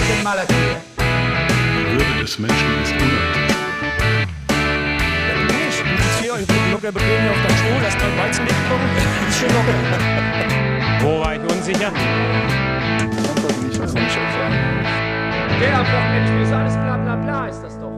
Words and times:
bisschen 0.00 0.24
Malachi. 0.24 0.54
Die 0.96 1.96
Würde 1.96 2.20
des 2.20 2.38
Menschen 2.38 2.82
ist 2.82 2.92
unabhängig. 2.92 3.50
Ich 6.12 6.48
ich 6.48 6.72
locker 6.72 6.92
bequem 6.92 7.20
hier 7.22 7.30
auf 7.32 7.42
der 7.42 7.54
Stuhl, 7.56 7.80
lass 7.82 7.94
mal 7.94 8.18
Weizenlicht 8.18 8.68
kommen. 8.68 8.88
Ist 9.28 9.38
schön 9.38 9.48
locker. 9.48 9.74
Wo 11.02 11.20
war 11.20 11.34
ich 11.34 11.40
unsicher? 11.40 11.92
Der 15.60 15.78
am 15.78 15.86
Wochenende 15.86 16.42
ist 16.42 16.52
alles 16.52 16.74
bla 16.74 16.96
bla 16.96 17.16
bla 17.16 17.48
ist 17.48 17.62
das 17.62 17.78
doch. 17.78 17.92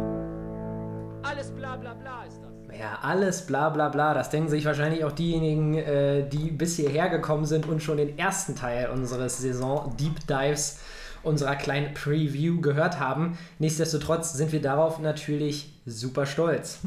Alles 1.22 1.50
bla 1.52 1.76
bla 1.76 1.94
bla 1.94 2.24
ist 2.26 2.40
das. 2.42 2.78
Ja, 2.78 2.98
alles 3.02 3.46
bla 3.46 3.68
bla 3.68 3.88
bla. 3.88 4.14
Das 4.14 4.30
denken 4.30 4.48
sich 4.48 4.64
wahrscheinlich 4.64 5.04
auch 5.04 5.12
diejenigen, 5.12 5.74
äh, 5.74 6.28
die 6.28 6.50
bis 6.50 6.76
hierher 6.76 7.08
gekommen 7.10 7.44
sind 7.44 7.68
und 7.68 7.82
schon 7.82 7.98
den 7.98 8.18
ersten 8.18 8.56
Teil 8.56 8.88
unseres 8.88 9.38
Saison 9.38 9.94
Deep 9.98 10.26
Dives 10.26 10.78
unserer 11.22 11.56
kleinen 11.56 11.94
Preview 11.94 12.60
gehört 12.60 13.00
haben. 13.00 13.38
Nichtsdestotrotz 13.58 14.32
sind 14.34 14.52
wir 14.52 14.60
darauf 14.60 14.98
natürlich 14.98 15.70
super 15.86 16.26
stolz. 16.26 16.78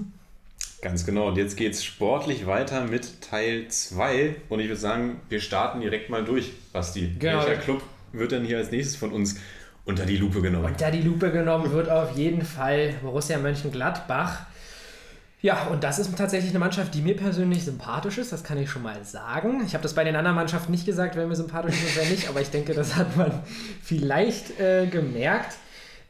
Ganz 0.81 1.05
genau. 1.05 1.29
Und 1.29 1.37
jetzt 1.37 1.57
geht 1.57 1.73
es 1.73 1.83
sportlich 1.83 2.45
weiter 2.45 2.85
mit 2.85 3.21
Teil 3.21 3.67
2. 3.67 4.35
Und 4.49 4.59
ich 4.59 4.67
würde 4.67 4.79
sagen, 4.79 5.19
wir 5.29 5.41
starten 5.41 5.81
direkt 5.81 6.09
mal 6.09 6.23
durch, 6.23 6.51
Basti. 6.73 7.15
Genau. 7.17 7.39
Welcher 7.39 7.59
Club 7.59 7.81
wird 8.11 8.31
denn 8.31 8.45
hier 8.45 8.57
als 8.57 8.71
nächstes 8.71 8.95
von 8.95 9.11
uns 9.11 9.37
unter 9.85 10.05
die 10.05 10.17
Lupe 10.17 10.41
genommen? 10.41 10.65
Unter 10.65 10.91
die 10.91 11.01
Lupe 11.01 11.31
genommen 11.31 11.71
wird 11.71 11.89
auf 11.89 12.15
jeden 12.15 12.43
Fall 12.43 12.93
Borussia 13.01 13.37
Mönchengladbach. 13.39 14.45
Ja, 15.45 15.67
und 15.67 15.83
das 15.83 15.99
ist 15.99 16.17
tatsächlich 16.17 16.49
eine 16.49 16.57
Mannschaft, 16.57 16.95
die 16.95 17.03
mir 17.03 17.15
persönlich 17.15 17.65
sympathisch 17.65 18.17
ist, 18.17 18.31
das 18.31 18.43
kann 18.43 18.57
ich 18.57 18.67
schon 18.67 18.81
mal 18.81 19.05
sagen. 19.05 19.61
Ich 19.63 19.75
habe 19.75 19.83
das 19.83 19.93
bei 19.93 20.03
den 20.03 20.15
anderen 20.15 20.35
Mannschaften 20.35 20.71
nicht 20.71 20.87
gesagt, 20.87 21.15
wer 21.15 21.27
mir 21.27 21.35
sympathisch 21.35 21.75
ist 21.75 21.89
und 21.89 21.97
wer 21.97 22.09
nicht, 22.09 22.27
aber 22.27 22.41
ich 22.41 22.49
denke, 22.49 22.73
das 22.73 22.95
hat 22.95 23.15
man 23.15 23.43
vielleicht 23.83 24.59
äh, 24.59 24.87
gemerkt. 24.87 25.57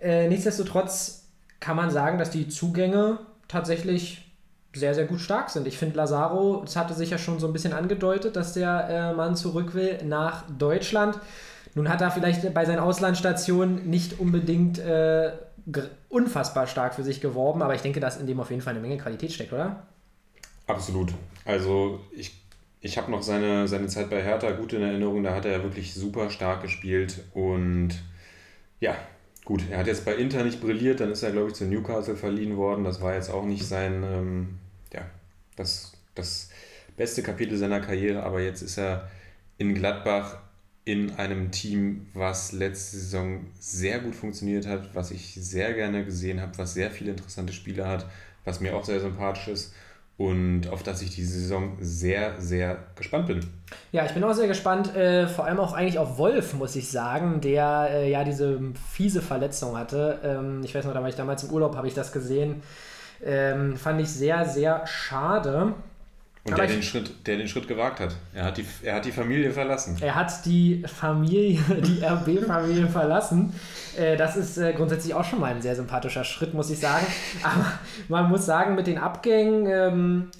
Äh, 0.02 0.30
nichtsdestotrotz 0.30 1.26
kann 1.60 1.76
man 1.76 1.90
sagen, 1.90 2.18
dass 2.18 2.30
die 2.30 2.48
Zugänge 2.48 3.20
tatsächlich 3.50 4.26
sehr, 4.74 4.96
sehr 4.96 5.04
gut 5.04 5.20
stark 5.20 5.50
sind. 5.50 5.68
Ich 5.68 5.78
finde, 5.78 5.98
Lazaro, 5.98 6.62
das 6.64 6.78
hatte 6.78 6.94
sich 6.94 7.10
ja 7.10 7.18
schon 7.18 7.38
so 7.42 7.48
ein 7.48 7.52
bisschen 7.52 7.74
angedeutet, 7.74 8.38
dass 8.38 8.54
der 8.54 8.88
äh, 8.88 9.14
Mann 9.16 9.36
zurück 9.36 9.74
will 9.74 10.02
nach 10.06 10.46
Deutschland. 10.58 11.20
Nun 11.74 11.90
hat 11.90 12.00
er 12.00 12.10
vielleicht 12.10 12.54
bei 12.54 12.64
seinen 12.64 12.80
Auslandsstationen 12.80 13.90
nicht 13.90 14.18
unbedingt 14.18 14.80
äh, 14.80 15.34
unfassbar 16.16 16.66
stark 16.66 16.96
für 16.96 17.04
sich 17.04 17.20
geworben, 17.20 17.62
aber 17.62 17.76
ich 17.76 17.82
denke, 17.82 18.00
dass 18.00 18.16
in 18.16 18.26
dem 18.26 18.40
auf 18.40 18.50
jeden 18.50 18.62
Fall 18.62 18.72
eine 18.72 18.80
Menge 18.80 18.98
Qualität 18.98 19.34
steckt, 19.34 19.52
oder? 19.52 19.86
Absolut. 20.66 21.14
Also 21.44 22.00
ich, 22.16 22.42
ich 22.80 22.98
habe 22.98 23.12
noch 23.12 23.22
seine, 23.22 23.68
seine 23.68 23.88
Zeit 23.88 24.10
bei 24.10 24.24
Hertha 24.24 24.52
gut 24.52 24.72
in 24.72 24.82
Erinnerung. 24.82 25.24
Da 25.24 25.36
hat 25.36 25.44
er 25.44 25.52
ja 25.52 25.64
wirklich 25.64 25.94
super 25.94 26.30
stark 26.30 26.62
gespielt. 26.62 27.22
Und 27.34 28.02
ja, 28.80 28.96
gut, 29.44 29.64
er 29.70 29.80
hat 29.80 29.88
jetzt 29.88 30.06
bei 30.06 30.16
Inter 30.16 30.46
nicht 30.46 30.62
brilliert. 30.62 31.02
Dann 31.02 31.12
ist 31.12 31.22
er, 31.22 31.34
glaube 31.34 31.50
ich, 31.50 31.56
zu 31.56 31.66
Newcastle 31.66 32.16
verliehen 32.16 32.56
worden. 32.56 32.86
Das 32.86 33.02
war 33.02 33.14
jetzt 33.14 33.30
auch 33.30 33.44
nicht 33.44 33.68
sein, 33.68 34.02
ähm, 34.04 34.60
ja, 34.94 35.02
das, 35.58 35.92
das 36.16 36.50
beste 36.96 37.24
Kapitel 37.24 37.58
seiner 37.58 37.82
Karriere. 37.82 38.24
Aber 38.24 38.40
jetzt 38.40 38.62
ist 38.62 38.78
er 38.78 39.10
in 39.58 39.76
Gladbach 39.76 40.38
in 40.86 41.16
einem 41.18 41.52
Team, 41.52 42.06
was 42.14 42.52
letzte 42.52 42.98
Saison 42.98 43.48
sehr 43.60 44.00
gut 44.00 44.16
funktioniert 44.16 44.68
hat, 44.68 44.94
was 44.94 45.12
ich 45.12 45.34
sehr 45.34 45.74
gerne 45.74 46.06
gesehen 46.06 46.40
habe, 46.40 46.58
was 46.58 46.76
sehr 46.76 46.92
viele 46.92 47.12
interessante 47.12 47.54
Spieler 47.54 47.88
hat, 47.88 48.06
was 48.46 48.60
mir 48.60 48.76
auch 48.76 48.86
sehr 48.86 49.00
sympathisch 49.00 49.48
ist 49.48 49.74
und 50.18 50.70
auf 50.70 50.84
das 50.84 51.02
ich 51.02 51.10
diese 51.10 51.40
Saison 51.40 51.78
sehr, 51.82 52.40
sehr 52.40 52.78
gespannt 52.96 53.28
bin. 53.28 53.40
Ja, 53.92 54.06
ich 54.06 54.14
bin 54.14 54.24
auch 54.24 54.34
sehr 54.34 54.48
gespannt, 54.48 54.96
äh, 54.96 55.28
vor 55.28 55.46
allem 55.46 55.60
auch 55.60 55.74
eigentlich 55.74 56.00
auf 56.00 56.18
Wolf, 56.18 56.54
muss 56.54 56.76
ich 56.76 56.90
sagen, 56.90 57.42
der 57.42 57.90
äh, 57.92 58.12
ja 58.12 58.24
diese 58.24 58.60
fiese 58.92 59.22
Verletzung 59.22 59.78
hatte. 59.78 60.20
Ähm, 60.24 60.62
ich 60.64 60.74
weiß 60.74 60.86
noch, 60.86 60.94
da 60.94 61.02
war 61.02 61.10
ich 61.10 61.16
damals 61.16 61.44
im 61.44 61.50
Urlaub, 61.50 61.76
habe 61.76 61.88
ich 61.88 61.96
das 61.96 62.12
gesehen. 62.14 62.62
Ähm, 63.24 63.76
fand 63.76 64.00
ich 64.00 64.10
sehr, 64.10 64.46
sehr 64.46 64.86
schade. 64.88 65.74
Und 66.46 66.54
Aber 66.54 66.68
der 66.68 66.76
den, 66.76 66.84
Schritt, 66.84 67.12
der 67.26 67.38
den 67.38 67.48
Schritt 67.48 67.68
gewagt 67.68 68.00
hat. 68.00 68.16
Er 68.36 68.46
hat 68.46 68.58
die, 68.58 68.66
er 68.84 68.96
hat 68.96 69.06
die 69.06 69.12
Familie 69.12 69.52
verlassen. 69.52 69.98
Er 70.00 70.14
hat 70.14 70.46
die 70.46 70.84
Familie, 70.86 71.60
die 71.82 72.04
RB-Familie 72.06 72.88
verlassen. 72.88 73.52
Äh, 73.98 74.16
das 74.16 74.36
ist 74.36 74.60
äh, 74.60 74.72
grundsätzlich 74.74 75.16
auch 75.16 75.26
schon 75.26 75.40
mal 75.40 75.52
ein 75.52 75.64
sehr 75.64 75.76
sympathischer 75.76 76.24
Schritt, 76.24 76.54
muss 76.54 76.70
ich 76.70 76.78
sagen. 76.78 77.08
Aber 77.44 77.66
man 78.10 78.30
muss 78.30 78.46
sagen, 78.46 78.76
mit 78.76 78.86
den 78.86 79.00
Abgängen 79.00 79.66
ähm, 79.66 80.32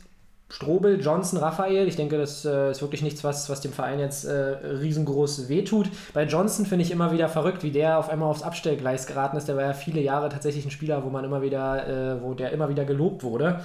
Strobel, 0.48 1.02
Johnson, 1.02 1.40
Raphael, 1.40 1.88
ich 1.88 1.96
denke, 1.96 2.20
das 2.20 2.46
äh, 2.46 2.70
ist 2.70 2.82
wirklich 2.82 3.02
nichts, 3.02 3.24
was, 3.24 3.50
was 3.50 3.62
dem 3.62 3.74
Verein 3.74 4.00
jetzt 4.00 4.26
äh, 4.26 4.32
riesengroß 4.32 5.50
wehtut. 5.50 5.90
Bei 6.14 6.26
Johnson 6.26 6.68
finde 6.68 6.86
ich 6.86 6.92
immer 6.92 7.12
wieder 7.12 7.30
verrückt, 7.30 7.64
wie 7.64 7.72
der 7.72 7.98
auf 7.98 8.10
einmal 8.10 8.30
aufs 8.30 8.44
Abstellgleis 8.44 9.08
geraten 9.08 9.38
ist. 9.38 9.48
Der 9.48 9.58
war 9.58 9.64
ja 9.64 9.74
viele 9.74 10.02
Jahre 10.02 10.30
tatsächlich 10.30 10.66
ein 10.66 10.72
Spieler, 10.72 11.04
wo 11.04 11.10
man 11.10 11.26
immer 11.26 11.42
wieder, 11.42 11.88
äh, 11.88 12.22
wo 12.22 12.36
der 12.36 12.52
immer 12.52 12.70
wieder 12.70 12.86
gelobt 12.86 13.24
wurde. 13.24 13.62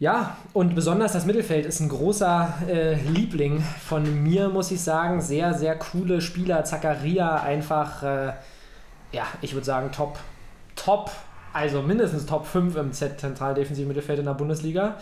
Ja, 0.00 0.36
und 0.52 0.74
besonders 0.74 1.12
das 1.12 1.24
Mittelfeld 1.24 1.66
ist 1.66 1.78
ein 1.78 1.88
großer 1.88 2.54
äh, 2.68 2.94
Liebling 2.94 3.60
von 3.60 4.22
mir, 4.24 4.48
muss 4.48 4.72
ich 4.72 4.80
sagen. 4.80 5.20
Sehr, 5.20 5.54
sehr 5.54 5.76
coole 5.78 6.20
Spieler. 6.20 6.64
Zakaria 6.64 7.36
einfach, 7.36 8.02
äh, 8.02 8.32
ja, 9.12 9.24
ich 9.40 9.54
würde 9.54 9.64
sagen, 9.64 9.92
top, 9.92 10.18
top, 10.74 11.12
also 11.52 11.80
mindestens 11.80 12.26
Top 12.26 12.44
5 12.46 12.74
im 12.76 12.92
zentraldefensiven 12.92 13.86
Mittelfeld 13.86 14.18
in 14.18 14.24
der 14.24 14.34
Bundesliga. 14.34 14.96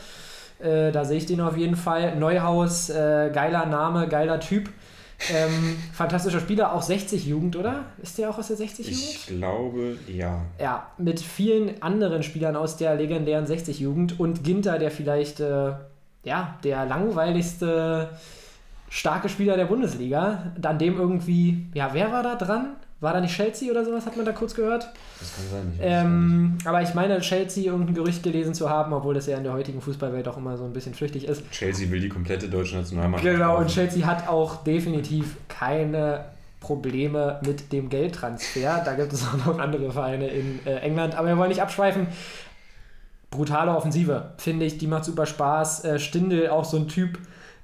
Äh, 0.61 0.93
da 0.93 1.07
sehe 1.07 1.17
ich 1.17 1.27
den 1.27 1.41
auf 1.41 1.57
jeden 1.57 1.77
Fall. 1.77 2.15
Neuhaus, 2.17 2.91
äh, 2.91 3.31
geiler 3.33 3.65
Name, 3.65 4.09
geiler 4.09 4.41
Typ. 4.41 4.69
Ähm, 5.31 5.77
fantastischer 5.93 6.41
Spieler, 6.41 6.73
auch 6.73 6.83
60 6.83 7.27
Jugend, 7.27 7.57
oder? 7.57 7.85
Ist 8.03 8.19
der 8.19 8.31
auch 8.31 8.39
aus 8.39 8.49
der 8.49 8.57
60 8.57 8.87
Jugend? 8.87 9.03
Ich 9.03 9.27
glaube, 9.27 9.99
ja. 10.09 10.43
Ja, 10.59 10.91
mit 10.99 11.21
vielen 11.21 11.83
anderen 11.83 12.23
Spielern 12.23 12.57
aus 12.57 12.77
der 12.77 12.97
legendären 12.97 13.47
60-Jugend 13.47 14.19
und 14.19 14.43
Ginter, 14.45 14.79
der 14.79 14.91
vielleicht 14.91 15.41
äh, 15.41 15.73
ja, 16.25 16.59
der 16.65 16.87
langweiligste 16.87 18.11
starke 18.89 19.29
Spieler 19.29 19.57
der 19.57 19.65
Bundesliga, 19.67 20.53
an 20.63 20.79
dem 20.79 20.99
irgendwie, 20.99 21.67
ja, 21.75 21.91
wer 21.93 22.13
war 22.13 22.23
da 22.23 22.35
dran? 22.35 22.77
War 23.03 23.13
da 23.13 23.21
nicht 23.21 23.35
Chelsea 23.35 23.69
oder 23.69 23.85
sowas, 23.85 24.07
hat 24.07 24.17
man 24.17 24.25
da 24.25 24.31
kurz 24.31 24.55
gehört? 24.55 24.89
Das 25.19 25.35
kann 25.35 25.45
sein. 25.51 25.73
Ich. 25.75 25.81
Ähm, 25.83 26.59
aber 26.65 26.83
ich 26.83 26.95
meine, 26.95 27.21
Chelsea 27.21 27.65
irgendein 27.65 27.97
Gerücht 27.97 28.23
gelesen 28.23 28.55
zu 28.55 28.71
haben, 28.71 28.93
obwohl 28.93 29.13
das 29.13 29.27
ja 29.27 29.37
in 29.37 29.43
der 29.43 29.55
heutigen 29.55 29.81
Fußballwelt 29.81 30.29
auch 30.29 30.37
immer 30.37 30.57
so 30.57 30.65
ein 30.65 30.73
bisschen 30.73 30.95
flüchtig 30.95 31.27
ist. 31.27 31.43
Chelsea 31.51 31.91
will 31.91 31.99
die 31.99 32.09
komplette 32.09 32.49
deutsche 32.49 32.77
Nationalmannschaft. 32.77 33.35
Genau, 33.35 33.59
und. 33.59 33.67
Chelsea 33.67 34.07
hat 34.07 34.29
auch 34.29 34.63
definitiv 34.63 35.37
keine 35.49 36.27
Probleme 36.61 37.41
mit 37.45 37.73
dem 37.73 37.89
Geldtransfer. 37.89 38.83
Da 38.85 38.95
gibt 38.95 39.13
es 39.13 39.27
auch 39.27 39.47
noch 39.47 39.59
andere 39.59 39.91
Vereine 39.91 40.29
in 40.29 40.65
äh, 40.65 40.77
England. 40.77 41.17
Aber 41.17 41.27
wir 41.27 41.37
wollen 41.37 41.49
nicht 41.49 41.63
abschweifen. 41.63 42.07
Brutale 43.31 43.75
Offensive, 43.75 44.31
finde 44.39 44.65
ich. 44.65 44.79
Die 44.79 44.87
macht 44.87 45.07
super 45.07 45.27
Spaß. 45.27 45.85
Äh, 45.87 45.99
Stindl, 45.99 46.51
auch 46.51 46.65
so 46.65 46.77
ein 46.77 46.87
Typ. 46.87 47.19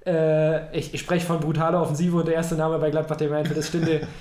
Äh, 0.04 0.76
ich 0.76 0.94
ich 0.94 1.00
spreche 1.00 1.24
von 1.24 1.38
brutaler 1.38 1.80
Offensive 1.80 2.16
und 2.16 2.26
der 2.26 2.34
erste 2.34 2.56
Name 2.56 2.80
bei 2.80 2.90
Gladbach, 2.90 3.16
der 3.16 3.30
mir 3.30 3.36
einfällt, 3.36 3.60
ist 3.60 3.68
Stindl. 3.68 4.04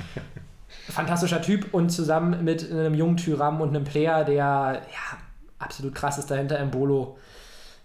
Fantastischer 0.90 1.42
Typ 1.42 1.74
und 1.74 1.90
zusammen 1.90 2.44
mit 2.44 2.72
einem 2.72 2.94
jungen 2.94 3.18
Tyram 3.18 3.62
und 3.62 3.70
einem 3.70 3.84
Player, 3.84 4.24
der 4.24 4.36
ja, 4.36 5.18
absolut 5.60 5.94
krass 5.94 6.18
ist 6.18 6.32
dahinter 6.32 6.60
im 6.60 6.72
Bolo. 6.72 7.18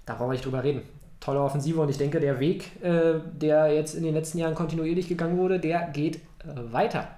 Da 0.07 0.15
brauchen 0.15 0.29
wir 0.29 0.33
nicht 0.33 0.45
drüber 0.45 0.63
reden. 0.63 0.83
Tolle 1.21 1.41
Offensive 1.41 1.81
und 1.81 1.89
ich 1.89 1.99
denke, 1.99 2.21
der 2.21 2.41
Weg, 2.41 2.83
äh, 2.83 3.15
der 3.33 3.73
jetzt 3.73 3.95
in 3.95 4.03
den 4.03 4.15
letzten 4.15 4.39
Jahren 4.39 4.55
kontinuierlich 4.55 5.09
gegangen 5.09 5.39
wurde, 5.39 5.61
der 5.61 5.89
geht 5.93 6.17
äh, 6.17 6.73
weiter. 6.73 7.09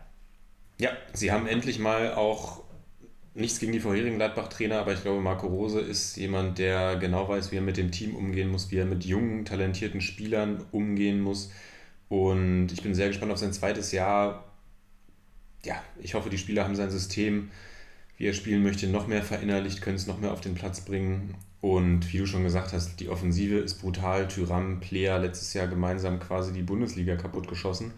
Ja, 0.79 0.91
sie 1.13 1.33
haben 1.33 1.47
endlich 1.47 1.79
mal 1.79 2.15
auch 2.15 2.65
nichts 3.35 3.59
gegen 3.59 3.73
die 3.73 3.81
vorherigen 3.81 4.17
Gladbach-Trainer, 4.17 4.81
aber 4.81 4.93
ich 4.93 5.03
glaube, 5.03 5.21
Marco 5.21 5.47
Rose 5.47 5.81
ist 5.81 6.17
jemand, 6.17 6.59
der 6.59 6.97
genau 6.97 7.29
weiß, 7.29 7.53
wie 7.53 7.57
er 7.57 7.63
mit 7.63 7.77
dem 7.77 7.91
Team 7.91 8.15
umgehen 8.15 8.49
muss, 8.49 8.71
wie 8.71 8.79
er 8.79 8.85
mit 8.85 9.05
jungen, 9.05 9.45
talentierten 9.45 10.01
Spielern 10.01 10.65
umgehen 10.71 11.21
muss. 11.21 11.51
Und 12.09 12.69
ich 12.73 12.83
bin 12.83 12.95
sehr 12.95 13.09
gespannt 13.09 13.33
auf 13.33 13.39
sein 13.39 13.53
zweites 13.53 13.91
Jahr. 13.93 14.45
Ja, 15.65 15.83
ich 16.01 16.15
hoffe, 16.15 16.31
die 16.31 16.39
Spieler 16.39 16.65
haben 16.65 16.77
sein 16.77 16.91
System, 16.91 17.51
wie 18.19 18.27
er 18.27 18.35
spielen 18.35 18.63
möchte, 18.63 18.87
noch 18.87 19.07
mehr 19.07 19.23
verinnerlicht, 19.23 19.83
können 19.83 19.97
es 19.97 20.07
noch 20.07 20.21
mehr 20.21 20.33
auf 20.33 20.41
den 20.41 20.55
Platz 20.55 20.83
bringen. 20.83 21.35
Und 21.61 22.13
wie 22.13 22.19
du 22.19 22.27
schon 22.27 22.45
gesagt 22.45 22.75
hast, 22.75 23.01
die 23.01 23.09
Offensive 23.09 23.57
ist 23.57 23.81
brutal. 23.81 24.29
Tyram, 24.29 24.81
Player 24.81 25.19
letztes 25.19 25.55
Jahr 25.55 25.67
gemeinsam 25.67 26.21
quasi 26.21 26.53
die 26.53 26.63
Bundesliga 26.63 27.17
kaputtgeschossen. 27.17 27.93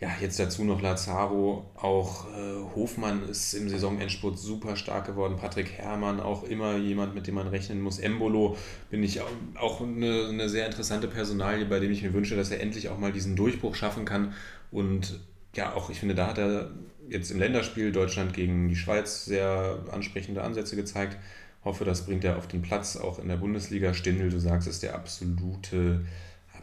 Ja, 0.00 0.08
jetzt 0.20 0.40
dazu 0.40 0.64
noch 0.64 0.82
Lazaro, 0.82 1.70
auch 1.76 2.26
äh, 2.34 2.74
Hofmann 2.74 3.28
ist 3.28 3.54
im 3.54 3.68
Saisonendspurt 3.68 4.38
super 4.38 4.76
stark 4.76 5.06
geworden, 5.06 5.36
Patrick 5.40 5.70
Herrmann 5.72 6.18
auch 6.20 6.42
immer 6.42 6.76
jemand, 6.76 7.14
mit 7.14 7.26
dem 7.26 7.36
man 7.36 7.46
rechnen 7.46 7.80
muss. 7.80 8.00
Embolo 8.00 8.56
bin 8.90 9.04
ich 9.04 9.20
auch, 9.20 9.28
auch 9.54 9.80
eine, 9.80 10.28
eine 10.30 10.48
sehr 10.48 10.66
interessante 10.66 11.06
Personalie, 11.06 11.66
bei 11.66 11.78
dem 11.78 11.92
ich 11.92 12.02
mir 12.02 12.12
wünsche, 12.12 12.34
dass 12.34 12.50
er 12.50 12.60
endlich 12.60 12.88
auch 12.88 12.98
mal 12.98 13.12
diesen 13.12 13.36
Durchbruch 13.36 13.76
schaffen 13.76 14.04
kann. 14.04 14.34
Und 14.72 15.20
ja, 15.56 15.74
auch 15.74 15.90
ich 15.90 16.00
finde, 16.00 16.14
da 16.14 16.28
hat 16.28 16.38
er 16.38 16.70
jetzt 17.08 17.30
im 17.30 17.38
Länderspiel 17.38 17.92
Deutschland 17.92 18.32
gegen 18.32 18.68
die 18.68 18.76
Schweiz 18.76 19.24
sehr 19.24 19.78
ansprechende 19.90 20.42
Ansätze 20.42 20.76
gezeigt. 20.76 21.18
Hoffe, 21.64 21.84
das 21.84 22.06
bringt 22.06 22.24
er 22.24 22.36
auf 22.36 22.46
den 22.48 22.62
Platz, 22.62 22.96
auch 22.96 23.18
in 23.18 23.28
der 23.28 23.36
Bundesliga. 23.36 23.94
Stindl, 23.94 24.30
du 24.30 24.38
sagst, 24.38 24.68
ist 24.68 24.82
der 24.82 24.94
absolute 24.94 26.04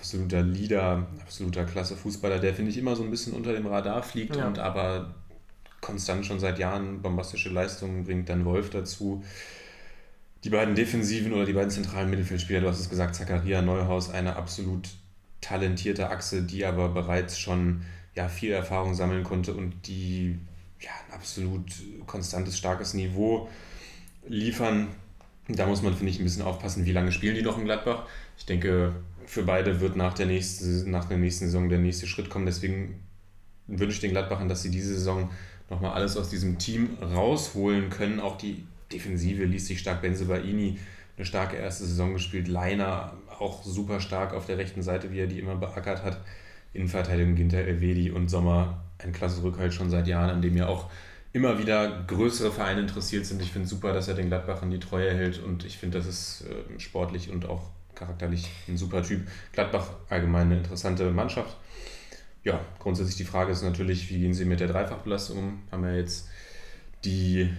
absoluter 0.02 0.42
Leader, 0.42 1.08
absoluter 1.22 1.64
klasse 1.64 1.96
Fußballer, 1.96 2.40
der 2.40 2.56
finde 2.56 2.72
ich 2.72 2.78
immer 2.80 2.96
so 2.96 3.04
ein 3.04 3.12
bisschen 3.12 3.34
unter 3.34 3.54
dem 3.54 3.68
Radar 3.68 4.02
fliegt 4.02 4.36
Ja. 4.36 4.48
und 4.48 4.58
aber 4.58 5.14
konstant 5.80 6.26
schon 6.26 6.40
seit 6.40 6.58
Jahren 6.58 7.04
bombastische 7.04 7.50
Leistungen 7.50 8.04
bringt. 8.04 8.28
Dann 8.28 8.46
Wolf 8.46 8.72
dazu. 8.72 9.24
Die 10.44 10.50
beiden 10.50 10.74
defensiven 10.74 11.34
oder 11.34 11.46
die 11.46 11.54
beiden 11.54 11.70
zentralen 11.70 12.10
Mittelfeldspieler, 12.10 12.62
du 12.62 12.68
hast 12.68 12.80
es 12.80 12.90
gesagt, 12.90 13.14
Zakaria 13.14 13.62
Neuhaus, 13.62 14.10
eine 14.10 14.36
absolut 14.38 14.90
talentierte 15.40 16.10
Achse, 16.10 16.42
die 16.42 16.66
aber 16.66 16.90
bereits 16.90 17.38
schon 17.38 17.84
ja, 18.16 18.28
viel 18.28 18.52
Erfahrung 18.52 18.94
sammeln 18.94 19.24
konnte 19.24 19.54
und 19.54 19.88
die 19.88 20.38
ja, 20.80 20.90
ein 21.08 21.14
absolut 21.14 21.72
konstantes, 22.08 22.58
starkes 22.58 22.94
Niveau 22.94 23.50
liefern. 24.28 24.88
Da 25.48 25.66
muss 25.66 25.82
man, 25.82 25.96
finde 25.96 26.12
ich, 26.12 26.20
ein 26.20 26.24
bisschen 26.24 26.44
aufpassen, 26.44 26.86
wie 26.86 26.92
lange 26.92 27.12
spielen 27.12 27.36
die 27.36 27.42
noch 27.42 27.58
in 27.58 27.66
Gladbach. 27.66 28.08
Ich 28.38 28.46
denke, 28.46 28.94
für 29.26 29.44
beide 29.44 29.80
wird 29.80 29.96
nach 29.96 30.14
der, 30.14 30.26
nächsten, 30.26 30.90
nach 30.90 31.06
der 31.06 31.18
nächsten 31.18 31.46
Saison 31.46 31.70
der 31.70 31.80
nächste 31.80 32.08
Schritt 32.08 32.30
kommen. 32.30 32.46
Deswegen 32.46 33.00
wünsche 33.68 33.96
ich 33.96 34.02
den 34.02 34.12
Gladbachern, 34.12 34.50
dass 34.50 34.62
sie 34.62 34.72
diese 34.72 34.94
Saison 34.94 35.30
nochmal 35.70 35.94
alles 35.94 36.18
aus 36.18 36.30
diesem 36.30 36.58
Team 36.58 36.98
rausholen 37.02 37.90
können. 37.90 38.20
Auch 38.20 38.38
die 38.38 38.64
Defensive 38.92 39.46
liest 39.46 39.68
sich 39.68 39.80
stark. 39.80 40.02
Benze 40.02 40.26
Baini 40.26 40.80
eine 41.18 41.26
starke 41.26 41.56
erste 41.56 41.86
Saison 41.86 42.14
gespielt. 42.14 42.48
Leiner 42.48 43.14
auch 43.40 43.64
super 43.64 44.00
stark 44.00 44.34
auf 44.34 44.46
der 44.46 44.58
rechten 44.58 44.84
Seite, 44.84 45.12
wie 45.12 45.20
er 45.20 45.28
die 45.28 45.40
immer 45.40 45.56
beackert 45.56 46.04
hat. 46.04 46.22
Innenverteidigung 46.74 47.36
Ginter 47.36 47.60
Elvedi 47.60 48.12
und 48.12 48.30
Sommer 48.30 48.84
ein 49.00 49.12
klasse 49.12 49.44
Rückhalt 49.44 49.74
schon 49.74 49.90
seit 49.90 50.08
Jahren, 50.08 50.30
an 50.30 50.42
dem 50.42 50.56
ja 50.56 50.68
auch 50.68 50.90
immer 51.34 51.60
wieder 51.60 52.04
größere 52.08 52.52
Vereine 52.52 52.82
interessiert 52.82 53.26
sind. 53.26 53.42
Ich 53.42 53.52
finde 53.52 53.68
super, 53.68 53.94
dass 53.94 54.08
er 54.08 54.16
den 54.16 54.28
Gladbachern 54.28 54.70
die 54.70 54.80
Treue 54.80 55.14
hält 55.14 55.42
und 55.42 55.66
ich 55.66 55.78
finde, 55.78 55.98
das 55.98 56.08
ist 56.08 56.46
äh, 56.50 56.80
sportlich 56.80 57.32
und 57.32 57.46
auch 57.46 57.70
charakterlich 57.96 58.50
ein 58.68 58.78
super 58.78 59.04
Typ. 59.04 59.28
Gladbach 59.54 59.90
allgemein 60.10 60.48
eine 60.48 60.58
interessante 60.58 61.10
Mannschaft. 61.12 61.56
Ja, 62.44 62.60
grundsätzlich 62.80 63.18
die 63.18 63.24
Frage 63.24 63.52
ist 63.52 63.62
natürlich, 63.62 64.10
wie 64.10 64.20
gehen 64.20 64.34
sie 64.34 64.46
mit 64.46 64.60
der 64.60 64.68
Dreifachbelastung 64.68 65.38
um? 65.38 65.64
Haben 65.72 65.84
wir 65.84 65.96
jetzt 65.96 66.28
die, 67.06 67.50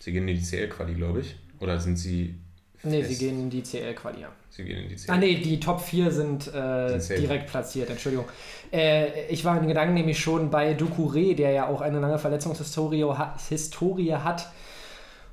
sie 0.00 0.12
gehen 0.12 0.28
in 0.28 0.36
die 0.36 0.42
CL-Quali, 0.42 0.94
glaube 0.94 1.20
ich, 1.20 1.36
oder 1.58 1.80
sind 1.80 1.96
sie 1.96 2.36
Nee, 2.82 3.02
sie 3.02 3.16
gehen 3.16 3.40
in 3.40 3.50
die 3.50 3.62
CL-Quali, 3.62 4.20
ja. 4.20 4.28
Sie 4.50 4.64
gehen 4.64 4.82
in 4.84 4.88
die 4.88 4.96
CL. 4.96 5.10
Ah, 5.10 5.16
nee, 5.16 5.36
die 5.36 5.60
Top 5.60 5.80
4 5.80 6.10
sind, 6.10 6.52
äh, 6.54 6.98
Sind 6.98 7.20
direkt 7.20 7.48
platziert, 7.48 7.90
Entschuldigung. 7.90 8.26
Äh, 8.72 9.26
ich 9.28 9.44
war 9.44 9.60
in 9.60 9.66
Gedanken 9.66 9.94
nämlich 9.94 10.18
schon 10.18 10.50
bei 10.50 10.74
Ducouré, 10.74 11.34
der 11.34 11.50
ja 11.50 11.66
auch 11.66 11.80
eine 11.80 11.98
lange 12.00 12.18
Verletzungshistorie 12.18 13.04
hat, 13.04 13.40
hat 14.24 14.48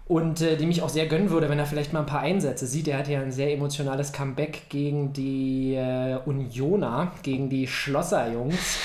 und 0.07 0.41
äh, 0.41 0.55
die 0.55 0.65
mich 0.65 0.81
auch 0.81 0.89
sehr 0.89 1.07
gönnen 1.07 1.31
würde, 1.31 1.49
wenn 1.49 1.57
er 1.57 1.65
vielleicht 1.65 1.91
mal 1.93 2.01
ein 2.01 2.05
paar 2.05 2.21
Einsätze 2.21 2.67
sieht. 2.67 2.87
Er 2.87 2.99
hatte 2.99 3.11
ja 3.11 3.21
ein 3.21 3.31
sehr 3.31 3.51
emotionales 3.51 4.11
Comeback 4.11 4.69
gegen 4.69 5.13
die 5.13 5.73
äh, 5.73 6.17
Unioner, 6.25 7.11
gegen 7.23 7.49
die 7.49 7.67
Schlosser-Jungs. 7.67 8.77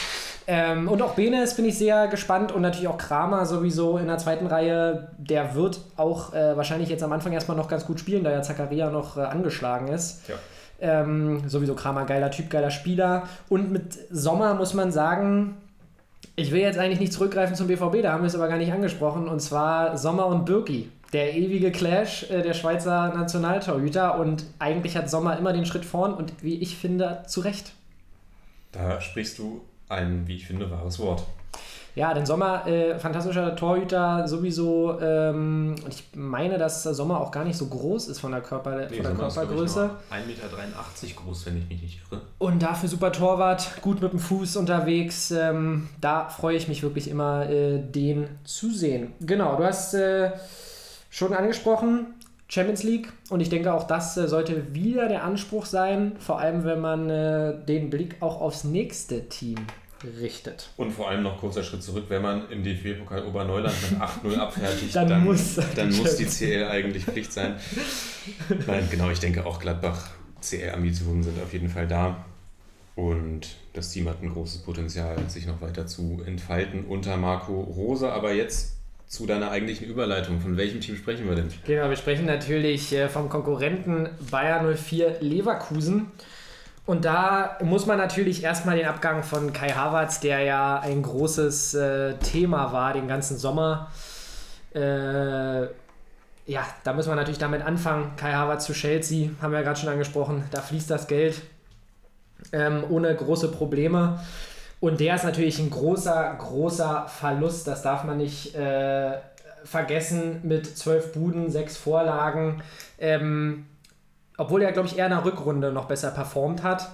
Ähm, 0.52 0.88
und 0.88 1.00
auch 1.00 1.14
Benes 1.14 1.54
bin 1.54 1.64
ich 1.64 1.78
sehr 1.78 2.08
gespannt 2.08 2.50
und 2.50 2.62
natürlich 2.62 2.88
auch 2.88 2.98
Kramer 2.98 3.46
sowieso 3.46 3.98
in 3.98 4.08
der 4.08 4.18
zweiten 4.18 4.48
Reihe. 4.48 5.12
Der 5.16 5.54
wird 5.54 5.80
auch 5.96 6.34
äh, 6.34 6.56
wahrscheinlich 6.56 6.88
jetzt 6.88 7.04
am 7.04 7.12
Anfang 7.12 7.32
erstmal 7.32 7.56
noch 7.56 7.68
ganz 7.68 7.86
gut 7.86 8.00
spielen, 8.00 8.24
da 8.24 8.32
ja 8.32 8.42
Zakaria 8.42 8.90
noch 8.90 9.16
äh, 9.16 9.20
angeschlagen 9.20 9.86
ist. 9.86 10.28
Ja. 10.28 10.34
Ähm, 10.80 11.48
sowieso 11.48 11.76
Kramer, 11.76 12.04
geiler 12.04 12.32
Typ, 12.32 12.50
geiler 12.50 12.72
Spieler. 12.72 13.28
Und 13.48 13.70
mit 13.70 13.96
Sommer 14.10 14.54
muss 14.54 14.74
man 14.74 14.90
sagen, 14.90 15.56
ich 16.34 16.50
will 16.50 16.62
jetzt 16.62 16.80
eigentlich 16.80 16.98
nicht 16.98 17.12
zurückgreifen 17.12 17.54
zum 17.54 17.68
BVB, 17.68 18.02
da 18.02 18.12
haben 18.12 18.22
wir 18.22 18.26
es 18.26 18.34
aber 18.34 18.48
gar 18.48 18.58
nicht 18.58 18.72
angesprochen. 18.72 19.28
Und 19.28 19.38
zwar 19.38 19.96
Sommer 19.98 20.26
und 20.26 20.46
Birki. 20.46 20.90
Der 21.12 21.32
ewige 21.32 21.70
Clash 21.70 22.28
äh, 22.28 22.42
der 22.42 22.54
Schweizer 22.54 23.14
Nationaltorhüter. 23.14 24.18
Und 24.18 24.46
eigentlich 24.58 24.96
hat 24.96 25.08
Sommer 25.08 25.38
immer 25.38 25.52
den 25.52 25.64
Schritt 25.64 25.84
vorn 25.84 26.12
und 26.12 26.32
wie 26.42 26.60
ich 26.60 26.76
finde, 26.76 27.22
zu 27.28 27.38
Recht. 27.38 27.70
Da 28.72 29.00
sprichst 29.00 29.38
du 29.38 29.60
ein, 29.90 30.26
wie 30.26 30.36
ich 30.36 30.46
finde, 30.46 30.70
wahres 30.70 30.98
Wort. 30.98 31.24
Ja, 31.94 32.14
denn 32.14 32.24
Sommer, 32.24 32.66
äh, 32.66 32.98
fantastischer 32.98 33.56
Torhüter 33.56 34.26
sowieso. 34.28 35.00
Ähm, 35.00 35.74
und 35.84 35.92
ich 35.92 36.04
meine, 36.14 36.56
dass 36.56 36.84
Sommer 36.84 37.20
auch 37.20 37.30
gar 37.30 37.44
nicht 37.44 37.56
so 37.56 37.66
groß 37.66 38.08
ist 38.08 38.20
von 38.20 38.30
der, 38.30 38.40
Körper, 38.40 38.88
von 38.88 39.02
der 39.02 39.12
Körpergröße. 39.12 39.90
1,83 40.10 40.26
Meter 40.26 40.48
groß, 41.16 41.46
wenn 41.46 41.58
ich 41.58 41.68
mich 41.68 41.82
nicht 41.82 42.00
irre. 42.10 42.22
Und 42.38 42.62
dafür 42.62 42.88
super 42.88 43.12
Torwart, 43.12 43.82
gut 43.82 44.00
mit 44.00 44.12
dem 44.12 44.20
Fuß 44.20 44.56
unterwegs. 44.56 45.30
Ähm, 45.32 45.88
da 46.00 46.28
freue 46.28 46.56
ich 46.56 46.68
mich 46.68 46.82
wirklich 46.82 47.10
immer, 47.10 47.48
äh, 47.50 47.80
den 47.80 48.28
zu 48.44 48.70
sehen. 48.70 49.12
Genau, 49.20 49.56
du 49.56 49.64
hast 49.64 49.94
äh, 49.94 50.30
schon 51.10 51.34
angesprochen, 51.34 52.14
Champions 52.52 52.82
League. 52.82 53.12
Und 53.30 53.40
ich 53.40 53.48
denke, 53.48 53.72
auch 53.72 53.84
das 53.86 54.16
äh, 54.16 54.26
sollte 54.28 54.74
wieder 54.74 55.08
der 55.08 55.24
Anspruch 55.24 55.66
sein, 55.66 56.12
vor 56.18 56.40
allem 56.40 56.64
wenn 56.64 56.80
man 56.80 57.08
äh, 57.08 57.64
den 57.64 57.90
Blick 57.90 58.16
auch 58.20 58.40
aufs 58.40 58.64
nächste 58.64 59.28
Team 59.28 59.56
richtet. 60.20 60.70
Und 60.78 60.90
vor 60.92 61.10
allem 61.10 61.22
noch 61.22 61.38
kurzer 61.38 61.62
Schritt 61.62 61.82
zurück, 61.82 62.06
wenn 62.08 62.22
man 62.22 62.50
im 62.50 62.62
DFB-Pokal 62.64 63.24
Oberneuland 63.26 63.74
mit 63.90 64.00
8-0 64.34 64.36
abfertigt, 64.38 64.96
Dann 64.96 65.08
dann, 65.08 65.24
muss- 65.24 65.56
dann 65.76 65.94
muss 65.94 66.16
die 66.16 66.24
CL 66.26 66.64
eigentlich 66.68 67.04
Pflicht 67.04 67.32
sein. 67.32 67.56
Nein, 68.66 68.88
genau, 68.90 69.10
ich 69.10 69.20
denke 69.20 69.44
auch 69.46 69.58
Gladbach, 69.60 70.08
CL-Ambitionen 70.40 71.22
sind 71.22 71.40
auf 71.42 71.52
jeden 71.52 71.68
Fall 71.68 71.86
da. 71.86 72.24
Und 72.96 73.56
das 73.74 73.90
Team 73.92 74.08
hat 74.08 74.22
ein 74.22 74.30
großes 74.30 74.62
Potenzial, 74.62 75.16
sich 75.28 75.46
noch 75.46 75.60
weiter 75.62 75.86
zu 75.86 76.22
entfalten 76.26 76.84
unter 76.86 77.16
Marco 77.16 77.60
Rose. 77.60 78.10
Aber 78.10 78.32
jetzt 78.32 78.76
zu 79.10 79.26
deiner 79.26 79.50
eigentlichen 79.50 79.88
Überleitung. 79.88 80.40
Von 80.40 80.56
welchem 80.56 80.80
Team 80.80 80.96
sprechen 80.96 81.28
wir 81.28 81.34
denn? 81.34 81.52
Genau, 81.66 81.88
wir 81.88 81.96
sprechen 81.96 82.26
natürlich 82.26 82.92
äh, 82.92 83.08
vom 83.08 83.28
Konkurrenten 83.28 84.08
Bayer 84.30 84.62
04 84.62 85.16
Leverkusen. 85.20 86.12
Und 86.86 87.04
da 87.04 87.58
muss 87.60 87.86
man 87.86 87.98
natürlich 87.98 88.44
erstmal 88.44 88.76
den 88.76 88.86
Abgang 88.86 89.24
von 89.24 89.52
Kai 89.52 89.70
Havertz, 89.70 90.20
der 90.20 90.40
ja 90.42 90.78
ein 90.78 91.02
großes 91.02 91.74
äh, 91.74 92.14
Thema 92.18 92.72
war 92.72 92.92
den 92.92 93.08
ganzen 93.08 93.36
Sommer. 93.36 93.90
Äh, 94.74 95.62
ja, 96.46 96.64
da 96.84 96.92
müssen 96.92 97.10
wir 97.10 97.16
natürlich 97.16 97.38
damit 97.38 97.62
anfangen. 97.62 98.12
Kai 98.16 98.32
Havertz 98.32 98.64
zu 98.64 98.72
Chelsea, 98.72 99.30
haben 99.42 99.50
wir 99.50 99.58
ja 99.58 99.64
gerade 99.64 99.80
schon 99.80 99.88
angesprochen. 99.88 100.44
Da 100.52 100.62
fließt 100.62 100.88
das 100.88 101.08
Geld 101.08 101.42
ähm, 102.52 102.84
ohne 102.88 103.14
große 103.14 103.50
Probleme. 103.50 104.20
Und 104.80 105.00
der 105.00 105.14
ist 105.14 105.24
natürlich 105.24 105.58
ein 105.58 105.70
großer, 105.70 106.36
großer 106.38 107.06
Verlust. 107.06 107.66
Das 107.66 107.82
darf 107.82 108.04
man 108.04 108.16
nicht 108.16 108.54
äh, 108.54 109.18
vergessen 109.62 110.40
mit 110.42 110.66
zwölf 110.78 111.12
Buden, 111.12 111.50
sechs 111.50 111.76
Vorlagen. 111.76 112.62
Ähm, 112.98 113.66
obwohl 114.38 114.62
er, 114.62 114.72
glaube 114.72 114.88
ich, 114.88 114.96
eher 114.96 115.06
in 115.06 115.12
der 115.12 115.24
Rückrunde 115.24 115.70
noch 115.70 115.84
besser 115.84 116.10
performt 116.10 116.62
hat. 116.62 116.88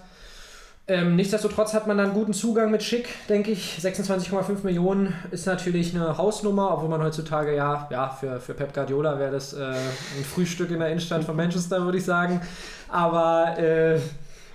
Ähm, 0.88 1.16
nichtsdestotrotz 1.16 1.74
hat 1.74 1.88
man 1.88 1.98
dann 1.98 2.12
guten 2.12 2.32
Zugang 2.32 2.70
mit 2.70 2.82
Schick, 2.82 3.08
denke 3.28 3.50
ich. 3.50 3.78
26,5 3.80 4.64
Millionen 4.64 5.14
ist 5.32 5.46
natürlich 5.46 5.94
eine 5.94 6.16
Hausnummer, 6.16 6.72
obwohl 6.72 6.88
man 6.88 7.02
heutzutage 7.02 7.56
ja, 7.56 7.88
ja 7.90 8.08
für, 8.08 8.40
für 8.40 8.54
Pep 8.54 8.72
Guardiola 8.72 9.18
wäre 9.18 9.32
das 9.32 9.52
äh, 9.52 9.64
ein 9.64 10.24
Frühstück 10.24 10.70
in 10.70 10.78
der 10.78 10.88
Innenstadt 10.88 11.24
von 11.24 11.34
Manchester, 11.34 11.84
würde 11.84 11.98
ich 11.98 12.04
sagen. 12.04 12.40
Aber 12.88 13.58
äh, 13.58 13.98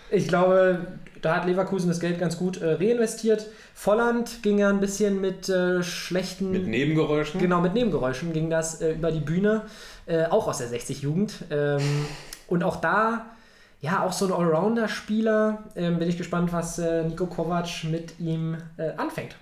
ich 0.09 0.27
glaube, 0.27 0.79
da 1.21 1.35
hat 1.35 1.45
Leverkusen 1.45 1.87
das 1.87 1.99
Geld 1.99 2.19
ganz 2.19 2.37
gut 2.37 2.61
äh, 2.61 2.73
reinvestiert. 2.73 3.47
Volland 3.73 4.41
ging 4.43 4.57
ja 4.57 4.69
ein 4.69 4.79
bisschen 4.79 5.21
mit 5.21 5.49
äh, 5.49 5.83
schlechten. 5.83 6.51
Mit 6.51 6.67
Nebengeräuschen? 6.67 7.39
Genau, 7.39 7.61
mit 7.61 7.73
Nebengeräuschen 7.73 8.33
ging 8.33 8.49
das 8.49 8.81
äh, 8.81 8.93
über 8.93 9.11
die 9.11 9.19
Bühne, 9.19 9.63
äh, 10.05 10.25
auch 10.25 10.47
aus 10.47 10.57
der 10.57 10.67
60-Jugend. 10.67 11.45
Ähm, 11.49 11.81
und 12.47 12.63
auch 12.63 12.77
da, 12.77 13.27
ja, 13.81 14.03
auch 14.03 14.13
so 14.13 14.25
ein 14.25 14.31
Allrounder-Spieler. 14.31 15.63
Ähm, 15.75 15.99
bin 15.99 16.09
ich 16.09 16.17
gespannt, 16.17 16.51
was 16.53 16.79
äh, 16.79 17.03
Nico 17.03 17.27
Kovac 17.27 17.83
mit 17.83 18.19
ihm 18.19 18.57
äh, 18.77 18.91
anfängt. 18.97 19.35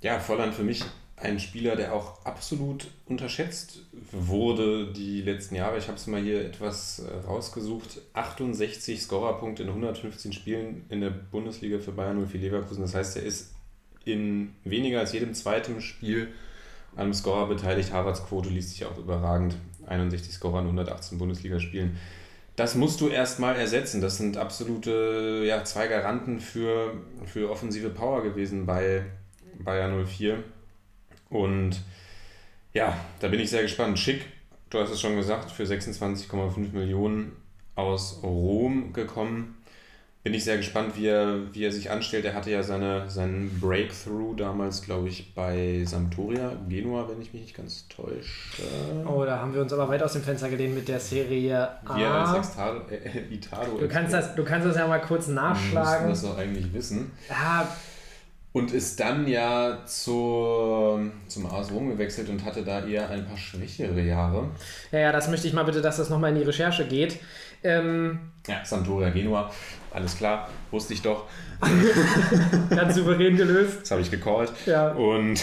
Ja, 0.00 0.18
Volland 0.18 0.54
für 0.54 0.64
mich 0.64 0.84
ein 1.22 1.38
Spieler, 1.38 1.76
der 1.76 1.94
auch 1.94 2.24
absolut 2.24 2.88
unterschätzt 3.06 3.80
wurde 4.10 4.92
die 4.92 5.22
letzten 5.22 5.54
Jahre. 5.54 5.78
Ich 5.78 5.86
habe 5.86 5.96
es 5.96 6.06
mal 6.06 6.20
hier 6.20 6.44
etwas 6.44 6.98
äh, 6.98 7.26
rausgesucht. 7.26 8.00
68 8.12 9.00
Scorerpunkte 9.00 9.62
in 9.62 9.68
115 9.68 10.32
Spielen 10.32 10.84
in 10.88 11.00
der 11.00 11.10
Bundesliga 11.10 11.78
für 11.78 11.92
Bayern 11.92 12.26
04 12.26 12.40
Leverkusen. 12.40 12.82
Das 12.82 12.94
heißt, 12.94 13.16
er 13.16 13.22
ist 13.22 13.54
in 14.04 14.54
weniger 14.64 15.00
als 15.00 15.12
jedem 15.12 15.32
zweiten 15.34 15.80
Spiel 15.80 16.28
an 16.96 17.04
einem 17.04 17.14
Scorer 17.14 17.46
beteiligt. 17.46 17.92
Harvards 17.92 18.24
Quote 18.26 18.48
liest 18.48 18.70
sich 18.70 18.84
auch 18.84 18.98
überragend. 18.98 19.54
61 19.86 20.34
Scorer 20.34 20.60
in 20.60 20.66
118 20.66 21.18
Bundesligaspielen. 21.18 21.96
Das 22.56 22.74
musst 22.74 23.00
du 23.00 23.08
erstmal 23.08 23.56
ersetzen. 23.56 24.00
Das 24.00 24.18
sind 24.18 24.36
absolute 24.36 25.44
ja, 25.46 25.64
zwei 25.64 25.86
Garanten 25.86 26.40
für, 26.40 26.94
für 27.24 27.50
offensive 27.50 27.90
Power 27.90 28.22
gewesen 28.22 28.66
bei 28.66 29.06
Bayern 29.58 30.04
04. 30.04 30.42
Und 31.32 31.80
ja, 32.74 32.96
da 33.20 33.28
bin 33.28 33.40
ich 33.40 33.50
sehr 33.50 33.62
gespannt. 33.62 33.98
Schick, 33.98 34.26
du 34.70 34.78
hast 34.78 34.90
es 34.90 35.00
schon 35.00 35.16
gesagt, 35.16 35.50
für 35.50 35.64
26,5 35.64 36.72
Millionen 36.72 37.32
aus 37.74 38.20
Rom 38.22 38.92
gekommen. 38.92 39.56
Bin 40.24 40.34
ich 40.34 40.44
sehr 40.44 40.56
gespannt, 40.56 40.96
wie 40.96 41.06
er, 41.06 41.52
wie 41.52 41.64
er 41.64 41.72
sich 41.72 41.90
anstellt. 41.90 42.24
Er 42.24 42.34
hatte 42.34 42.50
ja 42.52 42.62
seine, 42.62 43.10
seinen 43.10 43.58
Breakthrough 43.58 44.36
damals, 44.36 44.82
glaube 44.82 45.08
ich, 45.08 45.34
bei 45.34 45.82
Sampdoria, 45.84 46.52
Genua, 46.68 47.08
wenn 47.08 47.20
ich 47.20 47.32
mich 47.32 47.42
nicht 47.42 47.56
ganz 47.56 47.88
täusche. 47.88 48.62
Oh, 49.04 49.24
da 49.24 49.40
haben 49.40 49.52
wir 49.52 49.62
uns 49.62 49.72
aber 49.72 49.88
weit 49.88 50.00
aus 50.00 50.12
dem 50.12 50.22
Fenster 50.22 50.48
gelehnt 50.48 50.76
mit 50.76 50.86
der 50.86 51.00
Serie 51.00 51.70
A. 51.84 51.96
Wie 51.96 52.02
er 52.02 52.14
als 52.14 52.38
Extado, 52.38 52.82
äh, 52.88 53.34
Itado 53.34 53.78
Du 53.78 53.88
kannst, 53.88 54.12
das, 54.12 54.36
du 54.36 54.44
kannst 54.44 54.64
das 54.68 54.76
ja 54.76 54.86
mal 54.86 55.00
kurz 55.00 55.26
müssten 55.26 55.34
nachschlagen. 55.34 56.08
das 56.10 56.22
doch 56.22 56.38
eigentlich 56.38 56.72
wissen. 56.72 57.10
Ja, 57.28 57.66
Und 58.52 58.70
ist 58.72 59.00
dann 59.00 59.26
ja 59.26 59.78
zur, 59.86 61.00
zum 61.26 61.46
AS 61.46 61.70
Rom 61.70 61.88
gewechselt 61.88 62.28
und 62.28 62.44
hatte 62.44 62.62
da 62.62 62.84
eher 62.86 63.08
ein 63.08 63.24
paar 63.26 63.36
schwächere 63.38 64.00
Jahre. 64.02 64.48
Ja, 64.90 64.98
ja, 64.98 65.12
das 65.12 65.28
möchte 65.28 65.46
ich 65.48 65.54
mal 65.54 65.62
bitte, 65.62 65.80
dass 65.80 65.96
das 65.96 66.10
nochmal 66.10 66.30
in 66.32 66.36
die 66.36 66.44
Recherche 66.44 66.86
geht. 66.86 67.18
Ähm, 67.64 68.18
Ja, 68.46 68.62
Sampdoria 68.64 69.08
Genua, 69.10 69.50
alles 69.92 70.16
klar, 70.18 70.50
wusste 70.70 70.92
ich 70.92 71.00
doch. 71.00 71.24
ganz 72.70 72.94
souverän 72.96 73.36
gelöst. 73.36 73.82
Das 73.82 73.92
habe 73.92 74.02
ich 74.02 74.10
gecallt. 74.10 74.52
Ja. 74.66 74.90
Und 74.92 75.42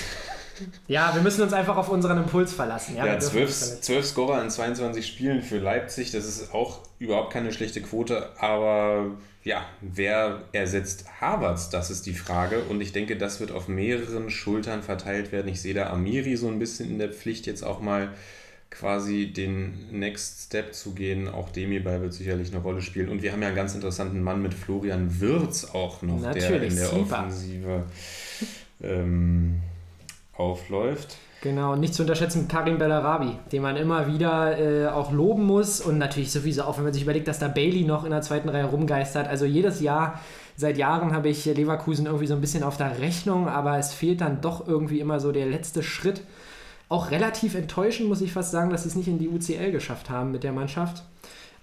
Ja, 0.88 1.14
wir 1.14 1.22
müssen 1.22 1.42
uns 1.42 1.54
einfach 1.54 1.78
auf 1.78 1.90
unseren 1.90 2.18
Impuls 2.18 2.54
verlassen. 2.54 2.96
Ja, 2.96 3.06
ja, 3.06 3.20
zwölf, 3.20 3.52
zwölf 3.52 4.06
Scorer 4.06 4.42
in 4.42 4.50
22 4.50 5.06
Spielen 5.06 5.42
für 5.42 5.58
Leipzig, 5.58 6.12
das 6.12 6.26
ist 6.26 6.54
auch 6.54 6.80
überhaupt 7.00 7.32
keine 7.32 7.52
schlechte 7.52 7.82
Quote, 7.82 8.30
aber 8.40 9.12
ja, 9.44 9.66
wer 9.82 10.44
ersetzt 10.52 11.06
Havertz, 11.22 11.70
das 11.70 11.90
ist 11.90 12.06
die 12.06 12.14
Frage 12.14 12.60
und 12.70 12.82
ich 12.82 12.92
denke, 12.92 13.18
das 13.18 13.40
wird 13.40 13.52
auf 13.52 13.68
mehreren 13.68 14.30
Schultern 14.30 14.84
verteilt 14.84 15.32
werden. 15.32 15.48
Ich 15.48 15.62
sehe 15.62 15.74
da 15.74 15.90
Amiri 15.90 16.36
so 16.36 16.48
ein 16.48 16.60
bisschen 16.60 16.90
in 16.90 17.00
der 17.00 17.10
Pflicht, 17.10 17.48
jetzt 17.48 17.64
auch 17.64 17.80
mal 17.80 18.10
quasi 18.70 19.32
den 19.34 19.90
Next 19.92 20.46
Step 20.46 20.76
zu 20.76 20.94
gehen. 20.94 21.28
Auch 21.28 21.50
Demi-Ball 21.50 22.02
wird 22.02 22.14
sicherlich 22.14 22.52
eine 22.52 22.62
Rolle 22.62 22.82
spielen 22.82 23.10
und 23.10 23.24
wir 23.24 23.32
haben 23.32 23.42
ja 23.42 23.48
einen 23.48 23.56
ganz 23.56 23.74
interessanten 23.74 24.22
Mann 24.22 24.42
mit 24.42 24.54
Florian 24.54 25.20
Wirz 25.20 25.66
auch 25.74 26.02
noch, 26.02 26.22
der 26.22 26.34
Natürlich, 26.34 26.74
in 26.74 26.76
der. 26.76 26.94
Offensive 26.94 27.84
ähm, 28.84 29.62
aufläuft. 30.40 31.18
Genau, 31.42 31.72
und 31.72 31.80
nicht 31.80 31.94
zu 31.94 32.04
unterschätzen 32.04 32.50
Karim 32.50 32.78
Bellarabi, 32.78 33.38
den 33.52 33.62
man 33.62 33.78
immer 33.78 34.08
wieder 34.08 34.60
äh, 34.60 34.88
auch 34.88 35.12
loben 35.12 35.46
muss 35.46 35.80
und 35.80 35.98
natürlich 35.98 36.32
sowieso 36.32 36.64
auch, 36.64 36.78
wenn 36.78 36.84
man 36.84 36.94
sich 36.94 37.04
überlegt, 37.04 37.30
dass 37.30 37.40
da 37.40 37.48
Bailey 37.48 37.86
noch 37.86 38.04
in 38.04 38.12
der 38.12 38.22
zweiten 38.22 38.50
Reihe 38.50 38.66
rumgeistert. 38.66 39.28
Also 39.28 39.46
jedes 39.46 39.80
Jahr, 39.80 40.20
seit 40.58 40.78
Jahren 40.78 41.14
habe 41.14 41.30
ich 41.30 41.46
Leverkusen 41.46 42.08
irgendwie 42.08 42.28
so 42.28 42.34
ein 42.34 42.42
bisschen 42.42 42.64
auf 42.64 42.76
der 42.76 43.00
Rechnung, 43.00 43.48
aber 43.48 43.78
es 43.78 43.94
fehlt 43.94 44.20
dann 44.20 44.42
doch 44.42 44.68
irgendwie 44.68 45.00
immer 45.00 45.22
so 45.22 45.32
der 45.32 45.46
letzte 45.46 45.82
Schritt. 45.82 46.24
Auch 46.90 47.10
relativ 47.12 47.56
enttäuschend 47.56 48.10
muss 48.10 48.20
ich 48.20 48.34
fast 48.34 48.52
sagen, 48.52 48.70
dass 48.70 48.84
sie 48.84 48.90
es 48.90 48.96
nicht 48.96 49.08
in 49.08 49.20
die 49.20 49.30
UCL 49.30 49.72
geschafft 49.72 50.10
haben 50.10 50.32
mit 50.32 50.44
der 50.44 50.52
Mannschaft. 50.52 51.04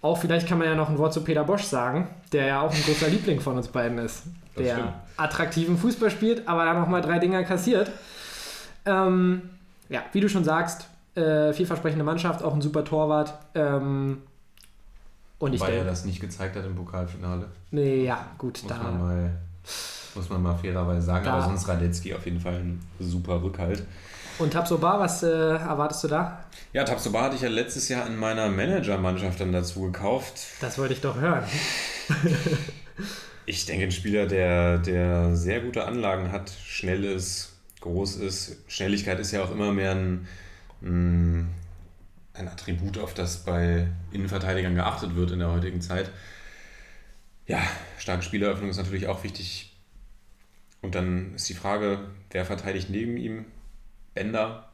Auch 0.00 0.16
vielleicht 0.16 0.48
kann 0.48 0.58
man 0.58 0.68
ja 0.68 0.74
noch 0.74 0.88
ein 0.88 0.98
Wort 0.98 1.12
zu 1.12 1.22
Peter 1.22 1.44
Bosch 1.44 1.64
sagen, 1.64 2.08
der 2.32 2.46
ja 2.46 2.60
auch 2.62 2.72
ein 2.72 2.82
großer 2.82 3.08
Liebling 3.08 3.40
von 3.40 3.56
uns 3.56 3.68
beiden 3.68 3.98
ist. 3.98 4.22
Der 4.56 4.94
attraktiven 5.18 5.76
Fußball 5.76 6.10
spielt, 6.10 6.48
aber 6.48 6.64
dann 6.64 6.78
nochmal 6.78 7.02
drei 7.02 7.18
Dinger 7.18 7.44
kassiert. 7.44 7.90
Ähm, 8.86 9.42
ja, 9.88 10.02
wie 10.12 10.20
du 10.20 10.28
schon 10.28 10.44
sagst, 10.44 10.88
äh, 11.14 11.52
vielversprechende 11.52 12.04
Mannschaft, 12.04 12.42
auch 12.42 12.54
ein 12.54 12.62
super 12.62 12.84
Torwart. 12.84 13.34
Ähm, 13.54 14.22
und 15.38 15.52
ich 15.52 15.60
Weil 15.60 15.68
er 15.70 15.74
denke, 15.76 15.90
das 15.90 16.04
nicht 16.04 16.20
gezeigt 16.20 16.56
hat 16.56 16.64
im 16.64 16.74
Pokalfinale. 16.74 17.46
nee, 17.70 18.04
ja, 18.04 18.24
gut, 18.38 18.62
Muss 18.62 18.70
man 18.70 18.80
da. 18.82 18.90
mal, 19.04 19.30
muss 20.14 20.30
man 20.30 20.42
mal 20.42 20.54
fairerweise 20.56 21.02
sagen. 21.06 21.24
Da- 21.24 21.32
Aber 21.34 21.42
sonst 21.44 21.68
Radetzky 21.68 22.14
auf 22.14 22.24
jeden 22.24 22.40
Fall 22.40 22.54
ein 22.54 22.80
super 23.00 23.42
Rückhalt. 23.42 23.84
Und 24.38 24.52
Tabsoba, 24.52 24.98
was 25.00 25.22
äh, 25.22 25.28
erwartest 25.30 26.04
du 26.04 26.08
da? 26.08 26.40
Ja, 26.74 26.84
Tabsoba 26.84 27.22
hatte 27.22 27.36
ich 27.36 27.42
ja 27.42 27.48
letztes 27.48 27.88
Jahr 27.88 28.06
in 28.06 28.16
meiner 28.16 28.48
Managermannschaft 28.48 29.40
dann 29.40 29.50
dazu 29.52 29.80
gekauft. 29.82 30.38
Das 30.60 30.78
wollte 30.78 30.92
ich 30.94 31.00
doch 31.00 31.16
hören. 31.18 31.44
Ich 33.48 33.64
denke, 33.64 33.84
ein 33.84 33.92
Spieler, 33.92 34.26
der, 34.26 34.78
der 34.78 35.36
sehr 35.36 35.60
gute 35.60 35.84
Anlagen 35.84 36.32
hat, 36.32 36.50
schnell 36.66 37.04
ist, 37.04 37.52
groß 37.86 38.16
ist. 38.16 38.56
Schnelligkeit 38.68 39.18
ist 39.18 39.32
ja 39.32 39.42
auch 39.42 39.50
immer 39.50 39.72
mehr 39.72 39.92
ein, 39.92 40.28
ein 40.82 41.48
ein 42.38 42.48
Attribut, 42.48 42.98
auf 42.98 43.14
das 43.14 43.44
bei 43.44 43.86
Innenverteidigern 44.12 44.74
geachtet 44.74 45.16
wird 45.16 45.30
in 45.30 45.38
der 45.38 45.50
heutigen 45.52 45.80
Zeit. 45.80 46.10
Ja, 47.46 47.60
starke 47.98 48.22
Spieleröffnung 48.22 48.70
ist 48.70 48.76
natürlich 48.76 49.06
auch 49.08 49.24
wichtig. 49.24 49.74
Und 50.82 50.94
dann 50.94 51.34
ist 51.34 51.48
die 51.48 51.54
Frage, 51.54 52.00
wer 52.30 52.44
verteidigt 52.44 52.90
neben 52.90 53.16
ihm? 53.16 53.46
Bender? 54.14 54.68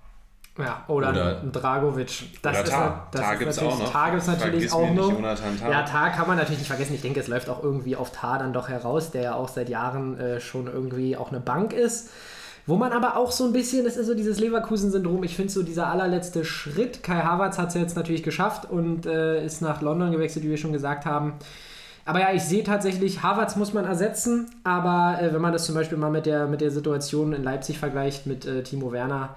Ja, 0.59 0.85
oder, 0.89 1.11
Oder- 1.11 1.41
ein 1.41 1.53
Dragovic. 1.53 2.43
Das 2.43 2.53
Oder 2.57 2.65
ist, 2.65 2.71
Tar. 2.71 3.09
das 3.11 3.21
Tar 3.21 3.37
gibt's 3.37 3.57
natürlich, 3.57 3.75
auch 3.75 3.79
noch. 3.79 3.93
Tar 3.93 4.11
gibt 4.11 4.23
es 4.23 4.29
natürlich 4.29 4.53
Vergiss 4.53 4.73
auch 4.73 4.91
noch. 4.95 5.13
Jonathan 5.13 5.59
Tah. 5.59 5.71
Ja, 5.71 5.83
Tar 5.83 6.11
kann 6.11 6.27
man 6.27 6.37
natürlich 6.37 6.59
nicht 6.59 6.69
vergessen. 6.69 6.95
Ich 6.95 7.01
denke, 7.01 7.21
es 7.21 7.29
läuft 7.29 7.49
auch 7.49 7.63
irgendwie 7.63 7.97
auf 7.97 8.13
Tar 8.13 8.39
dann 8.39 8.53
doch 8.53 8.69
heraus, 8.69 9.11
der 9.11 9.23
ja 9.23 9.35
auch 9.35 9.49
seit 9.49 9.71
Jahren 9.71 10.19
äh, 10.19 10.41
schon 10.41 10.67
irgendwie 10.67 11.17
auch 11.17 11.31
eine 11.31 11.41
Bank 11.41 11.73
ist. 11.73 12.11
Wo 12.67 12.77
man 12.77 12.93
aber 12.93 13.17
auch 13.17 13.33
so 13.33 13.45
ein 13.45 13.53
bisschen, 13.53 13.85
das 13.85 13.97
ist 13.97 14.07
so 14.07 14.15
dieses 14.15 14.39
Leverkusen-Syndrom, 14.39 15.25
ich 15.25 15.35
finde 15.35 15.53
so 15.53 15.63
dieser 15.63 15.89
allerletzte 15.89 16.45
Schritt. 16.45 17.03
Kai 17.03 17.23
Havertz 17.23 17.59
hat 17.59 17.69
es 17.69 17.75
jetzt 17.75 17.97
natürlich 17.97 18.23
geschafft 18.23 18.71
und 18.71 19.05
äh, 19.05 19.45
ist 19.45 19.63
nach 19.63 19.83
London 19.83 20.13
gewechselt, 20.13 20.45
wie 20.45 20.51
wir 20.51 20.57
schon 20.57 20.73
gesagt 20.73 21.05
haben. 21.05 21.35
Aber 22.05 22.21
ja, 22.21 22.33
ich 22.33 22.43
sehe 22.43 22.63
tatsächlich, 22.63 23.23
Havertz 23.23 23.57
muss 23.57 23.73
man 23.73 23.85
ersetzen, 23.85 24.49
aber 24.63 25.21
äh, 25.21 25.33
wenn 25.33 25.41
man 25.41 25.53
das 25.53 25.67
zum 25.67 25.75
Beispiel 25.75 25.99
mal 25.99 26.11
mit 26.11 26.27
der, 26.27 26.47
mit 26.47 26.61
der 26.61 26.71
Situation 26.71 27.33
in 27.33 27.43
Leipzig 27.43 27.79
vergleicht, 27.79 28.27
mit 28.27 28.45
äh, 28.45 28.63
Timo 28.63 28.93
Werner, 28.93 29.37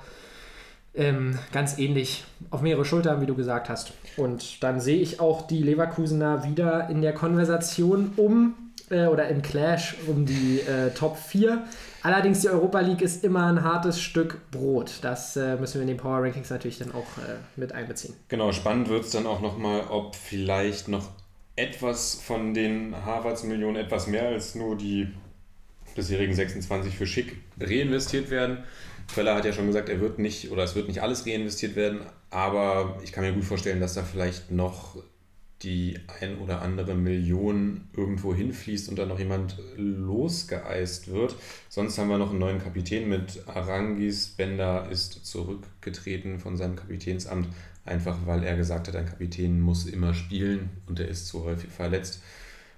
ähm, 0.96 1.38
ganz 1.51 1.77
ähnlich 1.77 2.24
auf 2.51 2.62
mehrere 2.62 2.86
Schultern, 2.86 3.22
wie 3.22 3.25
du 3.25 3.36
gesagt 3.36 3.70
hast. 3.70 3.94
Und 4.17 4.63
dann 4.63 4.79
sehe 4.79 5.01
ich 5.01 5.20
auch 5.20 5.46
die 5.46 5.62
Leverkusener 5.62 6.44
wieder 6.44 6.89
in 6.89 7.01
der 7.01 7.13
Konversation 7.13 8.13
um 8.17 8.53
äh, 8.89 9.08
oder 9.08 9.27
im 9.27 9.41
Clash 9.41 9.96
um 10.08 10.25
die 10.25 10.62
äh, 10.62 10.91
Top 10.91 11.17
4. 11.17 11.63
Allerdings 12.06 12.42
die 12.42 12.50
Europa 12.50 12.82
League 12.82 13.02
ist 13.02 13.24
immer 13.24 13.48
ein 13.48 13.64
hartes 13.64 14.00
Stück 14.00 14.52
Brot. 14.52 15.00
Das 15.02 15.36
äh, 15.38 15.56
müssen 15.56 15.76
wir 15.76 15.82
in 15.82 15.88
den 15.88 15.98
Power 15.98 16.22
Rankings 16.22 16.52
natürlich 16.52 16.78
dann 16.78 16.92
auch 16.92 17.18
äh, 17.18 17.38
mit 17.56 17.72
einbeziehen. 17.72 18.14
Genau, 18.28 18.52
spannend 18.52 18.90
wird 18.90 19.06
es 19.06 19.10
dann 19.10 19.26
auch 19.26 19.42
nochmal, 19.42 19.86
ob 19.90 20.16
vielleicht 20.16 20.88
noch 20.88 21.10
etwas 21.56 22.14
von 22.14 22.54
den 22.54 22.96
Harvards-Millionen, 22.96 23.78
etwas 23.78 24.06
mehr 24.06 24.28
als 24.28 24.54
nur 24.54 24.78
die 24.78 25.08
bisherigen 25.96 26.36
26 26.36 26.96
für 26.96 27.08
Schick 27.08 27.38
reinvestiert 27.60 28.30
werden. 28.30 28.60
Völler 29.08 29.34
hat 29.34 29.46
ja 29.46 29.52
schon 29.52 29.66
gesagt, 29.66 29.90
er 29.90 30.00
wird 30.00 30.20
nicht 30.20 30.52
oder 30.52 30.64
es 30.64 30.76
wird 30.76 30.88
nicht 30.88 31.02
alles 31.02 31.26
reinvestiert 31.26 31.76
werden, 31.76 32.02
aber 32.30 33.00
ich 33.04 33.14
kann 33.14 33.24
mir 33.24 33.34
gut 33.34 33.46
vorstellen, 33.46 33.80
dass 33.80 33.96
da 33.96 34.04
vielleicht 34.04 34.52
noch 34.52 34.98
die 35.65 36.00
ein 36.22 36.38
oder 36.38 36.62
andere 36.62 36.93
Million 36.93 37.81
irgendwo 37.93 38.34
hinfließt 38.34 38.88
und 38.88 39.00
dann 39.00 39.10
noch 39.10 39.19
jemand 39.19 39.57
losgeeist 39.75 41.12
wird. 41.12 41.36
Sonst 41.69 41.98
haben 41.98 42.10
wir 42.10 42.19
noch 42.19 42.29
einen 42.29 42.39
neuen 42.39 42.60
Kapitän 42.60 43.10
mit 43.10 43.43
Arangis. 43.48 44.27
Bender 44.27 44.88
ist 44.91 45.25
zurückgetreten 45.25 46.39
von 46.39 46.55
seinem 46.55 46.75
Kapitänsamt, 46.75 47.50
einfach 47.84 48.17
weil 48.25 48.43
er 48.43 48.55
gesagt 48.55 48.88
hat, 48.88 48.95
ein 48.95 49.07
Kapitän 49.07 49.60
muss 49.60 49.88
immer 49.88 50.13
spielen 50.13 50.69
und 50.88 51.00
er 51.00 51.07
ist 51.07 51.27
zu 51.27 51.43
häufig 51.43 51.72
verletzt. 51.72 52.22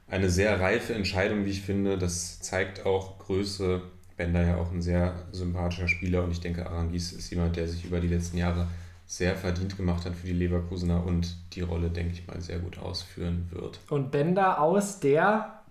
Eine 0.08 0.30
sehr 0.30 0.60
reife 0.60 0.94
Entscheidung, 0.94 1.46
wie 1.46 1.50
ich 1.50 1.62
finde. 1.62 1.98
Das 1.98 2.40
zeigt 2.40 2.86
auch 2.86 3.20
Größe. 3.20 3.82
Bender 4.16 4.44
ja 4.44 4.56
auch 4.56 4.72
ein 4.72 4.82
sehr 4.82 5.28
sympathischer 5.32 5.88
Spieler 5.88 6.24
und 6.24 6.32
ich 6.32 6.40
denke, 6.40 6.66
Arangis 6.66 7.12
ist 7.12 7.30
jemand, 7.30 7.56
der 7.56 7.68
sich 7.68 7.86
über 7.86 8.00
die 8.00 8.08
letzten 8.08 8.38
Jahre 8.38 8.68
sehr 9.08 9.36
verdient 9.38 9.78
gemacht 9.78 10.06
hat 10.06 10.16
für 10.16 10.28
die 10.28 10.34
Leverkusener 10.34 11.04
und 11.06 11.38
die 11.54 11.62
Rolle, 11.62 11.90
denke 11.90 12.14
ich 12.14 12.28
mal, 12.28 12.40
sehr 12.42 12.60
gut 12.60 12.78
ausführen 12.78 13.48
wird. 13.52 13.80
Und 13.90 14.12
Bender 14.12 14.62
aus 14.62 15.00
der 15.00 15.62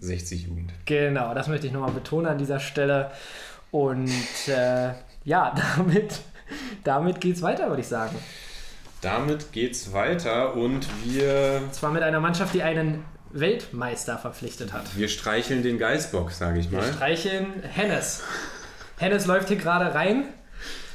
60 0.00 0.44
Jugend. 0.46 0.72
Genau, 0.86 1.34
das 1.34 1.46
möchte 1.46 1.66
ich 1.66 1.72
nochmal 1.72 1.92
betonen 1.92 2.26
an 2.26 2.38
dieser 2.38 2.58
Stelle. 2.60 3.10
Und 3.70 4.10
äh, 4.48 4.94
ja, 5.24 5.54
damit, 5.76 6.20
damit 6.84 7.20
geht 7.20 7.36
es 7.36 7.42
weiter, 7.42 7.68
würde 7.68 7.82
ich 7.82 7.88
sagen. 7.88 8.16
Damit 9.02 9.52
geht's 9.52 9.92
weiter 9.92 10.54
und 10.54 10.88
wir, 11.04 11.60
Und 11.62 11.74
zwar 11.74 11.92
mit 11.92 12.02
einer 12.02 12.20
Mannschaft, 12.20 12.54
die 12.54 12.62
einen 12.62 13.04
Weltmeister 13.30 14.16
verpflichtet 14.16 14.72
hat. 14.72 14.96
wir 14.96 15.08
streicheln 15.08 15.62
den 15.62 15.78
Geißbock, 15.78 16.30
sage 16.30 16.60
ich 16.60 16.70
Wir 16.70 16.78
mal. 16.78 16.92
streicheln 16.92 17.62
Hennes. 17.62 18.22
Hennes 18.96 19.26
läuft 19.26 19.48
hier 19.48 19.58
gerade 19.58 19.94
rein 19.94 20.28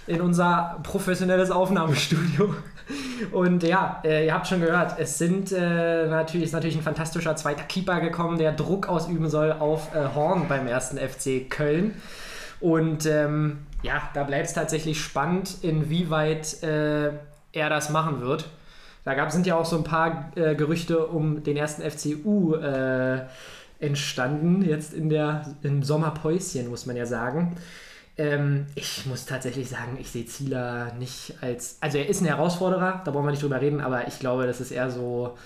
in 0.09 0.21
unser 0.21 0.79
professionelles 0.81 1.51
Aufnahmestudio. 1.51 2.55
Und 3.31 3.61
ja, 3.61 4.01
äh, 4.03 4.25
ihr 4.25 4.33
habt 4.33 4.47
schon 4.47 4.59
gehört, 4.59 4.97
es 4.97 5.19
sind 5.19 5.51
äh, 5.51 6.07
natürlich, 6.07 6.47
ist 6.47 6.53
natürlich 6.53 6.75
ein 6.75 6.81
fantastischer 6.81 7.35
zweiter 7.35 7.63
Keeper 7.63 8.01
gekommen, 8.01 8.39
der 8.39 8.51
Druck 8.51 8.89
ausüben 8.89 9.29
soll 9.29 9.51
auf 9.51 9.93
äh, 9.93 10.15
Horn 10.15 10.47
beim 10.47 10.65
ersten 10.65 10.97
FC 10.97 11.47
Köln. 11.47 11.93
Und 12.59 13.05
ähm, 13.05 13.59
ja, 13.83 14.01
da 14.15 14.23
bleibt 14.23 14.47
es 14.47 14.53
tatsächlich 14.53 14.99
spannend, 14.99 15.57
inwieweit 15.61 16.63
äh, 16.63 17.11
er 17.53 17.69
das 17.69 17.91
machen 17.91 18.21
wird. 18.21 18.49
Da 19.05 19.13
gab, 19.13 19.31
sind 19.31 19.45
ja 19.45 19.55
auch 19.55 19.65
so 19.65 19.77
ein 19.77 19.83
paar 19.83 20.31
äh, 20.35 20.55
Gerüchte 20.55 21.05
um 21.05 21.43
den 21.43 21.55
ersten 21.55 21.83
FCU 21.83 22.55
äh, 22.55 23.27
entstanden, 23.79 24.63
jetzt 24.63 24.93
in 24.93 25.09
der, 25.09 25.55
im 25.61 25.83
Sommerpäuschen, 25.83 26.67
muss 26.67 26.87
man 26.87 26.97
ja 26.97 27.05
sagen. 27.05 27.57
Ähm, 28.19 28.65
ich 28.75 29.05
muss 29.05 29.25
tatsächlich 29.25 29.69
sagen, 29.69 29.97
ich 29.99 30.11
sehe 30.11 30.25
Zieler 30.25 30.91
nicht 30.99 31.35
als. 31.39 31.77
Also, 31.79 31.99
er 31.99 32.09
ist 32.09 32.19
ein 32.21 32.25
Herausforderer, 32.25 33.01
da 33.05 33.11
brauchen 33.11 33.25
wir 33.25 33.31
nicht 33.31 33.41
drüber 33.41 33.61
reden, 33.61 33.79
aber 33.79 34.09
ich 34.09 34.19
glaube, 34.19 34.45
das 34.45 34.59
ist 34.59 34.71
eher 34.71 34.91
so 34.91 35.38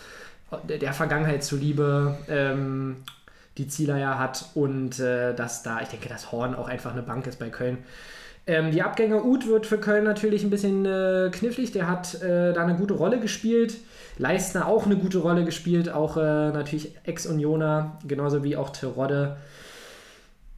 der, 0.67 0.79
der 0.79 0.93
Vergangenheit 0.93 1.43
zuliebe, 1.43 2.17
ähm, 2.27 3.03
die 3.59 3.67
Zieler 3.67 3.97
ja 3.99 4.17
hat 4.17 4.45
und 4.55 4.99
äh, 4.99 5.35
dass 5.35 5.61
da, 5.61 5.81
ich 5.81 5.89
denke, 5.89 6.09
dass 6.09 6.31
Horn 6.31 6.55
auch 6.55 6.67
einfach 6.67 6.93
eine 6.93 7.03
Bank 7.03 7.27
ist 7.27 7.37
bei 7.37 7.49
Köln. 7.49 7.77
Ähm, 8.47 8.71
die 8.71 8.81
Abgänger 8.81 9.23
Uth 9.23 9.47
wird 9.47 9.67
für 9.67 9.77
Köln 9.77 10.03
natürlich 10.03 10.43
ein 10.43 10.49
bisschen 10.49 10.83
äh, 10.87 11.29
knifflig. 11.31 11.73
Der 11.73 11.87
hat 11.87 12.21
äh, 12.23 12.53
da 12.53 12.63
eine 12.63 12.75
gute 12.75 12.95
Rolle 12.95 13.19
gespielt. 13.19 13.75
Leistner 14.17 14.67
auch 14.67 14.87
eine 14.87 14.97
gute 14.97 15.19
Rolle 15.19 15.45
gespielt. 15.45 15.89
Auch 15.89 16.17
äh, 16.17 16.21
natürlich 16.51 16.95
Ex-Unioner, 17.03 17.99
genauso 18.07 18.43
wie 18.43 18.57
auch 18.57 18.71
Terodde. 18.71 19.37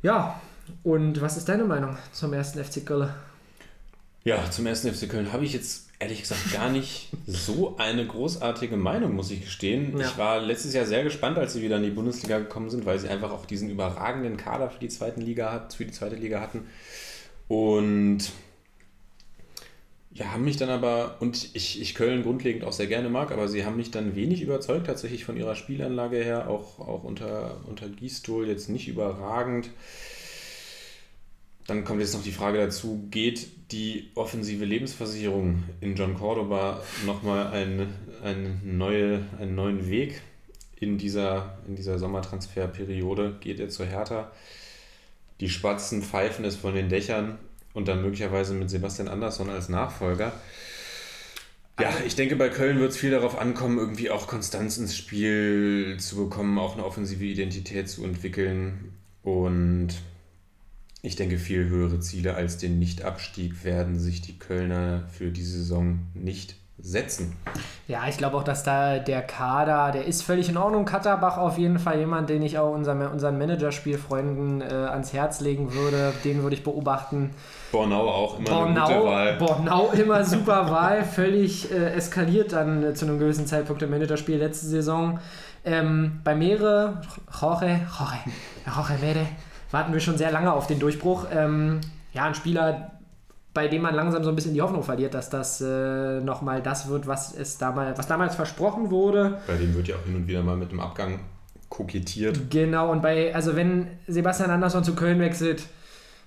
Ja, 0.01 0.39
Und 0.83 1.21
was 1.21 1.37
ist 1.37 1.49
deine 1.49 1.63
Meinung 1.63 1.97
zum 2.11 2.33
ersten 2.33 2.63
FC 2.63 2.85
Köln? 2.85 3.09
Ja, 4.23 4.49
zum 4.49 4.65
ersten 4.65 4.91
FC 4.91 5.09
Köln 5.09 5.31
habe 5.31 5.45
ich 5.45 5.53
jetzt 5.53 5.85
ehrlich 5.99 6.21
gesagt 6.21 6.51
gar 6.51 6.69
nicht 6.69 7.09
so 7.27 7.77
eine 7.77 8.05
großartige 8.05 8.75
Meinung, 8.75 9.13
muss 9.13 9.31
ich 9.31 9.41
gestehen. 9.41 9.97
Ja. 9.97 10.05
Ich 10.05 10.17
war 10.17 10.41
letztes 10.41 10.73
Jahr 10.73 10.85
sehr 10.85 11.03
gespannt, 11.03 11.37
als 11.37 11.53
sie 11.53 11.61
wieder 11.61 11.77
in 11.77 11.83
die 11.83 11.91
Bundesliga 11.91 12.39
gekommen 12.39 12.69
sind, 12.69 12.85
weil 12.85 12.99
sie 12.99 13.07
einfach 13.07 13.31
auch 13.31 13.45
diesen 13.45 13.69
überragenden 13.69 14.37
Kader 14.37 14.69
für 14.69 14.79
die 14.79 14.89
zweiten 14.89 15.21
Liga 15.21 15.51
hat, 15.51 15.73
für 15.73 15.85
die 15.85 15.91
zweite 15.91 16.15
Liga 16.15 16.41
hatten. 16.41 16.67
Und 17.47 18.31
ja, 20.11 20.31
haben 20.31 20.45
mich 20.45 20.57
dann 20.57 20.69
aber, 20.69 21.17
und 21.19 21.49
ich, 21.53 21.81
ich 21.81 21.93
Köln 21.93 22.23
grundlegend 22.23 22.63
auch 22.63 22.71
sehr 22.71 22.87
gerne 22.87 23.09
mag, 23.09 23.31
aber 23.31 23.47
sie 23.47 23.65
haben 23.65 23.75
mich 23.75 23.91
dann 23.91 24.15
wenig 24.15 24.41
überzeugt, 24.41 24.87
tatsächlich 24.87 25.25
von 25.25 25.35
ihrer 25.35 25.55
Spielanlage 25.55 26.17
her, 26.17 26.49
auch, 26.49 26.79
auch 26.79 27.03
unter, 27.03 27.57
unter 27.67 27.89
Gistol 27.89 28.47
jetzt 28.47 28.69
nicht 28.69 28.87
überragend. 28.87 29.69
Dann 31.67 31.83
kommt 31.83 31.99
jetzt 31.99 32.13
noch 32.13 32.23
die 32.23 32.31
Frage 32.31 32.59
dazu, 32.59 33.07
geht 33.09 33.71
die 33.71 34.11
offensive 34.13 34.65
Lebensversicherung 34.65 35.63
in 35.81 35.95
John 35.95 36.13
Cordoba 36.13 36.83
nochmal 37.05 37.47
ein, 37.47 37.87
ein 38.23 38.61
neue, 38.77 39.23
einen 39.39 39.55
neuen 39.55 39.89
Weg 39.89 40.21
in 40.79 40.97
dieser, 40.97 41.57
in 41.67 41.75
dieser 41.75 41.97
Sommertransferperiode? 41.97 43.37
Geht 43.39 43.59
er 43.59 43.69
zur 43.69 43.87
Hertha? 43.87 44.31
Die 45.39 45.49
Spatzen 45.49 46.03
pfeifen 46.03 46.45
es 46.45 46.55
von 46.55 46.75
den 46.75 46.87
Dächern 46.87 47.39
und 47.73 47.87
dann 47.87 48.01
möglicherweise 48.01 48.53
mit 48.53 48.69
Sebastian 48.69 49.07
Andersson 49.07 49.49
als 49.49 49.67
Nachfolger. 49.67 50.33
Ja, 51.79 51.91
ich 52.05 52.15
denke, 52.15 52.37
bei 52.37 52.47
Köln 52.47 52.79
wird 52.79 52.91
es 52.91 52.97
viel 52.97 53.11
darauf 53.11 53.37
ankommen, 53.37 53.77
irgendwie 53.77 54.09
auch 54.09 54.27
Konstanz 54.27 54.77
ins 54.77 54.95
Spiel 54.95 55.97
zu 55.99 56.15
bekommen, 56.15 56.57
auch 56.57 56.75
eine 56.75 56.85
offensive 56.85 57.25
Identität 57.25 57.89
zu 57.89 58.05
entwickeln. 58.05 58.93
Und 59.23 59.89
ich 61.05 61.15
denke, 61.15 61.37
viel 61.37 61.69
höhere 61.69 61.99
Ziele 61.99 62.35
als 62.35 62.57
den 62.57 62.79
Nichtabstieg 62.79 63.63
werden 63.63 63.99
sich 63.99 64.21
die 64.21 64.39
Kölner 64.39 65.03
für 65.11 65.31
diese 65.31 65.57
Saison 65.59 65.99
nicht 66.13 66.55
setzen. 66.77 67.35
Ja, 67.87 68.07
ich 68.09 68.17
glaube 68.17 68.35
auch, 68.37 68.43
dass 68.43 68.63
da 68.63 68.99
der 68.99 69.21
Kader, 69.21 69.91
der 69.91 70.05
ist 70.05 70.23
völlig 70.23 70.49
in 70.49 70.57
Ordnung. 70.57 70.85
Katterbach 70.85 71.37
auf 71.37 71.57
jeden 71.57 71.79
Fall 71.79 71.99
jemand, 71.99 72.29
den 72.29 72.41
ich 72.43 72.59
auch 72.59 72.73
unseren, 72.73 73.01
unseren 73.07 73.37
Managerspielfreunden 73.37 74.61
äh, 74.61 74.65
ans 74.65 75.13
Herz 75.13 75.39
legen 75.39 75.73
würde. 75.73 76.13
Den 76.23 76.43
würde 76.43 76.55
ich 76.55 76.63
beobachten. 76.63 77.31
Bornau 77.71 78.09
auch 78.09 78.39
immer 78.39 78.65
eine 78.65 78.73
gute 78.73 78.93
Bornau, 78.93 79.05
Wahl. 79.05 79.37
Bornau 79.37 79.91
immer 79.91 80.23
super 80.25 80.69
Wahl, 80.69 81.03
völlig 81.03 81.71
äh, 81.71 81.93
eskaliert 81.93 82.53
dann 82.53 82.83
äh, 82.83 82.93
zu 82.93 83.05
einem 83.05 83.19
gewissen 83.19 83.47
Zeitpunkt 83.47 83.81
im 83.81 83.89
Managerspiel 83.89 84.37
letzte 84.37 84.65
Saison. 84.65 85.19
Ähm, 85.63 86.19
bei 86.23 86.35
Meere, 86.35 87.01
Jorge, 87.41 87.79
Jorge, 87.97 88.17
Jorge 88.65 88.93
Mede, 89.01 89.25
warten 89.71 89.93
wir 89.93 89.99
schon 89.99 90.17
sehr 90.17 90.31
lange 90.31 90.53
auf 90.53 90.67
den 90.67 90.79
Durchbruch. 90.79 91.27
Ähm, 91.31 91.81
ja, 92.13 92.25
ein 92.25 92.35
Spieler, 92.35 92.91
bei 93.53 93.67
dem 93.67 93.81
man 93.81 93.95
langsam 93.95 94.23
so 94.23 94.29
ein 94.29 94.35
bisschen 94.35 94.53
die 94.53 94.61
Hoffnung 94.61 94.83
verliert, 94.83 95.13
dass 95.13 95.29
das 95.29 95.61
äh, 95.61 96.21
nochmal 96.21 96.61
das 96.61 96.89
wird, 96.89 97.07
was 97.07 97.35
es 97.35 97.57
damals, 97.57 97.97
was 97.97 98.07
damals 98.07 98.35
versprochen 98.35 98.91
wurde. 98.91 99.39
Bei 99.47 99.55
dem 99.55 99.73
wird 99.75 99.87
ja 99.87 99.95
auch 99.95 100.05
hin 100.05 100.15
und 100.15 100.27
wieder 100.27 100.43
mal 100.43 100.57
mit 100.57 100.71
dem 100.71 100.79
Abgang 100.79 101.19
kokettiert. 101.69 102.49
Genau, 102.49 102.91
und 102.91 103.01
bei, 103.01 103.33
also 103.33 103.55
wenn 103.55 103.87
Sebastian 104.07 104.49
Andersson 104.49 104.83
zu 104.83 104.95
Köln 104.95 105.19
wechselt, 105.19 105.63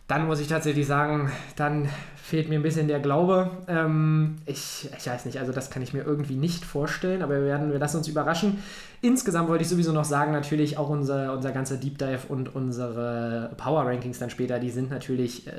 dann 0.09 0.27
muss 0.27 0.41
ich 0.41 0.49
tatsächlich 0.49 0.87
sagen, 0.87 1.31
dann 1.57 1.89
fehlt 2.17 2.49
mir 2.49 2.59
ein 2.59 2.63
bisschen 2.63 2.89
der 2.89 2.99
Glaube. 2.99 3.51
Ähm, 3.69 4.37
ich, 4.47 4.89
ich 4.99 5.07
weiß 5.07 5.27
nicht, 5.27 5.39
also 5.39 5.53
das 5.53 5.71
kann 5.71 5.83
ich 5.83 5.93
mir 5.93 6.03
irgendwie 6.03 6.35
nicht 6.35 6.65
vorstellen, 6.65 7.23
aber 7.23 7.35
wir 7.35 7.45
werden, 7.45 7.71
wir 7.71 7.79
lassen 7.79 7.99
uns 7.99 8.09
überraschen. 8.09 8.59
Insgesamt 9.03 9.49
wollte 9.49 9.63
ich 9.63 9.69
sowieso 9.69 9.93
noch 9.93 10.07
sagen, 10.07 10.33
natürlich 10.33 10.79
auch 10.79 10.89
unser, 10.89 11.35
unser 11.35 11.53
ganzer 11.53 11.77
Deep 11.77 11.99
Dive 11.99 12.21
und 12.29 12.55
unsere 12.55 13.53
Power 13.59 13.85
Rankings 13.85 14.19
dann 14.19 14.31
später, 14.31 14.59
die 14.59 14.71
sind 14.71 14.91
natürlich 14.91 15.47
äh, 15.47 15.53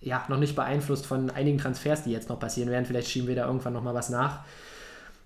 ja, 0.00 0.24
noch 0.28 0.38
nicht 0.38 0.54
beeinflusst 0.54 1.06
von 1.06 1.30
einigen 1.30 1.58
Transfers, 1.58 2.04
die 2.04 2.12
jetzt 2.12 2.28
noch 2.28 2.38
passieren 2.38 2.70
werden. 2.70 2.84
Vielleicht 2.86 3.10
schieben 3.10 3.26
wir 3.26 3.34
da 3.34 3.46
irgendwann 3.46 3.72
nochmal 3.72 3.94
was 3.94 4.10
nach. 4.10 4.40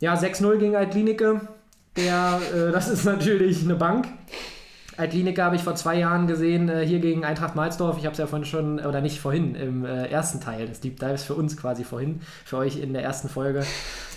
Ja, 0.00 0.14
6-0 0.14 0.56
gegen 0.56 0.76
Altlinike. 0.76 1.42
Der, 1.96 2.40
äh, 2.54 2.72
das 2.72 2.88
ist 2.88 3.04
natürlich 3.04 3.64
eine 3.64 3.74
Bank. 3.74 4.08
Altlinike 4.96 5.42
habe 5.42 5.56
ich 5.56 5.62
vor 5.62 5.74
zwei 5.74 5.98
Jahren 5.98 6.26
gesehen, 6.26 6.68
äh, 6.68 6.86
hier 6.86 7.00
gegen 7.00 7.24
Eintracht 7.24 7.56
Malzdorf. 7.56 7.98
Ich 7.98 8.04
habe 8.04 8.12
es 8.12 8.18
ja 8.18 8.26
vorhin 8.26 8.46
schon, 8.46 8.78
oder 8.80 9.00
nicht 9.00 9.20
vorhin, 9.20 9.54
im 9.54 9.84
äh, 9.84 10.06
ersten 10.06 10.40
Teil 10.40 10.66
des 10.66 10.80
Deep 10.80 10.98
Dives, 11.00 11.24
für 11.24 11.34
uns 11.34 11.56
quasi 11.56 11.84
vorhin, 11.84 12.20
für 12.44 12.58
euch 12.58 12.78
in 12.78 12.92
der 12.92 13.02
ersten 13.02 13.28
Folge. 13.28 13.64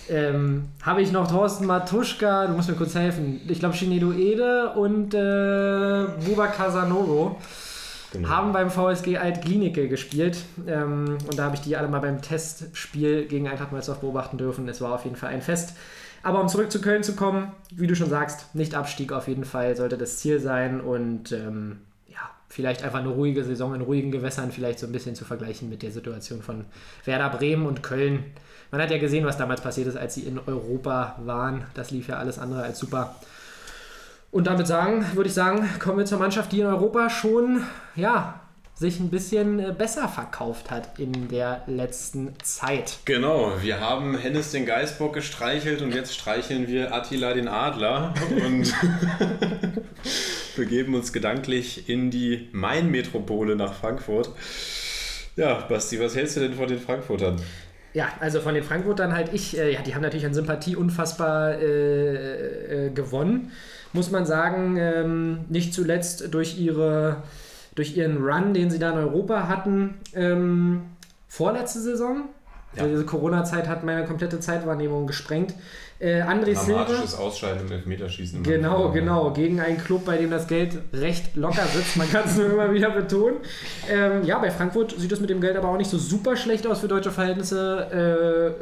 Ähm, 0.09 0.65
habe 0.83 1.01
ich 1.01 1.11
noch 1.11 1.27
Thorsten 1.27 1.65
Matuschka, 1.65 2.47
du 2.47 2.53
musst 2.53 2.69
mir 2.69 2.75
kurz 2.75 2.95
helfen, 2.95 3.41
ich 3.47 3.59
glaube 3.59 3.75
Shinedo 3.75 4.13
Ede 4.13 4.71
und 4.75 5.13
äh, 5.13 6.07
Buba 6.25 6.47
Casanoro 6.47 7.37
Genau. 8.13 8.29
haben 8.29 8.53
beim 8.53 8.69
VSG 8.69 9.17
Alt-Klinike 9.17 9.89
gespielt. 9.89 10.37
Ähm, 10.65 11.17
und 11.27 11.37
da 11.37 11.43
habe 11.43 11.55
ich 11.55 11.61
die 11.61 11.75
alle 11.75 11.87
mal 11.87 11.99
beim 11.99 12.21
Testspiel 12.21 13.25
gegen 13.25 13.47
Eintracht 13.47 13.71
Malzdorf 13.71 13.99
beobachten 13.99 14.37
dürfen. 14.37 14.67
Es 14.69 14.79
war 14.79 14.93
auf 14.93 15.03
jeden 15.03 15.17
Fall 15.17 15.29
ein 15.29 15.41
Fest. 15.41 15.73
Aber 16.23 16.41
um 16.41 16.47
zurück 16.47 16.71
zu 16.71 16.81
Köln 16.81 17.03
zu 17.03 17.15
kommen, 17.15 17.51
wie 17.71 17.87
du 17.87 17.95
schon 17.95 18.09
sagst, 18.09 18.55
nicht 18.55 18.75
Abstieg 18.75 19.11
auf 19.11 19.27
jeden 19.27 19.45
Fall 19.45 19.75
sollte 19.75 19.97
das 19.97 20.17
Ziel 20.17 20.39
sein. 20.39 20.81
Und 20.81 21.31
ähm, 21.31 21.79
ja, 22.07 22.19
vielleicht 22.49 22.83
einfach 22.83 22.99
eine 22.99 23.09
ruhige 23.09 23.43
Saison 23.43 23.75
in 23.75 23.81
ruhigen 23.81 24.11
Gewässern, 24.11 24.51
vielleicht 24.51 24.79
so 24.79 24.87
ein 24.87 24.91
bisschen 24.91 25.15
zu 25.15 25.25
vergleichen 25.25 25.69
mit 25.69 25.83
der 25.83 25.91
Situation 25.91 26.41
von 26.41 26.65
Werder 27.05 27.29
Bremen 27.29 27.65
und 27.65 27.83
Köln. 27.83 28.25
Man 28.71 28.81
hat 28.81 28.91
ja 28.91 28.97
gesehen, 28.97 29.25
was 29.25 29.37
damals 29.37 29.61
passiert 29.61 29.87
ist, 29.87 29.97
als 29.97 30.15
sie 30.15 30.23
in 30.23 30.39
Europa 30.45 31.17
waren. 31.23 31.63
Das 31.73 31.91
lief 31.91 32.07
ja 32.07 32.17
alles 32.17 32.39
andere 32.39 32.63
als 32.63 32.79
super. 32.79 33.15
Und 34.31 34.47
damit 34.47 34.67
sagen, 34.67 35.05
würde 35.13 35.29
ich 35.29 35.33
sagen, 35.33 35.67
kommen 35.79 35.99
wir 35.99 36.05
zur 36.05 36.19
Mannschaft, 36.19 36.51
die 36.51 36.59
in 36.59 36.67
Europa 36.67 37.09
schon, 37.09 37.63
ja, 37.95 38.41
sich 38.77 38.99
ein 38.99 39.09
bisschen 39.09 39.59
äh, 39.59 39.73
besser 39.75 40.07
verkauft 40.07 40.69
hat 40.69 40.99
in 40.99 41.29
der 41.29 41.63
letzten 41.65 42.33
Zeit. 42.43 42.99
Genau, 43.05 43.53
wir 43.61 43.79
haben 43.79 44.17
Hennes 44.17 44.51
den 44.51 44.65
Geißbock 44.65 45.13
gestreichelt 45.13 45.81
und 45.81 45.93
jetzt 45.93 46.13
streicheln 46.13 46.67
wir 46.67 46.93
Attila 46.93 47.33
den 47.33 47.47
Adler 47.47 48.13
und 48.45 48.73
begeben 50.55 50.93
uns 50.93 51.11
gedanklich 51.11 51.89
in 51.89 52.11
die 52.11 52.49
Main-Metropole 52.51 53.55
nach 53.55 53.73
Frankfurt. 53.73 54.29
Ja, 55.35 55.55
Basti, 55.61 55.99
was 55.99 56.15
hältst 56.15 56.37
du 56.37 56.41
denn 56.41 56.53
von 56.53 56.67
den 56.67 56.79
Frankfurtern? 56.79 57.41
Ja, 57.93 58.09
also 58.19 58.41
von 58.41 58.53
den 58.53 58.63
Frankfurtern 58.63 59.13
halt 59.13 59.33
ich, 59.33 59.57
äh, 59.57 59.73
ja, 59.73 59.81
die 59.81 59.95
haben 59.95 60.03
natürlich 60.03 60.25
an 60.25 60.35
Sympathie 60.35 60.75
unfassbar 60.75 61.53
äh, 61.59 62.85
äh, 62.85 62.89
gewonnen, 62.91 63.51
muss 63.93 64.11
man 64.11 64.27
sagen. 64.27 64.77
Ähm, 64.77 65.45
nicht 65.49 65.73
zuletzt 65.73 66.31
durch, 66.31 66.59
ihre, 66.59 67.23
durch 67.77 67.95
ihren 67.95 68.17
Run, 68.23 68.53
den 68.53 68.69
sie 68.69 68.79
da 68.79 68.91
in 68.91 68.97
Europa 68.97 69.47
hatten, 69.47 69.95
ähm, 70.13 70.81
vorletzte 71.27 71.79
Saison. 71.79 72.23
Ja. 72.75 72.83
Also 72.83 72.95
diese 72.95 73.05
Corona-Zeit 73.05 73.67
hat 73.67 73.83
meine 73.83 74.05
komplette 74.05 74.39
Zeitwahrnehmung 74.39 75.07
gesprengt. 75.07 75.53
Äh, 75.99 76.21
André 76.21 76.55
Silva. 76.55 76.83
Dramatisches 76.83 77.15
Ausscheiden 77.15 77.65
im 77.65 77.71
Elfmeterschießen. 77.71 78.43
Genau, 78.43 78.91
genau. 78.91 79.31
Gegen 79.31 79.59
einen 79.59 79.77
Club, 79.77 80.05
bei 80.05 80.17
dem 80.17 80.29
das 80.29 80.47
Geld 80.47 80.77
recht 80.93 81.35
locker 81.35 81.65
sitzt. 81.65 81.97
Man 81.97 82.09
kann 82.09 82.23
es 82.25 82.35
nur 82.37 82.47
immer 82.47 82.71
wieder 82.73 82.91
betonen. 82.91 83.37
Ähm, 83.89 84.23
ja, 84.23 84.37
bei 84.39 84.51
Frankfurt 84.51 84.95
sieht 84.97 85.11
es 85.11 85.19
mit 85.19 85.29
dem 85.29 85.41
Geld 85.41 85.55
aber 85.55 85.69
auch 85.69 85.77
nicht 85.77 85.89
so 85.89 85.97
super 85.97 86.35
schlecht 86.35 86.67
aus 86.67 86.79
für 86.79 86.87
deutsche 86.87 87.11
Verhältnisse. 87.11 88.55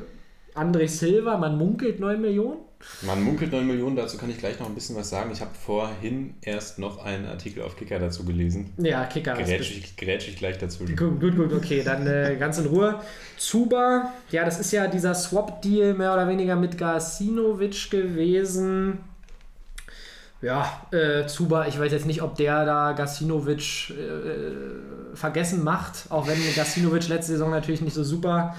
Äh, 0.55 0.59
André 0.59 0.87
Silva, 0.87 1.37
man 1.37 1.57
munkelt 1.57 1.99
9 1.99 2.21
Millionen. 2.21 2.59
Man 3.01 3.23
munkelt 3.23 3.51
9 3.51 3.65
Millionen, 3.65 3.95
dazu 3.95 4.17
kann 4.17 4.29
ich 4.29 4.37
gleich 4.37 4.59
noch 4.59 4.67
ein 4.67 4.75
bisschen 4.75 4.95
was 4.95 5.09
sagen. 5.09 5.31
Ich 5.33 5.41
habe 5.41 5.51
vorhin 5.53 6.35
erst 6.41 6.79
noch 6.79 7.03
einen 7.03 7.25
Artikel 7.25 7.63
auf 7.63 7.75
Kicker 7.75 7.99
dazu 7.99 8.25
gelesen. 8.25 8.73
Ja, 8.77 9.05
Kicker. 9.05 9.33
Grätsch 9.33 9.77
ich, 9.77 9.97
grätsch 9.97 10.27
ich 10.27 10.37
gleich 10.37 10.57
dazwischen. 10.57 10.95
Gut, 10.95 11.19
gut, 11.19 11.35
gut, 11.35 11.53
okay, 11.53 11.83
dann 11.83 12.05
äh, 12.07 12.35
ganz 12.39 12.57
in 12.57 12.67
Ruhe. 12.67 12.99
Zuba, 13.37 14.13
ja, 14.29 14.45
das 14.45 14.59
ist 14.59 14.71
ja 14.71 14.87
dieser 14.87 15.13
Swap-Deal 15.13 15.93
mehr 15.93 16.13
oder 16.13 16.27
weniger 16.27 16.55
mit 16.55 16.77
Gasinovic 16.77 17.89
gewesen. 17.89 18.99
Ja, 20.41 20.87
äh, 20.91 21.25
Zuba, 21.25 21.67
ich 21.67 21.79
weiß 21.79 21.91
jetzt 21.91 22.05
nicht, 22.05 22.21
ob 22.21 22.35
der 22.35 22.65
da 22.65 22.91
Gasinovic 22.91 23.89
äh, 23.89 25.15
vergessen 25.15 25.63
macht, 25.63 26.05
auch 26.09 26.27
wenn 26.27 26.37
Gasinovic 26.55 27.07
letzte 27.07 27.33
Saison 27.33 27.49
natürlich 27.49 27.81
nicht 27.81 27.95
so 27.95 28.03
super, 28.03 28.55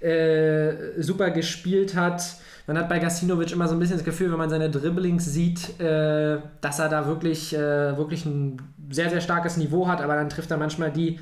äh, 0.00 1.00
super 1.00 1.30
gespielt 1.30 1.96
hat. 1.96 2.22
Man 2.66 2.78
hat 2.78 2.88
bei 2.88 2.98
Gasinovic 2.98 3.52
immer 3.52 3.68
so 3.68 3.74
ein 3.74 3.78
bisschen 3.78 3.96
das 3.96 4.04
Gefühl, 4.04 4.30
wenn 4.30 4.38
man 4.38 4.48
seine 4.48 4.70
Dribblings 4.70 5.24
sieht, 5.26 5.78
äh, 5.80 6.38
dass 6.62 6.78
er 6.78 6.88
da 6.88 7.06
wirklich, 7.06 7.54
äh, 7.54 7.96
wirklich 7.98 8.24
ein 8.24 8.60
sehr, 8.90 9.10
sehr 9.10 9.20
starkes 9.20 9.56
Niveau 9.58 9.86
hat, 9.86 10.00
aber 10.00 10.14
dann 10.14 10.30
trifft 10.30 10.50
er 10.50 10.56
manchmal 10.56 10.90
die, 10.90 11.20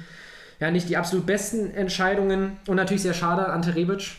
ja, 0.61 0.71
nicht 0.71 0.89
die 0.89 0.97
absolut 0.97 1.27
besten 1.27 1.71
Entscheidungen. 1.75 2.59
Und 2.69 2.77
natürlich 2.77 3.03
sehr 3.03 3.15
schade, 3.15 3.49
Ante 3.49 3.75
Rebic, 3.75 4.13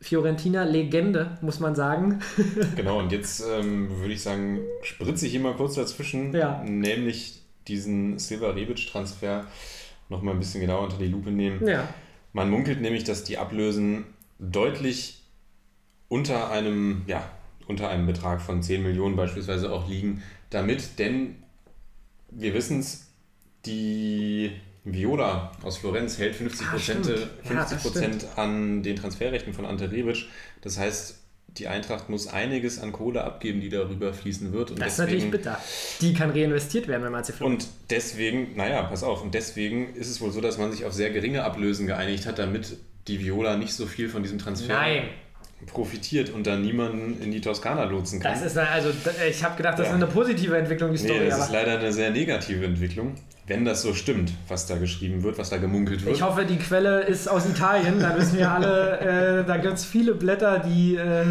Fiorentina 0.00 0.64
Legende, 0.64 1.38
muss 1.40 1.60
man 1.60 1.74
sagen. 1.76 2.18
Genau, 2.76 2.98
und 2.98 3.12
jetzt 3.12 3.42
ähm, 3.48 3.88
würde 4.00 4.12
ich 4.14 4.22
sagen, 4.22 4.58
spritze 4.82 5.26
ich 5.26 5.32
hier 5.32 5.40
mal 5.40 5.54
kurz 5.54 5.76
dazwischen, 5.76 6.34
Ja. 6.34 6.62
nämlich 6.64 7.42
diesen 7.68 8.18
Silva 8.18 8.50
Rebic-Transfer 8.50 9.46
nochmal 10.08 10.34
ein 10.34 10.40
bisschen 10.40 10.60
genauer 10.60 10.82
unter 10.82 10.98
die 10.98 11.06
Lupe 11.06 11.30
nehmen. 11.30 11.66
ja, 11.66 11.88
Man 12.32 12.50
munkelt 12.50 12.80
nämlich, 12.82 13.04
dass 13.04 13.24
die 13.24 13.38
Ablösen 13.38 14.04
deutlich 14.38 15.22
unter 16.14 16.52
einem, 16.52 17.02
ja, 17.08 17.28
unter 17.66 17.88
einem 17.88 18.06
Betrag 18.06 18.40
von 18.40 18.62
10 18.62 18.84
Millionen 18.84 19.16
beispielsweise 19.16 19.72
auch 19.72 19.88
liegen, 19.88 20.22
damit, 20.48 21.00
denn 21.00 21.42
wir 22.30 22.54
wissen 22.54 22.78
es, 22.78 23.08
Die 23.66 24.52
Viola 24.84 25.50
aus 25.62 25.78
Florenz 25.78 26.18
hält 26.18 26.36
50 26.36 26.66
Prozent 26.68 27.06
stimmt. 27.06 27.18
Ja, 27.18 27.26
50 27.42 27.56
das 27.56 27.82
Prozent 27.82 28.26
an 28.36 28.84
den 28.84 28.94
Transferrechten 28.94 29.52
von 29.54 29.66
Ante 29.66 29.90
Rebic. 29.90 30.26
Das 30.60 30.78
heißt, 30.78 31.18
die 31.48 31.66
Eintracht 31.66 32.08
muss 32.08 32.28
einiges 32.28 32.80
an 32.80 32.92
Kohle 32.92 33.24
abgeben, 33.24 33.60
die 33.60 33.68
darüber 33.68 34.12
fließen 34.12 34.52
wird. 34.52 34.70
Und 34.70 34.80
Das 34.80 34.92
ist 34.92 34.98
natürlich 34.98 35.30
bitter. 35.30 35.58
Die 36.00 36.12
kann 36.12 36.30
reinvestiert 36.30 36.86
werden, 36.86 37.02
wenn 37.02 37.10
man 37.12 37.22
AC 37.22 37.40
Und 37.40 37.66
deswegen, 37.90 38.54
naja, 38.54 38.82
pass 38.82 39.02
auf, 39.02 39.22
und 39.22 39.34
deswegen 39.34 39.94
ist 39.96 40.10
es 40.10 40.20
wohl 40.20 40.30
so, 40.30 40.40
dass 40.40 40.58
man 40.58 40.70
sich 40.70 40.84
auf 40.84 40.92
sehr 40.92 41.10
geringe 41.10 41.42
Ablösen 41.42 41.88
geeinigt 41.88 42.26
hat, 42.26 42.38
damit 42.38 42.76
die 43.08 43.18
Viola 43.20 43.56
nicht 43.56 43.72
so 43.72 43.86
viel 43.86 44.08
von 44.08 44.22
diesem 44.22 44.38
Transfer 44.38 44.74
Nein, 44.74 45.08
profitiert 45.66 46.30
und 46.30 46.46
dann 46.46 46.62
niemanden 46.62 47.20
in 47.22 47.30
die 47.30 47.40
Toskana 47.40 47.84
lotsen 47.84 48.20
kann. 48.20 48.32
das 48.32 48.42
ist 48.42 48.58
also 48.58 48.90
ich 49.28 49.42
habe 49.44 49.56
gedacht, 49.56 49.78
das 49.78 49.86
Ja. 49.86 49.92
ist 49.94 50.02
eine 50.02 50.06
positive 50.06 50.56
Entwicklung 50.56 50.92
die 50.92 50.98
Story, 50.98 51.18
nee, 51.20 51.28
das 51.28 51.38
ist 51.46 51.50
leider 51.52 51.78
eine 51.78 51.92
sehr 51.92 52.10
negative 52.10 52.64
Entwicklung, 52.64 53.14
wenn 53.46 53.64
das 53.64 53.82
so 53.82 53.92
stimmt, 53.94 54.32
was 54.48 54.66
da 54.66 54.76
geschrieben 54.76 55.22
wird, 55.22 55.36
was 55.38 55.50
da 55.50 55.56
gemunkelt 55.58 56.04
wird. 56.04 56.16
ich 56.16 56.22
hoffe, 56.22 56.44
die 56.44 56.56
Quelle 56.58 57.00
ist 57.02 57.28
aus 57.28 57.44
Italien. 57.46 58.00
Da 58.00 58.16
wissen 58.16 58.38
wir 58.38 58.50
alle, 58.50 59.40
äh, 59.42 59.44
da 59.46 59.56
gibt 59.58 59.74
es 59.74 59.84
viele 59.84 60.14
Blätter, 60.14 60.60
die 60.60 60.96
äh, 60.96 61.24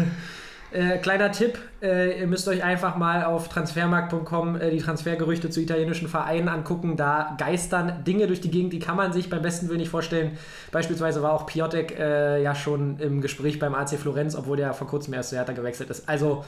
äh, 0.74 0.98
kleiner 0.98 1.30
Tipp, 1.30 1.58
äh, 1.80 2.20
ihr 2.20 2.26
müsst 2.26 2.48
euch 2.48 2.64
einfach 2.64 2.96
mal 2.96 3.24
auf 3.24 3.48
transfermarkt.com 3.48 4.56
äh, 4.56 4.70
die 4.70 4.78
Transfergerüchte 4.78 5.48
zu 5.48 5.60
italienischen 5.60 6.08
Vereinen 6.08 6.48
angucken. 6.48 6.96
Da 6.96 7.36
geistern 7.38 8.02
Dinge 8.04 8.26
durch 8.26 8.40
die 8.40 8.50
Gegend, 8.50 8.72
die 8.72 8.80
kann 8.80 8.96
man 8.96 9.12
sich 9.12 9.30
beim 9.30 9.40
besten 9.40 9.68
Willen 9.68 9.78
nicht 9.78 9.90
vorstellen. 9.90 10.36
Beispielsweise 10.72 11.22
war 11.22 11.32
auch 11.32 11.46
Piotek 11.46 11.98
äh, 11.98 12.42
ja 12.42 12.56
schon 12.56 12.98
im 12.98 13.20
Gespräch 13.20 13.60
beim 13.60 13.74
AC 13.74 13.90
Florenz, 13.90 14.34
obwohl 14.34 14.56
der 14.56 14.74
vor 14.74 14.88
kurzem 14.88 15.14
erst 15.14 15.30
zu 15.30 15.36
Hertha 15.36 15.52
gewechselt 15.52 15.90
ist. 15.90 16.08
Also 16.08 16.44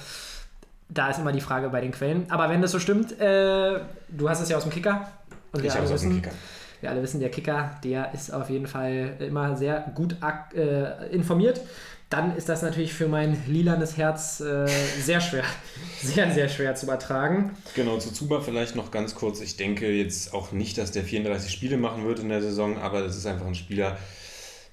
da 0.88 1.08
ist 1.10 1.20
immer 1.20 1.32
die 1.32 1.40
Frage 1.40 1.68
bei 1.68 1.80
den 1.80 1.92
Quellen. 1.92 2.26
Aber 2.28 2.48
wenn 2.50 2.60
das 2.60 2.72
so 2.72 2.80
stimmt, 2.80 3.20
äh, 3.20 3.78
du 4.08 4.28
hast 4.28 4.40
es 4.40 4.48
ja 4.48 4.56
aus 4.56 4.64
dem 4.64 4.72
Kicker. 4.72 5.08
Und 5.52 5.62
wir 5.62 5.68
ich 5.68 5.72
alle 5.72 5.82
habe 5.82 5.86
es 5.86 5.92
aus 5.92 6.00
dem 6.00 6.10
wissen, 6.10 6.22
Kicker. 6.22 6.36
wir 6.80 6.90
alle 6.90 7.02
wissen, 7.02 7.20
der 7.20 7.30
Kicker, 7.30 7.70
der 7.84 8.12
ist 8.12 8.34
auf 8.34 8.50
jeden 8.50 8.66
Fall 8.66 9.16
immer 9.20 9.56
sehr 9.56 9.92
gut 9.94 10.16
äh, 10.54 11.06
informiert. 11.14 11.60
Dann 12.08 12.36
ist 12.36 12.48
das 12.48 12.62
natürlich 12.62 12.92
für 12.92 13.08
mein 13.08 13.42
lilanes 13.48 13.96
Herz 13.96 14.40
äh, 14.40 14.68
sehr 15.00 15.20
schwer, 15.20 15.44
sehr, 16.02 16.30
sehr 16.30 16.48
schwer 16.48 16.74
zu 16.76 16.86
übertragen. 16.86 17.56
Genau, 17.74 17.98
zu 17.98 18.12
Zuba 18.12 18.40
vielleicht 18.40 18.76
noch 18.76 18.92
ganz 18.92 19.14
kurz. 19.16 19.40
Ich 19.40 19.56
denke 19.56 19.90
jetzt 19.90 20.32
auch 20.32 20.52
nicht, 20.52 20.78
dass 20.78 20.92
der 20.92 21.02
34 21.02 21.50
Spiele 21.50 21.76
machen 21.78 22.06
wird 22.06 22.20
in 22.20 22.28
der 22.28 22.40
Saison, 22.40 22.78
aber 22.78 23.02
das 23.02 23.16
ist 23.16 23.26
einfach 23.26 23.46
ein 23.46 23.56
Spieler, 23.56 23.98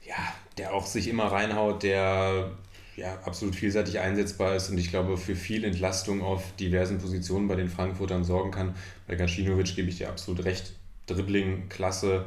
ja, 0.05 0.15
der 0.57 0.73
auch 0.73 0.85
sich 0.85 1.07
immer 1.07 1.25
reinhaut, 1.25 1.81
der 1.81 2.51
ja, 2.95 3.17
absolut 3.25 3.55
vielseitig 3.55 3.99
einsetzbar 3.99 4.55
ist 4.55 4.69
und 4.69 4.77
ich 4.77 4.91
glaube 4.91 5.17
für 5.17 5.35
viel 5.35 5.63
Entlastung 5.63 6.21
auf 6.21 6.43
diversen 6.59 6.99
Positionen 6.99 7.47
bei 7.47 7.55
den 7.55 7.69
Frankfurtern 7.69 8.23
sorgen 8.23 8.51
kann. 8.51 8.75
Bei 9.07 9.15
Gacinovic 9.15 9.75
gebe 9.75 9.89
ich 9.89 9.97
dir 9.97 10.09
absolut 10.09 10.45
recht. 10.45 10.73
Dribbling, 11.07 11.67
Klasse, 11.69 12.25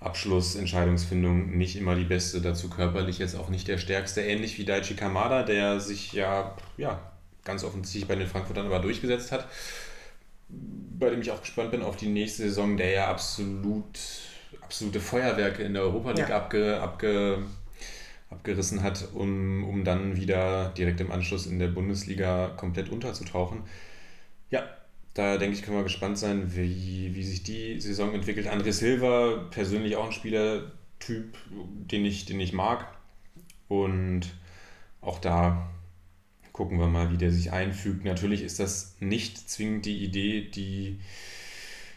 Abschluss, 0.00 0.56
Entscheidungsfindung 0.56 1.56
nicht 1.56 1.76
immer 1.76 1.94
die 1.94 2.04
beste, 2.04 2.40
dazu 2.40 2.70
körperlich 2.70 3.18
jetzt 3.18 3.36
auch 3.36 3.50
nicht 3.50 3.68
der 3.68 3.78
stärkste, 3.78 4.22
ähnlich 4.22 4.58
wie 4.58 4.64
Daichi 4.64 4.94
Kamada, 4.94 5.42
der 5.42 5.78
sich 5.80 6.12
ja, 6.12 6.56
ja 6.76 7.12
ganz 7.44 7.64
offensichtlich 7.64 8.08
bei 8.08 8.16
den 8.16 8.26
Frankfurtern 8.26 8.66
aber 8.66 8.80
durchgesetzt 8.80 9.30
hat 9.30 9.46
bei 10.98 11.10
dem 11.10 11.22
ich 11.22 11.30
auch 11.30 11.40
gespannt 11.40 11.70
bin 11.70 11.82
auf 11.82 11.96
die 11.96 12.08
nächste 12.08 12.42
Saison, 12.42 12.76
der 12.76 12.90
ja 12.90 13.08
absolut, 13.08 13.98
absolute 14.62 15.00
Feuerwerke 15.00 15.62
in 15.62 15.74
der 15.74 15.82
Europa 15.82 16.10
League 16.12 16.28
Ja. 16.28 16.36
abge, 16.36 16.80
abge, 16.80 17.38
abgerissen 18.28 18.82
hat, 18.82 19.08
um, 19.14 19.64
um 19.64 19.84
dann 19.84 20.16
wieder 20.16 20.68
direkt 20.76 21.00
im 21.00 21.10
Anschluss 21.10 21.46
in 21.46 21.58
der 21.58 21.68
Bundesliga 21.68 22.48
komplett 22.56 22.90
unterzutauchen. 22.90 23.62
Ja, 24.50 24.64
da 25.14 25.36
denke 25.36 25.56
ich, 25.56 25.62
können 25.62 25.76
wir 25.76 25.84
gespannt 25.84 26.18
sein, 26.18 26.54
wie, 26.54 27.14
wie 27.14 27.24
sich 27.24 27.42
die 27.42 27.80
Saison 27.80 28.14
entwickelt. 28.14 28.48
André 28.48 28.72
Silva, 28.72 29.48
persönlich 29.50 29.96
auch 29.96 30.06
ein 30.06 30.12
Spielertyp, 30.12 31.36
den 31.50 32.04
ich, 32.04 32.26
den 32.26 32.40
ich 32.40 32.52
mag. 32.52 32.86
Und 33.68 34.22
auch 35.00 35.18
da 35.18 35.70
gucken 36.52 36.78
wir 36.78 36.86
mal, 36.86 37.10
wie 37.12 37.16
der 37.16 37.32
sich 37.32 37.52
einfügt. 37.52 38.04
Natürlich 38.04 38.42
ist 38.42 38.60
das 38.60 38.96
nicht 39.00 39.50
zwingend 39.50 39.86
die 39.86 40.04
Idee, 40.04 40.42
die, 40.42 41.00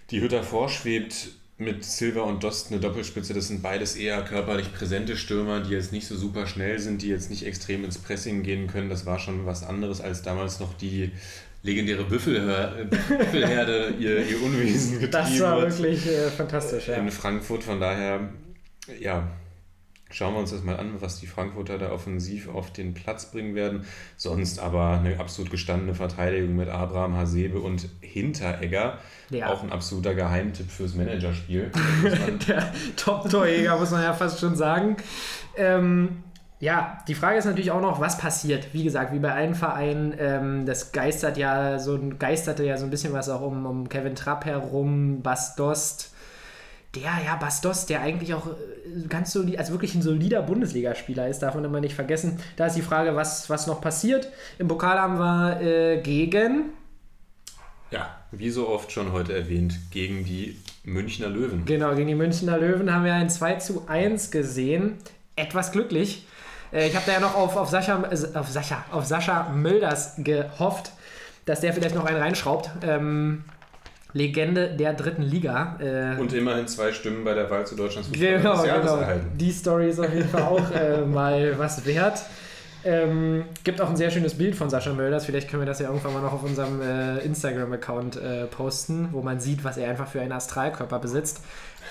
die 0.10 0.22
Hütter 0.22 0.44
vorschwebt, 0.44 1.32
mit 1.58 1.84
Silva 1.84 2.22
und 2.22 2.44
Dost 2.44 2.72
eine 2.72 2.80
Doppelspitze. 2.80 3.34
Das 3.34 3.48
sind 3.48 3.62
beides 3.62 3.96
eher 3.96 4.24
körperlich 4.24 4.74
präsente 4.74 5.18
Stürmer, 5.18 5.62
die 5.62 5.72
jetzt 5.72 5.92
nicht 5.92 6.08
so 6.08 6.18
super 6.18 6.48
schnell 6.48 6.80
sind, 6.80 7.02
die 7.02 7.10
jetzt 7.10 7.30
nicht 7.30 7.46
extrem 7.46 7.86
ins 7.86 8.00
Pressing 8.00 8.44
gehen 8.44 8.68
können. 8.68 8.90
Das 8.90 9.06
war 9.06 9.20
schon 9.20 9.46
was 9.46 9.64
anderes, 9.64 10.02
als 10.02 10.24
damals 10.24 10.60
noch 10.60 10.74
die 10.74 11.12
legendäre 11.64 12.04
Büffelher 12.04 12.86
Büffelherde 12.86 13.94
ihr, 14.00 14.26
ihr 14.26 14.44
Unwesen 14.44 15.00
getrieben 15.00 15.12
Das 15.12 15.40
war 15.40 15.62
wirklich 15.62 16.06
äh, 16.06 16.30
fantastisch. 16.30 16.88
Ja. 16.88 16.96
in 16.96 17.10
Frankfurt. 17.10 17.64
Von 17.64 17.80
daher, 17.80 18.30
ja, 19.00 19.30
schauen 20.12 20.34
wir 20.34 20.40
uns 20.40 20.52
das 20.52 20.62
mal 20.64 20.78
an, 20.78 21.02
was 21.02 21.20
die 21.20 21.26
Frankfurter 21.26 21.78
da 21.78 21.92
offensiv 21.92 22.50
auf 22.50 22.72
den 22.72 22.94
Platz 22.94 23.32
bringen 23.32 23.56
werden. 23.56 23.86
Sonst 24.18 24.60
aber 24.60 25.00
eine 25.00 25.20
absolut 25.20 25.50
gestandene 25.50 25.96
Verteidigung 25.96 26.56
mit 26.56 26.68
Abraham 26.68 27.16
Hasebe 27.16 27.60
und 27.60 27.88
Hinteregger. 28.02 29.00
Ja. 29.30 29.48
Auch 29.48 29.64
ein 29.64 29.72
absoluter 29.72 30.14
Geheimtipp 30.14 30.70
fürs 30.70 30.96
Managerspiel. 30.96 31.72
Der 32.48 32.74
Top-Torjäger, 32.98 33.78
muss 33.80 33.92
man 33.92 34.04
ja 34.04 34.14
fast 34.14 34.40
schon 34.40 34.56
sagen. 34.56 34.98
Ähm, 35.56 36.24
ja, 36.64 36.98
die 37.10 37.14
Frage 37.14 37.38
ist 37.38 37.44
natürlich 37.44 37.72
auch 37.72 37.82
noch, 37.82 38.00
was 38.00 38.18
passiert. 38.18 38.74
Wie 38.74 38.86
gesagt, 38.86 39.12
wie 39.12 39.20
bei 39.20 39.34
allen 39.34 39.54
Vereinen, 39.54 40.16
ähm, 40.18 40.66
das 40.66 40.94
geistert 40.94 41.38
ja 41.38 41.78
so, 41.78 42.00
geisterte 42.18 42.64
ja 42.64 42.78
so 42.78 42.86
ein 42.86 42.90
bisschen 42.90 43.12
was 43.12 43.28
auch 43.28 43.42
um, 43.42 43.66
um 43.66 43.90
Kevin 43.90 44.16
Trapp 44.16 44.46
herum, 44.46 45.22
Bastost. 45.22 46.14
Der, 46.96 47.12
ja, 47.26 47.36
Bastos, 47.36 47.86
der 47.86 48.02
eigentlich 48.02 48.34
auch 48.34 48.48
äh, 48.48 49.08
ganz 49.10 49.34
solid, 49.34 49.60
also 49.60 49.74
wirklich 49.74 49.94
ein 49.94 50.02
solider 50.02 50.42
Bundesligaspieler 50.42 51.28
ist, 51.28 51.40
darf 51.40 51.54
man 51.56 51.66
immer 51.66 51.82
nicht 51.82 51.96
vergessen. 51.96 52.40
Da 52.56 52.68
ist 52.68 52.78
die 52.78 52.82
Frage, 52.82 53.14
was, 53.14 53.50
was 53.50 53.68
noch 53.68 53.82
passiert. 53.82 54.30
Im 54.58 54.70
Pokal 54.70 54.98
haben 54.98 55.18
wir 55.18 55.60
äh, 55.60 56.02
gegen, 56.02 56.70
ja, 57.92 58.10
wie 58.32 58.50
so 58.50 58.70
oft 58.70 58.90
schon 58.90 59.12
heute 59.12 59.34
erwähnt, 59.34 59.78
gegen 59.92 60.24
die 60.24 60.58
Münchner 60.86 61.28
Löwen. 61.28 61.66
Genau, 61.66 61.94
gegen 61.94 62.08
die 62.08 62.16
Münchner 62.16 62.58
Löwen 62.58 62.94
haben 62.94 63.04
wir 63.04 63.16
ein 63.16 63.30
2 63.30 63.56
zu 63.56 63.84
1 63.88 64.32
gesehen. 64.32 64.94
Etwas 65.36 65.74
glücklich. 65.74 66.26
Äh, 66.74 66.88
Ich 66.88 66.96
habe 66.96 67.06
da 67.06 67.14
ja 67.14 67.20
noch 67.20 67.36
auf, 67.36 67.56
auf, 67.56 67.70
Sascha, 67.70 68.04
äh, 68.10 68.38
auf, 68.38 68.50
Sascha, 68.50 68.84
auf 68.92 69.06
Sascha 69.06 69.50
Mölders 69.50 70.14
gehofft, 70.18 70.92
dass 71.46 71.62
der 71.62 71.74
vielleicht 71.74 71.96
noch 71.96 72.06
einen 72.06 72.18
reinschraubt. 72.18 72.70
Ähm, 72.86 73.44
Legende 74.14 74.70
der 74.70 74.94
dritten 74.94 75.24
Liga. 75.24 75.78
Äh, 75.80 76.20
Und 76.20 76.34
immerhin 76.34 76.68
zwei 76.68 76.92
Stimmen 76.92 77.24
bei 77.24 77.34
der 77.34 77.50
Wahl 77.50 77.66
zu 77.66 77.76
Deutschlands 77.76 78.10
Fußballer 78.10 78.38
genau, 78.38 78.56
des 78.58 78.66
Jahres 78.68 78.86
genau. 78.86 79.02
erhalten. 79.02 79.32
Die 79.38 79.52
Story 79.52 79.90
ist 79.90 80.00
auf 80.00 80.14
jeden 80.14 80.30
Fall 80.30 80.44
auch 80.44 80.72
äh, 80.72 81.02
mal 81.06 81.58
was 81.58 81.86
wert. 81.86 82.22
Ähm, 82.86 83.46
gibt 83.64 83.80
auch 83.80 83.90
ein 83.90 83.96
sehr 83.96 84.12
schönes 84.12 84.38
Bild 84.38 84.56
von 84.56 84.70
Sascha 84.70 84.94
Mölders. 84.94 85.26
Vielleicht 85.26 85.50
können 85.50 85.62
wir 85.62 85.66
das 85.66 85.80
ja 85.80 85.88
irgendwann 85.88 86.14
mal 86.14 86.22
noch 86.22 86.34
auf 86.34 86.44
unserem 86.44 86.82
äh, 86.82 87.20
Instagram-Account 87.20 88.18
äh, 88.18 88.46
posten, 88.46 89.10
wo 89.14 89.22
man 89.22 89.40
sieht, 89.40 89.64
was 89.64 89.78
er 89.78 89.90
einfach 89.90 90.08
für 90.08 90.22
einen 90.22 90.34
Astralkörper 90.34 91.00
besitzt. 91.00 91.40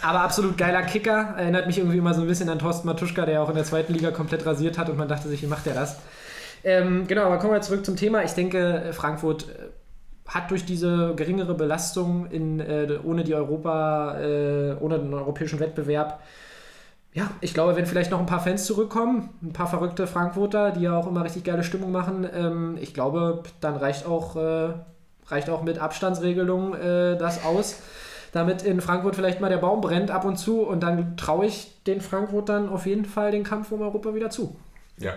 Aber 0.00 0.20
absolut 0.20 0.57
geiler 0.57 0.83
Kicker. 0.83 1.35
Erinnert 1.37 1.66
mich 1.66 1.78
irgendwie 1.78 1.98
immer 1.98 2.14
so 2.14 2.22
ein 2.22 2.26
bisschen 2.26 2.48
an 2.48 2.59
Thorsten 2.59 2.87
Matuschka, 2.87 3.26
der 3.26 3.42
auch 3.42 3.48
in 3.48 3.55
der 3.55 3.64
zweiten 3.64 3.92
Liga 3.92 4.11
komplett 4.11 4.46
rasiert 4.46 4.78
hat 4.78 4.88
und 4.88 4.96
man 4.96 5.09
dachte 5.09 5.28
sich, 5.28 5.42
wie 5.42 5.46
macht 5.46 5.66
er 5.66 5.74
das? 5.74 5.98
Ähm, 6.64 7.07
genau, 7.07 7.24
aber 7.24 7.38
kommen 7.38 7.52
wir 7.52 7.61
zurück 7.61 7.85
zum 7.85 7.96
Thema. 7.96 8.22
Ich 8.22 8.33
denke, 8.33 8.90
Frankfurt 8.92 9.48
äh, 9.48 10.28
hat 10.28 10.50
durch 10.50 10.64
diese 10.64 11.14
geringere 11.16 11.55
Belastung 11.55 12.26
in, 12.31 12.61
äh, 12.61 12.98
ohne 13.05 13.24
die 13.24 13.35
Europa, 13.35 14.18
äh, 14.20 14.76
ohne 14.81 14.98
den 14.98 15.12
europäischen 15.12 15.61
Wettbewerb, 15.61 16.20
ja, 17.14 17.31
ich 17.42 17.52
glaube, 17.52 17.76
wenn 17.76 17.85
vielleicht 17.85 18.11
noch 18.11 18.20
ein 18.20 18.26
paar 18.26 18.40
Fans 18.40 18.64
zurückkommen, 18.64 19.28
ein 19.42 19.52
paar 19.52 19.66
verrückte 19.66 20.07
Frankfurter, 20.07 20.70
die 20.70 20.81
ja 20.81 20.96
auch 20.96 21.07
immer 21.07 21.24
richtig 21.24 21.44
geile 21.44 21.62
Stimmung 21.62 21.92
machen, 21.92 22.26
ähm, 22.33 22.78
ich 22.81 22.94
glaube, 22.94 23.42
dann 23.61 23.76
reicht 23.76 24.07
auch, 24.07 24.37
äh, 24.37 24.70
reicht 25.26 25.50
auch 25.50 25.62
mit 25.62 25.78
Abstandsregelung 25.78 26.74
äh, 26.74 27.18
das 27.18 27.44
aus, 27.44 27.81
damit 28.33 28.62
in 28.62 28.81
Frankfurt 28.81 29.14
vielleicht 29.14 29.40
mal 29.40 29.49
der 29.51 29.59
Baum 29.59 29.81
brennt 29.81 30.11
ab 30.11 30.25
und 30.25 30.37
zu 30.37 30.62
und 30.62 30.83
dann 30.83 31.16
traue 31.16 31.47
ich 31.47 31.71
den 31.87 32.01
Frankfurtern 32.01 32.68
auf 32.68 32.87
jeden 32.87 33.05
Fall 33.05 33.31
den 33.31 33.45
Kampf 33.45 33.71
um 33.71 33.83
Europa 33.83 34.14
wieder 34.14 34.31
zu. 34.31 34.57
Ja, 34.99 35.14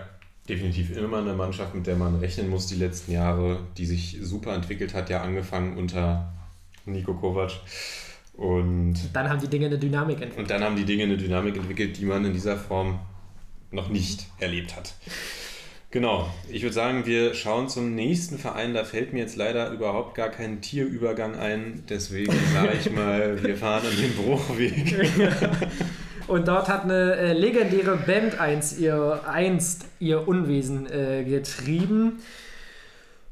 definitiv 0.48 0.96
immer 0.96 1.18
eine 1.18 1.32
Mannschaft, 1.32 1.74
mit 1.74 1.86
der 1.86 1.96
man 1.96 2.16
rechnen 2.16 2.48
muss 2.48 2.66
die 2.66 2.76
letzten 2.76 3.12
Jahre, 3.12 3.60
die 3.76 3.86
sich 3.86 4.18
super 4.20 4.54
entwickelt 4.54 4.94
hat, 4.94 5.10
ja 5.10 5.22
angefangen 5.22 5.76
unter 5.76 6.32
Nico 6.84 7.14
Kovac. 7.14 7.52
Und, 8.34 8.96
Dann 9.14 9.30
haben 9.30 9.40
die 9.40 9.48
Dinge 9.48 9.66
eine 9.66 9.78
Dynamik 9.78 10.16
entwickelt. 10.20 10.38
und 10.38 10.50
dann 10.50 10.62
haben 10.62 10.76
die 10.76 10.84
Dinge 10.84 11.04
eine 11.04 11.16
Dynamik 11.16 11.56
entwickelt, 11.56 11.96
die 11.96 12.04
man 12.04 12.22
in 12.24 12.34
dieser 12.34 12.56
Form 12.56 12.98
noch 13.70 13.88
nicht 13.88 14.26
erlebt 14.38 14.76
hat. 14.76 14.94
Genau, 15.90 16.28
ich 16.50 16.62
würde 16.62 16.74
sagen, 16.74 17.06
wir 17.06 17.34
schauen 17.34 17.68
zum 17.68 17.94
nächsten 17.94 18.38
Verein. 18.38 18.74
Da 18.74 18.84
fällt 18.84 19.12
mir 19.12 19.20
jetzt 19.20 19.36
leider 19.36 19.70
überhaupt 19.70 20.14
gar 20.14 20.28
kein 20.28 20.60
Tierübergang 20.60 21.36
ein. 21.36 21.84
Deswegen 21.88 22.32
sage 22.52 22.76
ich 22.78 22.90
mal, 22.90 23.42
wir 23.42 23.56
fahren 23.56 23.84
an 23.86 23.96
den 23.96 24.14
Bruchweg. 24.14 25.08
Und 26.26 26.48
dort 26.48 26.68
hat 26.68 26.82
eine 26.84 27.14
äh, 27.14 27.32
legendäre 27.32 27.96
Band 27.96 28.40
eins 28.40 28.76
ihr, 28.78 29.20
einst 29.26 29.84
ihr 30.00 30.26
Unwesen 30.26 30.90
äh, 30.90 31.22
getrieben. 31.22 32.18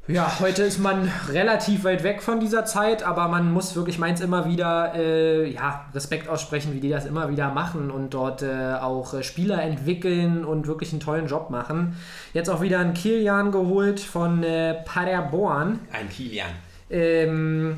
Ja, 0.07 0.39
heute 0.39 0.61
ist 0.61 0.77
man 0.77 1.11
relativ 1.29 1.83
weit 1.83 2.03
weg 2.03 2.21
von 2.21 2.39
dieser 2.39 2.63
Zeit, 2.63 3.01
aber 3.01 3.27
man 3.27 3.51
muss 3.51 3.75
wirklich 3.75 3.97
Mainz 3.97 4.21
immer 4.21 4.47
wieder 4.47 4.93
äh, 4.93 5.49
ja, 5.49 5.89
Respekt 5.95 6.29
aussprechen, 6.29 6.75
wie 6.75 6.79
die 6.79 6.89
das 6.89 7.07
immer 7.07 7.31
wieder 7.31 7.49
machen 7.49 7.89
und 7.89 8.13
dort 8.13 8.43
äh, 8.43 8.75
auch 8.79 9.15
äh, 9.15 9.23
Spieler 9.23 9.63
entwickeln 9.63 10.45
und 10.45 10.67
wirklich 10.67 10.91
einen 10.91 10.99
tollen 10.99 11.25
Job 11.25 11.49
machen. 11.49 11.95
Jetzt 12.33 12.51
auch 12.51 12.61
wieder 12.61 12.79
einen 12.79 12.93
Kilian 12.93 13.51
geholt 13.51 13.99
von 13.99 14.43
äh, 14.43 14.75
Paderborn. 14.85 15.79
Ein 15.91 16.07
Kilian. 16.07 16.51
Ähm, 16.91 17.77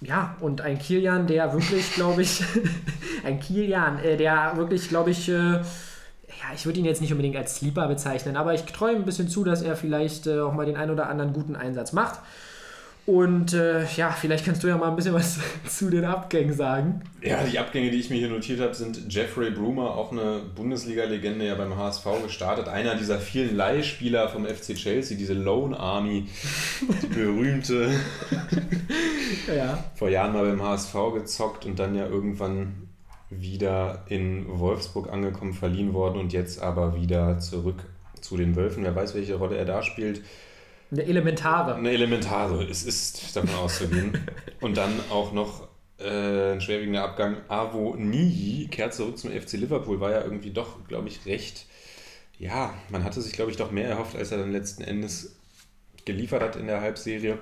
ja, 0.00 0.34
und 0.40 0.62
ein 0.62 0.78
Kilian, 0.78 1.26
der 1.26 1.52
wirklich, 1.52 1.92
glaube 1.92 2.22
ich, 2.22 2.42
ein 3.26 3.38
Kilian, 3.38 3.98
äh, 3.98 4.16
der 4.16 4.52
wirklich, 4.56 4.88
glaube 4.88 5.10
ich, 5.10 5.28
äh, 5.28 5.60
ich 6.54 6.66
würde 6.66 6.78
ihn 6.78 6.84
jetzt 6.84 7.00
nicht 7.00 7.12
unbedingt 7.12 7.36
als 7.36 7.56
Sleeper 7.56 7.88
bezeichnen, 7.88 8.36
aber 8.36 8.54
ich 8.54 8.62
träume 8.62 8.98
ein 8.98 9.04
bisschen 9.04 9.28
zu, 9.28 9.44
dass 9.44 9.62
er 9.62 9.76
vielleicht 9.76 10.26
äh, 10.26 10.40
auch 10.40 10.52
mal 10.52 10.66
den 10.66 10.76
ein 10.76 10.90
oder 10.90 11.08
anderen 11.08 11.32
guten 11.32 11.56
Einsatz 11.56 11.92
macht. 11.92 12.20
Und 13.08 13.54
äh, 13.54 13.86
ja, 13.96 14.10
vielleicht 14.10 14.44
kannst 14.44 14.62
du 14.62 14.68
ja 14.68 14.76
mal 14.76 14.90
ein 14.90 14.96
bisschen 14.96 15.14
was 15.14 15.38
zu 15.66 15.88
den 15.88 16.04
Abgängen 16.04 16.52
sagen. 16.52 17.00
Ja, 17.22 17.42
die 17.42 17.58
Abgänge, 17.58 17.90
die 17.90 17.96
ich 17.96 18.10
mir 18.10 18.16
hier 18.16 18.28
notiert 18.28 18.60
habe, 18.60 18.74
sind 18.74 19.10
Jeffrey 19.10 19.50
Brumer, 19.50 19.94
auch 19.94 20.12
eine 20.12 20.42
Bundesliga-Legende, 20.54 21.46
ja 21.46 21.54
beim 21.54 21.74
HSV 21.74 22.04
gestartet. 22.22 22.68
Einer 22.68 22.96
dieser 22.96 23.18
vielen 23.18 23.56
Leihspieler 23.56 24.28
vom 24.28 24.44
FC 24.44 24.74
Chelsea, 24.74 25.16
diese 25.16 25.32
Lone 25.32 25.80
Army, 25.80 26.26
die 27.02 27.06
berühmte. 27.14 27.88
ja. 29.56 29.82
Vor 29.94 30.10
Jahren 30.10 30.34
mal 30.34 30.44
beim 30.44 30.62
HSV 30.62 30.94
gezockt 31.14 31.64
und 31.64 31.78
dann 31.78 31.94
ja 31.94 32.06
irgendwann 32.06 32.87
wieder 33.30 34.04
in 34.08 34.46
Wolfsburg 34.48 35.10
angekommen, 35.10 35.52
verliehen 35.52 35.92
worden 35.92 36.18
und 36.18 36.32
jetzt 36.32 36.60
aber 36.62 36.96
wieder 36.96 37.38
zurück 37.38 37.84
zu 38.20 38.36
den 38.36 38.56
Wölfen. 38.56 38.84
Wer 38.84 38.94
weiß, 38.94 39.14
welche 39.14 39.34
Rolle 39.34 39.56
er 39.56 39.64
da 39.64 39.82
spielt. 39.82 40.22
Eine 40.90 41.04
elementare. 41.04 41.74
Eine 41.74 41.90
elementare, 41.90 42.64
es 42.64 42.82
ist 42.84 43.36
davon 43.36 43.54
auszugehen. 43.56 44.18
und 44.60 44.76
dann 44.76 44.92
auch 45.10 45.32
noch 45.32 45.68
äh, 45.98 46.52
ein 46.52 46.60
schwerwiegender 46.60 47.04
Abgang. 47.04 47.36
Avo 47.48 47.94
Niyi 47.96 48.68
kehrt 48.68 48.94
zurück 48.94 49.18
zum 49.18 49.30
FC 49.30 49.52
Liverpool, 49.54 50.00
war 50.00 50.10
ja 50.10 50.22
irgendwie 50.22 50.50
doch, 50.50 50.86
glaube 50.88 51.08
ich, 51.08 51.26
recht. 51.26 51.66
Ja, 52.38 52.72
man 52.88 53.04
hatte 53.04 53.20
sich, 53.20 53.32
glaube 53.32 53.50
ich, 53.50 53.56
doch 53.56 53.70
mehr 53.70 53.88
erhofft, 53.88 54.16
als 54.16 54.30
er 54.32 54.38
dann 54.38 54.52
letzten 54.52 54.82
Endes 54.82 55.36
geliefert 56.04 56.42
hat 56.42 56.56
in 56.56 56.66
der 56.66 56.80
Halbserie. 56.80 57.38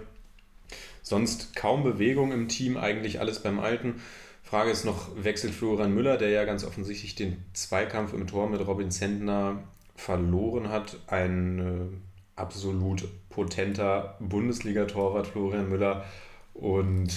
Sonst 1.03 1.55
kaum 1.55 1.85
Bewegung 1.85 2.33
im 2.33 2.49
Team, 2.49 2.77
eigentlich 2.77 3.21
alles 3.21 3.41
beim 3.41 3.61
Alten. 3.61 4.03
Frage 4.47 4.71
ist 4.71 4.85
noch, 4.85 5.09
wechselt 5.17 5.53
Florian 5.53 5.93
Müller, 5.93 6.17
der 6.17 6.31
ja 6.31 6.45
ganz 6.45 6.65
offensichtlich 6.65 7.17
den 7.17 7.45
Zweikampf 7.53 8.13
im 8.13 8.29
Tor 8.29 8.49
mit 8.49 8.65
Robin 8.65 8.93
Zentner 8.93 9.65
verloren 9.97 10.69
hat. 10.69 11.01
Ein 11.09 11.59
äh, 11.59 12.41
absolut 12.41 13.09
potenter 13.29 14.17
Bundesliga-Torwart, 14.21 15.27
Florian 15.27 15.69
Müller. 15.69 16.05
Und 16.55 17.13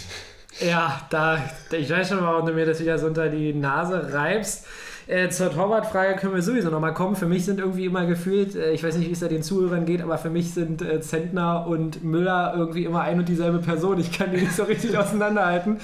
ja, 0.60 1.06
da, 1.12 1.40
ich 1.72 1.92
weiß 1.92 2.10
schon, 2.10 2.22
warum 2.22 2.48
du 2.48 2.54
mir 2.54 2.66
das 2.66 2.80
wieder 2.80 2.98
so 2.98 3.06
unter 3.06 3.30
die 3.30 3.54
Nase 3.54 4.12
reibst. 4.12 4.66
Äh, 5.10 5.32
zur 5.32 5.52
Torwartfrage 5.52 6.18
können 6.18 6.36
wir 6.36 6.44
sowieso 6.44 6.70
nochmal 6.70 6.94
kommen. 6.94 7.16
Für 7.16 7.26
mich 7.26 7.44
sind 7.44 7.60
irgendwie 7.60 7.86
immer 7.86 8.06
gefühlt, 8.06 8.56
äh, 8.56 8.74
ich 8.74 8.84
weiß 8.84 8.96
nicht, 8.96 9.08
wie 9.08 9.14
es 9.14 9.20
da 9.20 9.28
den 9.28 9.42
Zuhörern 9.42 9.86
geht, 9.86 10.04
aber 10.04 10.20
für 10.20 10.30
mich 10.30 10.54
sind 10.54 10.84
äh, 10.84 11.02
Zentner 11.02 11.66
und 11.66 12.04
Müller 12.04 12.54
irgendwie 12.56 12.86
immer 12.86 13.02
ein 13.02 13.18
und 13.18 13.28
dieselbe 13.28 13.58
Person. 13.58 14.00
Ich 14.00 14.12
kann 14.12 14.30
die 14.30 14.38
nicht 14.38 14.54
so 14.54 14.66
richtig 14.66 14.96
auseinanderhalten. 15.00 15.80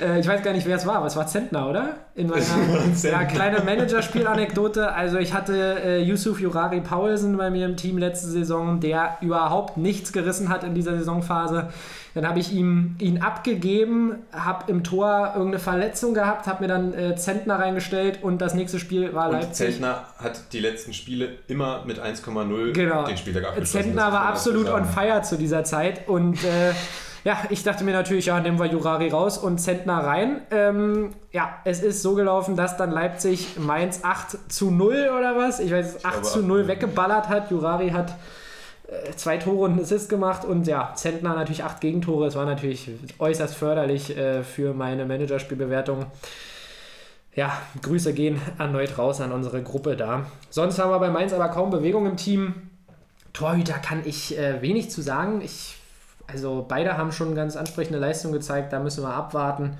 Äh, 0.00 0.20
ich 0.20 0.28
weiß 0.28 0.44
gar 0.44 0.52
nicht, 0.52 0.64
wer 0.64 0.76
es 0.76 0.86
war, 0.86 0.94
aber 0.94 1.06
es 1.06 1.16
war 1.16 1.26
Zentner, 1.26 1.68
oder? 1.68 1.96
In 2.18 2.26
meiner 2.26 2.42
ja, 3.00 3.24
kleine 3.26 3.60
Managerspielanekdote. 3.60 4.92
Also 4.92 5.18
ich 5.18 5.34
hatte 5.34 5.80
äh, 5.84 6.02
Yusuf 6.02 6.40
Jurari 6.40 6.80
Paulsen 6.80 7.36
bei 7.36 7.48
mir 7.48 7.64
im 7.64 7.76
Team 7.76 7.96
letzte 7.96 8.26
Saison, 8.26 8.80
der 8.80 9.18
überhaupt 9.20 9.76
nichts 9.76 10.12
gerissen 10.12 10.48
hat 10.48 10.64
in 10.64 10.74
dieser 10.74 10.98
Saisonphase. 10.98 11.68
Dann 12.14 12.26
habe 12.26 12.40
ich 12.40 12.52
ihm, 12.52 12.96
ihn 12.98 13.22
abgegeben, 13.22 14.16
habe 14.32 14.64
im 14.68 14.82
Tor 14.82 15.34
irgendeine 15.36 15.60
Verletzung 15.60 16.12
gehabt, 16.12 16.48
habe 16.48 16.64
mir 16.64 16.68
dann 16.68 16.92
äh, 16.92 17.14
Zentner 17.14 17.60
reingestellt 17.60 18.18
und 18.20 18.42
das 18.42 18.54
nächste 18.54 18.80
Spiel 18.80 19.14
war 19.14 19.26
und 19.26 19.34
Leipzig. 19.34 19.68
Zentner 19.68 20.02
hat 20.18 20.52
die 20.52 20.58
letzten 20.58 20.94
Spiele 20.94 21.38
immer 21.46 21.84
mit 21.86 22.00
1,0 22.00 22.72
genau. 22.72 23.04
den 23.04 23.16
Spieltag 23.16 23.44
abgeschlossen. 23.44 23.84
Zentner 23.84 24.12
war 24.12 24.22
absolut 24.22 24.68
on 24.68 24.86
fire 24.86 25.22
zu 25.22 25.36
dieser 25.36 25.62
Zeit 25.62 26.08
und 26.08 26.42
äh, 26.42 26.72
ja, 27.28 27.42
ich 27.50 27.62
dachte 27.62 27.84
mir 27.84 27.92
natürlich, 27.92 28.24
ja, 28.24 28.40
nehmen 28.40 28.58
wir 28.58 28.64
Jurari 28.64 29.10
raus 29.10 29.36
und 29.36 29.58
Zentner 29.58 29.98
rein. 29.98 30.40
Ähm, 30.50 31.10
ja, 31.30 31.58
es 31.66 31.82
ist 31.82 32.00
so 32.00 32.14
gelaufen, 32.14 32.56
dass 32.56 32.78
dann 32.78 32.90
Leipzig 32.90 33.58
Mainz 33.58 34.00
8 34.02 34.50
zu 34.50 34.70
0 34.70 35.10
oder 35.10 35.36
was? 35.36 35.60
Ich 35.60 35.70
weiß, 35.70 36.06
8 36.06 36.24
zu 36.24 36.42
0 36.42 36.68
weggeballert 36.68 37.28
hat. 37.28 37.50
Jurari 37.50 37.90
hat 37.90 38.14
äh, 38.86 39.14
zwei 39.14 39.36
Tore 39.36 39.66
und 39.66 39.72
einen 39.72 39.82
Assist 39.82 40.08
gemacht 40.08 40.46
und 40.46 40.66
ja, 40.66 40.94
Zentner 40.94 41.34
natürlich 41.34 41.64
acht 41.64 41.82
Gegentore. 41.82 42.28
Es 42.28 42.34
war 42.34 42.46
natürlich 42.46 42.92
äußerst 43.18 43.54
förderlich 43.54 44.16
äh, 44.16 44.42
für 44.42 44.72
meine 44.72 45.04
Managerspielbewertung. 45.04 46.06
Ja, 47.34 47.52
Grüße 47.82 48.14
gehen 48.14 48.40
erneut 48.58 48.96
raus 48.96 49.20
an 49.20 49.32
unsere 49.32 49.62
Gruppe 49.62 49.96
da. 49.96 50.24
Sonst 50.48 50.78
haben 50.78 50.90
wir 50.90 50.98
bei 50.98 51.10
Mainz 51.10 51.34
aber 51.34 51.50
kaum 51.50 51.68
Bewegung 51.68 52.06
im 52.06 52.16
Team. 52.16 52.70
Torhüter 53.34 53.74
kann 53.74 54.00
ich 54.06 54.38
äh, 54.38 54.62
wenig 54.62 54.90
zu 54.90 55.02
sagen. 55.02 55.42
Ich, 55.42 55.74
also 56.28 56.64
beide 56.68 56.96
haben 56.96 57.10
schon 57.10 57.34
ganz 57.34 57.56
ansprechende 57.56 57.98
Leistung 57.98 58.32
gezeigt, 58.32 58.72
da 58.72 58.78
müssen 58.78 59.02
wir 59.02 59.12
abwarten. 59.12 59.76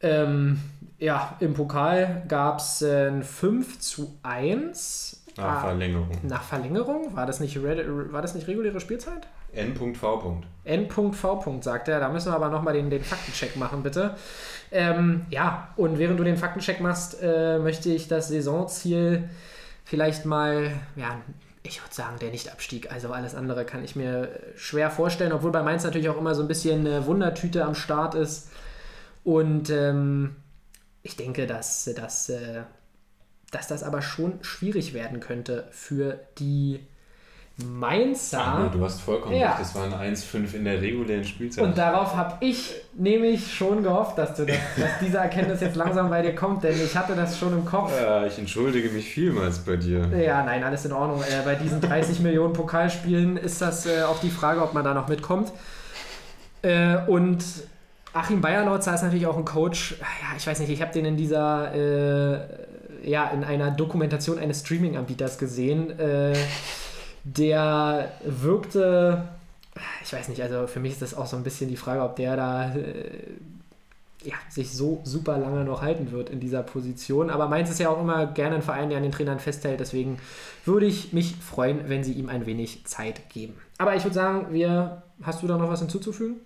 Ähm, 0.00 0.60
ja, 0.98 1.36
im 1.40 1.54
Pokal 1.54 2.22
gab 2.28 2.58
es 2.58 2.82
äh, 2.82 3.08
ein 3.08 3.22
5 3.22 3.80
zu 3.80 4.18
1 4.22 5.24
nach 5.38 5.60
Verlängerung. 5.60 6.10
Nach 6.24 6.42
Verlängerung? 6.42 7.14
War 7.16 7.24
das 7.24 7.38
nicht, 7.40 7.62
war 7.62 8.22
das 8.22 8.34
nicht 8.34 8.48
reguläre 8.48 8.80
Spielzeit? 8.80 9.28
N.V. 9.52 10.42
N.V. 10.64 11.60
sagt 11.60 11.88
er. 11.88 12.00
Da 12.00 12.08
müssen 12.08 12.32
wir 12.32 12.34
aber 12.34 12.48
nochmal 12.48 12.74
den, 12.74 12.90
den 12.90 13.02
Faktencheck 13.02 13.56
machen, 13.56 13.82
bitte. 13.82 14.16
Ähm, 14.70 15.26
ja, 15.30 15.68
und 15.76 15.98
während 15.98 16.18
du 16.18 16.24
den 16.24 16.36
Faktencheck 16.36 16.80
machst, 16.80 17.22
äh, 17.22 17.58
möchte 17.58 17.90
ich 17.90 18.08
das 18.08 18.28
Saisonziel 18.28 19.28
vielleicht 19.84 20.26
mal, 20.26 20.72
ja, 20.96 21.16
ich 21.68 21.82
würde 21.82 21.94
sagen, 21.94 22.18
der 22.18 22.30
Nichtabstieg. 22.30 22.90
Also 22.90 23.12
alles 23.12 23.34
andere 23.34 23.64
kann 23.64 23.84
ich 23.84 23.94
mir 23.94 24.40
schwer 24.56 24.90
vorstellen, 24.90 25.32
obwohl 25.32 25.52
bei 25.52 25.62
Mainz 25.62 25.84
natürlich 25.84 26.08
auch 26.08 26.18
immer 26.18 26.34
so 26.34 26.42
ein 26.42 26.48
bisschen 26.48 26.86
eine 26.86 27.06
Wundertüte 27.06 27.64
am 27.64 27.74
Start 27.74 28.14
ist. 28.14 28.50
Und 29.22 29.70
ähm, 29.70 30.36
ich 31.02 31.16
denke, 31.16 31.46
dass, 31.46 31.84
dass 31.94 32.28
äh, 32.30 32.62
dass 33.50 33.68
das 33.68 33.82
aber 33.82 34.02
schon 34.02 34.42
schwierig 34.42 34.92
werden 34.92 35.20
könnte 35.20 35.68
für 35.70 36.20
die 36.38 36.86
Mainzer. 37.66 38.70
Nee, 38.70 38.78
du 38.78 38.84
hast 38.84 39.00
vollkommen 39.00 39.34
ja. 39.34 39.48
recht, 39.48 39.60
das 39.60 39.74
war 39.74 39.82
ein 40.00 40.14
1-5 40.14 40.54
in 40.54 40.64
der 40.64 40.80
regulären 40.80 41.24
Spielzeit. 41.24 41.64
Und 41.64 41.76
darauf 41.76 42.14
habe 42.14 42.36
ich 42.38 42.72
nämlich 42.94 43.52
schon 43.52 43.82
gehofft, 43.82 44.16
dass, 44.16 44.36
du 44.36 44.46
das, 44.46 44.56
dass 44.76 44.90
diese 45.00 45.18
Erkenntnis 45.18 45.60
jetzt 45.60 45.74
langsam 45.74 46.08
bei 46.08 46.22
dir 46.22 46.36
kommt, 46.36 46.62
denn 46.62 46.76
ich 46.80 46.96
hatte 46.96 47.16
das 47.16 47.36
schon 47.36 47.52
im 47.52 47.64
Kopf. 47.64 47.92
Ja, 48.00 48.24
ich 48.24 48.38
entschuldige 48.38 48.90
mich 48.90 49.08
vielmals 49.08 49.58
bei 49.58 49.74
dir. 49.74 50.06
Ja, 50.16 50.44
nein, 50.44 50.62
alles 50.62 50.84
in 50.84 50.92
Ordnung. 50.92 51.20
Äh, 51.22 51.44
bei 51.44 51.56
diesen 51.56 51.80
30 51.80 52.20
Millionen 52.20 52.52
Pokalspielen 52.52 53.36
ist 53.36 53.60
das 53.60 53.86
äh, 53.86 54.02
auch 54.02 54.20
die 54.20 54.30
Frage, 54.30 54.62
ob 54.62 54.72
man 54.72 54.84
da 54.84 54.94
noch 54.94 55.08
mitkommt. 55.08 55.50
Äh, 56.62 56.98
und 57.08 57.44
Achim 58.12 58.40
Bayerlautzer 58.40 58.94
ist 58.94 59.02
natürlich 59.02 59.26
auch 59.26 59.36
ein 59.36 59.44
Coach. 59.44 59.96
Ja, 59.98 60.36
ich 60.36 60.46
weiß 60.46 60.60
nicht, 60.60 60.70
ich 60.70 60.80
habe 60.80 60.92
den 60.92 61.04
in 61.04 61.16
dieser 61.16 61.74
äh, 61.74 62.38
ja, 63.02 63.30
in 63.30 63.42
einer 63.42 63.72
Dokumentation 63.72 64.38
eines 64.38 64.60
Streaming-Anbieters 64.60 65.38
gesehen. 65.38 65.92
Der 67.36 68.12
wirkte, 68.24 69.28
ich 70.02 70.12
weiß 70.12 70.28
nicht, 70.28 70.42
also 70.42 70.66
für 70.66 70.80
mich 70.80 70.92
ist 70.92 71.02
das 71.02 71.14
auch 71.14 71.26
so 71.26 71.36
ein 71.36 71.42
bisschen 71.44 71.68
die 71.68 71.76
Frage, 71.76 72.02
ob 72.02 72.16
der 72.16 72.36
da 72.36 72.74
äh, 72.74 73.34
ja, 74.24 74.34
sich 74.48 74.72
so 74.72 75.00
super 75.04 75.38
lange 75.38 75.64
noch 75.64 75.82
halten 75.82 76.10
wird 76.10 76.30
in 76.30 76.40
dieser 76.40 76.62
Position. 76.62 77.30
Aber 77.30 77.48
Mainz 77.48 77.70
ist 77.70 77.78
ja 77.78 77.88
auch 77.88 78.00
immer 78.00 78.26
gerne 78.26 78.56
ein 78.56 78.62
Verein, 78.62 78.88
der 78.88 78.98
an 78.98 79.04
den 79.04 79.12
Trainern 79.12 79.38
festhält. 79.38 79.80
Deswegen 79.80 80.18
würde 80.64 80.86
ich 80.86 81.12
mich 81.12 81.36
freuen, 81.36 81.88
wenn 81.88 82.02
sie 82.02 82.14
ihm 82.14 82.28
ein 82.28 82.46
wenig 82.46 82.84
Zeit 82.86 83.30
geben. 83.30 83.54
Aber 83.78 83.94
ich 83.94 84.04
würde 84.04 84.14
sagen, 84.14 84.46
wir, 84.50 85.02
hast 85.22 85.42
du 85.42 85.46
da 85.46 85.56
noch 85.56 85.68
was 85.68 85.80
hinzuzufügen? 85.80 86.36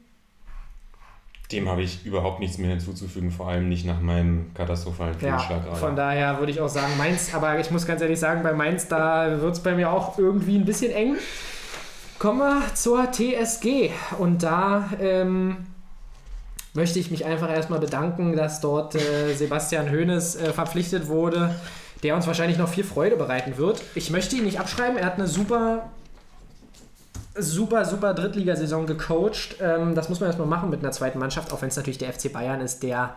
Dem 1.53 1.69
habe 1.69 1.83
ich 1.83 2.05
überhaupt 2.05 2.41
nichts 2.41 2.59
mehr 2.59 2.71
hinzuzufügen, 2.71 3.31
vor 3.31 3.49
allem 3.49 3.69
nicht 3.69 3.85
nach 3.85 4.01
meinem 4.01 4.53
katastrophalen 4.55 5.15
Fehlschlag. 5.15 5.67
Ja, 5.67 5.75
von 5.75 5.95
daher 5.97 6.39
würde 6.39 6.51
ich 6.51 6.61
auch 6.61 6.69
sagen, 6.69 6.97
Mainz, 6.99 7.35
aber 7.35 7.59
ich 7.61 7.71
muss 7.71 7.87
ganz 7.87 8.01
ehrlich 8.01 8.19
sagen, 8.19 8.43
bei 8.43 8.53
Mainz, 8.53 8.89
da 8.89 9.41
wird 9.41 9.55
es 9.55 9.61
bei 9.61 9.75
mir 9.75 9.91
auch 9.91 10.19
irgendwie 10.19 10.57
ein 10.57 10.65
bisschen 10.65 10.93
eng. 10.93 11.17
Kommen 12.19 12.39
wir 12.39 12.75
zur 12.75 13.11
TSG 13.11 13.91
und 14.19 14.43
da 14.43 14.89
ähm, 15.01 15.59
möchte 16.75 16.99
ich 16.99 17.11
mich 17.11 17.25
einfach 17.25 17.51
erstmal 17.51 17.81
bedanken, 17.81 18.37
dass 18.37 18.61
dort 18.61 18.95
äh, 18.95 19.35
Sebastian 19.35 19.91
Hoeneß 19.91 20.37
äh, 20.37 20.53
verpflichtet 20.53 21.09
wurde, 21.09 21.55
der 22.03 22.17
uns 22.17 22.27
wahrscheinlich 22.27 22.59
noch 22.59 22.69
viel 22.69 22.85
Freude 22.85 23.17
bereiten 23.17 23.59
wird. 23.59 23.83
Ich 23.95 24.11
möchte 24.11 24.37
ihn 24.37 24.45
nicht 24.45 24.61
abschreiben, 24.61 24.97
er 24.97 25.07
hat 25.07 25.15
eine 25.15 25.27
super 25.27 25.91
super, 27.35 27.85
super 27.85 28.15
Drittligasaison 28.15 28.87
gecoacht. 28.87 29.57
Ähm, 29.61 29.95
das 29.95 30.09
muss 30.09 30.21
man 30.21 30.29
erstmal 30.29 30.49
machen 30.49 30.71
mit 30.71 30.81
einer 30.81 30.93
zweiten 30.93 31.19
Mannschaft, 31.19 31.53
auch 31.53 31.63
wenn 31.63 31.69
es 31.69 31.77
natürlich 31.77 31.99
der 31.99 32.13
FC 32.13 32.33
Bayern 32.33 32.61
ist, 32.61 32.83
der 32.83 33.17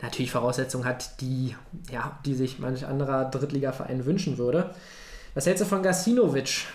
natürlich 0.00 0.32
Voraussetzungen 0.32 0.84
hat, 0.84 1.20
die, 1.20 1.54
ja, 1.90 2.18
die 2.26 2.34
sich 2.34 2.58
manch 2.58 2.86
anderer 2.86 3.26
Drittligaverein 3.26 4.04
wünschen 4.04 4.38
würde. 4.38 4.74
Was 5.34 5.46
hältst 5.46 5.62
du 5.62 5.66
von 5.66 5.82
Gasinovic 5.82 6.66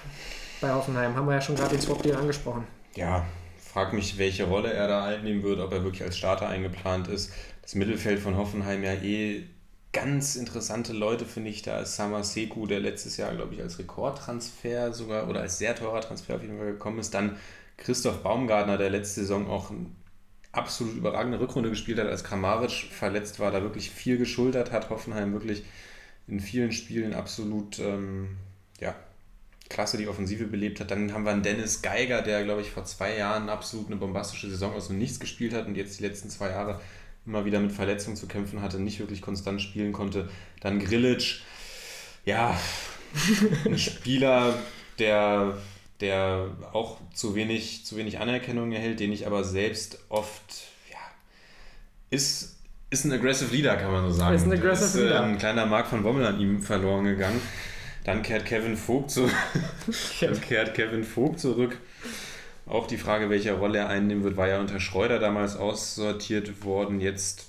bei 0.62 0.71
Hoffenheim? 0.71 1.15
Haben 1.15 1.28
wir 1.28 1.36
ja 1.36 1.41
schon 1.41 1.56
gerade 1.56 1.71
den 1.71 1.82
Swap-Deal 1.82 2.17
angesprochen. 2.17 2.65
ja, 2.95 3.26
frag 3.78 3.93
mich, 3.93 4.17
welche 4.17 4.45
Rolle 4.45 4.73
er 4.73 4.88
da 4.88 5.06
einnehmen 5.06 5.43
wird, 5.43 5.60
ob 5.60 5.71
er 5.71 5.84
wirklich 5.84 6.02
als 6.02 6.17
Starter 6.17 6.47
eingeplant 6.47 7.08
ist. 7.10 7.32
Das 7.62 7.76
Mittelfeld 7.76 8.19
von 8.19 8.36
Hoffenheim 8.36 8.84
ja 8.84 8.93
eh 8.93 9.43
ganz 10.01 10.36
interessante 10.36 10.93
Leute, 10.93 11.25
finde 11.25 11.49
ich. 11.49 11.63
Da 11.63 11.79
ist 11.79 11.95
Sama 11.95 12.23
Seku, 12.23 12.67
der 12.67 12.79
letztes 12.79 13.17
Jahr, 13.17 13.33
glaube 13.33 13.55
ich, 13.55 13.62
als 13.62 13.79
Rekordtransfer 13.79 14.93
sogar 14.93 15.27
oder 15.27 15.41
als 15.41 15.57
sehr 15.57 15.75
teurer 15.75 16.01
Transfer 16.01 16.36
auf 16.36 16.41
jeden 16.41 16.57
Fall 16.57 16.73
gekommen 16.73 16.99
ist. 16.99 17.13
Dann 17.13 17.38
Christoph 17.77 18.21
Baumgartner, 18.21 18.77
der 18.77 18.91
letzte 18.91 19.21
Saison 19.21 19.47
auch 19.49 19.71
eine 19.71 19.88
absolut 20.51 20.95
überragende 20.95 21.39
Rückrunde 21.39 21.69
gespielt 21.69 21.99
hat, 21.99 22.07
als 22.07 22.23
Kramaric 22.23 22.71
verletzt 22.91 23.39
war, 23.39 23.51
da 23.51 23.62
wirklich 23.62 23.89
viel 23.89 24.17
geschultert 24.17 24.71
hat. 24.71 24.89
Hoffenheim 24.89 25.33
wirklich 25.33 25.63
in 26.27 26.39
vielen 26.39 26.71
Spielen 26.71 27.13
absolut 27.13 27.79
ähm, 27.79 28.38
ja, 28.79 28.95
klasse 29.69 29.97
die 29.97 30.07
Offensive 30.07 30.45
belebt 30.45 30.79
hat. 30.79 30.91
Dann 30.91 31.13
haben 31.13 31.25
wir 31.25 31.31
einen 31.31 31.43
Dennis 31.43 31.81
Geiger, 31.81 32.21
der, 32.21 32.43
glaube 32.43 32.62
ich, 32.62 32.69
vor 32.69 32.86
zwei 32.86 33.17
Jahren 33.17 33.49
absolut 33.49 33.88
eine 33.88 33.95
bombastische 33.95 34.49
Saison 34.49 34.73
aus 34.73 34.88
dem 34.88 34.99
Nichts 34.99 35.19
gespielt 35.19 35.53
hat 35.53 35.67
und 35.67 35.75
jetzt 35.75 35.99
die 35.99 36.03
letzten 36.03 36.29
zwei 36.29 36.49
Jahre 36.49 36.79
immer 37.28 37.46
wieder 37.46 37.60
mit 37.60 37.72
Verletzungen 37.72 38.16
zu 38.16 38.28
kämpfen 38.28 38.62
hatte, 38.62 38.80
nicht 38.80 39.00
wirklich 39.00 39.22
konstant 39.22 39.62
spielen 39.62 39.92
konnte. 39.92 40.30
Dann 40.62 40.80
Grillitsch, 40.80 41.42
ja, 42.26 42.58
ein 43.66 43.78
Spieler, 43.78 44.58
der, 44.98 45.58
der 46.00 46.50
auch 46.72 47.00
zu 47.13 47.36
wenig, 47.36 47.86
zu 47.86 47.98
wenig 47.98 48.20
Anerkennung 48.20 48.72
erhält, 48.72 49.00
den 49.00 49.12
ich 49.12 49.28
aber 49.28 49.44
selbst 49.44 50.00
oft, 50.10 50.42
ja, 50.90 50.98
ist, 52.10 52.58
ist 52.90 53.06
ein 53.06 53.12
aggressive 53.12 53.54
Leader, 53.54 53.76
kann 53.76 53.92
man 53.92 54.10
so 54.10 54.13
sagen. 54.16 54.36
Ist 54.36 54.46
ein 54.46 54.54
aggressive 54.54 54.86
ist, 54.86 54.96
äh, 54.96 55.04
Leader. 55.04 55.24
Ein 55.24 55.38
kleiner 55.38 55.66
Mark 55.66 55.88
von 55.88 56.04
Bommel 56.04 56.26
an 56.26 56.40
ihm 56.40 56.62
verloren 56.62 57.04
gegangen. 57.04 57.42
Dann 58.06 58.24
kehrt 58.24 58.46
Kevin 58.46 58.78
Vogt 58.78 59.12
zurück. 59.12 59.34
Dann 60.22 60.40
kehrt 60.40 60.74
Kevin 60.74 61.04
Vogt 61.04 61.42
zurück. 61.42 61.78
Auch 62.67 62.86
die 62.86 62.97
Frage, 62.97 63.30
welche 63.30 63.53
Rolle 63.53 63.80
er 63.80 63.89
einnehmen 63.89 64.23
wird, 64.23 64.36
war 64.36 64.49
ja 64.49 64.60
unter 64.60 64.80
Schreuder 64.80 65.19
damals 65.19 65.56
aussortiert 65.56 66.65
worden. 66.65 66.99
Jetzt 66.99 67.47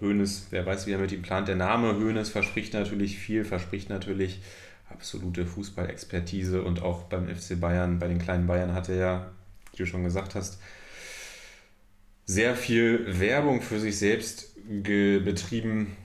Hoeneß, 0.00 0.48
wer 0.50 0.64
weiß, 0.64 0.86
wie 0.86 0.92
er 0.92 0.98
mit 0.98 1.12
ihm 1.12 1.22
plant. 1.22 1.48
Der 1.48 1.56
Name 1.56 1.94
Hoeneß 1.96 2.30
verspricht 2.30 2.72
natürlich 2.72 3.18
viel, 3.18 3.44
verspricht 3.44 3.90
natürlich 3.90 4.40
absolute 4.88 5.44
Fußballexpertise 5.46 6.62
und 6.62 6.80
auch 6.80 7.02
beim 7.04 7.28
FC 7.28 7.60
Bayern, 7.60 7.98
bei 7.98 8.08
den 8.08 8.18
kleinen 8.18 8.46
Bayern 8.46 8.72
hat 8.72 8.88
er 8.88 8.96
ja, 8.96 9.30
wie 9.72 9.78
du 9.78 9.86
schon 9.86 10.04
gesagt 10.04 10.34
hast, 10.34 10.58
sehr 12.24 12.56
viel 12.56 13.20
Werbung 13.20 13.60
für 13.60 13.78
sich 13.78 13.98
selbst 13.98 14.54
betrieben. 14.64 15.96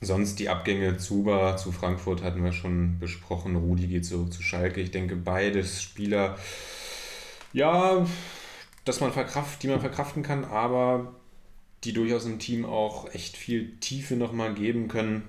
Sonst 0.00 0.38
die 0.38 0.48
Abgänge 0.48 0.96
Zuba 0.96 1.56
zu 1.56 1.70
Frankfurt 1.70 2.22
hatten 2.22 2.42
wir 2.42 2.52
schon 2.52 2.98
besprochen. 2.98 3.56
Rudi 3.56 3.86
geht 3.86 4.04
zurück 4.04 4.32
zu 4.32 4.42
Schalke. 4.42 4.80
Ich 4.80 4.90
denke, 4.90 5.16
beides 5.16 5.82
Spieler, 5.82 6.36
ja, 7.54 8.04
dass 8.84 9.00
man 9.00 9.12
verkraft, 9.12 9.62
die 9.62 9.68
man 9.68 9.80
verkraften 9.80 10.22
kann, 10.22 10.44
aber 10.44 11.14
die 11.84 11.92
durchaus 11.92 12.26
im 12.26 12.38
Team 12.38 12.66
auch 12.66 13.14
echt 13.14 13.36
viel 13.36 13.76
Tiefe 13.78 14.16
nochmal 14.16 14.52
geben 14.52 14.88
können. 14.88 15.22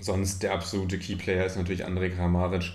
Sonst 0.00 0.42
der 0.42 0.52
absolute 0.52 0.98
Keyplayer 0.98 1.46
ist 1.46 1.56
natürlich 1.56 1.84
Andrej 1.84 2.10
Kramaric. 2.10 2.72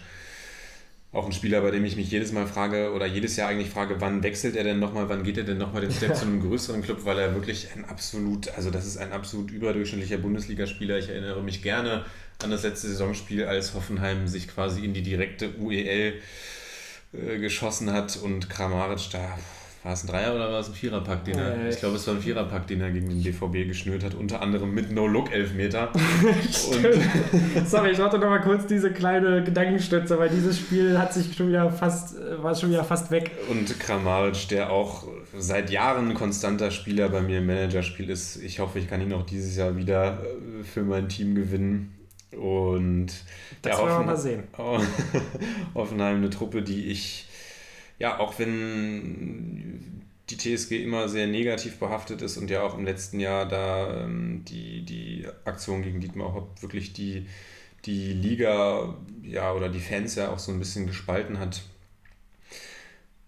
Auch 1.13 1.25
ein 1.25 1.31
Spieler, 1.31 1.61
bei 1.61 1.71
dem 1.71 1.85
ich 1.85 1.95
mich 1.95 2.11
jedes 2.11 2.31
Mal 2.31 2.47
frage 2.47 2.91
oder 2.93 3.05
jedes 3.05 3.37
Jahr 3.37 3.49
eigentlich 3.49 3.69
frage, 3.69 4.01
wann 4.01 4.23
wechselt 4.23 4.55
er 4.55 4.63
denn 4.63 4.79
nochmal, 4.79 5.07
wann 5.07 5.23
geht 5.23 5.37
er 5.37 5.43
denn 5.43 5.57
nochmal 5.57 5.81
den 5.81 5.91
Step 5.91 6.15
zu 6.15 6.25
einem 6.25 6.41
größeren 6.41 6.81
Club, 6.81 7.05
weil 7.05 7.17
er 7.17 7.33
wirklich 7.33 7.69
ein 7.75 7.85
absolut, 7.85 8.49
also 8.49 8.71
das 8.71 8.85
ist 8.85 8.97
ein 8.97 9.11
absolut 9.11 9.51
überdurchschnittlicher 9.51 10.17
Bundesligaspieler. 10.17 10.97
Ich 10.97 11.09
erinnere 11.09 11.41
mich 11.43 11.61
gerne 11.61 12.05
an 12.43 12.51
das 12.51 12.63
letzte 12.63 12.87
Saisonspiel, 12.87 13.45
als 13.45 13.73
Hoffenheim 13.73 14.27
sich 14.27 14.47
quasi 14.47 14.83
in 14.83 14.93
die 14.93 15.01
direkte 15.01 15.55
UEL 15.59 16.13
äh, 16.13 16.21
geschossen 17.11 17.91
hat 17.91 18.17
und 18.17 18.49
Kramaric 18.49 19.09
da, 19.11 19.37
war 19.87 19.93
es 19.93 20.03
ein 20.03 20.07
Dreier 20.07 20.35
oder 20.35 20.51
war 20.51 20.59
es 20.59 20.67
ein 20.67 20.73
Viererpack, 20.73 21.23
den 21.23 21.37
er, 21.37 21.57
Äh, 21.57 21.69
ich 21.69 21.79
glaube 21.79 21.95
es 21.95 22.05
war 22.07 22.15
ein 22.15 22.21
Viererpack, 22.21 22.67
den 22.67 22.81
er 22.81 22.91
gegen 22.91 23.07
den 23.07 23.23
BVB 23.23 23.69
geschnürt 23.69 24.03
hat, 24.03 24.15
unter 24.15 24.41
anderem 24.41 24.73
mit 24.73 24.91
No-Look-Elfmeter. 24.91 25.93
Sorry, 27.65 27.91
ich 27.91 27.99
hatte 27.99 28.19
noch 28.19 28.27
mal 28.27 28.41
kurz 28.41 28.67
diese 28.67 28.91
kleine 28.91 29.43
Gedankenstütze, 29.43 30.19
weil 30.19 30.29
dieses 30.29 30.57
Spiel 30.57 30.99
hat 30.99 31.13
sich 31.13 31.33
schon 31.33 31.47
wieder 31.47 31.71
fast, 31.71 32.17
äh, 32.17 32.43
war 32.43 32.53
schon 32.53 32.71
wieder 32.71 32.83
fast 32.83 33.11
weg. 33.11 33.31
Und 33.49 33.79
Kramaric, 33.79 34.49
der 34.49 34.71
auch 34.71 35.07
seit 35.37 35.69
Jahren 35.69 36.09
ein 36.09 36.15
konstanter 36.15 36.69
Spieler 36.71 37.07
bei 37.07 37.21
mir 37.21 37.37
im 37.37 37.45
Managerspiel 37.45 38.09
ist. 38.09 38.43
Ich 38.43 38.59
hoffe, 38.59 38.79
ich 38.79 38.89
kann 38.89 38.99
ihn 38.99 39.13
auch 39.13 39.25
dieses 39.25 39.55
Jahr 39.55 39.77
wieder 39.77 40.19
äh, 40.21 40.63
für 40.63 40.83
mein 40.83 41.07
Team 41.07 41.33
gewinnen. 41.33 41.93
Und 42.35 43.07
Das 43.61 43.77
ja, 43.77 43.83
wollen 43.83 43.99
wir 43.99 44.05
mal 44.05 44.17
sehen. 44.17 44.43
Hoffenheim 45.73 46.17
eine 46.17 46.29
Truppe, 46.29 46.61
die 46.61 46.87
ich, 46.87 47.27
ja, 47.99 48.19
auch 48.19 48.37
wenn 48.39 50.03
die 50.29 50.37
TSG 50.37 50.83
immer 50.83 51.07
sehr 51.07 51.27
negativ 51.27 51.79
behaftet 51.79 52.21
ist 52.21 52.37
und 52.37 52.49
ja 52.49 52.61
auch 52.61 52.77
im 52.77 52.83
letzten 52.83 53.19
Jahr 53.19 53.47
da 53.47 54.03
ähm, 54.03 54.43
die, 54.45 54.83
die 54.83 55.25
Aktion 55.45 55.83
gegen 55.83 56.01
Dietmar 56.01 56.33
Hopp 56.33 56.61
wirklich 56.61 56.91
die, 56.91 57.27
die 57.85 58.11
Liga 58.11 58.97
ja, 59.23 59.53
oder 59.53 59.69
die 59.69 59.79
Fans 59.79 60.15
ja 60.15 60.29
auch 60.29 60.39
so 60.39 60.51
ein 60.51 60.59
bisschen 60.59 60.85
gespalten 60.85 61.39
hat. 61.39 61.63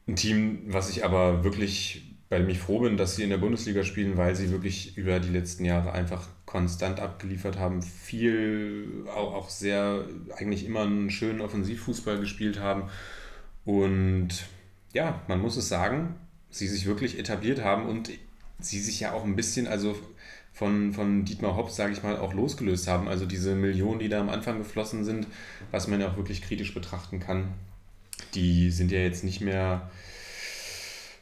Ein 0.07 0.17
Team, 0.17 0.63
was 0.67 0.89
ich 0.89 1.05
aber 1.05 1.43
wirklich, 1.45 2.15
bei 2.27 2.39
dem 2.39 2.49
ich 2.49 2.59
froh 2.59 2.79
bin, 2.79 2.97
dass 2.97 3.15
sie 3.15 3.23
in 3.23 3.29
der 3.29 3.37
Bundesliga 3.37 3.83
spielen, 3.83 4.17
weil 4.17 4.35
sie 4.35 4.51
wirklich 4.51 4.97
über 4.97 5.19
die 5.19 5.29
letzten 5.29 5.63
Jahre 5.63 5.93
einfach 5.93 6.27
konstant 6.49 6.99
abgeliefert 6.99 7.59
haben, 7.59 7.83
viel, 7.83 9.05
auch, 9.15 9.35
auch 9.35 9.49
sehr, 9.49 10.03
eigentlich 10.35 10.65
immer 10.65 10.81
einen 10.81 11.11
schönen 11.11 11.41
Offensivfußball 11.41 12.19
gespielt 12.19 12.59
haben. 12.59 12.89
Und 13.65 14.29
ja, 14.91 15.21
man 15.27 15.41
muss 15.41 15.57
es 15.57 15.69
sagen, 15.69 16.15
sie 16.49 16.67
sich 16.67 16.87
wirklich 16.87 17.19
etabliert 17.19 17.63
haben 17.63 17.85
und 17.85 18.09
sie 18.57 18.79
sich 18.79 18.99
ja 18.99 19.13
auch 19.13 19.25
ein 19.25 19.35
bisschen, 19.35 19.67
also 19.67 19.95
von, 20.51 20.91
von 20.91 21.23
Dietmar 21.23 21.55
Hopp, 21.55 21.69
sage 21.69 21.93
ich 21.93 22.01
mal, 22.01 22.17
auch 22.17 22.33
losgelöst 22.33 22.87
haben. 22.87 23.07
Also 23.07 23.27
diese 23.27 23.53
Millionen, 23.53 23.99
die 23.99 24.09
da 24.09 24.19
am 24.19 24.29
Anfang 24.29 24.57
geflossen 24.57 25.05
sind, 25.05 25.27
was 25.69 25.87
man 25.87 26.01
ja 26.01 26.09
auch 26.09 26.17
wirklich 26.17 26.41
kritisch 26.41 26.73
betrachten 26.73 27.19
kann, 27.19 27.53
die 28.33 28.71
sind 28.71 28.91
ja 28.91 29.01
jetzt 29.01 29.23
nicht 29.23 29.39
mehr, 29.39 29.91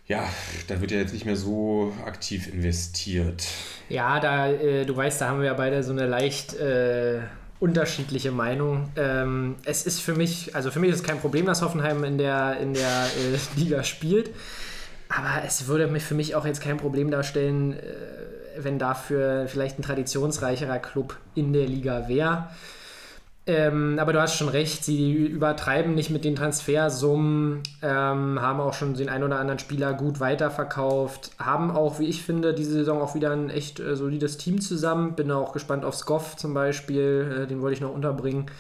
ja, 0.08 0.28
da 0.68 0.80
wird 0.80 0.92
ja 0.92 1.00
jetzt 1.00 1.14
nicht 1.14 1.26
mehr 1.26 1.36
so 1.36 1.94
aktiv 2.06 2.52
investiert. 2.52 3.46
Ja, 3.90 4.20
da, 4.20 4.48
äh, 4.50 4.86
du 4.86 4.96
weißt, 4.96 5.20
da 5.20 5.28
haben 5.28 5.40
wir 5.40 5.48
ja 5.48 5.54
beide 5.54 5.84
so 5.84 5.92
eine 5.92 6.08
leicht 6.08 6.54
äh, 6.56 7.20
unterschiedliche 7.60 8.32
Meinung. 8.32 8.90
Ähm, 8.96 9.56
es 9.66 9.86
ist 9.86 10.00
für 10.00 10.14
mich, 10.14 10.56
also 10.56 10.72
für 10.72 10.80
mich 10.80 10.92
ist 10.92 10.98
es 10.98 11.04
kein 11.04 11.20
Problem, 11.20 11.46
dass 11.46 11.62
Hoffenheim 11.62 12.06
in 12.06 12.18
der, 12.18 12.58
in 12.60 12.74
der 12.74 13.06
äh, 13.06 13.38
Liga 13.60 13.84
spielt. 13.84 14.30
Aber 15.10 15.44
es 15.46 15.68
würde 15.68 15.88
mich 15.88 16.04
für 16.04 16.16
mich 16.16 16.36
auch 16.36 16.46
jetzt 16.46 16.62
kein 16.62 16.78
Problem 16.78 17.12
darstellen, 17.12 17.74
äh, 17.74 17.84
wenn 18.60 18.80
dafür 18.80 19.48
vielleicht 19.48 19.78
ein 19.78 19.84
traditionsreicherer 19.84 20.80
Club 20.80 21.18
in 21.36 21.52
der 21.52 21.66
Liga 21.66 22.08
wäre. 22.08 22.50
Ähm, 23.50 23.98
aber 23.98 24.12
du 24.12 24.22
hast 24.22 24.36
schon 24.36 24.50
recht, 24.50 24.84
sie 24.84 25.14
übertreiben 25.14 25.96
nicht 25.96 26.10
mit 26.10 26.26
den 26.26 26.36
Transfersummen, 26.36 27.64
ähm, 27.82 28.42
haben 28.42 28.60
auch 28.60 28.74
schon 28.74 28.94
den 28.94 29.08
ein 29.08 29.24
oder 29.24 29.40
anderen 29.40 29.58
Spieler 29.58 29.94
gut 29.94 30.20
weiterverkauft, 30.20 31.32
haben 31.40 31.72
auch, 31.72 31.98
wie 31.98 32.08
ich 32.08 32.24
finde, 32.24 32.54
diese 32.54 32.74
Saison 32.74 33.02
auch 33.02 33.16
wieder 33.16 33.32
ein 33.32 33.50
echt 33.50 33.80
äh, 33.80 33.96
solides 33.96 34.38
Team 34.38 34.60
zusammen. 34.60 35.16
Bin 35.16 35.32
auch 35.32 35.54
gespannt 35.54 35.86
auf 35.86 35.96
Skoff 35.96 36.36
zum 36.36 36.54
Beispiel, 36.54 37.44
äh, 37.44 37.48
den 37.48 37.62
wollte 37.62 37.76
ich 37.76 37.82
noch 37.82 37.94
unterbringen. 37.94 38.52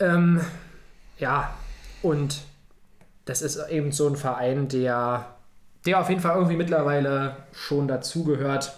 Ähm, 0.00 0.42
ja, 1.18 1.54
und 2.02 2.42
das 3.24 3.40
ist 3.40 3.56
eben 3.70 3.90
so 3.90 4.06
ein 4.06 4.16
Verein, 4.16 4.68
der, 4.68 5.24
der 5.86 6.00
auf 6.00 6.10
jeden 6.10 6.20
Fall 6.20 6.36
irgendwie 6.36 6.56
mittlerweile 6.56 7.36
schon 7.52 7.88
dazugehört. 7.88 8.74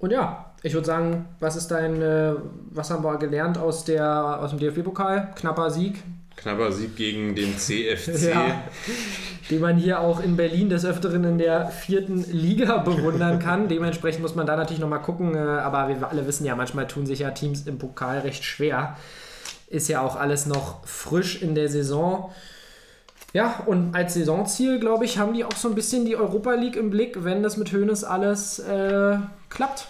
Und 0.00 0.10
ja, 0.10 0.49
ich 0.62 0.74
würde 0.74 0.86
sagen, 0.86 1.26
was 1.38 1.56
ist 1.56 1.68
dein, 1.68 2.02
äh, 2.02 2.34
was 2.70 2.90
haben 2.90 3.02
wir 3.02 3.16
gelernt 3.18 3.58
aus, 3.58 3.84
der, 3.84 4.40
aus 4.40 4.50
dem 4.50 4.58
DFB-Pokal? 4.58 5.32
Knapper 5.34 5.70
Sieg, 5.70 6.02
Knapper 6.36 6.72
Sieg 6.72 6.96
gegen 6.96 7.34
den 7.34 7.56
CFC. 7.58 8.30
Ja. 8.34 8.62
den 9.50 9.60
man 9.60 9.76
hier 9.76 10.00
auch 10.00 10.22
in 10.22 10.36
Berlin 10.36 10.68
des 10.70 10.84
Öfteren 10.84 11.24
in 11.24 11.38
der 11.38 11.68
vierten 11.68 12.24
Liga 12.30 12.78
bewundern 12.84 13.38
kann. 13.38 13.68
Dementsprechend 13.68 14.22
muss 14.22 14.34
man 14.34 14.46
da 14.46 14.56
natürlich 14.56 14.80
nochmal 14.80 15.02
gucken. 15.02 15.34
äh, 15.34 15.38
Aber 15.38 15.88
wir 15.88 16.08
alle 16.08 16.26
wissen 16.26 16.44
ja, 16.46 16.54
manchmal 16.54 16.86
tun 16.86 17.04
sich 17.06 17.20
ja 17.20 17.30
Teams 17.30 17.66
im 17.66 17.78
Pokal 17.78 18.20
recht 18.20 18.44
schwer. 18.44 18.96
Ist 19.68 19.88
ja 19.88 20.00
auch 20.02 20.16
alles 20.16 20.46
noch 20.46 20.86
frisch 20.86 21.42
in 21.42 21.54
der 21.54 21.68
Saison. 21.68 22.32
Ja, 23.32 23.62
und 23.66 23.94
als 23.94 24.14
Saisonziel, 24.14 24.80
glaube 24.80 25.04
ich, 25.04 25.18
haben 25.18 25.34
die 25.34 25.44
auch 25.44 25.54
so 25.54 25.68
ein 25.68 25.74
bisschen 25.74 26.04
die 26.04 26.16
Europa 26.16 26.54
League 26.54 26.76
im 26.76 26.90
Blick, 26.90 27.22
wenn 27.22 27.42
das 27.42 27.56
mit 27.56 27.72
Hoeneß 27.72 28.02
alles 28.04 28.58
äh, 28.60 29.16
klappt. 29.50 29.88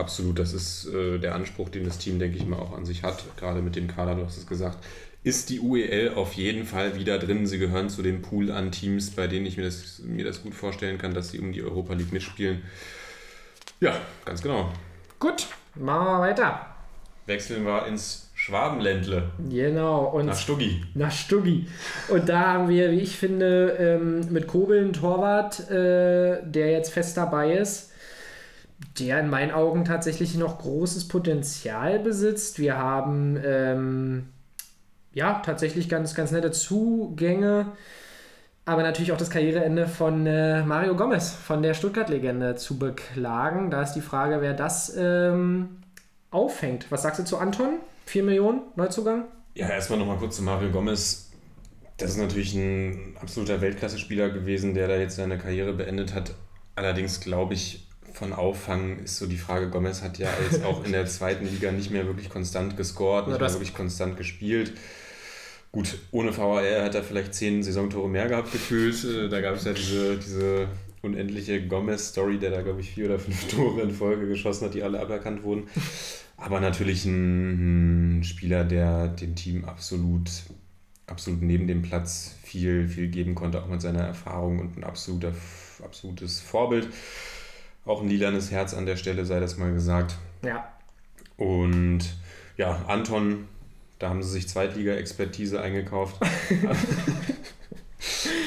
Absolut, 0.00 0.38
das 0.38 0.54
ist 0.54 0.86
äh, 0.86 1.18
der 1.18 1.34
Anspruch, 1.34 1.68
den 1.68 1.84
das 1.84 1.98
Team, 1.98 2.18
denke 2.18 2.38
ich 2.38 2.46
mal, 2.46 2.58
auch 2.58 2.74
an 2.74 2.86
sich 2.86 3.02
hat. 3.02 3.22
Gerade 3.36 3.60
mit 3.60 3.76
dem 3.76 3.86
Kader, 3.86 4.14
du 4.14 4.24
hast 4.24 4.38
es 4.38 4.46
gesagt, 4.46 4.78
ist 5.22 5.50
die 5.50 5.60
UEL 5.60 6.14
auf 6.14 6.32
jeden 6.32 6.64
Fall 6.64 6.96
wieder 6.96 7.18
drin. 7.18 7.46
Sie 7.46 7.58
gehören 7.58 7.90
zu 7.90 8.00
dem 8.00 8.22
Pool 8.22 8.50
an 8.50 8.72
Teams, 8.72 9.10
bei 9.10 9.26
denen 9.26 9.44
ich 9.44 9.58
mir 9.58 9.64
das, 9.64 9.98
mir 9.98 10.24
das 10.24 10.42
gut 10.42 10.54
vorstellen 10.54 10.96
kann, 10.96 11.12
dass 11.12 11.28
sie 11.28 11.38
um 11.38 11.52
die 11.52 11.62
Europa 11.62 11.92
League 11.92 12.12
mitspielen. 12.12 12.62
Ja, 13.80 13.94
ganz 14.24 14.40
genau. 14.40 14.72
Gut, 15.18 15.48
machen 15.74 16.06
wir 16.06 16.20
weiter. 16.20 16.66
Wechseln 17.26 17.66
wir 17.66 17.86
ins 17.86 18.30
Schwabenländle. 18.34 19.32
Genau. 19.50 20.04
Und 20.06 20.26
Nach 20.26 20.38
Stuggi. 20.38 20.82
Nach 20.94 21.12
Stuggi. 21.12 21.66
Und 22.08 22.26
da 22.26 22.54
haben 22.54 22.70
wir, 22.70 22.90
wie 22.90 23.00
ich 23.00 23.16
finde, 23.16 23.76
ähm, 23.78 24.32
mit 24.32 24.46
Kobel 24.46 24.80
einen 24.80 24.94
Torwart, 24.94 25.68
äh, 25.68 26.40
der 26.42 26.70
jetzt 26.70 26.90
fest 26.90 27.18
dabei 27.18 27.52
ist, 27.52 27.89
der 28.98 29.20
in 29.20 29.30
meinen 29.30 29.50
Augen 29.50 29.84
tatsächlich 29.84 30.36
noch 30.36 30.58
großes 30.58 31.08
Potenzial 31.08 31.98
besitzt. 31.98 32.58
Wir 32.58 32.78
haben 32.78 33.38
ähm, 33.44 34.28
ja 35.12 35.40
tatsächlich 35.44 35.88
ganz, 35.88 36.14
ganz 36.14 36.30
nette 36.30 36.50
Zugänge, 36.50 37.72
aber 38.64 38.82
natürlich 38.82 39.12
auch 39.12 39.16
das 39.16 39.30
Karriereende 39.30 39.86
von 39.86 40.26
äh, 40.26 40.62
Mario 40.62 40.96
Gomez, 40.96 41.30
von 41.30 41.62
der 41.62 41.74
Stuttgart-Legende, 41.74 42.56
zu 42.56 42.78
beklagen. 42.78 43.70
Da 43.70 43.82
ist 43.82 43.94
die 43.94 44.00
Frage, 44.00 44.40
wer 44.40 44.54
das 44.54 44.94
ähm, 44.96 45.80
auffängt. 46.30 46.86
Was 46.90 47.02
sagst 47.02 47.20
du 47.20 47.24
zu 47.24 47.38
Anton? 47.38 47.80
4 48.06 48.22
Millionen 48.22 48.62
Neuzugang? 48.76 49.24
Ja, 49.54 49.68
erstmal 49.68 49.98
nochmal 49.98 50.18
kurz 50.18 50.36
zu 50.36 50.42
Mario 50.42 50.70
Gomez. 50.70 51.30
Das 51.96 52.12
ist 52.12 52.16
natürlich 52.16 52.54
ein 52.54 53.16
absoluter 53.20 53.60
Weltklasse-Spieler 53.60 54.30
gewesen, 54.30 54.74
der 54.74 54.88
da 54.88 54.96
jetzt 54.96 55.16
seine 55.16 55.36
Karriere 55.36 55.72
beendet 55.74 56.14
hat. 56.14 56.34
Allerdings 56.74 57.20
glaube 57.20 57.54
ich, 57.54 57.89
von 58.12 58.32
Auffangen 58.32 59.00
ist 59.04 59.16
so 59.18 59.26
die 59.26 59.36
Frage, 59.38 59.70
Gomez 59.70 60.02
hat 60.02 60.18
ja 60.18 60.28
jetzt 60.40 60.62
auch 60.64 60.84
in 60.84 60.92
der 60.92 61.06
zweiten 61.06 61.46
Liga 61.46 61.72
nicht 61.72 61.90
mehr 61.90 62.06
wirklich 62.06 62.28
konstant 62.30 62.76
gescored, 62.76 63.28
nicht 63.28 63.40
Ja, 63.40 63.40
mehr 63.40 63.52
wirklich 63.52 63.74
konstant 63.74 64.16
gespielt. 64.16 64.72
Gut, 65.72 65.98
ohne 66.10 66.36
VAR 66.36 66.84
hat 66.84 66.94
er 66.96 67.04
vielleicht 67.04 67.34
zehn 67.34 67.62
Saisontore 67.62 68.08
mehr 68.08 68.28
gehabt 68.28 68.50
gefühlt. 68.52 69.04
Äh, 69.04 69.28
Da 69.28 69.40
gab 69.40 69.54
es 69.54 69.64
ja 69.64 69.72
diese, 69.72 70.18
diese 70.18 70.68
unendliche 71.02 71.66
Gomez-Story, 71.66 72.38
der 72.38 72.50
da, 72.50 72.62
glaube 72.62 72.80
ich, 72.80 72.90
vier 72.90 73.06
oder 73.06 73.18
fünf 73.20 73.46
Tore 73.48 73.82
in 73.82 73.90
Folge 73.92 74.26
geschossen 74.26 74.66
hat, 74.66 74.74
die 74.74 74.82
alle 74.82 75.00
aberkannt 75.00 75.42
wurden. 75.44 75.68
Aber 76.36 76.60
natürlich 76.60 77.04
ein, 77.04 78.18
ein 78.20 78.24
Spieler, 78.24 78.64
der 78.64 79.08
dem 79.08 79.34
Team 79.36 79.64
absolut, 79.64 80.30
absolut 81.06 81.42
neben 81.42 81.66
dem 81.68 81.82
Platz 81.82 82.36
viel, 82.42 82.88
viel 82.88 83.08
geben 83.08 83.34
konnte, 83.34 83.62
auch 83.62 83.68
mit 83.68 83.80
seiner 83.80 84.02
Erfahrung 84.02 84.58
und 84.58 84.76
ein 84.76 84.84
absoluter, 84.84 85.32
absolutes 85.84 86.40
Vorbild. 86.40 86.88
Auch 87.84 88.02
ein 88.02 88.08
lilanes 88.08 88.50
Herz 88.50 88.74
an 88.74 88.86
der 88.86 88.96
Stelle, 88.96 89.24
sei 89.24 89.40
das 89.40 89.56
mal 89.56 89.72
gesagt. 89.72 90.16
Ja, 90.44 90.72
Und 91.36 92.00
ja, 92.56 92.84
Anton, 92.86 93.48
da 93.98 94.10
haben 94.10 94.22
sie 94.22 94.30
sich 94.30 94.48
Zweitliga-Expertise 94.48 95.60
eingekauft. 95.60 96.16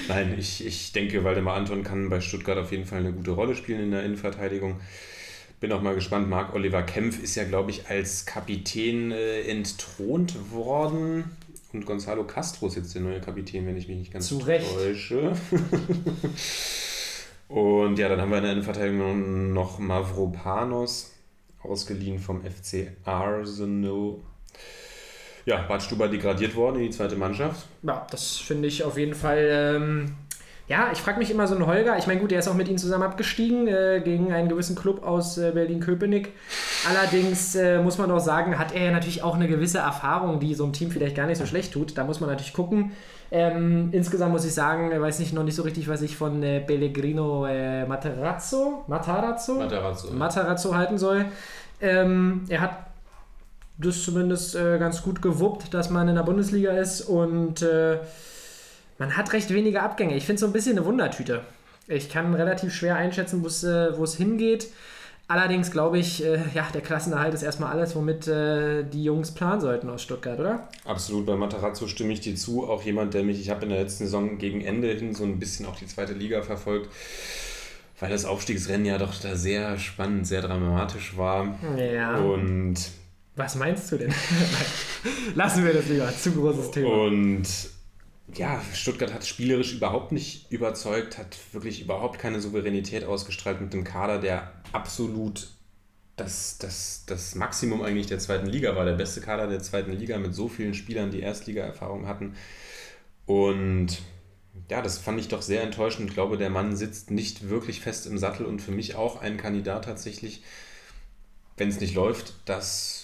Nein, 0.07 0.36
ich, 0.38 0.65
ich 0.65 0.91
denke, 0.91 1.23
Waldemar 1.23 1.55
Anton 1.55 1.84
kann 1.84 2.09
bei 2.09 2.21
Stuttgart 2.21 2.57
auf 2.57 2.71
jeden 2.71 2.86
Fall 2.86 2.99
eine 2.99 3.11
gute 3.13 3.31
Rolle 3.31 3.55
spielen 3.55 3.81
in 3.81 3.91
der 3.91 4.03
Innenverteidigung. 4.03 4.79
Bin 5.59 5.71
auch 5.71 5.81
mal 5.81 5.95
gespannt. 5.95 6.29
Marc 6.29 6.53
Oliver 6.53 6.84
Kempf 6.84 7.21
ist 7.23 7.36
ja, 7.36 7.43
glaube 7.43 7.71
ich, 7.71 7.88
als 7.88 8.25
Kapitän 8.25 9.11
äh, 9.11 9.41
entthront 9.43 10.51
worden. 10.51 11.23
Und 11.71 11.86
Gonzalo 11.86 12.25
Castro 12.25 12.67
ist 12.67 12.75
jetzt 12.75 12.93
der 12.93 13.01
neue 13.01 13.21
Kapitän, 13.21 13.65
wenn 13.65 13.77
ich 13.77 13.88
mich 13.88 13.97
nicht 13.97 14.13
ganz 14.13 14.27
Zu 14.27 14.38
Recht. 14.39 14.67
Und 17.53 17.99
ja, 17.99 18.09
dann 18.09 18.19
haben 18.19 18.31
wir 18.31 18.37
in 18.37 18.43
der 18.45 18.53
Innenverteidigung 18.53 19.53
noch 19.53 19.77
Mavropanos, 19.77 21.13
ausgeliehen 21.61 22.17
vom 22.17 22.41
FC 22.41 22.93
Arsenal. 23.05 24.15
Ja, 25.45 25.61
Bad 25.61 25.83
Stuber 25.83 26.07
degradiert 26.07 26.55
worden 26.55 26.77
in 26.77 26.83
die 26.85 26.89
zweite 26.89 27.15
Mannschaft. 27.15 27.67
Ja, 27.83 28.07
das 28.09 28.37
finde 28.37 28.67
ich 28.67 28.83
auf 28.83 28.97
jeden 28.97 29.13
Fall. 29.13 29.47
Ähm, 29.51 30.15
ja, 30.67 30.89
ich 30.91 30.97
frage 30.97 31.19
mich 31.19 31.29
immer 31.29 31.45
so 31.45 31.53
einen 31.53 31.67
Holger. 31.67 31.95
Ich 31.99 32.07
meine, 32.07 32.19
gut, 32.19 32.31
der 32.31 32.39
ist 32.39 32.47
auch 32.47 32.55
mit 32.55 32.69
ihnen 32.69 32.79
zusammen 32.79 33.03
abgestiegen 33.03 33.67
äh, 33.67 34.01
gegen 34.03 34.33
einen 34.33 34.49
gewissen 34.49 34.75
Club 34.75 35.03
aus 35.03 35.37
äh, 35.37 35.51
Berlin-Köpenick. 35.51 36.31
Allerdings 36.89 37.53
äh, 37.53 37.83
muss 37.83 37.99
man 37.99 38.09
doch 38.09 38.19
sagen, 38.19 38.57
hat 38.57 38.73
er 38.73 38.85
ja 38.85 38.91
natürlich 38.91 39.21
auch 39.21 39.35
eine 39.35 39.47
gewisse 39.47 39.77
Erfahrung, 39.77 40.39
die 40.39 40.55
so 40.55 40.63
einem 40.63 40.73
Team 40.73 40.89
vielleicht 40.89 41.15
gar 41.15 41.27
nicht 41.27 41.37
so 41.37 41.45
schlecht 41.45 41.71
tut. 41.71 41.99
Da 41.99 42.03
muss 42.03 42.19
man 42.19 42.31
natürlich 42.31 42.53
gucken. 42.53 42.93
Ähm, 43.36 43.89
insgesamt 43.91 44.31
muss 44.31 44.45
ich 44.45 44.53
sagen, 44.53 44.91
weiß 44.91 45.17
nicht 45.17 45.34
noch 45.34 45.43
nicht 45.43 45.55
so 45.55 45.63
richtig, 45.63 45.88
was 45.88 46.03
ich 46.03 46.15
von 46.15 46.43
äh, 46.43 46.59
Pellegrino 46.59 47.47
äh, 47.47 47.84
Materazzo, 47.84 48.84
Matarazzo, 48.86 49.55
Matarazzo. 49.55 50.13
Matarazzo 50.13 50.75
halten 50.75 50.99
soll. 50.99 51.25
Ähm, 51.81 52.45
er 52.47 52.61
hat 52.61 52.77
das 53.79 54.03
zumindest 54.03 54.55
äh, 54.55 54.77
ganz 54.77 55.01
gut 55.01 55.23
gewuppt, 55.23 55.73
dass 55.73 55.89
man 55.89 56.07
in 56.09 56.13
der 56.13 56.21
Bundesliga 56.21 56.73
ist 56.73 57.01
und 57.01 57.63
äh, 57.63 57.97
man 58.99 59.17
hat 59.17 59.34
recht 59.34 59.51
wenige 59.51 59.81
Abgänge. 59.81 60.15
Ich 60.15 60.27
finde 60.27 60.36
es 60.36 60.41
so 60.41 60.45
ein 60.45 60.53
bisschen 60.53 60.77
eine 60.77 60.86
Wundertüte. 60.86 61.41
Ich 61.88 62.11
kann 62.11 62.36
relativ 62.36 62.71
schwer 62.71 62.97
einschätzen, 62.97 63.41
wo 63.41 63.47
es 63.47 63.63
äh, 63.63 63.97
wo 63.97 64.03
es 64.03 64.15
hingeht. 64.15 64.67
Allerdings 65.28 65.71
glaube 65.71 65.99
ich, 65.99 66.24
äh, 66.24 66.39
ja, 66.53 66.67
der 66.74 66.82
Klassenerhalt 66.82 67.34
ist 67.34 67.43
erstmal 67.43 67.71
alles, 67.71 67.95
womit 67.95 68.28
äh, 68.28 68.84
die 68.84 69.03
Jungs 69.03 69.32
planen 69.32 69.61
sollten 69.61 69.89
aus 69.89 70.03
Stuttgart, 70.03 70.39
oder? 70.39 70.67
Absolut, 70.84 71.26
bei 71.26 71.36
Matarazzo 71.36 71.88
stimme 71.88 72.11
ich 72.11 72.19
dir 72.19 72.36
zu. 72.36 72.67
Auch 72.67 72.84
jemand, 72.84 73.13
der 73.13 73.24
mich, 73.24 73.39
ich 73.39 73.49
habe 73.49 73.63
in 73.63 73.69
der 73.69 73.80
letzten 73.80 74.03
Saison 74.05 74.38
gegen 74.38 74.61
Ende 74.61 74.91
hin 74.93 75.15
so 75.15 75.24
ein 75.24 75.39
bisschen 75.39 75.65
auch 75.65 75.78
die 75.78 75.88
zweite 75.88 76.13
Liga 76.13 76.41
verfolgt, 76.41 76.89
weil 78.01 78.09
das 78.09 78.26
Aufstiegsrennen 78.26 78.86
ja 78.86 78.97
doch 78.97 79.15
da 79.21 79.38
sehr 79.38 79.80
spannend, 79.80 80.28
sehr 80.28 80.41
dramatisch 80.41 81.15
war. 81.15 81.57
Ja. 81.78 82.17
Und 82.17 82.76
Was 83.38 83.55
meinst 83.55 83.91
du 83.93 83.97
denn? 83.97 84.13
Lassen 85.36 85.65
wir 85.65 85.74
das 85.74 85.88
lieber. 85.88 86.13
Zu 86.15 86.34
großes 86.34 86.71
Thema. 86.71 86.89
Und 86.89 87.47
ja, 88.36 88.61
Stuttgart 88.74 89.13
hat 89.13 89.26
spielerisch 89.26 89.74
überhaupt 89.74 90.11
nicht 90.11 90.51
überzeugt, 90.51 91.17
hat 91.17 91.38
wirklich 91.53 91.82
überhaupt 91.82 92.19
keine 92.19 92.41
Souveränität 92.41 93.05
ausgestrahlt 93.05 93.61
mit 93.61 93.74
dem 93.74 93.84
Kader, 93.86 94.19
der 94.19 94.51
absolut 94.74 95.47
das, 96.15 96.57
das, 96.59 97.05
das 97.07 97.36
Maximum 97.36 97.82
eigentlich 97.82 98.07
der 98.07 98.19
zweiten 98.19 98.47
Liga 98.47 98.76
war. 98.76 98.86
Der 98.86 98.93
beste 98.93 99.21
Kader 99.21 99.47
der 99.47 99.61
zweiten 99.61 99.91
Liga 99.91 100.17
mit 100.19 100.36
so 100.36 100.47
vielen 100.47 100.74
Spielern, 100.74 101.11
die 101.11 101.21
Erstliga-Erfahrung 101.21 102.07
hatten. 102.07 102.36
Und 103.26 103.99
ja, 104.69 104.82
das 104.82 104.97
fand 104.97 105.19
ich 105.19 105.28
doch 105.28 105.41
sehr 105.41 105.63
enttäuschend. 105.63 106.09
Ich 106.09 106.13
glaube, 106.13 106.38
der 106.38 106.49
Mann 106.49 106.76
sitzt 106.76 107.09
nicht 107.09 107.49
wirklich 107.49 107.82
fest 107.82 108.05
im 108.05 108.17
Sattel 108.17 108.45
und 108.45 108.61
für 108.61 108.71
mich 108.71 108.95
auch 108.95 109.21
ein 109.21 109.38
Kandidat 109.38 109.86
tatsächlich, 109.86 110.43
wenn 111.57 111.69
es 111.69 111.80
nicht 111.80 111.95
läuft, 111.95 112.34
dass 112.45 113.02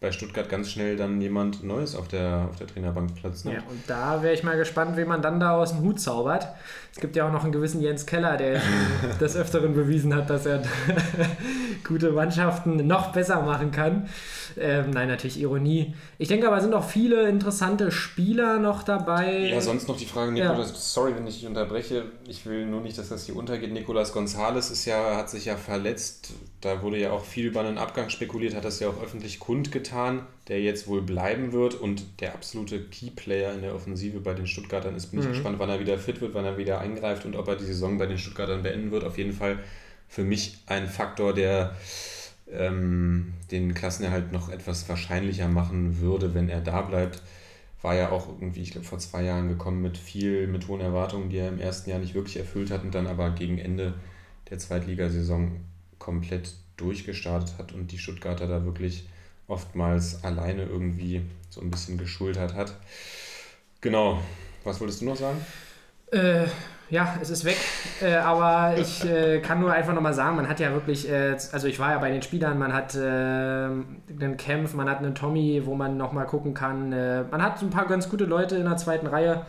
bei 0.00 0.12
Stuttgart 0.12 0.48
ganz 0.48 0.70
schnell 0.70 0.96
dann 0.96 1.20
jemand 1.20 1.64
Neues 1.64 1.96
auf 1.96 2.06
der, 2.06 2.46
auf 2.50 2.56
der 2.56 2.68
Trainerbank 2.68 3.16
platzt. 3.16 3.44
Ne? 3.44 3.54
Ja, 3.54 3.58
und 3.68 3.82
da 3.88 4.22
wäre 4.22 4.32
ich 4.32 4.44
mal 4.44 4.56
gespannt, 4.56 4.96
wen 4.96 5.08
man 5.08 5.22
dann 5.22 5.40
da 5.40 5.56
aus 5.56 5.70
dem 5.70 5.80
Hut 5.80 6.00
zaubert. 6.00 6.46
Es 6.94 7.00
gibt 7.00 7.16
ja 7.16 7.26
auch 7.26 7.32
noch 7.32 7.42
einen 7.42 7.50
gewissen 7.50 7.80
Jens 7.80 8.06
Keller, 8.06 8.36
der 8.36 8.60
des 9.20 9.34
Öfteren 9.36 9.74
bewiesen 9.74 10.14
hat, 10.14 10.30
dass 10.30 10.46
er 10.46 10.62
gute 11.86 12.12
Mannschaften 12.12 12.86
noch 12.86 13.12
besser 13.12 13.42
machen 13.42 13.72
kann. 13.72 14.08
Ähm, 14.56 14.90
nein, 14.90 15.08
natürlich 15.08 15.40
Ironie. 15.40 15.94
Ich 16.16 16.28
denke 16.28 16.46
aber, 16.46 16.60
sind 16.60 16.74
auch 16.74 16.88
viele 16.88 17.28
interessante 17.28 17.90
Spieler 17.90 18.58
noch 18.60 18.84
dabei. 18.84 19.48
Ja, 19.48 19.60
sonst 19.60 19.88
noch 19.88 19.96
die 19.96 20.06
Frage, 20.06 20.36
Ja. 20.38 20.50
Nikolas, 20.50 20.94
sorry, 20.94 21.14
wenn 21.16 21.26
ich 21.26 21.40
dich 21.40 21.46
unterbreche. 21.46 22.04
Ich 22.28 22.46
will 22.46 22.66
nur 22.66 22.80
nicht, 22.80 22.96
dass 22.98 23.08
das 23.08 23.26
hier 23.26 23.34
untergeht. 23.36 23.72
Nicolas 23.72 24.12
Gonzalez 24.12 24.70
ist 24.70 24.84
ja, 24.84 25.16
hat 25.16 25.28
sich 25.28 25.46
ja 25.46 25.56
verletzt. 25.56 26.32
Da 26.60 26.82
wurde 26.82 26.98
ja 26.98 27.12
auch 27.12 27.24
viel 27.24 27.46
über 27.46 27.60
einen 27.60 27.78
Abgang 27.78 28.10
spekuliert, 28.10 28.54
hat 28.56 28.64
das 28.64 28.80
ja 28.80 28.88
auch 28.88 29.00
öffentlich 29.00 29.38
kundgetan, 29.38 30.26
der 30.48 30.60
jetzt 30.60 30.88
wohl 30.88 31.02
bleiben 31.02 31.52
wird 31.52 31.76
und 31.76 32.20
der 32.20 32.34
absolute 32.34 32.82
Keyplayer 32.82 33.54
in 33.54 33.62
der 33.62 33.76
Offensive 33.76 34.18
bei 34.18 34.34
den 34.34 34.48
Stuttgartern 34.48 34.96
ist. 34.96 35.06
Bin 35.06 35.20
ich 35.20 35.28
gespannt, 35.28 35.60
wann 35.60 35.70
er 35.70 35.78
wieder 35.78 35.98
fit 35.98 36.20
wird, 36.20 36.34
wann 36.34 36.44
er 36.44 36.58
wieder 36.58 36.80
eingreift 36.80 37.24
und 37.26 37.36
ob 37.36 37.46
er 37.46 37.54
die 37.54 37.64
Saison 37.64 37.96
bei 37.96 38.06
den 38.06 38.18
Stuttgartern 38.18 38.64
beenden 38.64 38.90
wird. 38.90 39.04
Auf 39.04 39.18
jeden 39.18 39.32
Fall 39.32 39.60
für 40.08 40.24
mich 40.24 40.58
ein 40.66 40.88
Faktor, 40.88 41.32
der 41.32 41.76
ähm, 42.50 43.34
den 43.52 43.74
Klassenerhalt 43.74 44.32
noch 44.32 44.48
etwas 44.48 44.88
wahrscheinlicher 44.88 45.46
machen 45.46 46.00
würde, 46.00 46.34
wenn 46.34 46.48
er 46.48 46.60
da 46.60 46.82
bleibt. 46.82 47.22
War 47.82 47.94
ja 47.94 48.10
auch 48.10 48.26
irgendwie, 48.26 48.62
ich 48.62 48.72
glaube, 48.72 48.86
vor 48.86 48.98
zwei 48.98 49.22
Jahren 49.22 49.48
gekommen 49.48 49.80
mit 49.80 49.96
viel, 49.96 50.48
mit 50.48 50.66
hohen 50.66 50.80
Erwartungen, 50.80 51.28
die 51.30 51.36
er 51.36 51.48
im 51.48 51.60
ersten 51.60 51.90
Jahr 51.90 52.00
nicht 52.00 52.14
wirklich 52.14 52.36
erfüllt 52.36 52.72
hat 52.72 52.82
und 52.82 52.94
dann 52.96 53.06
aber 53.06 53.30
gegen 53.30 53.58
Ende 53.58 53.94
der 54.50 54.58
Zweitligasaison 54.58 55.60
komplett 56.08 56.54
durchgestartet 56.78 57.58
hat 57.58 57.72
und 57.74 57.92
die 57.92 57.98
Stuttgarter 57.98 58.46
da 58.46 58.64
wirklich 58.64 59.06
oftmals 59.46 60.24
alleine 60.24 60.62
irgendwie 60.62 61.20
so 61.50 61.60
ein 61.60 61.70
bisschen 61.70 61.98
geschultert 61.98 62.54
hat. 62.54 62.72
Genau. 63.82 64.18
Was 64.64 64.80
wolltest 64.80 65.02
du 65.02 65.04
noch 65.04 65.16
sagen? 65.16 65.38
Äh, 66.10 66.46
ja, 66.88 67.18
es 67.20 67.28
ist 67.28 67.44
weg. 67.44 67.58
Äh, 68.00 68.14
aber 68.14 68.78
ich 68.78 69.04
äh, 69.04 69.40
kann 69.40 69.60
nur 69.60 69.70
einfach 69.70 69.92
nochmal 69.92 70.14
sagen, 70.14 70.36
man 70.36 70.48
hat 70.48 70.60
ja 70.60 70.72
wirklich, 70.72 71.10
äh, 71.10 71.36
also 71.52 71.66
ich 71.66 71.78
war 71.78 71.90
ja 71.90 71.98
bei 71.98 72.10
den 72.10 72.22
Spielern, 72.22 72.58
man 72.58 72.72
hat 72.72 72.94
äh, 72.94 73.00
einen 73.00 74.36
Kempf, 74.38 74.72
man 74.72 74.88
hat 74.88 74.98
einen 74.98 75.14
Tommy, 75.14 75.60
wo 75.66 75.74
man 75.74 75.98
nochmal 75.98 76.24
gucken 76.24 76.54
kann. 76.54 76.90
Äh, 76.90 77.24
man 77.30 77.42
hat 77.42 77.60
ein 77.60 77.68
paar 77.68 77.86
ganz 77.86 78.08
gute 78.08 78.24
Leute 78.24 78.56
in 78.56 78.64
der 78.64 78.78
zweiten 78.78 79.08
Reihe. 79.08 79.44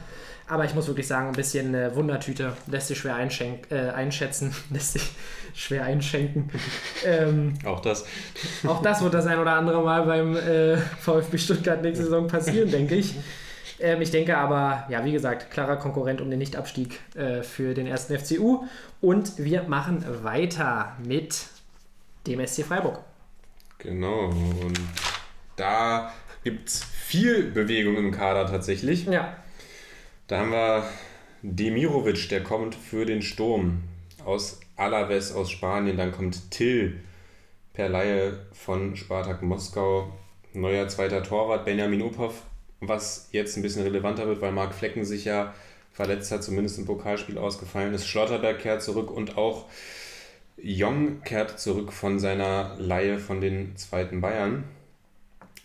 Aber 0.49 0.65
ich 0.65 0.73
muss 0.73 0.87
wirklich 0.87 1.07
sagen, 1.07 1.27
ein 1.27 1.33
bisschen 1.35 1.73
äh, 1.75 1.95
Wundertüte 1.95 2.53
lässt 2.67 2.87
sich 2.87 2.97
schwer 2.97 3.15
einschenk, 3.15 3.71
äh, 3.71 3.89
einschätzen, 3.89 4.53
lässt 4.71 4.93
sich 4.93 5.11
schwer 5.53 5.83
einschenken. 5.83 6.49
ähm, 7.05 7.53
Auch 7.65 7.79
das. 7.79 8.05
auch 8.67 8.81
das 8.81 9.01
wird 9.03 9.13
das 9.13 9.27
ein 9.27 9.39
oder 9.39 9.53
andere 9.53 9.81
Mal 9.83 10.03
beim 10.03 10.35
äh, 10.35 10.77
VfB 10.77 11.37
Stuttgart 11.37 11.81
nächste 11.81 12.03
Saison 12.05 12.27
passieren, 12.27 12.69
denke 12.71 12.95
ich. 12.95 13.15
Ähm, 13.79 14.01
ich 14.01 14.11
denke 14.11 14.37
aber, 14.37 14.85
ja, 14.89 15.05
wie 15.05 15.11
gesagt, 15.11 15.51
klarer 15.51 15.77
Konkurrent 15.77 16.19
um 16.19 16.29
den 16.29 16.39
Nichtabstieg 16.39 16.99
äh, 17.15 17.43
für 17.43 17.73
den 17.73 17.87
ersten 17.87 18.17
FCU. 18.17 18.65
Und 19.01 19.37
wir 19.37 19.63
machen 19.63 20.03
weiter 20.23 20.97
mit 21.05 21.45
dem 22.27 22.45
SC 22.45 22.65
Freiburg. 22.65 22.99
Genau. 23.77 24.25
Und 24.25 24.79
da 25.55 26.11
gibt 26.11 26.29
gibt 26.43 26.69
es 26.69 26.83
viel 26.83 27.51
Bewegung 27.51 27.97
im 27.97 28.11
Kader 28.11 28.47
tatsächlich. 28.47 29.05
Ja. 29.05 29.35
Da 30.29 30.37
haben 30.37 30.51
wir 30.51 30.87
Demirovic, 31.41 32.29
der 32.29 32.43
kommt 32.43 32.75
für 32.75 33.03
den 33.03 33.23
Sturm 33.23 33.81
aus 34.23 34.59
Alaves 34.75 35.31
aus 35.31 35.49
Spanien. 35.49 35.97
Dann 35.97 36.11
kommt 36.11 36.51
Till 36.51 36.99
per 37.73 37.89
Laie 37.89 38.37
von 38.53 38.95
Spartak 38.95 39.41
Moskau. 39.41 40.13
Neuer 40.53 40.87
zweiter 40.87 41.23
Torwart, 41.23 41.65
Benjamin 41.65 42.03
Uphoff, 42.03 42.43
was 42.79 43.29
jetzt 43.31 43.57
ein 43.57 43.63
bisschen 43.63 43.81
relevanter 43.81 44.27
wird, 44.27 44.39
weil 44.41 44.51
Marc 44.51 44.75
Flecken 44.75 45.03
sich 45.03 45.25
ja 45.25 45.55
verletzt 45.93 46.31
hat, 46.31 46.43
zumindest 46.43 46.77
im 46.77 46.85
Pokalspiel 46.85 47.39
ausgefallen 47.39 47.95
ist. 47.95 48.05
Schlotterberg 48.05 48.59
kehrt 48.59 48.83
zurück 48.83 49.09
und 49.09 49.35
auch 49.35 49.65
Jong 50.57 51.23
kehrt 51.23 51.59
zurück 51.59 51.91
von 51.91 52.19
seiner 52.19 52.75
Laie 52.77 53.17
von 53.17 53.41
den 53.41 53.75
zweiten 53.77 54.21
Bayern. 54.21 54.63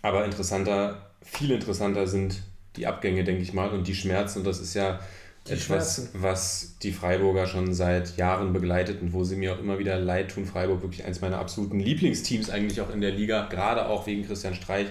Aber 0.01 0.25
interessanter, 0.25 1.11
viel 1.21 1.51
interessanter 1.51 2.07
sind 2.07 2.43
die 2.77 2.87
Abgänge, 2.87 3.25
denke 3.25 3.43
ich 3.43 3.53
mal, 3.53 3.71
und 3.71 3.87
die 3.87 3.95
Schmerzen. 3.95 4.41
Und 4.41 4.47
das 4.47 4.61
ist 4.61 4.75
ja 4.75 5.01
Die 5.47 5.53
etwas, 5.53 5.65
Schmerzen. 5.97 6.09
was 6.15 6.77
die 6.83 6.93
Freiburger 6.93 7.47
schon 7.47 7.75
seit 7.75 8.17
Jahren 8.17 8.53
begleitet 8.53 9.01
und 9.03 9.13
wo 9.13 9.25
sie 9.25 9.37
mir 9.37 9.55
auch 9.55 9.59
immer 9.61 9.79
wieder 9.79 9.99
leid 9.99 10.31
tun. 10.33 10.45
Freiburg 10.47 10.83
wirklich 10.83 11.05
eins 11.05 11.21
meiner 11.21 11.39
absoluten 11.39 11.79
Lieblingsteams 11.81 12.51
eigentlich 12.51 12.81
auch 12.81 12.91
in 12.93 13.01
der 13.01 13.13
Liga, 13.13 13.47
gerade 13.49 13.87
auch 13.87 14.07
wegen 14.07 14.27
Christian 14.27 14.55
Streich 14.55 14.89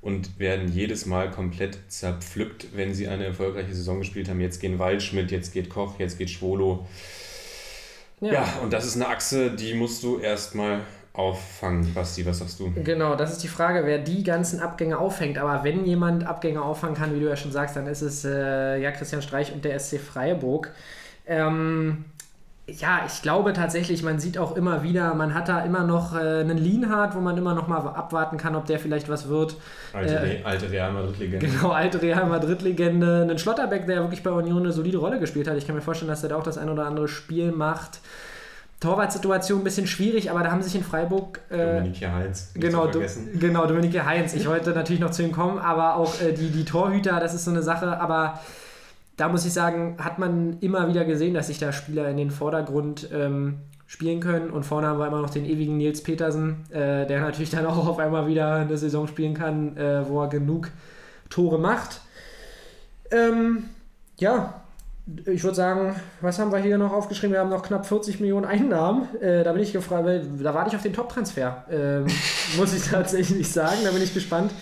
und 0.00 0.38
werden 0.38 0.72
jedes 0.72 1.06
Mal 1.06 1.30
komplett 1.30 1.76
zerpflückt, 1.88 2.68
wenn 2.74 2.94
sie 2.94 3.08
eine 3.08 3.24
erfolgreiche 3.24 3.74
Saison 3.74 3.98
gespielt 3.98 4.28
haben. 4.28 4.40
Jetzt 4.40 4.60
gehen 4.60 4.78
Waldschmidt, 4.78 5.30
jetzt 5.32 5.52
geht 5.52 5.68
Koch, 5.68 5.98
jetzt 5.98 6.18
geht 6.18 6.30
Schwolo. 6.30 6.86
Ja. 8.20 8.58
und 8.62 8.72
das 8.72 8.84
ist 8.84 8.96
eine 8.96 9.08
Achse, 9.08 9.50
die 9.52 9.74
musst 9.74 10.02
du 10.02 10.18
erstmal 10.18 10.80
auffangen. 11.18 11.92
Basti, 11.94 12.24
was 12.24 12.38
sagst 12.38 12.60
du? 12.60 12.72
Genau, 12.84 13.16
das 13.16 13.32
ist 13.32 13.42
die 13.42 13.48
Frage, 13.48 13.84
wer 13.84 13.98
die 13.98 14.22
ganzen 14.22 14.60
Abgänge 14.60 14.98
auffängt. 14.98 15.36
Aber 15.38 15.64
wenn 15.64 15.84
jemand 15.84 16.24
Abgänge 16.24 16.62
auffangen 16.62 16.96
kann, 16.96 17.14
wie 17.14 17.20
du 17.20 17.28
ja 17.28 17.36
schon 17.36 17.52
sagst, 17.52 17.76
dann 17.76 17.86
ist 17.86 18.02
es 18.02 18.24
äh, 18.24 18.80
ja 18.80 18.92
Christian 18.92 19.20
Streich 19.22 19.52
und 19.52 19.64
der 19.64 19.78
SC 19.78 19.98
Freiburg. 19.98 20.70
Ähm, 21.26 22.04
ja, 22.68 23.00
ich 23.06 23.22
glaube 23.22 23.54
tatsächlich, 23.54 24.02
man 24.02 24.20
sieht 24.20 24.36
auch 24.36 24.54
immer 24.54 24.82
wieder, 24.82 25.14
man 25.14 25.32
hat 25.34 25.48
da 25.48 25.64
immer 25.64 25.84
noch 25.84 26.14
äh, 26.14 26.18
einen 26.18 26.58
Lienhardt, 26.58 27.14
wo 27.14 27.20
man 27.20 27.36
immer 27.36 27.54
noch 27.54 27.66
mal 27.66 27.78
abwarten 27.78 28.36
kann, 28.36 28.54
ob 28.54 28.66
der 28.66 28.78
vielleicht 28.78 29.08
was 29.08 29.28
wird. 29.28 29.56
Alte, 29.94 30.14
Äh, 30.14 30.44
alte 30.44 30.70
Real 30.70 30.92
Madrid-Legende. 30.92 31.46
Genau, 31.46 31.70
alte 31.70 32.00
Real 32.02 32.26
Madrid-Legende. 32.26 33.22
Einen 33.22 33.38
Schlotterbeck, 33.38 33.86
der 33.86 34.02
wirklich 34.02 34.22
bei 34.22 34.30
Union 34.30 34.62
eine 34.62 34.72
solide 34.72 34.98
Rolle 34.98 35.18
gespielt 35.18 35.48
hat. 35.48 35.56
Ich 35.56 35.66
kann 35.66 35.74
mir 35.74 35.82
vorstellen, 35.82 36.10
dass 36.10 36.22
er 36.22 36.28
da 36.28 36.36
auch 36.36 36.42
das 36.42 36.58
ein 36.58 36.68
oder 36.68 36.86
andere 36.86 37.08
Spiel 37.08 37.52
macht. 37.52 38.00
Torwartsituation 38.80 39.60
ein 39.60 39.64
bisschen 39.64 39.88
schwierig, 39.88 40.30
aber 40.30 40.44
da 40.44 40.52
haben 40.52 40.62
sich 40.62 40.76
in 40.76 40.84
Freiburg 40.84 41.40
äh, 41.50 41.78
Dominique 41.78 42.08
Heinz. 42.08 42.52
Genau, 42.54 42.86
du, 42.86 43.00
genau, 43.34 43.66
Dominike 43.66 44.06
Heinz. 44.06 44.34
Ich 44.34 44.48
wollte 44.48 44.70
natürlich 44.70 45.00
noch 45.00 45.10
zu 45.10 45.22
ihm 45.22 45.32
kommen, 45.32 45.58
aber 45.58 45.96
auch 45.96 46.20
äh, 46.20 46.32
die, 46.32 46.50
die 46.50 46.64
Torhüter, 46.64 47.18
das 47.18 47.34
ist 47.34 47.44
so 47.44 47.50
eine 47.50 47.62
Sache. 47.62 48.00
Aber 48.00 48.38
da 49.16 49.28
muss 49.28 49.44
ich 49.44 49.52
sagen, 49.52 49.96
hat 49.98 50.20
man 50.20 50.58
immer 50.60 50.88
wieder 50.88 51.04
gesehen, 51.04 51.34
dass 51.34 51.48
sich 51.48 51.58
da 51.58 51.72
Spieler 51.72 52.08
in 52.08 52.16
den 52.16 52.30
Vordergrund 52.30 53.08
ähm, 53.12 53.56
spielen 53.88 54.20
können. 54.20 54.50
Und 54.50 54.64
vorne 54.64 54.86
haben 54.86 55.00
wir 55.00 55.08
immer 55.08 55.22
noch 55.22 55.30
den 55.30 55.44
ewigen 55.44 55.76
Nils 55.76 56.04
Petersen, 56.04 56.64
äh, 56.70 57.04
der 57.04 57.20
natürlich 57.20 57.50
dann 57.50 57.66
auch 57.66 57.88
auf 57.88 57.98
einmal 57.98 58.28
wieder 58.28 58.54
eine 58.54 58.78
Saison 58.78 59.08
spielen 59.08 59.34
kann, 59.34 59.76
äh, 59.76 60.08
wo 60.08 60.22
er 60.22 60.28
genug 60.28 60.70
Tore 61.30 61.58
macht. 61.58 62.00
Ähm, 63.10 63.64
ja, 64.18 64.62
ich 65.26 65.42
würde 65.42 65.54
sagen, 65.54 65.94
was 66.20 66.38
haben 66.38 66.52
wir 66.52 66.58
hier 66.58 66.76
noch 66.78 66.92
aufgeschrieben? 66.92 67.32
Wir 67.32 67.40
haben 67.40 67.50
noch 67.50 67.62
knapp 67.62 67.86
40 67.86 68.20
Millionen 68.20 68.44
Einnahmen. 68.44 69.08
Äh, 69.20 69.42
da 69.44 69.52
bin 69.52 69.62
ich 69.62 69.72
gefragt, 69.72 70.04
weil 70.04 70.22
da 70.42 70.52
warte 70.54 70.70
ich 70.70 70.76
auf 70.76 70.82
den 70.82 70.92
Top-Transfer. 70.92 71.64
Ähm, 71.70 72.06
muss 72.58 72.74
ich 72.74 72.82
tatsächlich 72.90 73.50
sagen. 73.50 73.78
Da 73.84 73.90
bin 73.90 74.02
ich 74.02 74.12
gespannt, 74.12 74.52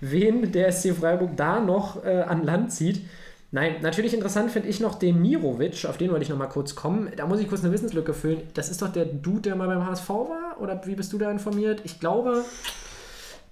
wen 0.00 0.52
der 0.52 0.70
SC 0.70 0.94
Freiburg 0.94 1.36
da 1.36 1.60
noch 1.60 2.04
äh, 2.04 2.20
an 2.22 2.44
Land 2.44 2.72
zieht. 2.72 3.02
Nein, 3.50 3.76
natürlich 3.80 4.12
interessant 4.12 4.50
finde 4.50 4.68
ich 4.68 4.78
noch 4.78 4.94
den 4.96 5.22
Mirovic, 5.22 5.86
auf 5.86 5.96
den 5.96 6.10
wollte 6.10 6.22
ich 6.22 6.28
noch 6.28 6.36
mal 6.36 6.48
kurz 6.48 6.74
kommen. 6.74 7.10
Da 7.16 7.26
muss 7.26 7.40
ich 7.40 7.48
kurz 7.48 7.64
eine 7.64 7.72
Wissenslücke 7.72 8.12
füllen. 8.12 8.42
Das 8.54 8.68
ist 8.68 8.82
doch 8.82 8.92
der 8.92 9.06
Dude, 9.06 9.40
der 9.40 9.56
mal 9.56 9.66
beim 9.68 9.86
HSV 9.86 10.08
war? 10.10 10.56
Oder 10.60 10.80
wie 10.84 10.94
bist 10.94 11.12
du 11.14 11.18
da 11.18 11.30
informiert? 11.30 11.80
Ich 11.84 11.98
glaube, 11.98 12.44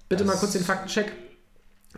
bitte 0.07 0.23
mal 0.23 0.33
Das- 0.33 0.39
kurz 0.41 0.53
den 0.53 0.61
Faktencheck. 0.63 1.11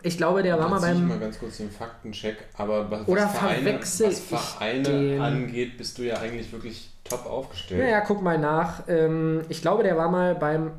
Ich 0.02 0.16
glaube, 0.16 0.42
der 0.42 0.58
war 0.58 0.68
mal 0.68 0.80
zieh 0.80 0.86
ich 0.86 0.92
beim. 0.92 1.08
mal 1.08 1.18
ganz 1.18 1.38
kurz 1.38 1.58
den 1.58 1.70
Faktencheck. 1.70 2.36
Aber 2.56 2.90
was, 2.90 3.06
Oder 3.06 3.28
Vereine, 3.28 3.78
was 3.80 4.20
Vereine 4.20 5.22
angeht, 5.22 5.76
bist 5.76 5.98
du 5.98 6.02
ja 6.02 6.18
eigentlich 6.18 6.52
wirklich 6.52 6.90
top 7.04 7.26
aufgestellt. 7.26 7.82
Naja, 7.82 8.00
guck 8.00 8.22
mal 8.22 8.38
nach. 8.38 8.84
Ähm, 8.88 9.42
ich 9.48 9.60
glaube, 9.60 9.82
der 9.82 9.96
war 9.96 10.10
mal 10.10 10.34
beim 10.34 10.72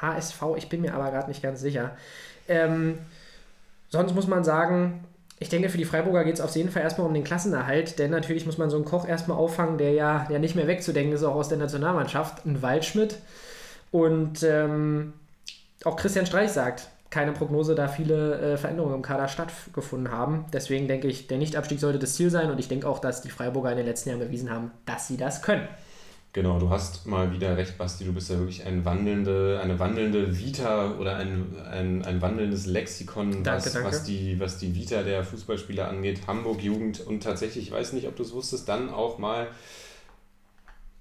HSV, 0.00 0.42
ich 0.56 0.68
bin 0.68 0.80
mir 0.80 0.94
aber 0.94 1.10
gerade 1.10 1.28
nicht 1.28 1.42
ganz 1.42 1.60
sicher. 1.60 1.96
Ähm, 2.48 2.98
sonst 3.88 4.14
muss 4.14 4.26
man 4.26 4.44
sagen, 4.44 5.04
ich 5.38 5.48
denke, 5.48 5.68
für 5.68 5.78
die 5.78 5.84
Freiburger 5.84 6.24
geht 6.24 6.34
es 6.34 6.40
auf 6.40 6.54
jeden 6.54 6.70
Fall 6.70 6.82
erstmal 6.82 7.06
um 7.06 7.14
den 7.14 7.24
Klassenerhalt, 7.24 7.98
denn 7.98 8.10
natürlich 8.10 8.46
muss 8.46 8.58
man 8.58 8.70
so 8.70 8.76
einen 8.76 8.84
Koch 8.84 9.06
erstmal 9.06 9.36
auffangen, 9.36 9.78
der 9.78 9.92
ja 9.92 10.26
der 10.30 10.38
nicht 10.38 10.54
mehr 10.54 10.66
wegzudenken 10.66 11.14
ist, 11.14 11.24
auch 11.24 11.34
aus 11.34 11.48
der 11.48 11.58
Nationalmannschaft, 11.58 12.46
ein 12.46 12.62
Waldschmidt. 12.62 13.18
Und 13.90 14.42
ähm, 14.42 15.12
auch 15.84 15.96
Christian 15.96 16.26
Streich 16.26 16.50
sagt, 16.50 16.88
keine 17.12 17.32
Prognose, 17.32 17.74
da 17.74 17.88
viele 17.88 18.40
äh, 18.40 18.56
Veränderungen 18.56 18.94
im 18.94 19.02
Kader 19.02 19.28
stattgefunden 19.28 20.10
haben. 20.10 20.46
Deswegen 20.50 20.88
denke 20.88 21.08
ich, 21.08 21.26
der 21.26 21.36
Nichtabstieg 21.36 21.78
sollte 21.78 21.98
das 21.98 22.14
Ziel 22.14 22.30
sein 22.30 22.50
und 22.50 22.58
ich 22.58 22.68
denke 22.68 22.88
auch, 22.88 23.00
dass 23.00 23.20
die 23.20 23.28
Freiburger 23.28 23.70
in 23.70 23.76
den 23.76 23.86
letzten 23.86 24.08
Jahren 24.08 24.20
bewiesen 24.20 24.50
haben, 24.50 24.70
dass 24.86 25.08
sie 25.08 25.18
das 25.18 25.42
können. 25.42 25.68
Genau, 26.32 26.58
du 26.58 26.70
hast 26.70 27.06
mal 27.06 27.30
wieder 27.30 27.58
recht, 27.58 27.76
Basti. 27.76 28.06
Du 28.06 28.14
bist 28.14 28.30
ja 28.30 28.38
wirklich 28.38 28.64
ein 28.64 28.86
wandelnde, 28.86 29.60
eine 29.62 29.78
wandelnde 29.78 30.38
Vita 30.38 30.92
oder 30.92 31.16
ein, 31.16 31.54
ein, 31.70 32.02
ein 32.02 32.22
wandelndes 32.22 32.64
Lexikon, 32.64 33.42
Danke, 33.42 33.66
was, 33.66 33.72
danke. 33.74 33.88
Was, 33.88 34.04
die, 34.04 34.40
was 34.40 34.56
die 34.56 34.74
Vita 34.74 35.02
der 35.02 35.22
Fußballspieler 35.22 35.86
angeht. 35.86 36.22
Hamburg 36.26 36.62
Jugend 36.62 37.06
und 37.06 37.22
tatsächlich, 37.22 37.66
ich 37.66 37.72
weiß 37.72 37.92
nicht, 37.92 38.08
ob 38.08 38.16
du 38.16 38.22
es 38.22 38.32
wusstest, 38.32 38.66
dann 38.70 38.88
auch 38.88 39.18
mal 39.18 39.48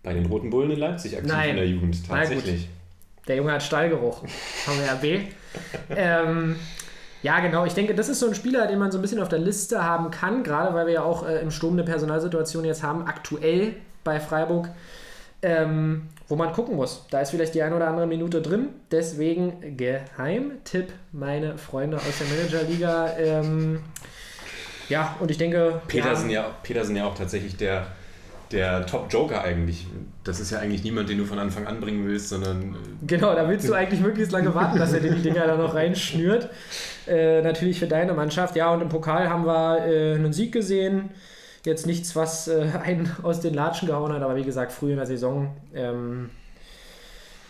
bei 0.03 0.13
den 0.13 0.25
Roten 0.25 0.49
Bullen 0.49 0.71
in 0.71 0.79
Leipzig 0.79 1.15
aktiv 1.15 1.31
Nein. 1.31 1.51
in 1.51 1.55
der 1.55 1.67
Jugend. 1.67 2.05
Tatsächlich. 2.05 2.67
Der 3.29 3.37
Junge 3.37 3.53
hat 3.53 3.63
Stallgeruch. 3.63 4.23
Haben 4.67 4.79
wir 4.79 4.85
ja 4.85 4.95
B. 4.95 5.21
ähm, 5.89 6.55
ja, 7.23 7.39
genau. 7.39 7.65
Ich 7.65 7.73
denke, 7.73 7.93
das 7.93 8.09
ist 8.09 8.19
so 8.19 8.27
ein 8.27 8.35
Spieler, 8.35 8.67
den 8.67 8.79
man 8.79 8.91
so 8.91 8.97
ein 8.97 9.01
bisschen 9.01 9.21
auf 9.21 9.29
der 9.29 9.39
Liste 9.39 9.83
haben 9.83 10.09
kann, 10.11 10.43
gerade 10.43 10.73
weil 10.73 10.87
wir 10.87 10.93
ja 10.93 11.03
auch 11.03 11.27
äh, 11.27 11.39
im 11.41 11.51
Sturm 11.51 11.73
eine 11.73 11.83
Personalsituation 11.83 12.65
jetzt 12.65 12.83
haben, 12.83 13.05
aktuell 13.05 13.75
bei 14.03 14.19
Freiburg, 14.19 14.69
ähm, 15.43 16.09
wo 16.27 16.35
man 16.35 16.51
gucken 16.53 16.75
muss. 16.75 17.05
Da 17.11 17.21
ist 17.21 17.31
vielleicht 17.31 17.53
die 17.53 17.61
eine 17.61 17.75
oder 17.75 17.87
andere 17.87 18.07
Minute 18.07 18.41
drin. 18.41 18.69
Deswegen 18.89 19.77
Geheimtipp, 19.77 20.93
meine 21.11 21.57
Freunde 21.57 21.97
aus 21.97 22.17
der 22.19 22.27
Managerliga. 22.27 23.17
Ähm, 23.17 23.81
ja, 24.89 25.15
und 25.19 25.29
ich 25.29 25.37
denke. 25.37 25.81
Petersen 25.87 26.29
ja, 26.29 26.41
ja, 26.41 26.55
Petersen 26.63 26.95
ja 26.95 27.05
auch 27.05 27.15
tatsächlich 27.15 27.55
der, 27.55 27.87
der 28.51 28.85
Top-Joker 28.85 29.41
eigentlich. 29.41 29.87
Das 30.23 30.39
ist 30.39 30.51
ja 30.51 30.59
eigentlich 30.59 30.83
niemand, 30.83 31.09
den 31.09 31.17
du 31.17 31.25
von 31.25 31.39
Anfang 31.39 31.65
an 31.67 31.79
bringen 31.81 32.05
willst, 32.07 32.29
sondern 32.29 32.73
äh, 32.75 32.77
Genau, 33.07 33.33
da 33.33 33.47
willst 33.49 33.67
du 33.67 33.73
eigentlich 33.73 34.01
möglichst 34.01 34.31
lange 34.31 34.53
warten, 34.53 34.77
dass 34.77 34.93
er 34.93 34.99
dir 34.99 35.11
die 35.13 35.21
Dinger 35.21 35.47
da 35.47 35.57
noch 35.57 35.73
reinschnürt. 35.73 36.49
Äh, 37.07 37.41
natürlich 37.41 37.79
für 37.79 37.87
deine 37.87 38.13
Mannschaft. 38.13 38.55
Ja, 38.55 38.71
und 38.73 38.81
im 38.81 38.89
Pokal 38.89 39.29
haben 39.29 39.45
wir 39.45 39.85
äh, 39.87 40.13
einen 40.15 40.33
Sieg 40.33 40.51
gesehen. 40.51 41.09
Jetzt 41.65 41.85
nichts, 41.85 42.15
was 42.15 42.47
äh, 42.47 42.69
einen 42.83 43.09
aus 43.23 43.39
den 43.39 43.53
Latschen 43.53 43.87
gehauen 43.87 44.11
hat, 44.13 44.21
aber 44.21 44.35
wie 44.35 44.43
gesagt, 44.43 44.71
früh 44.71 44.91
in 44.91 44.97
der 44.97 45.05
Saison. 45.05 45.55
Ähm, 45.73 46.29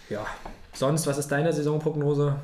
ja, 0.10 0.26
sonst, 0.74 1.08
was 1.08 1.18
ist 1.18 1.30
deine 1.30 1.54
Saisonprognose? 1.54 2.36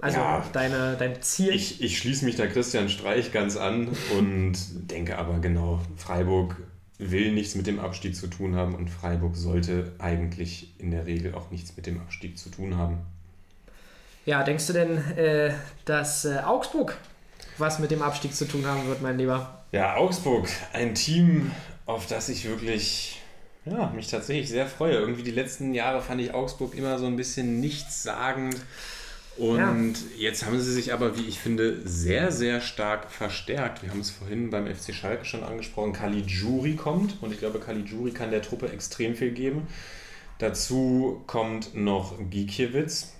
Also 0.00 0.18
Ja. 0.18 0.44
deine, 0.52 0.96
dein 0.98 1.20
Ziel? 1.22 1.50
Ich, 1.52 1.82
ich 1.82 1.98
schließe 1.98 2.24
mich 2.24 2.36
da 2.36 2.46
Christian 2.46 2.88
Streich 2.88 3.32
ganz 3.32 3.56
an 3.56 3.88
und 4.16 4.54
denke 4.90 5.18
aber 5.18 5.38
genau, 5.40 5.80
Freiburg 5.96 6.56
will 6.98 7.32
nichts 7.32 7.54
mit 7.54 7.66
dem 7.66 7.78
Abstieg 7.78 8.16
zu 8.16 8.26
tun 8.26 8.56
haben 8.56 8.74
und 8.74 8.88
Freiburg 8.88 9.36
sollte 9.36 9.92
eigentlich 9.98 10.72
in 10.78 10.90
der 10.90 11.06
Regel 11.06 11.34
auch 11.34 11.50
nichts 11.50 11.76
mit 11.76 11.86
dem 11.86 12.00
Abstieg 12.00 12.38
zu 12.38 12.48
tun 12.48 12.76
haben. 12.76 12.98
Ja, 14.24 14.42
denkst 14.42 14.66
du 14.66 14.72
denn, 14.72 14.96
äh, 15.16 15.52
dass 15.84 16.24
äh, 16.24 16.38
Augsburg 16.38 16.96
was 17.58 17.78
mit 17.78 17.90
dem 17.90 18.02
Abstieg 18.02 18.34
zu 18.34 18.46
tun 18.46 18.66
haben 18.66 18.86
wird, 18.86 19.02
mein 19.02 19.18
Lieber? 19.18 19.64
Ja, 19.72 19.96
Augsburg, 19.96 20.48
ein 20.72 20.94
Team, 20.94 21.52
auf 21.86 22.06
das 22.06 22.28
ich 22.28 22.44
wirklich, 22.44 23.20
ja, 23.64 23.90
mich 23.94 24.08
tatsächlich 24.08 24.48
sehr 24.48 24.66
freue. 24.66 24.94
Irgendwie 24.94 25.22
die 25.22 25.30
letzten 25.30 25.74
Jahre 25.74 26.02
fand 26.02 26.20
ich 26.20 26.34
Augsburg 26.34 26.74
immer 26.74 26.98
so 26.98 27.06
ein 27.06 27.16
bisschen 27.16 27.60
nichtssagend. 27.60 28.56
Und 29.38 29.96
jetzt 30.16 30.46
haben 30.46 30.58
sie 30.58 30.72
sich 30.72 30.94
aber, 30.94 31.18
wie 31.18 31.28
ich 31.28 31.38
finde, 31.38 31.86
sehr, 31.86 32.32
sehr 32.32 32.60
stark 32.62 33.10
verstärkt. 33.10 33.82
Wir 33.82 33.90
haben 33.90 34.00
es 34.00 34.10
vorhin 34.10 34.50
beim 34.50 34.66
FC 34.66 34.94
Schalke 34.94 35.26
schon 35.26 35.44
angesprochen. 35.44 35.92
Caligiuri 35.92 36.74
kommt 36.74 37.18
und 37.20 37.32
ich 37.32 37.38
glaube, 37.38 37.60
Caligiuri 37.60 38.12
kann 38.12 38.30
der 38.30 38.40
Truppe 38.40 38.70
extrem 38.70 39.14
viel 39.14 39.32
geben. 39.32 39.66
Dazu 40.38 41.22
kommt 41.26 41.74
noch 41.74 42.14
Gikiewicz. 42.30 43.12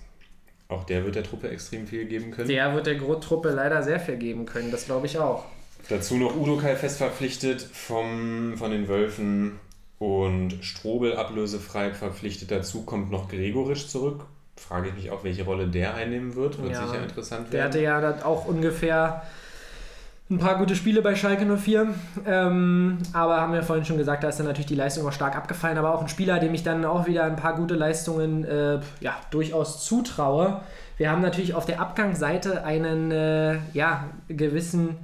Auch 0.69 0.83
der 0.85 1.05
wird 1.05 1.15
der 1.15 1.23
Truppe 1.23 1.49
extrem 1.49 1.87
viel 1.87 2.05
geben 2.05 2.31
können. 2.31 2.49
Der 2.49 2.73
wird 2.73 2.87
der 2.87 2.95
Gro-Truppe 2.95 3.49
leider 3.51 3.83
sehr 3.83 3.99
viel 3.99 4.17
geben 4.17 4.45
können, 4.45 4.71
das 4.71 4.85
glaube 4.85 5.05
ich 5.05 5.17
auch. 5.17 5.45
Dazu 5.87 6.17
noch 6.17 6.35
Udo 6.35 6.57
Kai 6.57 6.75
fest 6.75 6.97
verpflichtet 6.97 7.61
vom, 7.61 8.55
von 8.57 8.71
den 8.71 8.87
Wölfen 8.87 9.59
und 9.99 10.57
Strobel 10.61 11.15
ablösefrei 11.15 11.93
verpflichtet. 11.93 12.51
Dazu 12.51 12.83
kommt 12.83 13.11
noch 13.11 13.29
Gregorisch 13.29 13.87
zurück 13.87 14.25
frage 14.59 14.89
ich 14.89 14.95
mich 14.95 15.11
auch, 15.11 15.23
welche 15.23 15.43
Rolle 15.43 15.67
der 15.67 15.95
einnehmen 15.95 16.35
wird. 16.35 16.61
Wird 16.61 16.73
Ja, 16.73 16.85
sicher 16.87 17.01
interessant 17.03 17.47
Der 17.53 17.59
werden. 17.59 17.67
hatte 17.69 17.81
ja 17.81 18.25
auch 18.25 18.45
ungefähr 18.45 19.21
ein 20.29 20.39
paar 20.39 20.57
gute 20.57 20.75
Spiele 20.75 21.01
bei 21.01 21.15
Schalke 21.15 21.45
04. 21.45 21.87
Ähm, 22.25 22.97
aber 23.13 23.39
haben 23.39 23.53
wir 23.53 23.63
vorhin 23.63 23.85
schon 23.85 23.97
gesagt, 23.97 24.23
da 24.23 24.29
ist 24.29 24.39
dann 24.39 24.45
natürlich 24.47 24.65
die 24.65 24.75
Leistung 24.75 25.07
auch 25.07 25.13
stark 25.13 25.37
abgefallen. 25.37 25.77
Aber 25.77 25.93
auch 25.93 26.01
ein 26.01 26.09
Spieler, 26.09 26.39
dem 26.39 26.53
ich 26.53 26.63
dann 26.63 26.83
auch 26.83 27.07
wieder 27.07 27.23
ein 27.23 27.37
paar 27.37 27.55
gute 27.55 27.75
Leistungen 27.75 28.43
äh, 28.43 28.79
ja, 28.99 29.15
durchaus 29.31 29.85
zutraue. 29.85 30.61
Wir 30.97 31.11
haben 31.11 31.21
natürlich 31.21 31.53
auf 31.53 31.65
der 31.65 31.79
Abgangsseite 31.79 32.65
einen 32.65 33.11
äh, 33.11 33.59
ja, 33.73 34.05
gewissen 34.27 34.97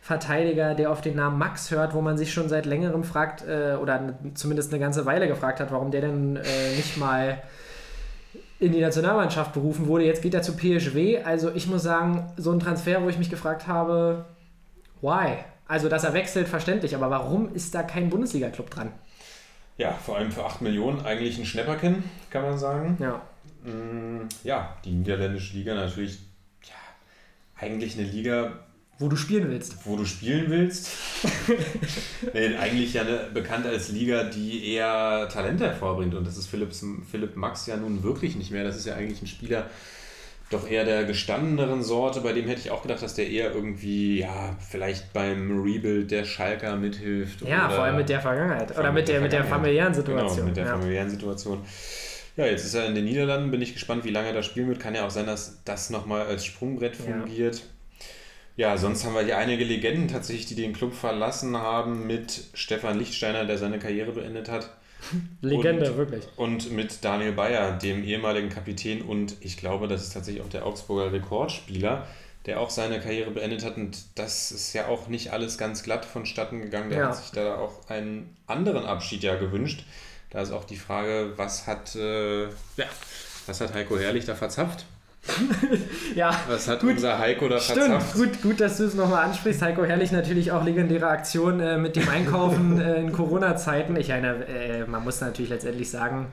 Verteidiger, 0.00 0.74
der 0.74 0.90
auf 0.92 1.00
den 1.00 1.16
Namen 1.16 1.38
Max 1.38 1.70
hört, 1.70 1.92
wo 1.92 2.00
man 2.00 2.16
sich 2.16 2.32
schon 2.32 2.48
seit 2.48 2.64
längerem 2.64 3.02
fragt, 3.02 3.44
äh, 3.46 3.76
oder 3.82 4.14
zumindest 4.34 4.72
eine 4.72 4.80
ganze 4.80 5.06
Weile 5.06 5.26
gefragt 5.26 5.58
hat, 5.60 5.72
warum 5.72 5.90
der 5.90 6.02
denn 6.02 6.36
äh, 6.36 6.76
nicht 6.76 6.96
mal 6.98 7.42
in 8.60 8.72
die 8.72 8.80
Nationalmannschaft 8.80 9.52
berufen 9.52 9.86
wurde. 9.86 10.04
Jetzt 10.04 10.22
geht 10.22 10.34
er 10.34 10.42
zu 10.42 10.56
PSW. 10.56 11.22
Also 11.22 11.52
ich 11.54 11.66
muss 11.66 11.82
sagen, 11.82 12.32
so 12.36 12.50
ein 12.52 12.60
Transfer, 12.60 13.02
wo 13.02 13.08
ich 13.08 13.18
mich 13.18 13.30
gefragt 13.30 13.66
habe, 13.66 14.24
why? 15.00 15.36
Also, 15.66 15.88
dass 15.90 16.02
er 16.04 16.14
wechselt, 16.14 16.48
verständlich, 16.48 16.94
aber 16.96 17.10
warum 17.10 17.54
ist 17.54 17.74
da 17.74 17.82
kein 17.82 18.08
Bundesliga-Club 18.08 18.70
dran? 18.70 18.90
Ja, 19.76 19.92
vor 19.92 20.16
allem 20.16 20.32
für 20.32 20.44
8 20.44 20.62
Millionen 20.62 21.04
eigentlich 21.04 21.38
ein 21.38 21.44
Schnäpperchen, 21.44 22.02
kann 22.30 22.42
man 22.42 22.56
sagen. 22.58 22.96
Ja. 22.98 23.20
Mm, 23.70 24.28
Ja, 24.44 24.76
die 24.84 24.92
niederländische 24.92 25.56
Liga 25.56 25.74
natürlich, 25.74 26.18
ja, 26.64 26.74
eigentlich 27.60 27.98
eine 27.98 28.08
Liga, 28.08 28.52
Wo 29.00 29.08
du 29.08 29.14
spielen 29.14 29.48
willst. 29.48 29.76
wo 29.84 29.96
du 29.96 30.04
spielen 30.04 30.50
willst. 30.50 30.90
nee, 32.34 32.56
eigentlich 32.56 32.94
ja 32.94 33.02
eine, 33.02 33.28
bekannt 33.32 33.64
als 33.64 33.90
Liga, 33.90 34.24
die 34.24 34.72
eher 34.72 35.28
Talente 35.28 35.66
hervorbringt. 35.66 36.14
Und 36.14 36.26
das 36.26 36.36
ist 36.36 36.48
Philipps, 36.48 36.84
Philipp 37.08 37.36
Max 37.36 37.66
ja 37.66 37.76
nun 37.76 38.02
wirklich 38.02 38.34
nicht 38.34 38.50
mehr. 38.50 38.64
Das 38.64 38.76
ist 38.76 38.86
ja 38.86 38.96
eigentlich 38.96 39.22
ein 39.22 39.28
Spieler, 39.28 39.66
doch 40.50 40.68
eher 40.68 40.84
der 40.84 41.04
gestandeneren 41.04 41.84
Sorte. 41.84 42.22
Bei 42.22 42.32
dem 42.32 42.48
hätte 42.48 42.60
ich 42.60 42.72
auch 42.72 42.82
gedacht, 42.82 43.00
dass 43.00 43.14
der 43.14 43.28
eher 43.28 43.54
irgendwie, 43.54 44.20
ja, 44.20 44.56
vielleicht 44.58 45.12
beim 45.12 45.62
Rebuild 45.62 46.10
der 46.10 46.24
Schalker 46.24 46.74
mithilft. 46.74 47.42
Ja, 47.42 47.66
oder 47.66 47.74
vor 47.76 47.84
allem 47.84 47.96
mit 47.96 48.08
der 48.08 48.20
Vergangenheit. 48.20 48.76
Oder 48.76 48.90
mit 48.90 49.06
der, 49.06 49.20
mit 49.20 49.32
der 49.32 49.44
familiären 49.44 49.94
Situation. 49.94 50.34
Genau, 50.34 50.46
mit 50.46 50.56
der 50.56 50.64
ja. 50.64 50.72
familiären 50.72 51.10
Situation. 51.10 51.60
Ja, 52.36 52.46
jetzt 52.46 52.64
ist 52.64 52.74
er 52.74 52.86
in 52.86 52.96
den 52.96 53.04
Niederlanden, 53.04 53.50
bin 53.50 53.62
ich 53.62 53.74
gespannt, 53.74 54.04
wie 54.04 54.10
lange 54.10 54.28
er 54.28 54.34
da 54.34 54.42
spielen 54.42 54.68
wird. 54.68 54.80
Kann 54.80 54.94
ja 54.94 55.06
auch 55.06 55.10
sein, 55.10 55.26
dass 55.26 55.62
das 55.64 55.90
nochmal 55.90 56.22
als 56.22 56.44
Sprungbrett 56.44 56.96
fungiert. 56.96 57.56
Ja. 57.56 57.62
Sonst 58.76 59.04
haben 59.04 59.14
wir 59.14 59.22
hier 59.22 59.38
einige 59.38 59.64
Legenden 59.64 60.08
tatsächlich, 60.08 60.46
die 60.46 60.54
den 60.56 60.72
Club 60.72 60.92
verlassen 60.94 61.56
haben, 61.56 62.06
mit 62.06 62.44
Stefan 62.54 62.98
Lichtsteiner, 62.98 63.44
der 63.44 63.56
seine 63.58 63.78
Karriere 63.78 64.12
beendet 64.12 64.48
hat. 64.50 64.70
Legende, 65.42 65.90
Und- 65.92 65.96
wirklich. 65.98 66.24
Und 66.36 66.72
mit 66.72 67.04
Daniel 67.04 67.32
Bayer, 67.32 67.72
dem 67.78 68.02
ehemaligen 68.04 68.48
Kapitän 68.48 69.02
und 69.02 69.36
ich 69.40 69.56
glaube, 69.56 69.86
das 69.88 70.02
ist 70.02 70.12
tatsächlich 70.14 70.42
auch 70.42 70.48
der 70.48 70.66
Augsburger 70.66 71.12
Rekordspieler, 71.12 72.06
der 72.46 72.60
auch 72.60 72.70
seine 72.70 72.98
Karriere 73.00 73.30
beendet 73.30 73.64
hat. 73.64 73.76
Und 73.76 73.96
das 74.16 74.50
ist 74.50 74.72
ja 74.72 74.88
auch 74.88 75.06
nicht 75.08 75.32
alles 75.32 75.56
ganz 75.58 75.82
glatt 75.84 76.04
vonstatten 76.04 76.60
gegangen. 76.60 76.90
Der 76.90 76.98
Ja. 76.98 77.06
hat 77.08 77.16
sich 77.16 77.30
da 77.30 77.56
auch 77.56 77.88
einen 77.88 78.36
anderen 78.48 78.84
Abschied 78.86 79.22
ja 79.22 79.36
gewünscht. 79.36 79.84
Da 80.30 80.40
ist 80.42 80.50
auch 80.50 80.64
die 80.64 80.76
Frage, 80.76 81.32
was 81.36 81.66
hat, 81.66 81.94
äh, 81.94 82.44
ja, 82.46 82.86
was 83.46 83.60
hat 83.60 83.72
Heiko 83.72 83.98
Herrlich 83.98 84.24
da 84.24 84.34
verzapft? 84.34 84.84
Ja, 86.14 86.34
Was 86.48 86.68
hat 86.68 86.80
Gut. 86.80 86.92
unser 86.92 87.18
Heiko 87.18 87.48
da 87.48 87.58
Stimmt, 87.58 87.80
verzapft? 87.86 88.14
gut, 88.14 88.42
gut, 88.42 88.60
dass 88.60 88.78
du 88.78 88.84
es 88.84 88.94
nochmal 88.94 89.24
ansprichst. 89.26 89.60
Heiko 89.62 89.84
Herrlich 89.84 90.10
natürlich 90.10 90.52
auch 90.52 90.64
legendäre 90.64 91.08
Aktion 91.08 91.60
äh, 91.60 91.76
mit 91.76 91.96
dem 91.96 92.08
Einkaufen 92.08 92.80
äh, 92.80 93.00
in 93.00 93.12
Corona-Zeiten. 93.12 93.94
Ich 93.96 94.08
meine, 94.08 94.46
äh, 94.46 94.86
man 94.86 95.04
muss 95.04 95.20
natürlich 95.20 95.50
letztendlich 95.50 95.90
sagen, 95.90 96.28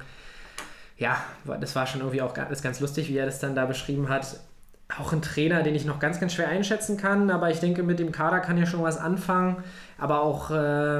ja, 0.98 1.18
das 1.60 1.76
war 1.76 1.88
schon 1.88 2.02
irgendwie 2.02 2.22
auch 2.22 2.34
ganz, 2.34 2.62
ganz 2.62 2.80
lustig, 2.80 3.10
wie 3.10 3.18
er 3.18 3.26
das 3.26 3.40
dann 3.40 3.54
da 3.54 3.66
beschrieben 3.66 4.08
hat. 4.10 4.40
Auch 5.00 5.12
ein 5.12 5.22
Trainer, 5.22 5.62
den 5.64 5.76
ich 5.76 5.86
noch 5.86 6.00
ganz, 6.00 6.20
ganz 6.20 6.34
schwer 6.34 6.48
einschätzen 6.48 6.96
kann, 6.96 7.30
aber 7.32 7.50
ich 7.50 7.60
denke, 7.60 7.84
mit 7.84 8.00
dem 8.00 8.12
Kader 8.12 8.40
kann 8.40 8.58
ja 8.58 8.66
schon 8.66 8.82
was 8.84 8.98
anfangen. 8.98 9.58
Aber 9.98 10.22
auch, 10.22 10.52
äh, 10.52 11.00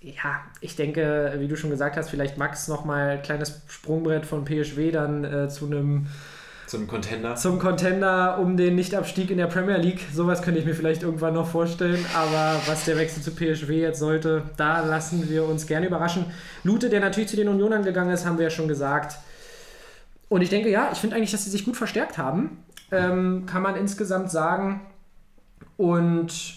ja, 0.00 0.40
ich 0.60 0.76
denke, 0.76 1.34
wie 1.38 1.48
du 1.48 1.56
schon 1.56 1.70
gesagt 1.70 1.96
hast, 1.96 2.08
vielleicht 2.08 2.38
Max 2.38 2.68
nochmal 2.68 3.10
ein 3.10 3.22
kleines 3.22 3.62
Sprungbrett 3.68 4.24
von 4.24 4.44
PSW 4.44 4.90
dann 4.90 5.24
äh, 5.24 5.48
zu 5.48 5.66
einem 5.66 6.06
Zum 6.66 6.86
Contender. 6.88 7.36
zum 7.36 7.58
Contender 7.58 8.38
um 8.38 8.56
den 8.56 8.74
Nichtabstieg 8.74 9.30
in 9.30 9.36
der 9.38 9.46
Premier 9.46 9.76
League. 9.76 10.00
Sowas 10.12 10.42
könnte 10.42 10.60
ich 10.60 10.66
mir 10.66 10.74
vielleicht 10.74 11.02
irgendwann 11.02 11.34
noch 11.34 11.46
vorstellen. 11.46 12.04
Aber 12.14 12.60
was 12.66 12.84
der 12.84 12.96
Wechsel 12.96 13.22
zu 13.22 13.32
PSW 13.32 13.80
jetzt 13.80 13.98
sollte, 13.98 14.42
da 14.56 14.80
lassen 14.80 15.28
wir 15.28 15.44
uns 15.46 15.66
gerne 15.66 15.86
überraschen. 15.86 16.26
Lute, 16.62 16.88
der 16.88 17.00
natürlich 17.00 17.28
zu 17.28 17.36
den 17.36 17.48
Unionern 17.48 17.84
gegangen 17.84 18.10
ist, 18.10 18.24
haben 18.24 18.38
wir 18.38 18.44
ja 18.44 18.50
schon 18.50 18.68
gesagt. 18.68 19.18
Und 20.28 20.40
ich 20.40 20.48
denke, 20.48 20.70
ja, 20.70 20.88
ich 20.92 20.98
finde 20.98 21.16
eigentlich, 21.16 21.32
dass 21.32 21.44
sie 21.44 21.50
sich 21.50 21.64
gut 21.64 21.76
verstärkt 21.76 22.18
haben. 22.18 22.64
Ähm, 22.90 23.44
kann 23.46 23.62
man 23.62 23.76
insgesamt 23.76 24.30
sagen. 24.30 24.80
Und 25.76 26.56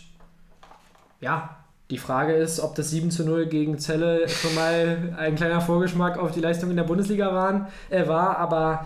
ja, 1.19 1.57
die 1.89 1.97
Frage 1.97 2.33
ist, 2.33 2.59
ob 2.59 2.75
das 2.75 2.89
7 2.89 3.11
zu 3.11 3.23
0 3.23 3.47
gegen 3.47 3.77
Celle 3.77 4.27
schon 4.27 4.55
mal 4.55 5.15
ein 5.17 5.35
kleiner 5.35 5.61
Vorgeschmack 5.61 6.17
auf 6.17 6.31
die 6.31 6.41
Leistung 6.41 6.69
in 6.69 6.75
der 6.75 6.83
Bundesliga 6.83 7.33
waren, 7.33 7.67
äh, 7.89 8.07
war. 8.07 8.37
Aber 8.37 8.85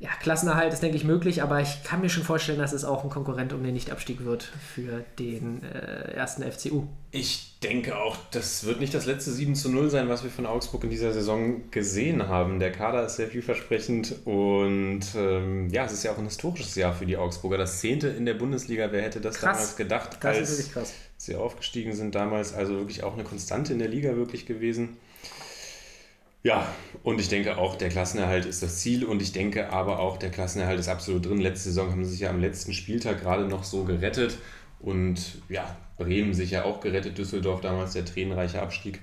ja, 0.00 0.08
Klassenerhalt 0.22 0.72
ist, 0.72 0.82
denke 0.82 0.96
ich, 0.96 1.04
möglich, 1.04 1.42
aber 1.42 1.60
ich 1.60 1.84
kann 1.84 2.00
mir 2.00 2.08
schon 2.08 2.22
vorstellen, 2.22 2.58
dass 2.58 2.72
es 2.72 2.84
auch 2.84 3.04
ein 3.04 3.10
Konkurrent 3.10 3.52
um 3.52 3.62
den 3.62 3.74
Nichtabstieg 3.74 4.24
wird 4.24 4.44
für 4.74 5.04
den 5.18 5.62
äh, 5.62 6.12
ersten 6.14 6.42
FCU. 6.50 6.84
Ich 7.10 7.58
denke 7.62 7.98
auch, 7.98 8.16
das 8.30 8.64
wird 8.64 8.80
nicht 8.80 8.94
das 8.94 9.04
letzte 9.04 9.30
7 9.30 9.54
zu 9.54 9.70
0 9.70 9.90
sein, 9.90 10.08
was 10.08 10.24
wir 10.24 10.30
von 10.30 10.46
Augsburg 10.46 10.84
in 10.84 10.90
dieser 10.90 11.12
Saison 11.12 11.70
gesehen 11.70 12.28
haben. 12.28 12.60
Der 12.60 12.72
Kader 12.72 13.04
ist 13.04 13.16
sehr 13.16 13.28
vielversprechend 13.28 14.14
und 14.24 15.02
ähm, 15.14 15.68
ja, 15.68 15.84
es 15.84 15.92
ist 15.92 16.02
ja 16.04 16.12
auch 16.12 16.18
ein 16.18 16.24
historisches 16.24 16.74
Jahr 16.76 16.94
für 16.94 17.04
die 17.04 17.18
Augsburger. 17.18 17.58
Das 17.58 17.80
zehnte 17.80 18.08
in 18.08 18.24
der 18.24 18.34
Bundesliga, 18.34 18.88
wer 18.92 19.02
hätte 19.02 19.20
das 19.20 19.36
Krass. 19.36 19.58
damals 19.58 19.76
gedacht, 19.76 20.16
Das 20.22 20.38
als 20.38 20.50
ist 20.50 20.58
wirklich 20.58 20.72
krass. 20.72 20.94
sie 21.18 21.36
aufgestiegen 21.36 21.94
sind 21.94 22.14
damals. 22.14 22.54
Also 22.54 22.76
wirklich 22.78 23.02
auch 23.04 23.12
eine 23.12 23.24
Konstante 23.24 23.74
in 23.74 23.78
der 23.78 23.88
Liga 23.88 24.16
wirklich 24.16 24.46
gewesen. 24.46 24.96
Ja, 26.42 26.74
und 27.02 27.20
ich 27.20 27.28
denke 27.28 27.58
auch, 27.58 27.76
der 27.76 27.90
Klassenerhalt 27.90 28.46
ist 28.46 28.62
das 28.62 28.78
Ziel 28.78 29.04
und 29.04 29.20
ich 29.20 29.32
denke 29.32 29.70
aber 29.70 29.98
auch, 29.98 30.16
der 30.16 30.30
Klassenerhalt 30.30 30.80
ist 30.80 30.88
absolut 30.88 31.26
drin. 31.26 31.38
Letzte 31.38 31.68
Saison 31.68 31.90
haben 31.90 32.04
sie 32.04 32.12
sich 32.12 32.20
ja 32.20 32.30
am 32.30 32.40
letzten 32.40 32.72
Spieltag 32.72 33.20
gerade 33.20 33.46
noch 33.46 33.62
so 33.62 33.84
gerettet 33.84 34.38
und 34.78 35.42
ja, 35.50 35.76
Bremen 35.98 36.32
sich 36.32 36.50
ja 36.52 36.64
auch 36.64 36.80
gerettet, 36.80 37.18
Düsseldorf 37.18 37.60
damals 37.60 37.92
der 37.92 38.06
tränenreiche 38.06 38.62
Abstieg. 38.62 39.00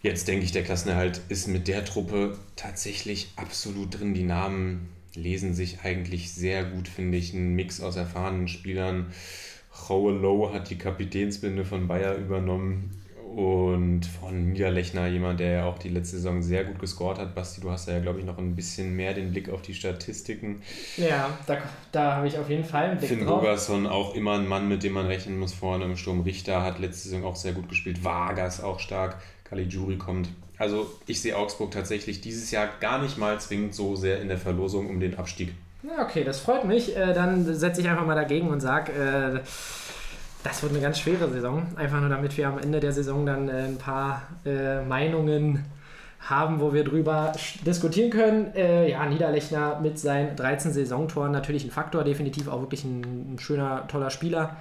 Jetzt 0.00 0.26
denke 0.26 0.44
ich, 0.46 0.52
der 0.52 0.64
Klassenerhalt 0.64 1.20
ist 1.28 1.48
mit 1.48 1.68
der 1.68 1.84
Truppe 1.84 2.38
tatsächlich 2.56 3.30
absolut 3.36 4.00
drin. 4.00 4.14
Die 4.14 4.24
Namen 4.24 4.88
lesen 5.14 5.54
sich 5.54 5.80
eigentlich 5.82 6.32
sehr 6.32 6.64
gut, 6.64 6.88
finde 6.88 7.18
ich. 7.18 7.34
Ein 7.34 7.54
Mix 7.54 7.82
aus 7.82 7.96
erfahrenen 7.96 8.48
Spielern. 8.48 9.12
Rowe 9.88 10.12
Low 10.12 10.52
hat 10.52 10.70
die 10.70 10.78
Kapitänsbinde 10.78 11.66
von 11.66 11.88
Bayer 11.88 12.16
übernommen 12.16 13.01
und 13.34 14.04
von 14.04 14.52
Niederlechner, 14.52 15.06
jemand, 15.06 15.40
der 15.40 15.50
ja 15.50 15.64
auch 15.64 15.78
die 15.78 15.88
letzte 15.88 16.16
Saison 16.16 16.42
sehr 16.42 16.64
gut 16.64 16.78
gescored 16.78 17.18
hat. 17.18 17.34
Basti, 17.34 17.60
du 17.60 17.70
hast 17.70 17.88
ja, 17.88 17.98
glaube 17.98 18.18
ich, 18.18 18.26
noch 18.26 18.36
ein 18.36 18.54
bisschen 18.54 18.94
mehr 18.94 19.14
den 19.14 19.30
Blick 19.30 19.48
auf 19.48 19.62
die 19.62 19.74
Statistiken. 19.74 20.60
Ja, 20.96 21.30
da, 21.46 21.58
da 21.92 22.16
habe 22.16 22.28
ich 22.28 22.38
auf 22.38 22.50
jeden 22.50 22.64
Fall 22.64 22.90
einen 22.90 22.98
Blick 22.98 23.08
Finn 23.08 23.24
drauf. 23.24 23.42
Rogerson 23.42 23.86
auch 23.86 24.14
immer 24.14 24.34
ein 24.34 24.46
Mann, 24.46 24.68
mit 24.68 24.82
dem 24.82 24.92
man 24.92 25.06
rechnen 25.06 25.38
muss 25.38 25.54
vorne 25.54 25.84
im 25.84 25.96
Sturm. 25.96 26.20
Richter 26.20 26.62
hat 26.62 26.78
letzte 26.78 27.08
Saison 27.08 27.24
auch 27.24 27.36
sehr 27.36 27.52
gut 27.52 27.68
gespielt. 27.68 28.04
Vargas 28.04 28.62
auch 28.62 28.80
stark. 28.80 29.16
Caligiuri 29.44 29.96
kommt. 29.96 30.28
Also 30.58 30.90
ich 31.06 31.20
sehe 31.20 31.36
Augsburg 31.36 31.70
tatsächlich 31.70 32.20
dieses 32.20 32.50
Jahr 32.50 32.68
gar 32.80 33.02
nicht 33.02 33.18
mal 33.18 33.40
zwingend 33.40 33.74
so 33.74 33.96
sehr 33.96 34.20
in 34.20 34.28
der 34.28 34.38
Verlosung 34.38 34.88
um 34.88 35.00
den 35.00 35.18
Abstieg. 35.18 35.52
Ja, 35.82 36.04
okay, 36.04 36.22
das 36.22 36.38
freut 36.38 36.64
mich. 36.64 36.96
Äh, 36.96 37.12
dann 37.12 37.44
setze 37.54 37.80
ich 37.80 37.88
einfach 37.88 38.06
mal 38.06 38.14
dagegen 38.14 38.48
und 38.48 38.60
sage, 38.60 38.92
äh, 38.92 39.40
das 40.44 40.62
wird 40.62 40.72
eine 40.72 40.80
ganz 40.80 40.98
schwere 40.98 41.30
Saison. 41.30 41.66
Einfach 41.76 42.00
nur, 42.00 42.08
damit 42.08 42.36
wir 42.36 42.48
am 42.48 42.58
Ende 42.58 42.80
der 42.80 42.92
Saison 42.92 43.24
dann 43.26 43.48
äh, 43.48 43.64
ein 43.64 43.78
paar 43.78 44.22
äh, 44.44 44.82
Meinungen 44.82 45.64
haben, 46.20 46.60
wo 46.60 46.72
wir 46.72 46.84
drüber 46.84 47.32
diskutieren 47.66 48.10
können. 48.10 48.54
Äh, 48.54 48.90
ja, 48.90 49.04
Niederlechner 49.06 49.80
mit 49.80 49.98
seinen 49.98 50.36
13 50.36 50.72
Saisontoren 50.72 51.32
natürlich 51.32 51.64
ein 51.64 51.70
Faktor, 51.70 52.04
definitiv 52.04 52.48
auch 52.48 52.60
wirklich 52.60 52.84
ein, 52.84 53.34
ein 53.34 53.38
schöner, 53.38 53.86
toller 53.88 54.10
Spieler. 54.10 54.56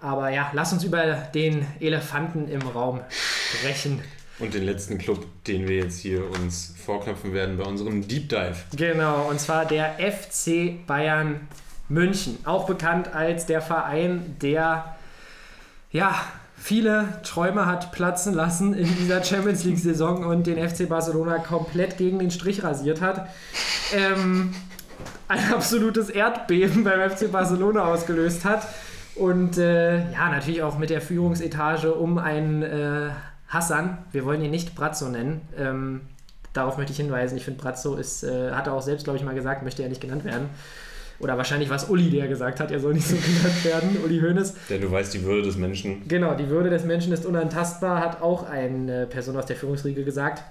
Aber 0.00 0.30
ja, 0.30 0.50
lass 0.52 0.72
uns 0.72 0.84
über 0.84 1.04
den 1.34 1.66
Elefanten 1.80 2.48
im 2.48 2.62
Raum 2.62 3.00
sprechen. 3.10 4.00
Und 4.38 4.52
den 4.52 4.64
letzten 4.64 4.98
Club, 4.98 5.24
den 5.46 5.66
wir 5.66 5.76
jetzt 5.76 6.00
hier 6.00 6.22
uns 6.30 6.74
vorknöpfen 6.84 7.32
werden 7.32 7.56
bei 7.56 7.64
unserem 7.64 8.06
Deep 8.06 8.28
Dive. 8.28 8.56
Genau, 8.76 9.28
und 9.30 9.40
zwar 9.40 9.64
der 9.64 9.94
FC 9.94 10.86
Bayern 10.86 11.48
München. 11.88 12.38
Auch 12.44 12.66
bekannt 12.66 13.14
als 13.14 13.46
der 13.46 13.62
Verein, 13.62 14.36
der 14.42 14.95
ja 15.90 16.14
viele 16.56 17.20
Träume 17.22 17.66
hat 17.66 17.92
platzen 17.92 18.34
lassen 18.34 18.74
in 18.74 18.86
dieser 18.96 19.22
Champions 19.22 19.64
League-Saison 19.64 20.24
und 20.24 20.46
den 20.46 20.56
FC 20.68 20.88
Barcelona 20.88 21.38
komplett 21.38 21.96
gegen 21.96 22.18
den 22.18 22.30
Strich 22.30 22.64
rasiert 22.64 23.00
hat. 23.00 23.28
Ähm, 23.94 24.52
ein 25.28 25.52
absolutes 25.52 26.10
Erdbeben 26.10 26.84
beim 26.84 27.10
FC 27.10 27.30
Barcelona 27.30 27.84
ausgelöst 27.84 28.44
hat. 28.44 28.66
Und 29.14 29.56
äh, 29.58 30.10
ja, 30.12 30.30
natürlich 30.30 30.62
auch 30.62 30.76
mit 30.76 30.90
der 30.90 31.00
Führungsetage 31.00 31.94
um 31.94 32.18
einen 32.18 32.62
äh, 32.62 33.10
Hassan, 33.48 33.98
wir 34.12 34.24
wollen 34.24 34.42
ihn 34.42 34.50
nicht 34.50 34.74
Brazzo 34.74 35.08
nennen, 35.08 35.40
ähm, 35.56 36.02
darauf 36.52 36.76
möchte 36.76 36.92
ich 36.92 36.98
hinweisen. 36.98 37.38
Ich 37.38 37.44
finde, 37.44 37.62
Brazzo 37.62 37.94
ist, 37.94 38.24
äh, 38.24 38.50
hat 38.50 38.66
er 38.66 38.74
auch 38.74 38.82
selbst, 38.82 39.04
glaube 39.04 39.18
ich, 39.18 39.24
mal 39.24 39.34
gesagt, 39.34 39.62
möchte 39.62 39.82
er 39.82 39.88
nicht 39.88 40.00
genannt 40.00 40.24
werden. 40.24 40.50
Oder 41.18 41.36
wahrscheinlich 41.36 41.70
was 41.70 41.88
Uli, 41.88 42.10
der 42.10 42.28
gesagt 42.28 42.60
hat, 42.60 42.70
er 42.70 42.80
soll 42.80 42.94
nicht 42.94 43.08
so 43.08 43.16
genannt 43.16 43.64
werden, 43.64 43.96
Uli 44.04 44.20
Hoeneß. 44.20 44.54
Denn 44.68 44.80
du 44.80 44.90
weißt, 44.90 45.14
die 45.14 45.22
Würde 45.24 45.42
des 45.42 45.56
Menschen. 45.56 46.06
Genau, 46.08 46.34
die 46.34 46.48
Würde 46.48 46.70
des 46.70 46.84
Menschen 46.84 47.12
ist 47.12 47.24
unantastbar, 47.24 48.00
hat 48.00 48.22
auch 48.22 48.48
eine 48.48 49.06
Person 49.06 49.36
aus 49.36 49.46
der 49.46 49.56
Führungsriege 49.56 50.04
gesagt. 50.04 50.42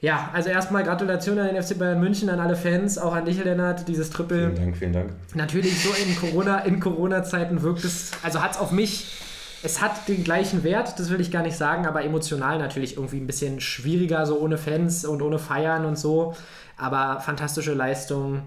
Ja, 0.00 0.30
also 0.32 0.48
erstmal 0.48 0.82
Gratulation 0.82 1.38
an 1.38 1.54
den 1.54 1.62
FC 1.62 1.78
Bayern 1.78 2.00
München, 2.00 2.30
an 2.30 2.40
alle 2.40 2.56
Fans, 2.56 2.96
auch 2.96 3.14
an 3.14 3.26
dich, 3.26 3.42
Lennart, 3.44 3.86
dieses 3.86 4.08
Triple. 4.08 4.46
Vielen 4.46 4.54
Dank, 4.56 4.76
vielen 4.76 4.92
Dank. 4.94 5.10
Natürlich 5.34 5.82
so 5.82 5.90
in 5.90 6.16
Corona, 6.16 6.60
in 6.60 6.80
Corona-Zeiten 6.80 7.60
wirkt 7.62 7.84
es, 7.84 8.12
also 8.22 8.42
hat 8.42 8.52
es 8.52 8.58
auf 8.58 8.72
mich, 8.72 9.20
es 9.62 9.82
hat 9.82 10.08
den 10.08 10.24
gleichen 10.24 10.64
Wert, 10.64 10.98
das 10.98 11.10
will 11.10 11.20
ich 11.20 11.30
gar 11.30 11.42
nicht 11.42 11.56
sagen, 11.56 11.86
aber 11.86 12.02
emotional 12.02 12.58
natürlich 12.58 12.96
irgendwie 12.96 13.18
ein 13.18 13.26
bisschen 13.26 13.60
schwieriger, 13.60 14.24
so 14.24 14.38
ohne 14.38 14.56
Fans 14.56 15.04
und 15.04 15.20
ohne 15.20 15.38
Feiern 15.38 15.84
und 15.84 15.98
so. 15.98 16.34
Aber 16.78 17.20
fantastische 17.20 17.74
Leistung, 17.74 18.40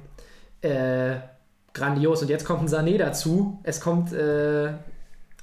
äh, 0.63 1.17
grandios. 1.73 2.21
Und 2.21 2.29
jetzt 2.29 2.45
kommt 2.45 2.61
ein 2.61 2.67
Sané 2.67 2.97
dazu. 2.97 3.59
Es 3.63 3.81
kommt 3.81 4.13
äh, 4.13 4.69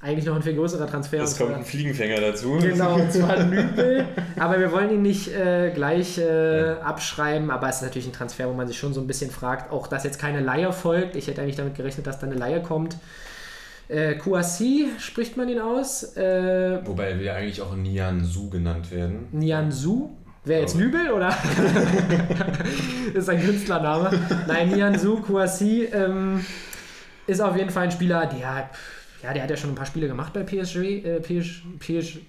eigentlich 0.01 0.25
noch 0.25 0.35
ein 0.35 0.41
viel 0.41 0.55
größerer 0.55 0.87
Transfer. 0.87 1.21
Es 1.21 1.37
kommt 1.37 1.53
ein 1.53 1.63
Fliegenfänger 1.63 2.19
dazu. 2.19 2.57
Genau, 2.59 2.95
und 2.95 3.11
zwar 3.11 3.43
Nübel. 3.45 4.07
Aber 4.39 4.59
wir 4.59 4.71
wollen 4.71 4.91
ihn 4.91 5.01
nicht 5.01 5.27
äh, 5.33 5.71
gleich 5.73 6.17
äh, 6.17 6.75
abschreiben. 6.83 7.51
Aber 7.51 7.69
es 7.69 7.77
ist 7.77 7.81
natürlich 7.83 8.07
ein 8.07 8.13
Transfer, 8.13 8.49
wo 8.49 8.53
man 8.53 8.67
sich 8.67 8.79
schon 8.79 8.93
so 8.93 9.01
ein 9.01 9.07
bisschen 9.07 9.29
fragt, 9.29 9.71
auch 9.71 9.87
dass 9.87 10.03
jetzt 10.03 10.19
keine 10.19 10.39
Leihe 10.39 10.73
folgt. 10.73 11.15
Ich 11.15 11.27
hätte 11.27 11.41
eigentlich 11.41 11.57
damit 11.57 11.75
gerechnet, 11.75 12.07
dass 12.07 12.19
da 12.19 12.27
eine 12.27 12.35
Leihe 12.35 12.61
kommt. 12.61 12.97
Äh, 13.89 14.15
Kouassi 14.15 14.87
spricht 14.99 15.35
man 15.35 15.49
ihn 15.49 15.59
aus. 15.59 16.15
Äh, 16.15 16.79
Wobei 16.85 17.11
ja 17.15 17.35
eigentlich 17.35 17.61
auch 17.61 17.75
Nian 17.75 18.23
Su 18.23 18.49
genannt 18.49 18.89
werden. 18.89 19.27
Nianzu. 19.33 20.17
Wäre 20.43 20.61
jetzt. 20.61 20.75
Nübel 20.75 21.11
oder? 21.11 21.29
ist 23.13 23.29
ein 23.29 23.41
Künstlername. 23.41 24.09
Nein, 24.47 24.69
Nianzu 24.69 25.17
Kouassi 25.17 25.87
ähm, 25.93 26.43
ist 27.27 27.41
auf 27.41 27.55
jeden 27.55 27.69
Fall 27.69 27.83
ein 27.85 27.91
Spieler, 27.91 28.25
der, 28.25 28.69
ja, 29.21 29.33
der 29.33 29.43
hat 29.43 29.49
ja 29.49 29.57
schon 29.57 29.71
ein 29.71 29.75
paar 29.75 29.85
Spiele 29.85 30.07
gemacht 30.07 30.33
bei 30.33 30.43
PSG. 30.43 30.77
Äh, 31.05 31.19
PSG, 31.19 31.61
PSG, 31.77 32.19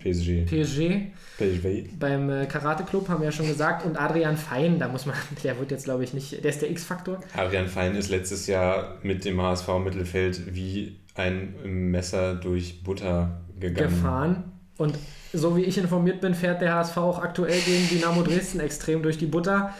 PSG. 0.00 0.46
PSG. 0.46 1.12
PSG. 1.38 1.98
beim 1.98 2.28
äh, 2.28 2.46
Karate 2.46 2.82
Club, 2.82 3.08
haben 3.08 3.20
wir 3.20 3.26
ja 3.26 3.32
schon 3.32 3.46
gesagt. 3.46 3.86
Und 3.86 4.00
Adrian 4.00 4.36
Fein, 4.36 4.80
da 4.80 4.88
muss 4.88 5.06
man, 5.06 5.14
der 5.44 5.56
wird 5.58 5.70
jetzt, 5.70 5.84
glaube 5.84 6.02
ich, 6.02 6.12
nicht, 6.12 6.42
der 6.42 6.50
ist 6.50 6.60
der 6.60 6.70
X-Faktor. 6.72 7.20
Adrian 7.36 7.68
Fein 7.68 7.94
ist 7.94 8.10
letztes 8.10 8.48
Jahr 8.48 8.98
mit 9.04 9.24
dem 9.24 9.40
HSV 9.40 9.68
Mittelfeld 9.78 10.54
wie 10.54 10.96
ein 11.14 11.54
Messer 11.92 12.34
durch 12.34 12.82
Butter 12.82 13.40
gegangen. 13.60 13.90
gefahren. 13.90 14.53
Und 14.76 14.98
so 15.32 15.56
wie 15.56 15.62
ich 15.62 15.78
informiert 15.78 16.20
bin, 16.20 16.34
fährt 16.34 16.60
der 16.60 16.74
HSV 16.74 16.96
auch 16.98 17.22
aktuell 17.22 17.58
gegen 17.60 17.88
Dynamo 17.88 18.22
Dresden 18.22 18.60
extrem 18.60 19.02
durch 19.02 19.18
die 19.18 19.26
Butter. 19.26 19.74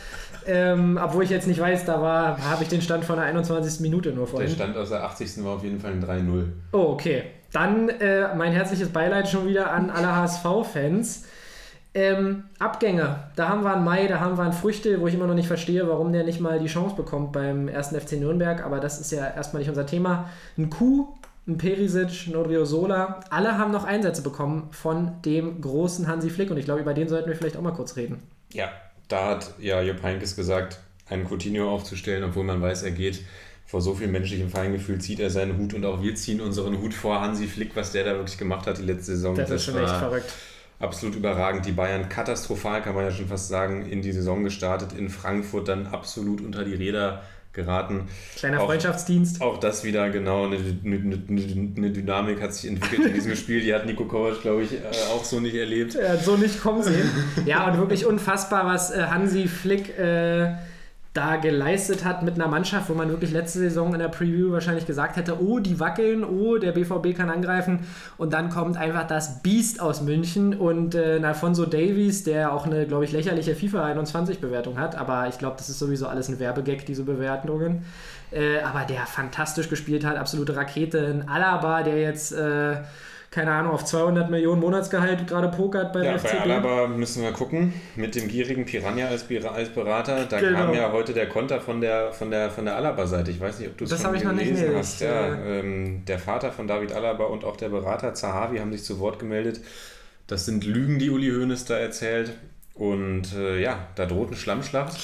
Ähm, 0.47 0.99
obwohl 1.03 1.25
ich 1.25 1.31
jetzt 1.31 1.47
nicht 1.47 1.61
weiß, 1.61 1.85
da 1.85 2.03
war, 2.03 2.39
habe 2.51 2.63
ich 2.65 2.69
den 2.69 2.83
Stand 2.83 3.05
von 3.05 3.17
der 3.17 3.25
21. 3.25 3.81
Minute 3.81 4.11
nur 4.11 4.25
Der 4.25 4.27
vorhin. 4.27 4.51
Stand 4.51 4.77
aus 4.77 4.91
der 4.91 5.03
80. 5.05 5.43
war 5.45 5.53
auf 5.57 5.65
jeden 5.65 5.81
Fall 5.81 5.93
ein 5.93 6.05
3-0. 6.05 6.45
Oh, 6.73 6.93
okay. 6.93 7.23
Dann 7.53 7.89
äh, 7.89 8.35
mein 8.35 8.53
herzliches 8.53 8.89
Beileid 8.91 9.29
schon 9.29 9.47
wieder 9.49 9.71
an 9.73 9.91
alle 9.91 10.15
HSV-Fans. 10.15 11.25
Ähm, 11.97 12.45
Abgänge. 12.59 13.21
Da 13.37 13.49
haben 13.49 13.63
wir 13.63 13.73
einen 13.73 13.85
Mai, 13.85 14.09
da 14.09 14.19
haben 14.19 14.37
wir 14.37 14.43
einen 14.43 14.53
Früchte, 14.53 15.01
wo 15.01 15.07
ich 15.07 15.15
immer 15.15 15.29
noch 15.29 15.35
nicht 15.35 15.47
verstehe, 15.47 15.89
warum 15.89 16.13
der 16.13 16.25
nicht 16.25 16.41
mal 16.41 16.59
die 16.59 16.67
Chance 16.67 16.97
bekommt 16.97 17.33
beim 17.33 17.69
ersten 17.69 17.99
FC 17.99 18.15
Nürnberg. 18.15 18.65
Aber 18.65 18.81
das 18.81 19.01
ist 19.01 19.13
ja 19.13 19.27
erstmal 19.29 19.61
nicht 19.61 19.69
unser 19.69 19.87
Thema. 19.87 20.29
Ein 20.59 20.71
Kuh, 20.71 21.07
Perisic, 21.47 22.27
ein 22.27 22.37
Odriozola. 22.37 23.21
Alle 23.31 23.59
haben 23.59 23.71
noch 23.71 23.85
Einsätze 23.85 24.23
bekommen 24.23 24.69
von 24.71 25.21
dem 25.25 25.61
großen 25.61 26.07
Hansi 26.07 26.31
Flick. 26.31 26.51
Und 26.51 26.57
ich 26.57 26.65
glaube, 26.65 26.81
über 26.81 26.95
den 26.95 27.09
sollten 27.09 27.29
wir 27.29 27.37
vielleicht 27.37 27.57
auch 27.57 27.63
mal 27.63 27.73
kurz 27.73 27.97
reden. 27.97 28.23
Ja, 28.53 28.71
da 29.09 29.29
hat 29.29 29.55
ja 29.59 29.83
Jupp 29.83 30.03
Heynckes 30.03 30.37
gesagt, 30.37 30.81
einen 31.09 31.27
Coutinho 31.29 31.71
aufzustellen, 31.71 32.25
obwohl 32.25 32.45
man 32.45 32.63
weiß, 32.63 32.83
er 32.85 32.93
geht. 32.93 33.23
Vor 33.67 33.81
so 33.81 33.95
viel 33.95 34.09
menschlichem 34.09 34.51
Feingefühl 34.51 35.01
zieht 35.01 35.21
er 35.21 35.31
seinen 35.31 35.59
Hut 35.59 35.75
und 35.75 35.85
auch 35.85 36.03
wir 36.03 36.15
ziehen 36.15 36.41
unseren 36.41 36.81
Hut 36.81 36.95
vor 36.95 37.21
Hansi 37.21 37.47
Flick, 37.47 37.75
was 37.77 37.93
der 37.93 38.05
da 38.05 38.15
wirklich 38.15 38.39
gemacht 38.39 38.67
hat 38.67 38.79
die 38.79 38.83
letzte 38.83 39.17
Saison. 39.17 39.35
Das, 39.35 39.51
ist 39.51 39.65
schon 39.65 39.77
echt 39.79 39.91
verrückt. 39.91 40.33
absolut 40.79 41.17
überragend. 41.17 41.67
Die 41.67 41.73
Bayern 41.73 42.09
katastrophal, 42.09 42.83
kann 42.83 42.95
man 42.95 43.05
ja 43.05 43.11
schon 43.11 43.27
fast 43.27 43.49
sagen, 43.49 43.87
in 43.87 44.01
die 44.03 44.13
Saison 44.13 44.45
gestartet, 44.45 44.93
in 44.93 45.09
Frankfurt 45.09 45.69
dann 45.69 45.87
absolut 45.87 46.41
unter 46.41 46.65
die 46.65 46.75
Räder 46.75 47.23
geraten. 47.55 48.09
Kleiner 48.37 48.61
Auch- 48.61 48.67
Freundschaftsdienst. 48.67 49.41
Auch 49.41 49.59
das 49.59 49.85
wieder 49.85 50.11
genau, 50.11 50.45
eine, 50.45 50.57
eine, 50.85 51.23
eine, 51.77 51.91
Dynamik 51.91 52.43
hat 52.43 52.53
sich 52.53 52.69
entwickelt 52.69 53.09
in 53.09 53.15
diesem 53.15 53.37
Spiel. 53.37 53.61
Die 53.61 53.73
hat 53.73 53.87
Nico 53.87 54.05
Kovac, 54.05 54.43
glaube 54.43 54.63
ich, 54.65 54.73
äh, 54.73 54.79
auch 55.15 55.25
so 55.25 55.41
nicht 55.41 55.55
erlebt. 55.55 55.95
Er 55.95 56.15
hat 56.15 56.25
so 56.25 56.37
nicht 56.37 56.61
kommen 56.61 56.83
sehen. 56.83 57.09
Ja, 57.47 57.71
und 57.71 57.79
wirklich 57.79 58.05
unfassbar, 58.07 58.67
was 58.67 58.91
äh, 58.91 59.05
Hansi 59.05 59.47
Flick 59.49 59.99
äh, 59.99 60.55
da 61.15 61.37
geleistet 61.37 62.05
hat 62.05 62.25
mit 62.25 62.35
einer 62.35 62.49
Mannschaft, 62.49 62.91
wo 62.91 62.95
man 62.95 63.09
wirklich 63.09 63.31
letzte 63.31 63.61
Saison 63.61 63.93
in 63.93 64.01
der 64.01 64.09
Preview 64.09 64.51
wahrscheinlich 64.51 64.85
gesagt 64.85 65.17
hätte, 65.17 65.41
oh, 65.41 65.61
die 65.61 65.79
wackeln, 65.79 66.25
oh, 66.25 66.59
der 66.59 66.73
BVB 66.73 67.17
kann 67.17 67.31
angreifen. 67.31 67.87
Und 68.17 68.33
dann 68.33 68.51
kommt 68.51 68.77
einfach 68.77 69.07
das 69.07 69.41
Biest 69.41 69.81
aus 69.81 70.03
München 70.03 70.55
und 70.55 70.97
äh, 70.97 71.21
Alfonso 71.23 71.67
Davies, 71.67 72.25
der 72.25 72.53
auch 72.53 72.67
eine, 72.67 72.85
glaube 72.87 73.05
ich, 73.05 73.13
lächerliche 73.13 73.55
FIFA 73.55 73.87
21-Bewertung 73.93 74.77
hat. 74.77 74.97
Aber 74.97 75.29
ich 75.29 75.39
glaube, 75.39 75.55
das 75.57 75.69
ist 75.69 75.79
sowieso 75.79 76.09
alles 76.09 76.29
ein 76.29 76.41
Werbegag, 76.41 76.85
diese 76.85 77.05
Bewertungen. 77.05 77.85
Äh, 78.33 78.59
aber 78.63 78.85
der 78.85 79.07
fantastisch 79.07 79.69
gespielt 79.69 80.05
hat, 80.05 80.17
absolute 80.17 80.57
Rakete. 80.57 81.07
Ein 81.07 81.29
Alaba, 81.29 81.85
der 81.85 82.01
jetzt... 82.01 82.33
Äh, 82.33 82.79
keine 83.35 83.51
Ahnung, 83.51 83.73
auf 83.73 83.85
200 83.85 84.31
Millionen 84.31 84.61
Monatsgehalt 84.61 85.27
gerade 85.27 85.49
pokert 85.49 85.93
beim 85.93 86.05
Ja, 86.05 86.13
FCB. 86.17 86.33
bei 86.35 86.41
Alaba 86.43 86.87
müssen 86.87 87.23
wir 87.25 87.33
gucken. 87.33 87.73
Mit 87.97 88.15
dem 88.15 88.29
gierigen 88.29 88.65
Piranha 88.65 89.09
als, 89.09 89.25
Bera- 89.25 89.51
als 89.53 89.71
Berater. 89.71 90.25
Da 90.27 90.39
Genau. 90.39 90.59
kam 90.67 90.75
ja 90.75 90.93
heute 90.93 91.13
der 91.13 91.29
Konter 91.29 91.61
von 91.61 91.81
der, 91.81 92.13
von 92.13 92.31
der, 92.31 92.51
von 92.51 92.65
der 92.65 92.77
Alaba-Seite. 92.77 93.33
Ich 93.33 93.41
weiß 93.41 93.59
nicht, 93.59 93.71
ob 93.71 93.77
du 93.79 93.85
es 93.85 93.91
Das 93.91 93.99
schon 93.99 94.07
habe 94.07 94.17
ich 94.19 94.25
noch 94.25 94.33
nicht 94.33 94.45
gelesen 94.47 94.67
gelesen. 94.67 94.79
hast. 94.79 95.01
Ja, 95.01 95.35
ähm, 95.35 96.05
der 96.07 96.19
Vater 96.21 96.53
von 96.53 96.69
David 96.69 96.93
Alaba 96.93 97.25
und 97.25 97.45
auch 97.45 97.57
der 97.57 97.71
Berater 97.71 98.15
Zahavi 98.15 98.59
haben 98.59 98.71
sich 98.73 98.85
zu 98.85 99.01
Wort 99.01 99.19
gemeldet. 99.19 99.61
Das 100.29 100.47
sind 100.47 100.65
Lügen, 100.65 100.99
die 101.01 101.11
Uli 101.11 101.31
Hoeneß 101.31 101.65
da 101.65 101.77
erzählt. 101.77 102.33
Und 102.75 103.35
äh, 103.37 103.61
ja, 103.61 103.89
da 103.97 104.07
droht 104.07 104.31
ein 104.31 104.37
Schlammschlacht. 104.37 104.97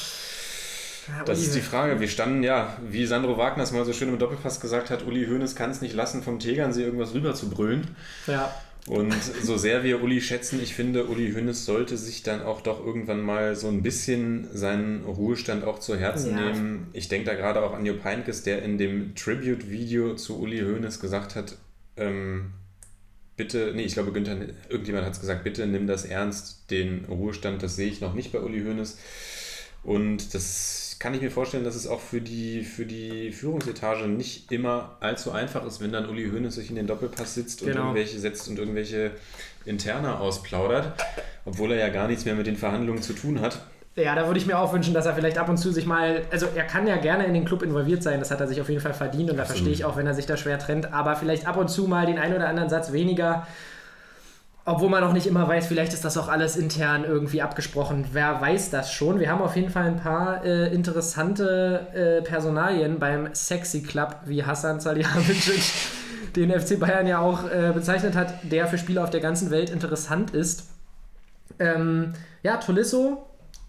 Ja, 1.19 1.25
Das 1.25 1.41
ist 1.41 1.55
die 1.55 1.61
Frage. 1.61 2.01
Wir 2.01 2.09
standen, 2.09 2.43
ja, 2.43 2.77
wie 2.89 3.07
Sandro 3.07 3.37
Wagner 3.37 3.63
es 3.65 3.73
mal 3.73 3.85
so 3.85 3.93
schön 3.93 4.09
im 4.09 4.19
Doppelpass 4.19 4.61
gesagt 4.61 4.91
hat, 4.91 5.07
Uli 5.07 5.27
Hoeneß 5.27 5.55
kann 5.57 5.71
es 5.71 5.81
nicht 5.81 5.95
lassen, 5.95 6.23
vom 6.23 6.39
Tegernsee 6.39 6.83
irgendwas 6.85 7.15
rüber 7.15 7.35
zu 7.35 7.49
brüllen. 7.51 7.89
Ja, 8.27 8.55
Und 8.87 9.13
so 9.43 9.57
sehr 9.59 9.83
wir 9.85 10.03
Uli 10.03 10.21
schätzen, 10.21 10.61
ich 10.63 10.75
finde, 10.75 11.07
Uli 11.07 11.33
Hoeneß 11.35 11.65
sollte 11.67 11.97
sich 11.99 12.23
dann 12.23 12.43
auch 12.43 12.61
doch 12.63 12.85
irgendwann 12.85 13.21
mal 13.21 13.55
so 13.57 13.69
ein 13.69 13.83
bisschen 13.83 14.49
seinen 14.57 15.05
Ruhestand 15.05 15.65
auch 15.65 15.79
zu 15.81 15.99
Herzen 15.99 16.31
Ja. 16.37 16.53
nehmen. 16.53 16.87
Ich 16.93 17.09
denke 17.09 17.27
da 17.27 17.35
gerade 17.35 17.63
auch 17.63 17.75
an 17.75 17.85
Jupp 17.85 18.05
Heynckes, 18.05 18.43
der 18.43 18.63
in 18.63 18.79
dem 18.79 19.15
Tribute-Video 19.15 20.15
zu 20.17 20.41
Uli 20.41 20.61
Hoeneß 20.61 20.99
gesagt 21.01 21.35
hat, 21.37 21.57
ähm, 21.97 22.53
bitte, 23.37 23.73
nee, 23.75 23.83
ich 23.85 23.93
glaube, 23.95 24.13
Günther, 24.13 24.37
irgendjemand 24.71 25.05
hat 25.07 25.13
es 25.15 25.21
gesagt, 25.21 25.45
bitte 25.45 25.67
nimm 25.67 25.87
das 25.87 26.05
ernst, 26.05 26.71
den 26.71 27.05
Ruhestand, 27.07 27.63
das 27.63 27.77
sehe 27.77 27.89
ich 27.89 28.01
noch 28.01 28.15
nicht 28.15 28.33
bei 28.33 28.41
Uli 28.41 28.63
Hoeneß. 28.63 28.97
Und 29.83 30.35
das 30.35 30.90
kann 31.01 31.15
ich 31.15 31.23
mir 31.23 31.31
vorstellen, 31.31 31.65
dass 31.65 31.75
es 31.75 31.87
auch 31.89 31.99
für 31.99 32.21
die, 32.21 32.63
für 32.63 32.85
die 32.85 33.33
Führungsetage 33.33 34.07
nicht 34.07 34.53
immer 34.53 34.97
allzu 35.01 35.33
einfach 35.33 35.65
ist, 35.65 35.81
wenn 35.81 35.93
dann 35.93 36.09
Uli 36.09 36.31
Hoeneß 36.31 36.55
sich 36.55 36.69
in 36.69 36.77
den 36.77 36.87
Doppelpass 36.87 37.35
sitzt 37.35 37.63
und 37.63 37.69
Genau. 37.69 37.81
irgendwelche 37.85 38.19
setzt 38.19 38.47
und 38.49 38.59
irgendwelche 38.59 39.13
Interna 39.65 40.19
ausplaudert, 40.19 40.93
obwohl 41.47 41.73
er 41.73 41.79
ja 41.79 41.89
gar 41.89 42.07
nichts 42.07 42.27
mehr 42.27 42.35
mit 42.35 42.47
den 42.47 42.57
Verhandlungen 42.57 43.01
zu 43.01 43.15
tun 43.15 43.41
hat. 43.41 43.63
ja, 43.97 44.15
da 44.15 44.27
würde 44.27 44.39
ich 44.39 44.47
mir 44.47 44.59
auch 44.59 44.73
wünschen, 44.75 44.93
dass 44.95 45.07
er 45.07 45.15
vielleicht 45.15 45.39
ab 45.39 45.49
und 45.49 45.57
zu 45.57 45.73
sich 45.73 45.87
mal, 45.87 46.23
also 46.31 46.47
er 46.55 46.65
kann 46.65 46.87
ja 46.87 46.97
gerne 46.97 47.25
in 47.25 47.33
den 47.35 47.45
Club 47.47 47.63
involviert 47.63 48.03
sein, 48.03 48.19
das 48.19 48.31
hat 48.31 48.41
er 48.41 48.47
sich 48.47 48.61
auf 48.61 48.69
jeden 48.69 48.81
Fall 48.81 48.95
verdient 48.95 49.31
und 49.31 49.37
da 49.39 49.45
verstehe 49.47 49.73
ich 49.73 49.85
auch, 49.87 49.97
wenn 49.97 50.07
er 50.07 50.15
sich 50.15 50.27
da 50.27 50.37
schwer 50.37 50.59
trennt, 50.59 50.93
aber 50.93 51.17
vielleicht 51.17 51.47
ab 51.47 51.57
und 51.57 51.69
zu 51.69 51.87
mal 51.87 52.07
den 52.07 52.19
einen 52.19 52.35
oder 52.35 52.49
anderen 52.49 52.69
Satz 52.69 52.93
weniger, 52.93 53.47
obwohl 54.71 54.89
man 54.89 55.03
auch 55.03 55.13
nicht 55.13 55.27
immer 55.27 55.49
weiß, 55.49 55.67
vielleicht 55.67 55.93
ist 55.93 56.05
das 56.05 56.17
auch 56.17 56.29
alles 56.29 56.55
intern 56.55 57.05
irgendwie 57.05 57.43
abgesprochen, 57.43 58.05
wer 58.13 58.41
weiß 58.41 58.71
das 58.71 58.93
schon. 58.93 59.19
Wir 59.19 59.29
haben 59.29 59.43
auf 59.43 59.57
jeden 59.57 59.69
Fall 59.69 59.87
ein 59.87 59.97
paar 59.97 60.45
äh, 60.45 60.73
interessante 60.73 61.89
äh, 61.93 62.23
Personalien 62.23 63.01
beim 63.01 63.35
Sexy 63.35 63.83
Club, 63.83 64.17
wie 64.27 64.45
Hassan 64.45 64.79
Salihamidzic 64.79 65.63
den 66.37 66.53
FC 66.53 66.79
Bayern 66.79 67.09
ja 67.09 67.19
auch 67.19 67.51
äh, 67.51 67.73
bezeichnet 67.75 68.15
hat, 68.15 68.33
der 68.45 68.69
für 68.69 68.79
Spieler 68.79 69.03
auf 69.03 69.11
der 69.11 69.21
ganzen 69.21 69.51
Welt 69.51 69.71
interessant 69.71 70.31
ist. 70.31 70.69
Ähm, 71.59 72.13
ja, 72.45 72.59
Tolisso, 72.59 73.27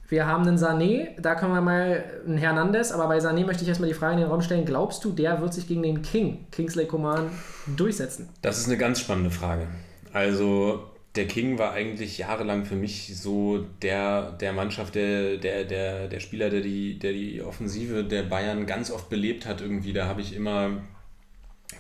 wir 0.07 0.27
haben 0.27 0.47
einen 0.47 0.57
Sané, 0.59 1.19
da 1.19 1.33
können 1.33 1.53
wir 1.53 1.61
mal 1.61 2.03
einen 2.27 2.37
Hernandez, 2.37 2.91
aber 2.91 3.07
bei 3.07 3.17
Sané 3.17 3.43
möchte 3.43 3.63
ich 3.63 3.69
erstmal 3.69 3.89
die 3.89 3.95
Frage 3.95 4.13
in 4.13 4.19
den 4.19 4.29
Raum 4.29 4.43
stellen, 4.43 4.65
glaubst 4.65 5.03
du, 5.03 5.11
der 5.11 5.41
wird 5.41 5.55
sich 5.55 5.67
gegen 5.67 5.81
den 5.81 6.03
King, 6.03 6.45
Kingsley 6.51 6.85
Coman, 6.85 7.31
durchsetzen? 7.75 8.29
Das 8.43 8.59
ist 8.59 8.67
eine 8.67 8.77
ganz 8.77 8.99
spannende 8.99 9.31
Frage. 9.31 9.67
Also 10.13 10.90
der 11.16 11.28
King 11.28 11.57
war 11.57 11.74
eigentlich 11.74 12.18
jahrelang 12.18 12.64
für 12.64 12.76
mich 12.76 13.18
so 13.18 13.66
der, 13.82 14.32
der 14.32 14.53
Mannschaft, 14.53 14.95
der, 14.95 15.38
der, 15.38 15.66
der, 15.66 16.07
der 16.07 16.20
Spieler, 16.22 16.49
der 16.49 16.62
die, 16.62 16.97
der 16.99 17.12
die 17.12 17.41
Offensive 17.41 18.05
der 18.05 18.24
Bayern 18.24 18.66
ganz 18.66 18.91
oft 18.91 19.09
belebt 19.09 19.45
hat 19.45 19.59
irgendwie. 19.59 19.91
Da 19.91 20.05
habe 20.05 20.22
ich 20.22 20.34
immer, 20.34 20.82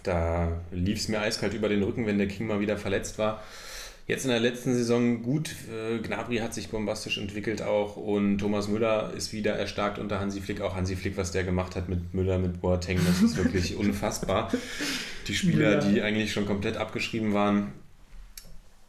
da 0.03 0.61
lief 0.71 0.99
es 0.99 1.07
mir 1.07 1.21
eiskalt 1.21 1.53
über 1.53 1.69
den 1.69 1.81
Rücken, 1.81 2.05
wenn 2.07 2.17
der 2.17 2.27
King 2.27 2.47
mal 2.47 2.59
wieder 2.59 2.77
verletzt 2.77 3.17
war. 3.19 3.41
jetzt 4.05 4.25
in 4.25 4.31
der 4.31 4.41
letzten 4.41 4.73
Saison 4.73 5.23
gut. 5.23 5.55
Äh, 5.71 5.99
Gnabry 5.99 6.39
hat 6.39 6.53
sich 6.53 6.67
bombastisch 6.67 7.17
entwickelt 7.17 7.61
auch 7.61 7.95
und 7.95 8.39
Thomas 8.39 8.67
Müller 8.67 9.13
ist 9.15 9.31
wieder 9.31 9.53
erstarkt 9.53 9.97
unter 9.97 10.19
Hansi 10.19 10.41
Flick. 10.41 10.59
Auch 10.59 10.75
Hansi 10.75 10.97
Flick, 10.97 11.15
was 11.15 11.31
der 11.31 11.45
gemacht 11.45 11.77
hat 11.77 11.87
mit 11.87 12.13
Müller, 12.13 12.37
mit 12.37 12.59
Boateng, 12.59 12.99
das 13.07 13.21
ist 13.21 13.37
wirklich 13.37 13.75
unfassbar. 13.77 14.51
Die 15.29 15.35
Spieler, 15.35 15.77
die 15.77 16.01
eigentlich 16.01 16.33
schon 16.33 16.45
komplett 16.45 16.75
abgeschrieben 16.75 17.33
waren. 17.33 17.71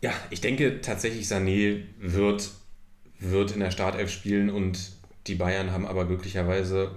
Ja, 0.02 0.12
ich 0.30 0.40
denke 0.40 0.80
tatsächlich, 0.80 1.26
Sané 1.26 1.84
wird, 2.00 2.50
wird 3.20 3.52
in 3.52 3.60
der 3.60 3.70
Startelf 3.70 4.10
spielen 4.10 4.50
und 4.50 4.90
die 5.28 5.36
Bayern 5.36 5.70
haben 5.70 5.86
aber 5.86 6.06
glücklicherweise 6.06 6.90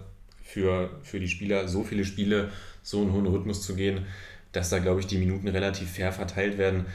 für, 0.44 0.90
für 1.04 1.20
die 1.20 1.28
Spieler 1.28 1.68
so 1.68 1.84
viele 1.84 2.04
Spiele, 2.04 2.52
so 2.82 3.02
einen 3.02 3.14
hohen 3.14 3.28
Rhythmus 3.28 3.62
zu 3.62 3.76
gehen, 3.76 4.08
dass 4.52 4.70
da, 4.70 4.80
glaube 4.80 5.02
ich, 5.02 5.08
die 5.08 5.20
Minuten 5.20 5.48
relativ 5.48 5.92
fair 5.92 6.12
verteilt 6.12 6.58
werden. 6.58 6.88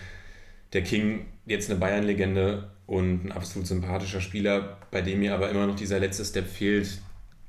Der 0.73 0.83
King, 0.83 1.27
jetzt 1.47 1.71
eine 1.71 1.79
Bayern-Legende 1.79 2.71
und 2.87 3.27
ein 3.27 3.33
absolut 3.33 3.69
sympathischer 3.69 4.21
Spieler, 4.21 4.79
bei 4.91 5.03
dem 5.03 5.21
mir 5.21 5.33
aber 5.33 5.49
immer 5.51 5.67
noch 5.69 5.77
dieser 5.77 6.01
letzte 6.01 6.25
Step 6.25 6.49
fehlt, 6.49 7.01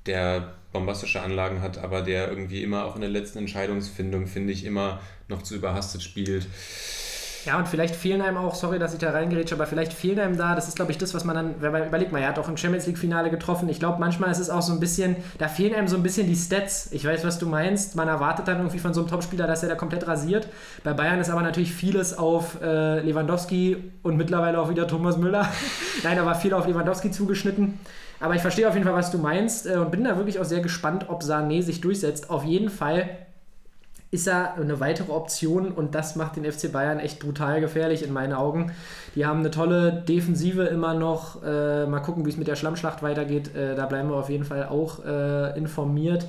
der 0.05 0.53
bombastische 0.71 1.21
Anlagen 1.21 1.61
hat, 1.61 1.79
aber 1.79 2.03
der 2.03 2.29
irgendwie 2.29 2.61
immer 2.61 2.85
auch 2.85 2.93
in 2.95 3.01
der 3.01 3.09
letzten 3.09 3.39
Entscheidungsfindung, 3.39 4.27
finde 4.27 4.53
ich, 4.53 4.65
immer 4.65 5.01
noch 5.27 5.41
zu 5.41 5.55
überhastet 5.55 6.03
spielt. 6.03 6.47
Ja, 7.45 7.57
und 7.57 7.67
vielleicht 7.67 7.95
fehlen 7.95 8.21
einem 8.21 8.37
auch, 8.37 8.53
sorry, 8.53 8.77
dass 8.77 8.93
ich 8.93 8.99
da 8.99 9.11
reingerätsche, 9.11 9.55
aber 9.55 9.65
vielleicht 9.65 9.93
fehlen 9.93 10.19
einem 10.19 10.37
da, 10.37 10.53
das 10.53 10.67
ist, 10.67 10.75
glaube 10.75 10.91
ich, 10.91 10.97
das, 10.99 11.13
was 11.13 11.23
man 11.23 11.35
dann, 11.35 11.55
überlegt 11.55 12.11
mal, 12.11 12.19
er 12.19 12.29
hat 12.29 12.39
auch 12.39 12.47
im 12.47 12.55
Champions 12.55 12.85
League-Finale 12.85 13.31
getroffen. 13.31 13.67
Ich 13.69 13.79
glaube, 13.79 13.99
manchmal 13.99 14.29
ist 14.29 14.39
es 14.39 14.49
auch 14.49 14.61
so 14.61 14.73
ein 14.73 14.79
bisschen, 14.79 15.15
da 15.39 15.47
fehlen 15.47 15.73
einem 15.73 15.87
so 15.87 15.95
ein 15.95 16.03
bisschen 16.03 16.27
die 16.27 16.35
Stats. 16.35 16.91
Ich 16.91 17.05
weiß, 17.05 17.25
was 17.25 17.39
du 17.39 17.47
meinst. 17.47 17.95
Man 17.95 18.07
erwartet 18.07 18.47
dann 18.47 18.57
irgendwie 18.57 18.77
von 18.77 18.93
so 18.93 19.01
einem 19.01 19.09
Topspieler, 19.09 19.47
dass 19.47 19.63
er 19.63 19.69
da 19.69 19.75
komplett 19.75 20.07
rasiert. 20.07 20.47
Bei 20.83 20.93
Bayern 20.93 21.19
ist 21.19 21.29
aber 21.29 21.41
natürlich 21.41 21.73
vieles 21.73 22.15
auf 22.17 22.61
äh, 22.61 22.99
Lewandowski 22.99 23.91
und 24.03 24.17
mittlerweile 24.17 24.59
auch 24.59 24.69
wieder 24.69 24.87
Thomas 24.87 25.17
Müller. 25.17 25.49
Nein, 26.03 26.19
aber 26.19 26.35
viel 26.35 26.53
auf 26.53 26.67
Lewandowski 26.67 27.09
zugeschnitten. 27.09 27.79
Aber 28.19 28.35
ich 28.35 28.41
verstehe 28.41 28.67
auf 28.67 28.75
jeden 28.75 28.85
Fall, 28.85 28.95
was 28.95 29.09
du 29.09 29.17
meinst 29.17 29.65
äh, 29.65 29.77
und 29.77 29.89
bin 29.89 30.03
da 30.03 30.15
wirklich 30.15 30.39
auch 30.39 30.45
sehr 30.45 30.61
gespannt, 30.61 31.05
ob 31.09 31.23
Sané 31.23 31.63
sich 31.63 31.81
durchsetzt. 31.81 32.29
Auf 32.29 32.43
jeden 32.43 32.69
Fall 32.69 33.09
ist 34.11 34.27
er 34.27 34.55
eine 34.55 34.81
weitere 34.81 35.11
Option 35.11 35.71
und 35.71 35.95
das 35.95 36.17
macht 36.17 36.35
den 36.35 36.49
FC 36.49 36.69
Bayern 36.71 36.99
echt 36.99 37.19
brutal 37.19 37.61
gefährlich 37.61 38.03
in 38.03 38.11
meinen 38.11 38.33
Augen. 38.33 38.73
Die 39.15 39.25
haben 39.25 39.39
eine 39.39 39.51
tolle 39.51 40.03
Defensive 40.07 40.63
immer 40.63 40.93
noch. 40.93 41.41
Äh, 41.43 41.85
mal 41.87 42.01
gucken, 42.01 42.25
wie 42.25 42.29
es 42.29 42.37
mit 42.37 42.49
der 42.49 42.57
Schlammschlacht 42.57 43.01
weitergeht. 43.03 43.55
Äh, 43.55 43.75
da 43.75 43.85
bleiben 43.85 44.09
wir 44.09 44.17
auf 44.17 44.29
jeden 44.29 44.43
Fall 44.43 44.65
auch 44.65 45.03
äh, 45.05 45.57
informiert. 45.57 46.27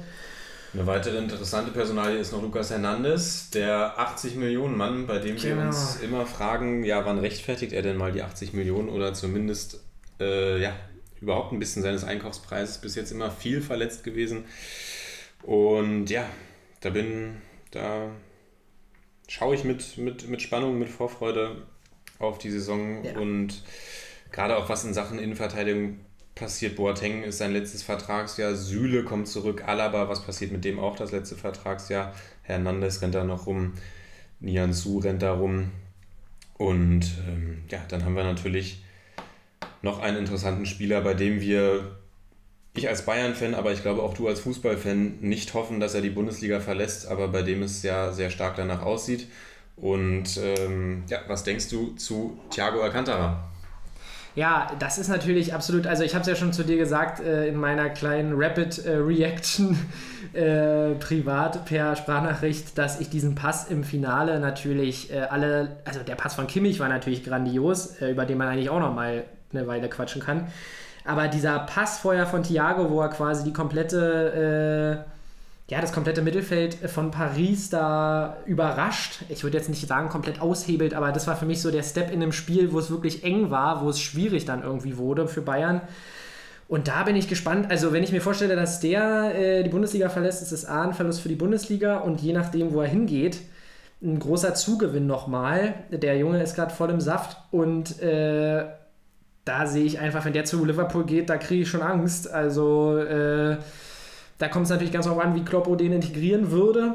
Eine 0.75 0.87
weitere 0.87 1.19
interessante 1.19 1.73
Personalie 1.73 2.19
ist 2.19 2.33
noch 2.33 2.41
Lukas 2.41 2.71
Hernandez, 2.71 3.51
der 3.51 3.99
80 3.99 4.37
Millionen 4.37 4.77
Mann, 4.77 5.07
bei 5.07 5.19
dem 5.19 5.37
genau. 5.37 5.57
wir 5.57 5.67
uns 5.67 5.99
immer 6.03 6.25
fragen, 6.25 6.83
ja, 6.85 7.05
wann 7.05 7.19
rechtfertigt 7.19 7.75
er 7.75 7.83
denn 7.83 7.99
mal 7.99 8.13
die 8.13 8.23
80 8.23 8.55
Millionen 8.55 8.89
oder 8.89 9.13
zumindest 9.13 9.81
äh, 10.19 10.63
ja, 10.63 10.73
überhaupt 11.21 11.53
ein 11.53 11.59
bisschen 11.59 11.83
seines 11.83 12.05
Einkaufspreises. 12.05 12.79
Bis 12.79 12.95
jetzt 12.95 13.11
immer 13.11 13.31
viel 13.31 13.61
verletzt 13.61 14.05
gewesen. 14.05 14.45
Und 15.43 16.09
ja, 16.09 16.25
da 16.81 16.91
bin 16.91 17.43
da 17.73 18.11
schaue 19.29 19.55
ich 19.55 19.65
mit, 19.65 19.99
mit, 19.99 20.29
mit 20.29 20.41
Spannung, 20.41 20.79
mit 20.79 20.89
Vorfreude 20.89 21.67
auf 22.19 22.39
die 22.39 22.51
Saison 22.51 23.03
ja. 23.03 23.19
und 23.19 23.63
gerade 24.31 24.57
auch 24.57 24.69
was 24.69 24.85
in 24.85 24.95
Sachen 24.95 25.19
Innenverteidigung 25.19 25.99
passiert. 26.35 26.77
Boateng 26.77 27.25
ist 27.25 27.39
sein 27.39 27.53
letztes 27.53 27.83
Vertragsjahr, 27.83 28.55
Süle 28.55 29.05
kommt 29.05 29.29
zurück, 29.29 29.65
Alaba, 29.67 30.09
was 30.09 30.25
passiert 30.25 30.53
mit 30.53 30.65
dem 30.65 30.79
auch 30.79 30.97
das 30.97 31.13
letzte 31.13 31.37
Vertragsjahr? 31.37 32.15
Hernandez 32.43 33.03
rennt 33.03 33.15
da 33.15 33.25
noch 33.25 33.47
rum, 33.47 33.75
Nian 34.41 34.73
Su 34.73 34.99
rennt 34.99 35.23
da 35.23 35.35
rum 35.35 35.71
und 36.55 37.05
ähm, 37.29 37.65
ja, 37.71 37.81
dann 37.89 38.05
haben 38.05 38.17
wir 38.17 38.25
natürlich 38.25 38.83
noch 39.83 40.01
einen 40.01 40.19
interessanten 40.19 40.67
Spieler, 40.67 41.01
bei 41.01 41.15
dem 41.15 41.41
wir 41.41 42.02
ich 42.75 42.89
als 42.89 43.05
Bayern-Fan, 43.05 43.55
aber 43.55 43.73
ich 43.73 43.83
glaube 43.83 44.03
auch 44.03 44.15
du 44.15 44.29
als 44.29 44.41
Fußballfan 44.41 45.19
nicht 45.21 45.53
hoffen, 45.55 45.81
dass 45.81 45.95
er 45.95 46.01
die 46.01 46.11
Bundesliga 46.11 46.61
verlässt, 46.61 47.07
aber 47.09 47.29
bei 47.29 47.43
dem 47.43 47.63
es 47.63 47.83
ja 47.83 48.13
sehr 48.13 48.31
stark 48.31 48.57
danach 48.57 48.83
aussieht. 48.83 49.29
Und 49.77 50.39
ähm, 50.39 51.05
ja, 51.09 51.19
was 51.27 51.45
denkst 51.45 51.69
du 51.69 51.95
zu 51.97 52.39
Thiago 52.51 52.83
Alcantara? 52.83 53.49
Ja, 54.35 54.71
das 54.79 54.97
ist 54.97 55.09
natürlich 55.09 55.53
absolut, 55.53 55.87
also 55.87 56.05
ich 56.05 56.15
habe 56.15 56.23
es 56.23 56.29
ja 56.29 56.35
schon 56.35 56.55
zu 56.55 56.65
dir 56.65 56.79
gesagt 56.79 57.21
äh, 57.21 57.49
in 57.49 57.57
meiner 57.57 57.91
kleinen 57.91 58.33
Rapid 58.35 58.87
äh, 58.87 58.93
Reaction 58.93 59.79
äh, 60.33 60.95
privat 60.95 61.67
per 61.67 61.97
Sprachnachricht, 61.97 62.79
dass 62.79 63.01
ich 63.01 63.11
diesen 63.11 63.35
Pass 63.35 63.69
im 63.69 63.85
Finale 63.85 64.41
natürlich 64.41 65.13
äh, 65.13 65.19
alle, 65.21 65.77
also 65.85 66.01
der 66.01 66.15
Pass 66.15 66.35
von 66.35 66.47
Kimmich 66.47 66.81
war 66.81 66.89
natürlich 66.89 67.25
grandios, 67.25 68.01
äh, 68.01 68.13
über 68.13 68.25
den 68.25 68.39
man 68.39 68.49
eigentlich 68.49 68.71
auch 68.71 68.81
noch 68.81 68.95
mal 68.95 69.25
eine 69.53 69.67
Weile 69.67 69.91
quatschen 69.91 70.23
kann. 70.23 70.47
Aber 71.05 71.29
dieser 71.29 71.59
Pass 71.61 71.99
vorher 71.99 72.27
von 72.27 72.43
Thiago, 72.43 72.91
wo 72.91 73.01
er 73.01 73.09
quasi 73.09 73.45
die 73.45 73.53
komplette, 73.53 75.05
äh, 75.69 75.73
ja, 75.73 75.81
das 75.81 75.93
komplette 75.93 76.23
Mittelfeld 76.23 76.75
von 76.91 77.11
Paris 77.11 77.71
da 77.71 78.37
überrascht, 78.47 79.23
ich 79.29 79.43
würde 79.43 79.57
jetzt 79.57 79.69
nicht 79.69 79.87
sagen 79.87 80.09
komplett 80.09 80.41
aushebelt, 80.41 80.95
aber 80.95 81.13
das 81.13 81.27
war 81.27 81.37
für 81.37 81.47
mich 81.47 81.61
so 81.61 81.71
der 81.71 81.83
Step 81.83 82.13
in 82.13 82.23
einem 82.23 82.33
Spiel, 82.33 82.73
wo 82.73 82.79
es 82.79 82.91
wirklich 82.91 83.25
eng 83.25 83.51
war, 83.51 83.83
wo 83.83 83.89
es 83.89 84.01
schwierig 84.01 84.45
dann 84.45 84.63
irgendwie 84.63 84.97
wurde 84.97 85.29
für 85.29 85.43
Bayern. 85.43 85.81
Und 86.69 86.89
da 86.89 87.03
bin 87.03 87.17
ich 87.17 87.29
gespannt. 87.29 87.71
Also, 87.71 87.93
wenn 87.93 88.03
ich 88.03 88.13
mir 88.13 88.23
vorstelle, 88.23 88.57
dass 88.57 88.81
der 88.81 89.35
äh, 89.35 89.63
die 89.63 89.69
Bundesliga 89.69 90.09
verlässt, 90.09 90.41
ist 90.41 90.53
es 90.53 90.65
A 90.65 90.85
ein 90.85 90.95
Verlust 90.95 91.21
für 91.21 91.29
die 91.29 91.35
Bundesliga 91.35 91.99
und 91.99 92.23
je 92.23 92.33
nachdem, 92.33 92.73
wo 92.73 92.81
er 92.81 92.89
hingeht, 92.89 93.41
ein 94.03 94.19
großer 94.19 94.55
Zugewinn 94.55 95.07
nochmal. 95.07 95.75
Der 95.91 96.17
Junge 96.17 96.43
ist 96.43 96.55
gerade 96.55 96.73
voll 96.73 96.91
im 96.91 97.01
Saft 97.01 97.37
und 97.51 98.01
äh, 98.01 98.65
da 99.45 99.67
sehe 99.67 99.85
ich 99.85 99.99
einfach, 99.99 100.25
wenn 100.25 100.33
der 100.33 100.45
zu 100.45 100.65
Liverpool 100.65 101.05
geht, 101.05 101.29
da 101.29 101.37
kriege 101.37 101.63
ich 101.63 101.69
schon 101.69 101.83
Angst. 101.83 102.31
Also 102.31 102.99
äh, 102.99 103.57
da 104.39 104.49
kommt 104.49 104.65
es 104.65 104.71
natürlich 104.71 104.93
ganz 104.93 105.07
darauf 105.07 105.23
an, 105.23 105.35
wie 105.35 105.45
Kloppo 105.45 105.77
den 105.77 105.93
integrieren 105.93 106.51
würde. 106.51 106.95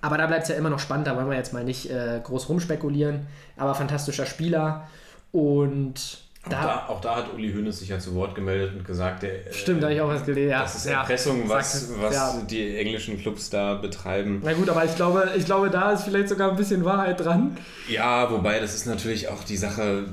Aber 0.00 0.18
da 0.18 0.26
bleibt 0.26 0.42
es 0.44 0.48
ja 0.50 0.54
immer 0.56 0.70
noch 0.70 0.78
spannend, 0.78 1.06
da 1.06 1.16
wollen 1.16 1.30
wir 1.30 1.36
jetzt 1.36 1.52
mal 1.52 1.64
nicht 1.64 1.90
äh, 1.90 2.20
groß 2.22 2.48
rumspekulieren. 2.48 3.26
Aber 3.56 3.74
fantastischer 3.74 4.26
Spieler. 4.26 4.86
Und 5.32 6.20
auch 6.44 6.50
da, 6.50 6.62
da, 6.62 6.88
auch 6.88 7.00
da 7.00 7.16
hat 7.16 7.34
Uli 7.34 7.52
Hoeneß 7.52 7.80
sich 7.80 7.88
ja 7.88 7.98
zu 7.98 8.14
Wort 8.14 8.34
gemeldet 8.34 8.74
und 8.74 8.84
gesagt, 8.84 9.22
der, 9.22 9.52
Stimmt, 9.52 9.78
äh, 9.78 9.80
da 9.80 9.86
habe 9.86 9.94
ich 9.94 10.00
auch 10.00 10.08
was 10.08 10.24
gelesen. 10.24 10.50
Ja, 10.50 10.62
das 10.62 10.76
ist 10.76 10.86
Erpressung, 10.86 11.42
ja, 11.42 11.48
was, 11.48 11.90
was 11.98 12.14
ja. 12.14 12.40
die 12.48 12.76
englischen 12.76 13.18
Clubs 13.18 13.50
da 13.50 13.74
betreiben. 13.74 14.40
Na 14.44 14.52
gut, 14.52 14.68
aber 14.68 14.84
ich 14.84 14.94
glaube, 14.94 15.30
ich 15.36 15.44
glaube, 15.44 15.70
da 15.70 15.92
ist 15.92 16.04
vielleicht 16.04 16.28
sogar 16.28 16.50
ein 16.50 16.56
bisschen 16.56 16.84
Wahrheit 16.84 17.20
dran. 17.20 17.56
Ja, 17.88 18.30
wobei 18.30 18.60
das 18.60 18.74
ist 18.74 18.86
natürlich 18.86 19.28
auch 19.28 19.42
die 19.44 19.56
Sache 19.56 20.06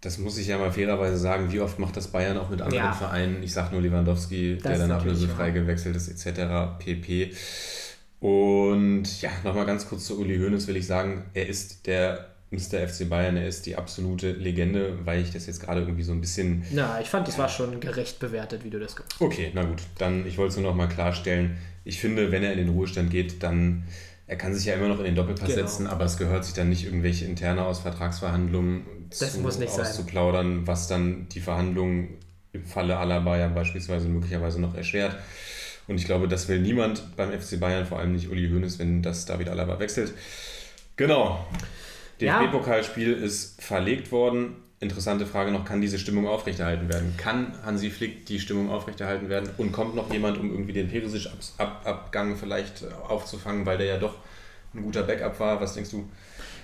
das 0.00 0.18
muss 0.18 0.38
ich 0.38 0.46
ja 0.46 0.58
mal 0.58 0.72
fairerweise 0.72 1.18
sagen, 1.18 1.52
wie 1.52 1.60
oft 1.60 1.78
macht 1.78 1.96
das 1.96 2.08
Bayern 2.08 2.38
auch 2.38 2.48
mit 2.48 2.62
anderen 2.62 2.84
ja. 2.84 2.92
Vereinen? 2.92 3.42
Ich 3.42 3.52
sage 3.52 3.72
nur 3.72 3.82
Lewandowski, 3.82 4.56
das 4.56 4.62
der 4.62 4.78
dann 4.78 4.92
ablösefrei 4.92 5.50
gewechselt 5.50 5.94
ist, 5.96 6.08
etc. 6.08 6.78
pp. 6.78 7.32
Und 8.20 9.22
ja, 9.22 9.30
nochmal 9.44 9.66
ganz 9.66 9.88
kurz 9.88 10.06
zu 10.06 10.18
Uli 10.18 10.38
Hoeneß 10.38 10.66
will 10.68 10.76
ich 10.76 10.86
sagen, 10.86 11.24
er 11.34 11.48
ist 11.48 11.86
der 11.86 12.28
Mr. 12.50 12.88
FC 12.88 13.08
Bayern, 13.08 13.36
er 13.36 13.46
ist 13.46 13.66
die 13.66 13.76
absolute 13.76 14.32
Legende, 14.32 14.98
weil 15.04 15.22
ich 15.22 15.32
das 15.32 15.46
jetzt 15.46 15.60
gerade 15.60 15.80
irgendwie 15.80 16.02
so 16.02 16.12
ein 16.12 16.20
bisschen... 16.20 16.64
Na, 16.72 17.00
ich 17.00 17.08
fand, 17.08 17.28
das 17.28 17.38
war 17.38 17.48
schon 17.48 17.78
gerecht 17.80 18.18
bewertet, 18.18 18.64
wie 18.64 18.70
du 18.70 18.78
das 18.78 18.96
gemacht 18.96 19.14
hast. 19.14 19.22
Okay, 19.22 19.50
na 19.54 19.62
gut, 19.62 19.82
dann, 19.98 20.26
ich 20.26 20.36
wollte 20.36 20.50
es 20.50 20.56
nur 20.56 20.68
nochmal 20.68 20.88
klarstellen. 20.88 21.58
Ich 21.84 22.00
finde, 22.00 22.32
wenn 22.32 22.42
er 22.42 22.52
in 22.52 22.58
den 22.58 22.70
Ruhestand 22.70 23.10
geht, 23.10 23.42
dann 23.42 23.84
er 24.26 24.36
kann 24.36 24.54
sich 24.54 24.64
ja 24.64 24.74
immer 24.74 24.88
noch 24.88 24.98
in 24.98 25.06
den 25.06 25.16
Doppelpass 25.16 25.48
genau. 25.48 25.66
setzen, 25.66 25.86
aber 25.86 26.04
es 26.04 26.16
gehört 26.16 26.44
sich 26.44 26.54
dann 26.54 26.68
nicht 26.68 26.84
irgendwelche 26.84 27.24
interne 27.24 27.64
aus 27.64 27.80
Vertragsverhandlungen 27.80 28.99
das 29.18 29.34
zu, 29.34 29.40
muss 29.40 29.58
nicht 29.58 29.72
auszuplaudern, 29.78 30.56
sein. 30.56 30.66
was 30.66 30.88
dann 30.88 31.28
die 31.28 31.40
Verhandlungen 31.40 32.18
im 32.52 32.64
Falle 32.64 32.96
Alaba 32.96 33.38
ja 33.38 33.48
beispielsweise 33.48 34.08
möglicherweise 34.08 34.60
noch 34.60 34.74
erschwert. 34.74 35.16
Und 35.86 35.96
ich 35.96 36.04
glaube, 36.04 36.28
das 36.28 36.48
will 36.48 36.60
niemand 36.60 37.16
beim 37.16 37.32
FC 37.32 37.58
Bayern, 37.58 37.86
vor 37.86 37.98
allem 37.98 38.12
nicht 38.12 38.30
Uli 38.30 38.48
Hoeneß, 38.48 38.78
wenn 38.78 39.02
das 39.02 39.24
David 39.24 39.48
Alaba 39.48 39.78
wechselt. 39.78 40.14
Genau. 40.96 41.44
DFB-Pokalspiel 42.20 43.18
ja. 43.18 43.24
ist 43.24 43.60
verlegt 43.62 44.12
worden 44.12 44.56
interessante 44.80 45.26
Frage 45.26 45.52
noch, 45.52 45.64
kann 45.64 45.80
diese 45.80 45.98
Stimmung 45.98 46.26
aufrechterhalten 46.26 46.88
werden? 46.88 47.14
Kann 47.18 47.52
Hansi 47.64 47.90
Flick 47.90 48.24
die 48.26 48.40
Stimmung 48.40 48.70
aufrechterhalten 48.70 49.28
werden? 49.28 49.50
Und 49.58 49.72
kommt 49.72 49.94
noch 49.94 50.10
jemand, 50.10 50.38
um 50.38 50.50
irgendwie 50.50 50.72
den 50.72 50.88
Perisic-Abgang 50.88 52.36
vielleicht 52.36 52.84
aufzufangen, 53.06 53.66
weil 53.66 53.76
der 53.78 53.86
ja 53.86 53.98
doch 53.98 54.14
ein 54.74 54.82
guter 54.82 55.02
Backup 55.02 55.38
war? 55.38 55.60
Was 55.60 55.74
denkst 55.74 55.90
du? 55.90 56.08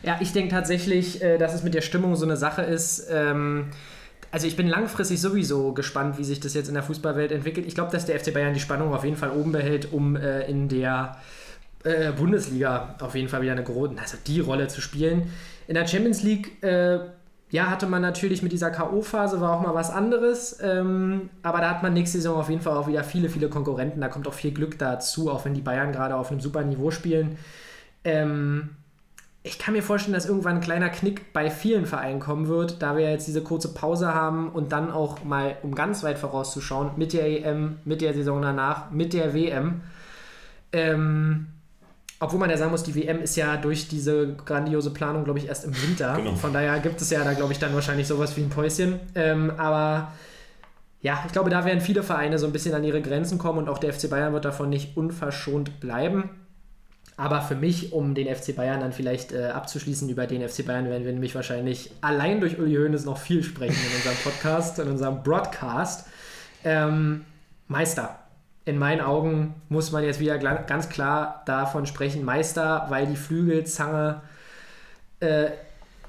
Ja, 0.03 0.19
ich 0.21 0.33
denke 0.33 0.51
tatsächlich, 0.51 1.23
äh, 1.23 1.39
dass 1.39 1.55
es 1.55 1.63
mit 1.63 1.75
der 1.75 1.81
Stimmung 1.81 2.17
so 2.17 2.25
eine 2.25 2.37
Sache 2.37 2.63
ist. 2.63 3.07
Ähm, 3.11 3.67
also 4.31 4.47
ich 4.47 4.57
bin 4.57 4.69
langfristig 4.69 5.21
sowieso 5.21 5.73
gespannt, 5.73 6.19
wie 6.19 6.25
sich 6.25 6.41
das 6.41 6.55
jetzt 6.55 6.69
in 6.69 6.75
der 6.75 6.83
Fußballwelt 6.83 7.33
entwickelt. 7.33 7.67
Ich 7.67 7.75
glaube, 7.75 7.93
dass 7.93 8.07
der 8.07 8.19
FC 8.19 8.33
Bayern 8.35 8.55
die 8.55 8.61
Spannung 8.61 8.93
auf 8.93 9.05
jeden 9.05 9.17
Fall 9.17 9.31
oben 9.31 9.53
behält, 9.53 9.93
um 9.93 10.17
äh, 10.17 10.47
in 10.49 10.69
der 10.69 11.17
äh, 11.85 12.13
Bundesliga 12.13 12.97
auf 13.01 13.15
jeden 13.15 13.29
Fall 13.29 13.43
wieder 13.43 13.53
eine 13.53 13.63
große, 13.63 13.95
also 14.01 14.17
die 14.27 14.41
Rolle 14.41 14.69
zu 14.69 14.81
spielen. 14.81 15.31
In 15.69 15.75
der 15.75 15.87
Champions 15.87 16.23
League 16.23 16.53
ja, 17.51 17.71
hatte 17.71 17.87
man 17.87 18.03
natürlich 18.03 18.43
mit 18.43 18.53
dieser 18.53 18.71
K.O.-Phase, 18.71 19.41
war 19.41 19.53
auch 19.53 19.63
mal 19.63 19.75
was 19.75 19.91
anderes. 19.91 20.59
Ähm, 20.61 21.31
aber 21.43 21.61
da 21.61 21.71
hat 21.71 21.83
man 21.83 21.93
nächste 21.93 22.19
Saison 22.19 22.39
auf 22.39 22.51
jeden 22.51 22.61
Fall 22.61 22.77
auch 22.77 22.89
wieder 22.89 23.05
viele, 23.05 23.29
viele 23.29 23.49
Konkurrenten. 23.49 24.01
Da 24.01 24.09
kommt 24.09 24.27
auch 24.27 24.35
viel 24.35 24.51
Glück 24.51 24.79
dazu, 24.79 25.31
auch 25.31 25.45
wenn 25.45 25.55
die 25.55 25.61
Bayern 25.61 25.93
gerade 25.93 26.17
auf 26.17 26.31
einem 26.31 26.41
super 26.41 26.65
Niveau 26.65 26.91
spielen. 26.91 27.39
Ähm, 28.03 28.71
ich 29.47 29.59
kann 29.59 29.75
mir 29.75 29.83
vorstellen, 29.83 30.15
dass 30.15 30.27
irgendwann 30.27 30.57
ein 30.57 30.61
kleiner 30.61 30.89
Knick 30.89 31.33
bei 31.33 31.51
vielen 31.51 31.87
Vereinen 31.87 32.19
kommen 32.19 32.49
wird, 32.49 32.83
da 32.83 32.97
wir 32.97 33.11
jetzt 33.11 33.29
diese 33.29 33.43
kurze 33.43 33.73
Pause 33.73 34.13
haben 34.13 34.51
und 34.51 34.73
dann 34.73 34.91
auch 34.91 35.23
mal, 35.25 35.57
um 35.63 35.75
ganz 35.75 36.03
weit 36.03 36.19
vorauszuschauen, 36.19 36.91
mit 36.97 37.13
der 37.13 37.27
EM, 37.27 37.79
mit 37.85 38.01
der 38.01 38.13
Saison 38.13 38.43
danach, 38.43 38.91
mit 38.91 39.13
der 39.13 39.35
WM. 39.35 39.83
Ähm, 40.73 41.47
obwohl 42.19 42.41
man 42.41 42.51
ja 42.51 42.57
sagen 42.57 42.73
muss, 42.73 42.83
die 42.83 42.95
WM 42.95 43.21
ist 43.21 43.37
ja 43.37 43.57
durch 43.57 43.89
diese 43.89 44.35
grandiose 44.35 44.91
Planung, 44.91 45.25
glaube 45.25 45.39
ich, 45.39 45.47
erst 45.47 45.65
im 45.65 45.81
Winter. 45.83 46.15
Genau. 46.17 46.35
Von 46.35 46.53
daher 46.53 46.79
gibt 46.81 47.01
es 47.01 47.11
ja 47.11 47.23
da, 47.23 47.33
glaube 47.35 47.53
ich, 47.53 47.59
dann 47.59 47.75
wahrscheinlich 47.75 48.09
sowas 48.09 48.37
wie 48.37 48.41
ein 48.41 48.51
Päuschen. 48.51 48.99
Ähm, 49.15 49.53
aber 49.59 50.13
ja, 51.03 51.23
ich 51.27 51.33
glaube, 51.33 51.51
da 51.51 51.65
werden 51.65 51.81
viele 51.81 52.03
Vereine 52.03 52.39
so 52.39 52.47
ein 52.47 52.53
bisschen 52.53 52.75
an 52.75 52.83
ihre 52.83 53.03
Grenzen 53.03 53.39
kommen 53.39 53.59
und 53.59 53.69
auch 53.69 53.79
der 53.79 53.93
FC 53.93 54.11
Bayern 54.11 54.33
wird 54.33 54.45
davon 54.45 54.71
nicht 54.71 54.97
unverschont 54.97 55.79
bleiben. 55.79 56.31
Aber 57.19 57.41
für 57.41 57.55
mich, 57.55 57.93
um 57.93 58.14
den 58.14 58.35
FC 58.35 58.55
Bayern 58.55 58.81
dann 58.81 58.93
vielleicht 58.93 59.33
äh, 59.33 59.47
abzuschließen, 59.47 60.09
über 60.11 60.27
den 60.27 60.47
FC 60.47 60.67
Bayern 60.67 60.89
werden 60.91 61.07
wir 61.07 61.12
nämlich 61.12 61.35
wahrscheinlich 61.35 61.91
allein 62.03 62.41
durch 62.41 62.59
Uli 62.59 62.75
Hoeneß 62.75 63.07
noch 63.07 63.17
viel 63.17 63.43
sprechen 63.43 63.79
in 63.89 63.97
unserem 63.97 64.17
Podcast, 64.23 64.79
in 64.79 64.89
unserem 64.89 65.23
Broadcast. 65.23 66.07
Ähm, 66.62 67.25
Meister. 67.69 68.19
In 68.67 68.79
meinen 68.79 69.01
Augen 69.01 69.55
muss 69.69 69.93
man 69.93 70.05
jetzt 70.05 70.21
wieder 70.21 70.39
ganz 70.39 70.89
klar 70.89 71.43
davon 71.47 71.87
sprechen, 71.87 72.25
Meister, 72.25 72.87
weil 72.89 73.07
die 73.07 73.17
Flügelzange, 73.17 74.21
äh, 75.21 75.51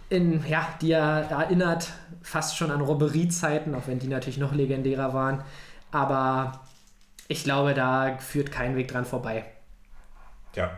in, 0.09 0.45
ja, 0.47 0.67
die 0.81 0.89
ja 0.89 1.19
erinnert 1.19 1.89
fast 2.21 2.57
schon 2.57 2.71
an 2.71 2.81
Robberiezeiten, 2.81 3.75
auch 3.75 3.87
wenn 3.87 3.99
die 3.99 4.07
natürlich 4.07 4.39
noch 4.39 4.53
legendärer 4.53 5.13
waren. 5.13 5.43
Aber 5.91 6.61
ich 7.27 7.43
glaube, 7.43 7.73
da 7.73 8.17
führt 8.17 8.51
kein 8.51 8.75
Weg 8.75 8.87
dran 8.87 9.05
vorbei. 9.05 9.45
Ja, 10.55 10.71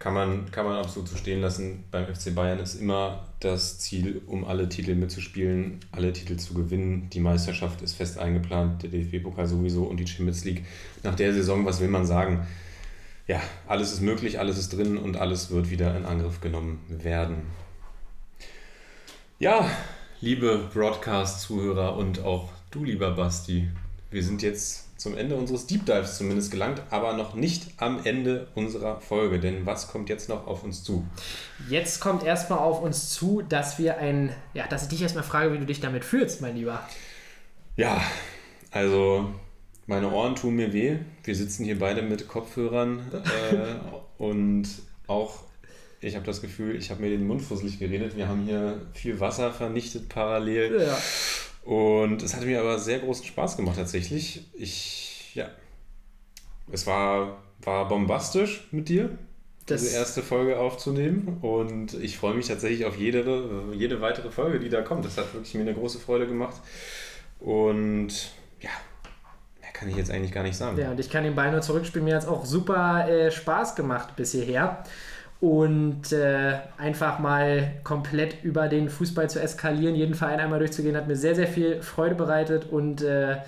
kann 0.00 0.14
man, 0.14 0.50
kann 0.50 0.64
man 0.64 0.78
absolut 0.78 1.08
so 1.08 1.16
stehen 1.16 1.42
lassen. 1.42 1.84
Beim 1.90 2.06
FC 2.06 2.34
Bayern 2.34 2.58
ist 2.58 2.74
immer 2.74 3.26
das 3.38 3.78
Ziel, 3.78 4.22
um 4.26 4.46
alle 4.46 4.66
Titel 4.68 4.94
mitzuspielen, 4.94 5.78
alle 5.92 6.14
Titel 6.14 6.36
zu 6.38 6.54
gewinnen. 6.54 7.10
Die 7.10 7.20
Meisterschaft 7.20 7.82
ist 7.82 7.92
fest 7.92 8.18
eingeplant, 8.18 8.82
der 8.82 8.88
DFB-Pokal 8.90 9.46
sowieso 9.46 9.84
und 9.84 9.98
die 9.98 10.06
Champions 10.06 10.42
League. 10.44 10.64
Nach 11.02 11.14
der 11.14 11.34
Saison, 11.34 11.66
was 11.66 11.80
will 11.80 11.88
man 11.88 12.06
sagen? 12.06 12.46
Ja, 13.26 13.42
alles 13.68 13.92
ist 13.92 14.00
möglich, 14.00 14.40
alles 14.40 14.56
ist 14.56 14.70
drin 14.70 14.96
und 14.96 15.18
alles 15.18 15.50
wird 15.50 15.68
wieder 15.68 15.94
in 15.94 16.06
Angriff 16.06 16.40
genommen 16.40 16.80
werden. 16.88 17.42
Ja, 19.38 19.70
liebe 20.22 20.70
Broadcast-Zuhörer 20.72 21.94
und 21.96 22.20
auch 22.24 22.48
du, 22.70 22.84
lieber 22.84 23.10
Basti, 23.10 23.68
wir 24.10 24.24
sind 24.24 24.40
jetzt 24.40 24.88
zum 25.00 25.16
Ende 25.16 25.34
unseres 25.34 25.66
Deep 25.66 25.86
Dives 25.86 26.18
zumindest 26.18 26.50
gelangt, 26.50 26.82
aber 26.90 27.14
noch 27.14 27.34
nicht 27.34 27.68
am 27.78 28.04
Ende 28.04 28.48
unserer 28.54 29.00
Folge. 29.00 29.40
Denn 29.40 29.64
was 29.64 29.88
kommt 29.88 30.10
jetzt 30.10 30.28
noch 30.28 30.46
auf 30.46 30.62
uns 30.62 30.84
zu? 30.84 31.06
Jetzt 31.70 32.00
kommt 32.00 32.22
erstmal 32.22 32.58
auf 32.58 32.82
uns 32.82 33.08
zu, 33.08 33.40
dass 33.40 33.78
wir 33.78 33.96
ein, 33.96 34.30
ja, 34.52 34.66
dass 34.66 34.82
ich 34.82 34.88
dich 34.90 35.00
erstmal 35.00 35.24
frage, 35.24 35.54
wie 35.54 35.58
du 35.58 35.64
dich 35.64 35.80
damit 35.80 36.04
fühlst, 36.04 36.42
mein 36.42 36.54
Lieber. 36.54 36.86
Ja, 37.76 37.98
also 38.70 39.32
meine 39.86 40.12
Ohren 40.12 40.36
tun 40.36 40.56
mir 40.56 40.74
weh. 40.74 40.98
Wir 41.24 41.34
sitzen 41.34 41.64
hier 41.64 41.78
beide 41.78 42.02
mit 42.02 42.28
Kopfhörern 42.28 43.00
äh, 43.10 44.22
und 44.22 44.68
auch 45.06 45.44
ich 46.02 46.14
habe 46.14 46.26
das 46.26 46.42
Gefühl, 46.42 46.76
ich 46.76 46.90
habe 46.90 47.00
mir 47.00 47.10
den 47.10 47.26
Mund 47.26 47.40
fusselig 47.40 47.78
geredet. 47.78 48.18
Wir 48.18 48.28
haben 48.28 48.44
hier 48.44 48.82
viel 48.92 49.18
Wasser 49.18 49.50
vernichtet 49.50 50.10
parallel. 50.10 50.82
Ja. 50.82 50.98
Und 51.64 52.22
es 52.22 52.34
hat 52.34 52.44
mir 52.44 52.60
aber 52.60 52.78
sehr 52.78 52.98
großen 53.00 53.24
Spaß 53.26 53.56
gemacht 53.56 53.76
tatsächlich. 53.76 54.48
Ich, 54.54 55.32
ja, 55.34 55.48
es 56.72 56.86
war, 56.86 57.42
war 57.62 57.86
bombastisch 57.88 58.66
mit 58.72 58.88
dir, 58.88 59.10
Das- 59.66 59.82
diese 59.82 59.96
erste 59.96 60.22
Folge 60.22 60.58
aufzunehmen. 60.58 61.38
Und 61.42 61.94
ich 61.94 62.18
freue 62.18 62.34
mich 62.34 62.48
tatsächlich 62.48 62.86
auf 62.86 62.96
jede, 62.96 63.64
jede 63.74 64.00
weitere 64.00 64.30
Folge, 64.30 64.58
die 64.58 64.68
da 64.68 64.82
kommt. 64.82 65.04
Das 65.04 65.16
hat 65.18 65.32
wirklich 65.34 65.54
mir 65.54 65.60
eine 65.60 65.74
große 65.74 65.98
Freude 65.98 66.26
gemacht. 66.26 66.56
Und 67.38 68.08
ja, 68.60 68.70
mehr 69.60 69.70
kann 69.72 69.88
ich 69.88 69.96
jetzt 69.96 70.10
eigentlich 70.10 70.32
gar 70.32 70.42
nicht 70.42 70.56
sagen. 70.56 70.78
Ja, 70.78 70.90
und 70.90 71.00
ich 71.00 71.10
kann 71.10 71.24
den 71.24 71.34
Ball 71.34 71.50
nur 71.52 71.60
zurückspielen. 71.60 72.04
Mir 72.04 72.16
hat 72.16 72.22
es 72.22 72.28
auch 72.28 72.44
super 72.44 73.08
äh, 73.08 73.30
Spaß 73.30 73.74
gemacht 73.76 74.16
bis 74.16 74.32
hierher. 74.32 74.82
Und 75.40 76.12
äh, 76.12 76.58
einfach 76.76 77.18
mal 77.18 77.72
komplett 77.82 78.44
über 78.44 78.68
den 78.68 78.90
Fußball 78.90 79.30
zu 79.30 79.40
eskalieren, 79.40 79.94
jeden 79.94 80.14
Verein 80.14 80.38
einmal 80.38 80.58
durchzugehen, 80.58 80.96
hat 80.96 81.08
mir 81.08 81.16
sehr, 81.16 81.34
sehr 81.34 81.46
viel 81.46 81.82
Freude 81.82 82.14
bereitet. 82.14 82.66
Und 82.70 83.02
äh, 83.02 83.38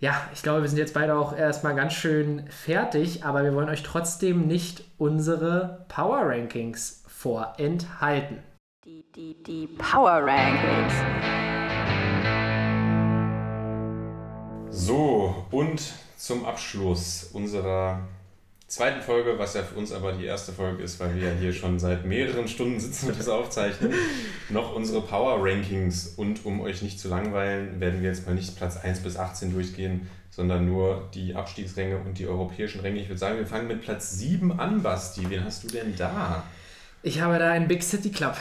ja, 0.00 0.28
ich 0.32 0.42
glaube, 0.42 0.62
wir 0.62 0.68
sind 0.68 0.78
jetzt 0.78 0.94
beide 0.94 1.14
auch 1.14 1.36
erstmal 1.36 1.74
ganz 1.74 1.92
schön 1.92 2.46
fertig, 2.48 3.24
aber 3.24 3.44
wir 3.44 3.54
wollen 3.54 3.68
euch 3.68 3.82
trotzdem 3.82 4.46
nicht 4.46 4.84
unsere 4.96 5.84
Power 5.88 6.20
Rankings 6.22 7.02
vorenthalten. 7.06 8.38
Die, 8.84 9.04
die, 9.14 9.42
die 9.42 9.66
Power 9.66 10.22
Rankings. 10.24 10.92
So, 14.70 15.44
und 15.50 15.80
zum 16.16 16.44
Abschluss 16.44 17.30
unserer 17.32 18.00
zweiten 18.68 19.00
Folge, 19.00 19.38
was 19.38 19.54
ja 19.54 19.62
für 19.62 19.76
uns 19.76 19.92
aber 19.92 20.12
die 20.12 20.24
erste 20.24 20.52
Folge 20.52 20.82
ist, 20.82 20.98
weil 20.98 21.14
wir 21.14 21.28
ja 21.28 21.34
hier 21.38 21.52
schon 21.52 21.78
seit 21.78 22.04
mehreren 22.04 22.48
Stunden 22.48 22.80
sitzen 22.80 23.10
und 23.10 23.18
das 23.18 23.28
aufzeichnen, 23.28 23.92
noch 24.48 24.74
unsere 24.74 25.02
Power 25.02 25.38
Rankings. 25.40 26.08
Und 26.16 26.44
um 26.44 26.60
euch 26.60 26.82
nicht 26.82 26.98
zu 26.98 27.08
langweilen, 27.08 27.80
werden 27.80 28.02
wir 28.02 28.08
jetzt 28.08 28.26
mal 28.26 28.34
nicht 28.34 28.56
Platz 28.56 28.76
1 28.76 29.00
bis 29.00 29.16
18 29.16 29.52
durchgehen, 29.52 30.08
sondern 30.30 30.66
nur 30.66 31.08
die 31.14 31.34
Abstiegsränge 31.34 31.98
und 31.98 32.18
die 32.18 32.26
europäischen 32.26 32.80
Ränge. 32.80 33.00
Ich 33.00 33.08
würde 33.08 33.18
sagen, 33.18 33.38
wir 33.38 33.46
fangen 33.46 33.68
mit 33.68 33.82
Platz 33.82 34.12
7 34.12 34.58
an, 34.58 34.82
Basti. 34.82 35.30
Wen 35.30 35.44
hast 35.44 35.64
du 35.64 35.68
denn 35.68 35.94
da? 35.96 36.42
Ich 37.02 37.20
habe 37.20 37.38
da 37.38 37.52
einen 37.52 37.68
Big 37.68 37.82
City 37.82 38.10
Club. 38.10 38.36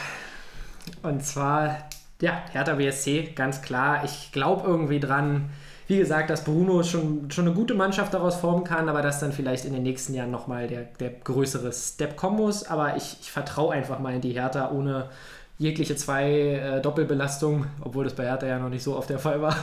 Und 1.03 1.23
zwar, 1.23 1.87
ja, 2.19 2.43
Hertha 2.51 2.73
BSC, 2.73 3.33
ganz 3.35 3.61
klar. 3.61 4.03
Ich 4.03 4.31
glaube 4.31 4.67
irgendwie 4.67 4.99
dran, 4.99 5.49
wie 5.87 5.97
gesagt, 5.97 6.29
dass 6.29 6.43
Bruno 6.43 6.81
schon, 6.83 7.29
schon 7.29 7.45
eine 7.45 7.55
gute 7.55 7.75
Mannschaft 7.75 8.13
daraus 8.13 8.35
formen 8.35 8.63
kann, 8.63 8.89
aber 8.89 9.01
dass 9.01 9.19
dann 9.19 9.31
vielleicht 9.31 9.65
in 9.65 9.73
den 9.73 9.83
nächsten 9.83 10.13
Jahren 10.13 10.31
nochmal 10.31 10.67
der, 10.67 10.83
der 10.99 11.11
größere 11.11 11.71
Step 11.71 12.15
kommen 12.15 12.37
muss. 12.37 12.63
Aber 12.63 12.97
ich, 12.97 13.17
ich 13.21 13.31
vertraue 13.31 13.73
einfach 13.73 13.99
mal 13.99 14.15
in 14.15 14.21
die 14.21 14.31
Hertha 14.31 14.71
ohne 14.71 15.09
jegliche 15.57 15.95
zwei 15.95 16.31
äh, 16.31 16.81
Doppelbelastungen, 16.81 17.67
obwohl 17.81 18.03
das 18.03 18.15
bei 18.15 18.25
Hertha 18.25 18.47
ja 18.47 18.59
noch 18.59 18.69
nicht 18.69 18.83
so 18.83 18.97
oft 18.97 19.09
der 19.09 19.19
Fall 19.19 19.41
war. 19.41 19.55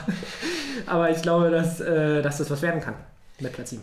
aber 0.87 1.11
ich 1.11 1.20
glaube, 1.23 1.51
dass, 1.51 1.81
äh, 1.81 2.23
dass 2.23 2.39
das 2.39 2.51
was 2.51 2.62
werden 2.62 2.81
kann 2.81 2.95
mit 3.41 3.53
Platz 3.53 3.70
7. 3.70 3.83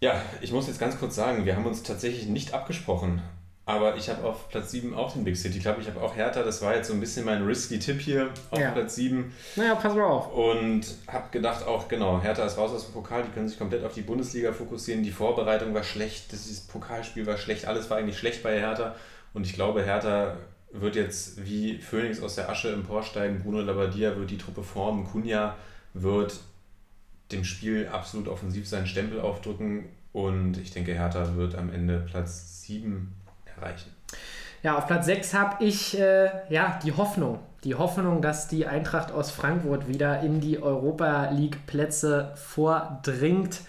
Ja, 0.00 0.22
ich 0.40 0.52
muss 0.52 0.66
jetzt 0.66 0.80
ganz 0.80 0.98
kurz 0.98 1.14
sagen, 1.16 1.44
wir 1.44 1.56
haben 1.56 1.66
uns 1.66 1.82
tatsächlich 1.82 2.26
nicht 2.26 2.54
abgesprochen. 2.54 3.20
Aber 3.68 3.96
ich 3.96 4.08
habe 4.08 4.24
auf 4.24 4.48
Platz 4.48 4.70
7 4.70 4.94
auch 4.94 5.12
den 5.12 5.24
Big 5.24 5.36
City 5.36 5.58
Club. 5.58 5.76
Ich 5.78 5.88
habe 5.88 6.00
auch 6.00 6.16
Hertha, 6.16 6.42
das 6.42 6.62
war 6.62 6.74
jetzt 6.74 6.88
so 6.88 6.94
ein 6.94 7.00
bisschen 7.00 7.26
mein 7.26 7.44
risky 7.44 7.78
Tipp 7.78 8.00
hier 8.00 8.30
auf 8.50 8.58
Ja. 8.58 8.70
Platz 8.70 8.94
7. 8.94 9.30
Naja, 9.56 9.74
pass 9.74 9.94
mal 9.94 10.04
auf. 10.04 10.32
Und 10.32 10.86
habe 11.06 11.26
gedacht 11.30 11.66
auch, 11.66 11.86
genau, 11.86 12.18
Hertha 12.18 12.46
ist 12.46 12.56
raus 12.56 12.72
aus 12.72 12.86
dem 12.86 12.94
Pokal, 12.94 13.24
die 13.24 13.30
können 13.30 13.46
sich 13.46 13.58
komplett 13.58 13.84
auf 13.84 13.92
die 13.92 14.00
Bundesliga 14.00 14.54
fokussieren. 14.54 15.02
Die 15.02 15.10
Vorbereitung 15.10 15.74
war 15.74 15.82
schlecht, 15.82 16.32
das 16.32 16.48
Pokalspiel 16.60 17.26
war 17.26 17.36
schlecht, 17.36 17.66
alles 17.66 17.90
war 17.90 17.98
eigentlich 17.98 18.16
schlecht 18.16 18.42
bei 18.42 18.58
Hertha. 18.58 18.94
Und 19.34 19.44
ich 19.44 19.52
glaube, 19.52 19.82
Hertha 19.84 20.38
wird 20.72 20.96
jetzt 20.96 21.44
wie 21.44 21.76
Phoenix 21.76 22.22
aus 22.22 22.36
der 22.36 22.48
Asche 22.48 22.72
emporsteigen. 22.72 23.42
Bruno 23.42 23.60
Labbadia 23.60 24.16
wird 24.16 24.30
die 24.30 24.38
Truppe 24.38 24.62
formen. 24.62 25.04
Kunja 25.04 25.56
wird 25.92 26.40
dem 27.32 27.44
Spiel 27.44 27.86
absolut 27.92 28.28
offensiv 28.28 28.66
seinen 28.66 28.86
Stempel 28.86 29.20
aufdrücken. 29.20 29.90
Und 30.14 30.56
ich 30.56 30.70
denke, 30.70 30.94
Hertha 30.94 31.36
wird 31.36 31.54
am 31.54 31.70
Ende 31.70 31.98
Platz 32.10 32.62
7 32.62 33.12
erreichen. 33.60 33.90
Ja, 34.62 34.76
auf 34.76 34.86
Platz 34.86 35.06
6 35.06 35.34
habe 35.34 35.64
ich 35.64 35.98
äh, 35.98 36.30
ja, 36.48 36.78
die 36.84 36.92
Hoffnung. 36.92 37.38
Die 37.64 37.74
Hoffnung, 37.74 38.22
dass 38.22 38.48
die 38.48 38.66
Eintracht 38.66 39.12
aus 39.12 39.30
Frankfurt 39.30 39.88
wieder 39.88 40.20
in 40.20 40.40
die 40.40 40.62
Europa 40.62 41.30
League-Plätze 41.30 42.32
vordringt. 42.34 43.60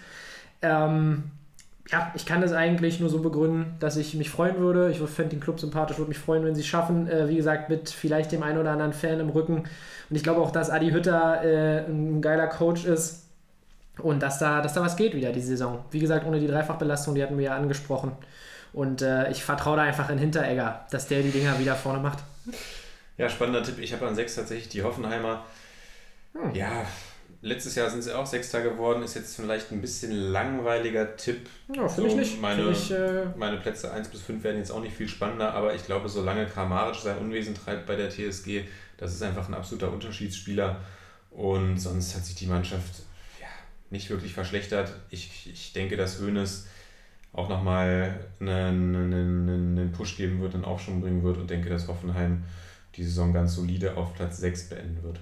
Ähm, 0.61 1.31
ja, 1.91 2.11
ich 2.15 2.25
kann 2.25 2.41
das 2.41 2.53
eigentlich 2.53 2.99
nur 2.99 3.09
so 3.09 3.19
begründen, 3.19 3.75
dass 3.79 3.97
ich 3.97 4.13
mich 4.13 4.29
freuen 4.29 4.57
würde. 4.59 4.91
Ich 4.91 4.99
finde 4.99 5.29
den 5.29 5.39
Club 5.39 5.59
sympathisch, 5.59 5.97
würde 5.97 6.09
mich 6.09 6.19
freuen, 6.19 6.43
wenn 6.43 6.53
sie 6.53 6.61
es 6.61 6.67
schaffen. 6.67 7.07
Äh, 7.07 7.29
wie 7.29 7.35
gesagt, 7.35 7.69
mit 7.69 7.89
vielleicht 7.89 8.31
dem 8.31 8.43
einen 8.43 8.59
oder 8.59 8.71
anderen 8.71 8.93
Fan 8.93 9.19
im 9.19 9.29
Rücken. 9.29 9.63
Und 10.09 10.15
ich 10.15 10.21
glaube 10.21 10.41
auch, 10.41 10.51
dass 10.51 10.69
Adi 10.69 10.91
Hütter 10.91 11.43
äh, 11.43 11.85
ein 11.87 12.21
geiler 12.21 12.47
Coach 12.47 12.85
ist. 12.85 13.25
Und 14.01 14.21
dass 14.23 14.39
da, 14.39 14.61
dass 14.61 14.73
da 14.73 14.81
was 14.81 14.95
geht 14.95 15.13
wieder 15.13 15.31
diese 15.31 15.47
Saison. 15.47 15.83
Wie 15.91 15.99
gesagt, 15.99 16.25
ohne 16.25 16.39
die 16.39 16.47
Dreifachbelastung, 16.47 17.15
die 17.15 17.23
hatten 17.23 17.37
wir 17.37 17.45
ja 17.45 17.55
angesprochen. 17.55 18.13
Und 18.79 19.01
äh, 19.01 19.29
ich 19.29 19.43
vertraue 19.43 19.75
da 19.75 19.83
einfach 19.83 20.09
in 20.09 20.17
Hinteregger, 20.17 20.85
dass 20.89 21.09
der 21.09 21.21
die 21.21 21.31
Dinger 21.31 21.59
wieder 21.59 21.75
vorne 21.75 21.99
macht. 21.99 22.19
Ja, 23.17 23.27
spannender 23.27 23.61
Tipp. 23.61 23.77
Ich 23.79 23.91
habe 23.91 24.07
an 24.07 24.15
6 24.15 24.35
tatsächlich 24.35 24.69
die 24.69 24.83
Hoffenheimer. 24.83 25.45
Ja, 26.53 26.85
letztes 27.41 27.75
Jahr 27.75 27.89
sind 27.89 28.03
sie 28.03 28.17
auch 28.17 28.25
Sechster 28.25 28.61
geworden. 28.61 29.03
Ist 29.03 29.15
jetzt 29.15 29.35
vielleicht 29.35 29.73
ein 29.73 29.81
bisschen 29.81 30.13
langweiliger 30.13 31.17
Tipp. 31.17 31.49
Ja, 31.75 31.89
finde 31.89 32.11
ich 32.11 32.15
nicht. 32.15 32.41
Meine, 32.41 32.69
ich, 32.69 32.89
äh, 32.89 33.25
meine 33.35 33.57
Plätze 33.57 33.91
1 33.91 34.07
bis 34.07 34.21
5 34.21 34.45
werden 34.45 34.59
jetzt 34.59 34.71
auch 34.71 34.81
nicht 34.81 34.95
viel 34.95 35.09
spannender, 35.09 35.53
aber 35.53 35.75
ich 35.75 35.85
glaube, 35.85 36.07
solange 36.07 36.45
Kramaric 36.45 37.01
sein 37.01 37.17
Unwesen 37.17 37.55
treibt 37.55 37.85
bei 37.85 37.97
der 37.97 38.09
TSG, 38.09 38.63
das 38.95 39.13
ist 39.13 39.21
einfach 39.21 39.49
ein 39.49 39.55
absoluter 39.55 39.91
Unterschiedsspieler. 39.91 40.77
Und 41.31 41.79
sonst 41.79 42.15
hat 42.15 42.23
sich 42.23 42.35
die 42.35 42.47
Mannschaft 42.47 43.01
ja, 43.41 43.47
nicht 43.89 44.09
wirklich 44.09 44.33
verschlechtert. 44.33 44.93
Ich, 45.09 45.51
ich 45.51 45.73
denke, 45.73 45.97
dass 45.97 46.21
Hoeneß 46.21 46.68
auch 47.33 47.49
nochmal 47.49 48.19
einen, 48.39 48.95
einen, 48.95 49.49
einen 49.49 49.91
Push 49.91 50.17
geben 50.17 50.41
wird, 50.41 50.55
einen 50.55 50.65
Aufschwung 50.65 51.01
bringen 51.01 51.23
wird 51.23 51.37
und 51.37 51.49
denke, 51.49 51.69
dass 51.69 51.87
Hoffenheim 51.87 52.43
die 52.95 53.03
Saison 53.03 53.33
ganz 53.33 53.55
solide 53.55 53.95
auf 53.95 54.13
Platz 54.15 54.37
6 54.37 54.69
beenden 54.69 55.03
wird. 55.03 55.19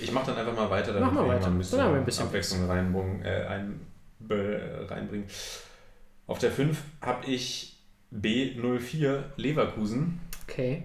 Ich 0.00 0.12
mache 0.12 0.26
dann 0.26 0.36
einfach 0.38 0.56
mal 0.56 0.70
weiter, 0.70 0.92
damit 0.92 1.12
mal 1.12 1.24
wir 1.24 1.34
weiter. 1.34 1.46
mal 1.48 1.52
ein 1.52 1.58
bisschen, 1.58 1.78
Dann 1.78 1.86
haben 1.86 1.94
wir 1.94 2.00
ein 2.00 2.04
bisschen 2.04 2.26
Abwechslung 2.26 2.66
reinbringen, 2.66 3.24
äh, 3.24 3.46
ein, 3.46 3.80
be, 4.18 4.86
reinbringen. 4.88 5.26
Auf 6.26 6.38
der 6.38 6.50
5 6.50 6.80
habe 7.00 7.26
ich 7.26 7.76
B04 8.14 9.22
Leverkusen. 9.36 10.20
Okay. 10.48 10.84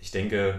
Ich 0.00 0.10
denke, 0.10 0.58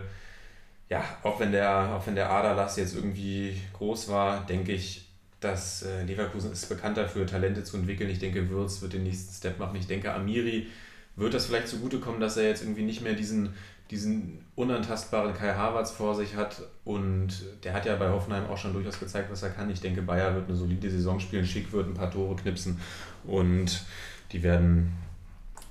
ja, 0.89 1.03
auch 1.23 1.39
wenn 1.39 1.51
der, 1.51 1.95
auch 1.95 2.05
wenn 2.07 2.15
der 2.15 2.31
Aderlass 2.31 2.77
jetzt 2.77 2.95
irgendwie 2.95 3.59
groß 3.73 4.09
war, 4.09 4.45
denke 4.45 4.71
ich, 4.71 5.08
dass 5.39 5.83
äh, 5.83 6.03
Leverkusen 6.03 6.51
ist 6.51 6.67
bekannt 6.67 6.97
dafür, 6.97 7.25
Talente 7.25 7.63
zu 7.63 7.77
entwickeln. 7.77 8.09
Ich 8.09 8.19
denke, 8.19 8.49
Würz 8.49 8.81
wird 8.81 8.93
den 8.93 9.03
nächsten 9.03 9.33
Step 9.33 9.59
machen. 9.59 9.77
Ich 9.77 9.87
denke, 9.87 10.13
Amiri 10.13 10.67
wird 11.15 11.33
das 11.33 11.45
vielleicht 11.45 11.67
zugutekommen, 11.67 12.19
dass 12.19 12.37
er 12.37 12.47
jetzt 12.47 12.61
irgendwie 12.61 12.83
nicht 12.83 13.01
mehr 13.01 13.13
diesen, 13.13 13.53
diesen 13.91 14.39
unantastbaren 14.55 15.33
Kai 15.33 15.53
Havertz 15.53 15.91
vor 15.91 16.15
sich 16.15 16.35
hat. 16.35 16.63
Und 16.83 17.43
der 17.63 17.73
hat 17.73 17.85
ja 17.85 17.95
bei 17.95 18.09
Hoffenheim 18.09 18.47
auch 18.47 18.57
schon 18.57 18.73
durchaus 18.73 18.99
gezeigt, 18.99 19.31
was 19.31 19.43
er 19.43 19.49
kann. 19.49 19.69
Ich 19.69 19.81
denke, 19.81 20.01
Bayer 20.01 20.35
wird 20.35 20.47
eine 20.47 20.57
solide 20.57 20.89
Saison 20.89 21.19
spielen, 21.19 21.45
Schick 21.45 21.71
wird 21.71 21.87
ein 21.87 21.93
paar 21.93 22.11
Tore 22.11 22.35
knipsen 22.35 22.79
und 23.25 23.83
die 24.31 24.43
werden 24.43 24.93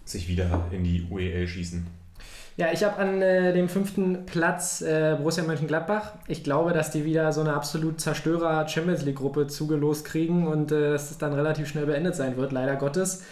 sich 0.05 0.29
wieder 0.29 0.67
in 0.71 0.85
die 0.85 1.07
UEL 1.11 1.47
schießen. 1.47 1.87
Ja, 2.59 2.73
ich 2.73 2.83
habe 2.83 2.97
an 2.97 3.23
äh, 3.23 3.53
dem 3.53 3.69
fünften 3.69 4.27
Platz 4.27 4.81
äh, 4.83 5.15
Borussia 5.17 5.45
Mönchengladbach. 5.45 6.15
Ich 6.27 6.43
glaube, 6.43 6.73
dass 6.73 6.91
die 6.91 7.05
wieder 7.05 7.33
so 7.33 7.41
eine 7.41 7.55
absolut 7.55 8.01
Zerstörer 8.01 8.67
Champions 8.67 9.05
League 9.05 9.15
Gruppe 9.15 9.47
zugelost 9.47 10.05
kriegen 10.05 10.49
und 10.49 10.73
äh, 10.73 10.91
dass 10.91 11.13
es 11.13 11.19
dann 11.19 11.35
relativ 11.35 11.69
schnell 11.69 11.87
beendet 11.87 12.17
sein 12.17 12.37
wird, 12.37 12.51
leider 12.51 12.75
Gottes. 12.75 13.23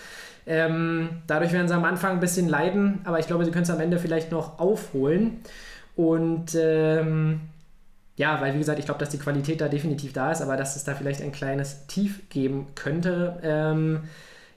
Ähm, 0.47 1.09
dadurch 1.27 1.53
werden 1.53 1.67
sie 1.67 1.75
am 1.75 1.85
Anfang 1.85 2.13
ein 2.13 2.21
bisschen 2.21 2.49
leiden, 2.49 3.01
aber 3.03 3.19
ich 3.19 3.27
glaube, 3.27 3.45
sie 3.45 3.51
können 3.51 3.65
es 3.65 3.71
am 3.71 3.81
Ende 3.81 3.99
vielleicht 3.99 4.31
noch 4.31 4.61
aufholen. 4.61 5.41
Und 5.97 6.55
ähm, 6.55 7.41
ja, 8.15 8.41
weil 8.41 8.55
wie 8.55 8.59
gesagt, 8.59 8.79
ich 8.79 8.85
glaube, 8.85 9.01
dass 9.01 9.09
die 9.09 9.19
Qualität 9.19 9.61
da 9.61 9.67
definitiv 9.67 10.13
da 10.13 10.31
ist, 10.31 10.41
aber 10.41 10.57
dass 10.57 10.77
es 10.77 10.85
da 10.85 10.95
vielleicht 10.95 11.21
ein 11.21 11.33
kleines 11.33 11.89
Tief 11.89 12.29
geben 12.29 12.69
könnte. 12.77 13.41
Ähm, 13.43 14.05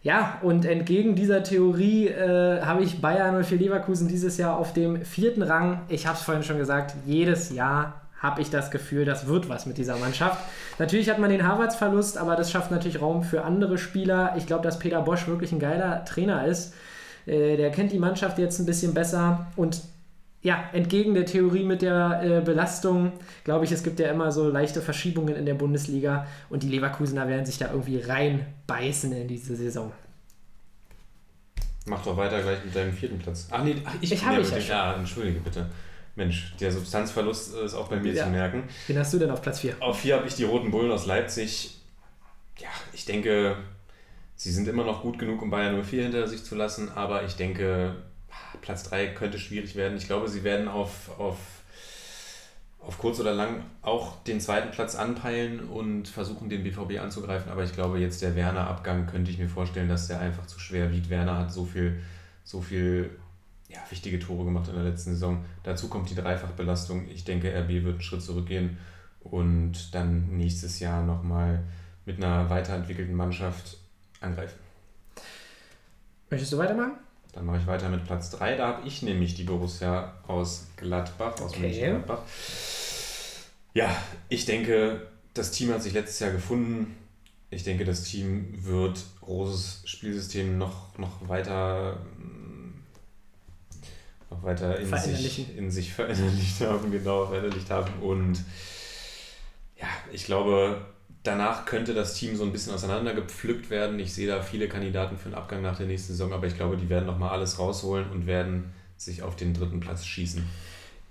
ja, 0.01 0.39
und 0.41 0.65
entgegen 0.65 1.15
dieser 1.15 1.43
Theorie 1.43 2.07
äh, 2.07 2.61
habe 2.61 2.83
ich 2.83 3.01
Bayern 3.01 3.43
04 3.43 3.57
Leverkusen 3.57 4.07
dieses 4.07 4.37
Jahr 4.37 4.57
auf 4.57 4.71
dem 4.73 5.03
vierten 5.03 5.41
Rang. 5.41 5.81
Ich 5.89 6.07
habe 6.07 6.17
es 6.17 6.23
vorhin 6.23 6.43
schon 6.43 6.57
gesagt, 6.57 6.95
jedes 7.05 7.49
Jahr 7.49 8.01
habe 8.17 8.41
ich 8.41 8.49
das 8.49 8.71
Gefühl, 8.71 9.05
das 9.05 9.27
wird 9.27 9.49
was 9.49 9.65
mit 9.65 9.77
dieser 9.77 9.97
Mannschaft. 9.97 10.37
Natürlich 10.77 11.09
hat 11.09 11.19
man 11.19 11.29
den 11.29 11.45
Harvards-Verlust, 11.45 12.17
aber 12.17 12.35
das 12.35 12.51
schafft 12.51 12.71
natürlich 12.71 13.01
Raum 13.01 13.23
für 13.23 13.43
andere 13.43 13.77
Spieler. 13.77 14.35
Ich 14.37 14.45
glaube, 14.45 14.63
dass 14.63 14.79
Peter 14.79 15.01
Bosch 15.01 15.27
wirklich 15.27 15.51
ein 15.51 15.59
geiler 15.59 16.03
Trainer 16.05 16.45
ist. 16.45 16.73
Äh, 17.25 17.57
der 17.57 17.71
kennt 17.71 17.91
die 17.91 17.99
Mannschaft 17.99 18.37
jetzt 18.39 18.59
ein 18.59 18.65
bisschen 18.65 18.93
besser 18.93 19.47
und 19.55 19.81
ja, 20.41 20.69
entgegen 20.71 21.13
der 21.13 21.25
Theorie 21.25 21.63
mit 21.63 21.81
der 21.81 22.21
äh, 22.23 22.41
Belastung, 22.41 23.11
glaube 23.43 23.65
ich, 23.65 23.71
es 23.71 23.83
gibt 23.83 23.99
ja 23.99 24.09
immer 24.09 24.31
so 24.31 24.49
leichte 24.49 24.81
Verschiebungen 24.81 25.35
in 25.35 25.45
der 25.45 25.55
Bundesliga 25.55 26.27
und 26.49 26.63
die 26.63 26.69
Leverkusener 26.69 27.27
werden 27.27 27.45
sich 27.45 27.57
da 27.57 27.71
irgendwie 27.71 27.99
reinbeißen 27.99 29.11
in 29.11 29.27
diese 29.27 29.55
Saison. 29.55 29.91
Mach 31.85 32.03
doch 32.03 32.15
weiter 32.15 32.41
gleich 32.41 32.63
mit 32.63 32.75
deinem 32.75 32.93
vierten 32.93 33.17
Platz. 33.19 33.47
Ach 33.51 33.63
nee, 33.63 33.75
ach, 33.83 33.95
ich, 33.99 34.11
Ich 34.11 34.25
habe 34.25 34.41
ich 34.41 34.49
ja 34.51 34.57
ja, 34.57 34.93
entschuldige 34.93 35.39
bitte. 35.39 35.65
Mensch, 36.15 36.53
der 36.59 36.71
Substanzverlust 36.71 37.55
ist 37.55 37.73
auch 37.73 37.87
bei 37.87 37.97
mir 37.97 38.13
Ja. 38.13 38.25
zu 38.25 38.29
merken. 38.29 38.63
Wen 38.87 38.97
hast 38.99 39.13
du 39.13 39.19
denn 39.19 39.31
auf 39.31 39.41
Platz 39.41 39.59
4? 39.59 39.75
Auf 39.79 39.99
vier 39.99 40.17
habe 40.17 40.27
ich 40.27 40.35
die 40.35 40.43
Roten 40.43 40.69
Bullen 40.71 40.91
aus 40.91 41.05
Leipzig. 41.05 41.77
Ja, 42.57 42.67
ich 42.93 43.05
denke, 43.05 43.55
sie 44.35 44.51
sind 44.51 44.67
immer 44.67 44.83
noch 44.83 45.01
gut 45.01 45.17
genug, 45.17 45.41
um 45.41 45.49
Bayern 45.49 45.81
04 45.81 46.03
hinter 46.03 46.27
sich 46.27 46.43
zu 46.43 46.55
lassen, 46.55 46.89
aber 46.93 47.23
ich 47.23 47.35
denke, 47.37 47.95
Platz 48.61 48.83
3 48.83 49.07
könnte 49.07 49.39
schwierig 49.39 49.75
werden. 49.75 49.97
Ich 49.97 50.07
glaube, 50.07 50.27
sie 50.27 50.43
werden 50.43 50.67
auf, 50.67 51.19
auf, 51.19 51.37
auf 52.79 52.97
kurz 52.97 53.19
oder 53.19 53.33
lang 53.33 53.63
auch 53.81 54.23
den 54.23 54.39
zweiten 54.39 54.71
Platz 54.71 54.95
anpeilen 54.95 55.61
und 55.61 56.07
versuchen, 56.07 56.49
den 56.49 56.63
BVB 56.63 56.99
anzugreifen, 56.99 57.51
aber 57.51 57.63
ich 57.63 57.73
glaube, 57.73 57.99
jetzt 57.99 58.21
der 58.21 58.35
Werner-Abgang 58.35 59.07
könnte 59.07 59.31
ich 59.31 59.37
mir 59.37 59.49
vorstellen, 59.49 59.89
dass 59.89 60.07
der 60.07 60.19
einfach 60.19 60.45
zu 60.47 60.59
schwer 60.59 60.91
wiegt. 60.91 61.09
Werner 61.09 61.37
hat 61.37 61.51
so 61.51 61.65
viel, 61.65 62.01
so 62.43 62.61
viel 62.61 63.09
ja, 63.67 63.79
wichtige 63.89 64.19
Tore 64.19 64.45
gemacht 64.45 64.67
in 64.67 64.75
der 64.75 64.83
letzten 64.83 65.11
Saison. 65.11 65.45
Dazu 65.63 65.89
kommt 65.89 66.09
die 66.09 66.15
Dreifachbelastung. 66.15 67.07
Ich 67.09 67.23
denke, 67.23 67.53
RB 67.53 67.83
wird 67.83 67.93
einen 67.93 68.01
Schritt 68.01 68.23
zurückgehen 68.23 68.77
und 69.21 69.93
dann 69.93 70.37
nächstes 70.37 70.79
Jahr 70.79 71.03
nochmal 71.03 71.63
mit 72.05 72.17
einer 72.17 72.49
weiterentwickelten 72.49 73.15
Mannschaft 73.15 73.77
angreifen. 74.21 74.57
Möchtest 76.29 76.53
du 76.53 76.57
weitermachen? 76.57 76.93
Dann 77.33 77.45
mache 77.45 77.57
ich 77.57 77.67
weiter 77.67 77.89
mit 77.89 78.05
Platz 78.05 78.31
3. 78.31 78.55
Da 78.55 78.67
habe 78.67 78.87
ich 78.87 79.01
nämlich 79.01 79.35
die 79.35 79.43
Borussia 79.43 80.13
aus 80.27 80.67
Gladbach, 80.77 81.33
aus 81.39 81.51
Okay. 81.51 81.61
Mönchengladbach. 81.61 82.21
Ja, 83.73 83.95
ich 84.29 84.45
denke, 84.45 85.07
das 85.33 85.51
Team 85.51 85.71
hat 85.71 85.83
sich 85.83 85.93
letztes 85.93 86.19
Jahr 86.19 86.31
gefunden. 86.31 86.95
Ich 87.51 87.63
denke, 87.63 87.85
das 87.85 88.03
Team 88.03 88.47
wird 88.63 89.03
Roses 89.25 89.81
Spielsystem 89.85 90.57
noch, 90.57 90.97
noch 90.97 91.27
weiter 91.27 91.97
mm, 92.17 92.73
noch 94.29 94.43
weiter 94.43 94.79
in 94.79 94.95
sich, 94.97 95.57
in 95.57 95.71
sich 95.71 95.93
verinnerlicht 95.93 96.61
haben, 96.61 96.91
genau, 96.91 97.27
verinnerlicht 97.27 97.69
haben. 97.69 97.91
Und 98.01 98.43
ja, 99.79 99.87
ich 100.11 100.25
glaube, 100.25 100.85
danach 101.23 101.65
könnte 101.65 101.93
das 101.93 102.13
Team 102.13 102.35
so 102.35 102.43
ein 102.43 102.51
bisschen 102.51 102.73
auseinandergepflückt 102.73 103.69
werden. 103.69 103.99
Ich 103.99 104.13
sehe 104.13 104.27
da 104.27 104.41
viele 104.41 104.67
Kandidaten 104.67 105.17
für 105.17 105.29
den 105.29 105.35
Abgang 105.35 105.61
nach 105.61 105.77
der 105.77 105.87
nächsten 105.87 106.13
Saison, 106.13 106.33
aber 106.33 106.47
ich 106.47 106.55
glaube, 106.55 106.77
die 106.77 106.89
werden 106.89 107.05
nochmal 107.05 107.29
alles 107.31 107.59
rausholen 107.59 108.09
und 108.09 108.27
werden 108.27 108.73
sich 108.97 109.23
auf 109.23 109.35
den 109.35 109.53
dritten 109.53 109.79
Platz 109.79 110.05
schießen. 110.05 110.45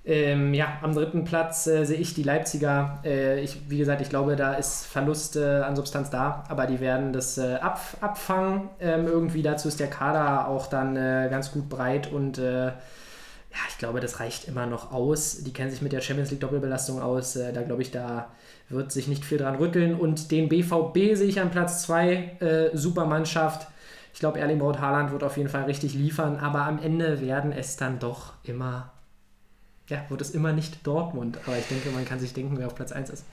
Ähm, 0.05 0.55
ja, 0.55 0.79
am 0.81 0.95
dritten 0.95 1.25
Platz 1.25 1.67
äh, 1.67 1.85
sehe 1.85 1.99
ich 1.99 2.15
die 2.15 2.23
Leipziger. 2.23 3.01
Äh, 3.05 3.41
ich, 3.41 3.69
wie 3.69 3.77
gesagt, 3.77 4.01
ich 4.01 4.09
glaube, 4.09 4.37
da 4.37 4.55
ist 4.55 4.87
Verlust 4.87 5.37
äh, 5.37 5.61
an 5.61 5.77
Substanz 5.77 6.09
da, 6.09 6.45
aber 6.49 6.67
die 6.67 6.81
werden 6.81 7.13
das 7.13 7.37
äh, 7.37 7.57
ab, 7.57 7.79
abfangen. 8.01 8.71
Ähm, 8.81 9.07
irgendwie 9.07 9.43
dazu 9.43 9.69
ist 9.69 9.81
der 9.81 9.91
Kader 9.91 10.49
auch 10.49 10.67
dann 10.69 10.97
äh, 10.97 11.29
ganz 11.31 11.53
gut 11.53 11.69
breit 11.69 12.11
und 12.11 12.39
äh, 12.39 12.69
ja, 12.69 13.59
ich 13.69 13.77
glaube, 13.77 14.01
das 14.01 14.21
reicht 14.21 14.49
immer 14.49 14.67
noch 14.67 14.93
aus. 14.93 15.43
Die 15.43 15.53
kennen 15.53 15.71
sich 15.71 15.83
mit 15.83 15.93
der 15.93 16.01
Champions 16.01 16.31
League 16.31 16.41
Doppelbelastung 16.41 17.03
aus. 17.03 17.35
Da 17.35 17.63
glaube 17.63 17.83
ich, 17.83 17.91
da 17.91 18.31
wird 18.69 18.93
sich 18.93 19.09
nicht 19.09 19.25
viel 19.25 19.39
dran 19.39 19.57
rütteln. 19.57 19.95
Und 19.95 20.31
den 20.31 20.49
BVB 20.49 21.17
sehe 21.17 21.29
ich 21.29 21.41
an 21.41 21.51
Platz 21.51 21.83
2. 21.83 22.15
Äh, 22.15 22.77
super 22.77 23.07
Mannschaft. 23.07 23.69
Ich 24.13 24.21
glaube, 24.21 24.41
Erling 24.41 24.59
Braut 24.59 24.81
Haaland 24.81 25.13
wird 25.13 25.23
auf 25.23 25.37
jeden 25.37 25.49
Fall 25.49 25.65
richtig 25.65 25.95
liefern, 25.95 26.39
aber 26.39 26.63
am 26.63 26.81
Ende 26.83 27.21
werden 27.21 27.53
es 27.53 27.77
dann 27.77 27.99
doch 27.99 28.33
immer 28.43 28.93
ja, 29.89 30.05
wird 30.09 30.21
es 30.21 30.31
immer 30.31 30.53
nicht 30.53 30.87
Dortmund. 30.87 31.39
Aber 31.47 31.59
ich 31.59 31.67
denke, 31.67 31.91
man 31.91 32.05
kann 32.05 32.21
sich 32.21 32.33
denken, 32.33 32.59
wer 32.59 32.67
auf 32.67 32.75
Platz 32.75 32.93
1 32.93 33.11
ist. 33.11 33.25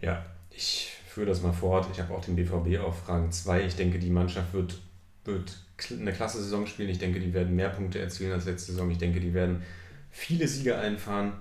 Ja, 0.00 0.24
ich 0.50 0.92
führe 1.06 1.26
das 1.26 1.42
mal 1.42 1.52
fort. 1.52 1.86
Ich 1.92 2.00
habe 2.00 2.14
auch 2.14 2.24
den 2.24 2.36
BVB 2.36 2.80
auf 2.80 3.08
Rang 3.08 3.30
2. 3.30 3.66
Ich 3.66 3.76
denke, 3.76 3.98
die 3.98 4.10
Mannschaft 4.10 4.52
wird, 4.52 4.80
wird 5.24 5.58
eine 5.90 6.12
klasse 6.12 6.42
Saison 6.42 6.66
spielen. 6.66 6.88
Ich 6.88 6.98
denke, 6.98 7.20
die 7.20 7.34
werden 7.34 7.54
mehr 7.54 7.68
Punkte 7.68 7.98
erzielen 7.98 8.32
als 8.32 8.46
letzte 8.46 8.72
Saison. 8.72 8.90
Ich 8.90 8.98
denke, 8.98 9.20
die 9.20 9.34
werden 9.34 9.62
viele 10.10 10.48
Siege 10.48 10.78
einfahren 10.78 11.34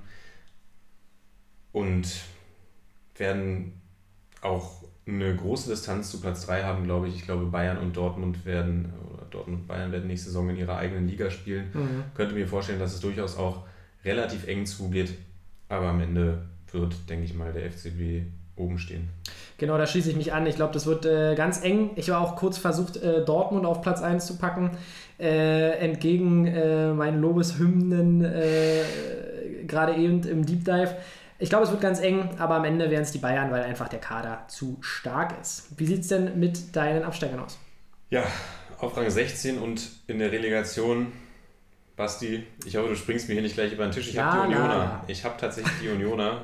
und 1.72 2.08
werden 3.22 3.82
auch 4.42 4.84
eine 5.08 5.34
große 5.34 5.70
Distanz 5.70 6.12
zu 6.12 6.20
Platz 6.20 6.46
3 6.46 6.64
haben, 6.64 6.84
glaube 6.84 7.08
ich. 7.08 7.16
Ich 7.16 7.24
glaube, 7.24 7.46
Bayern 7.46 7.78
und 7.78 7.96
Dortmund 7.96 8.46
werden, 8.46 8.92
oder 9.14 9.26
Dortmund 9.30 9.62
und 9.62 9.68
Bayern 9.68 9.92
werden 9.92 10.08
nächste 10.08 10.28
Saison 10.28 10.50
in 10.50 10.58
ihrer 10.58 10.78
eigenen 10.78 11.08
Liga 11.08 11.30
spielen. 11.30 11.70
Mhm. 11.74 12.04
Könnte 12.14 12.36
mir 12.36 12.48
vorstellen, 12.48 12.80
dass 12.80 12.94
es 12.94 13.00
durchaus 13.00 13.38
auch 13.38 13.64
relativ 14.04 14.48
eng 14.48 14.66
zugeht, 14.66 15.14
aber 15.70 15.88
am 15.88 16.02
Ende 16.02 16.44
wird, 16.72 17.10
denke 17.10 17.26
ich 17.26 17.34
mal, 17.34 17.54
der 17.54 17.72
FCB 17.72 18.28
oben 18.56 18.78
stehen. 18.78 19.10
Genau, 19.58 19.78
da 19.78 19.86
schließe 19.86 20.10
ich 20.10 20.16
mich 20.16 20.34
an. 20.34 20.46
Ich 20.48 20.56
glaube, 20.56 20.74
das 20.74 20.86
wird 20.86 21.06
äh, 21.06 21.36
ganz 21.36 21.64
eng. 21.64 21.92
Ich 21.96 22.10
war 22.10 22.20
auch 22.22 22.36
kurz 22.36 22.58
versucht, 22.58 22.98
äh, 22.98 23.24
Dortmund 23.24 23.66
auf 23.66 23.82
Platz 23.82 24.02
1 24.02 24.26
zu 24.26 24.38
packen. 24.38 24.72
Äh, 25.20 25.78
entgegen 25.78 26.48
äh, 26.48 26.94
meinen 26.94 27.22
Lobeshymnen, 27.22 28.24
äh, 28.24 28.84
gerade 29.68 29.96
eben 29.96 30.24
im 30.24 30.46
Deep 30.46 30.66
Dive. 30.66 30.96
Ich 31.42 31.50
glaube, 31.50 31.66
es 31.66 31.72
wird 31.72 31.82
ganz 31.82 32.00
eng, 32.00 32.30
aber 32.38 32.56
am 32.56 32.66
Ende 32.66 32.90
werden 32.92 33.02
es 33.02 33.12
die 33.12 33.18
Bayern, 33.18 33.50
weil 33.52 33.64
einfach 33.64 33.90
der 33.90 34.00
Kader 34.00 34.46
zu 34.48 34.78
stark 34.82 35.34
ist. 35.42 35.70
Wie 35.78 35.88
sieht 35.88 36.02
es 36.02 36.08
denn 36.08 36.40
mit 36.40 36.76
deinen 36.76 37.04
Absteigern 37.04 37.40
aus? 37.40 37.58
Ja, 38.12 38.24
auf 38.78 38.96
Rang 38.96 39.10
16 39.10 39.58
und 39.58 39.90
in 40.06 40.20
der 40.20 40.32
Relegation, 40.32 41.12
Basti, 41.96 42.46
ich 42.66 42.76
hoffe, 42.78 42.90
du 42.90 42.96
springst 42.96 43.28
mir 43.28 43.34
hier 43.34 43.42
nicht 43.44 43.56
gleich 43.56 43.74
über 43.74 43.84
den 43.86 43.92
Tisch. 43.92 44.10
Ich 44.10 44.18
habe 44.20 44.38
Ja, 44.38 44.46
die 44.48 44.54
Unioner. 44.54 45.02
na. 45.02 45.04
Ich 45.08 45.26
habe 45.26 45.36
tatsächlich 45.40 45.74
die 45.82 45.90
Unioner. 45.90 46.42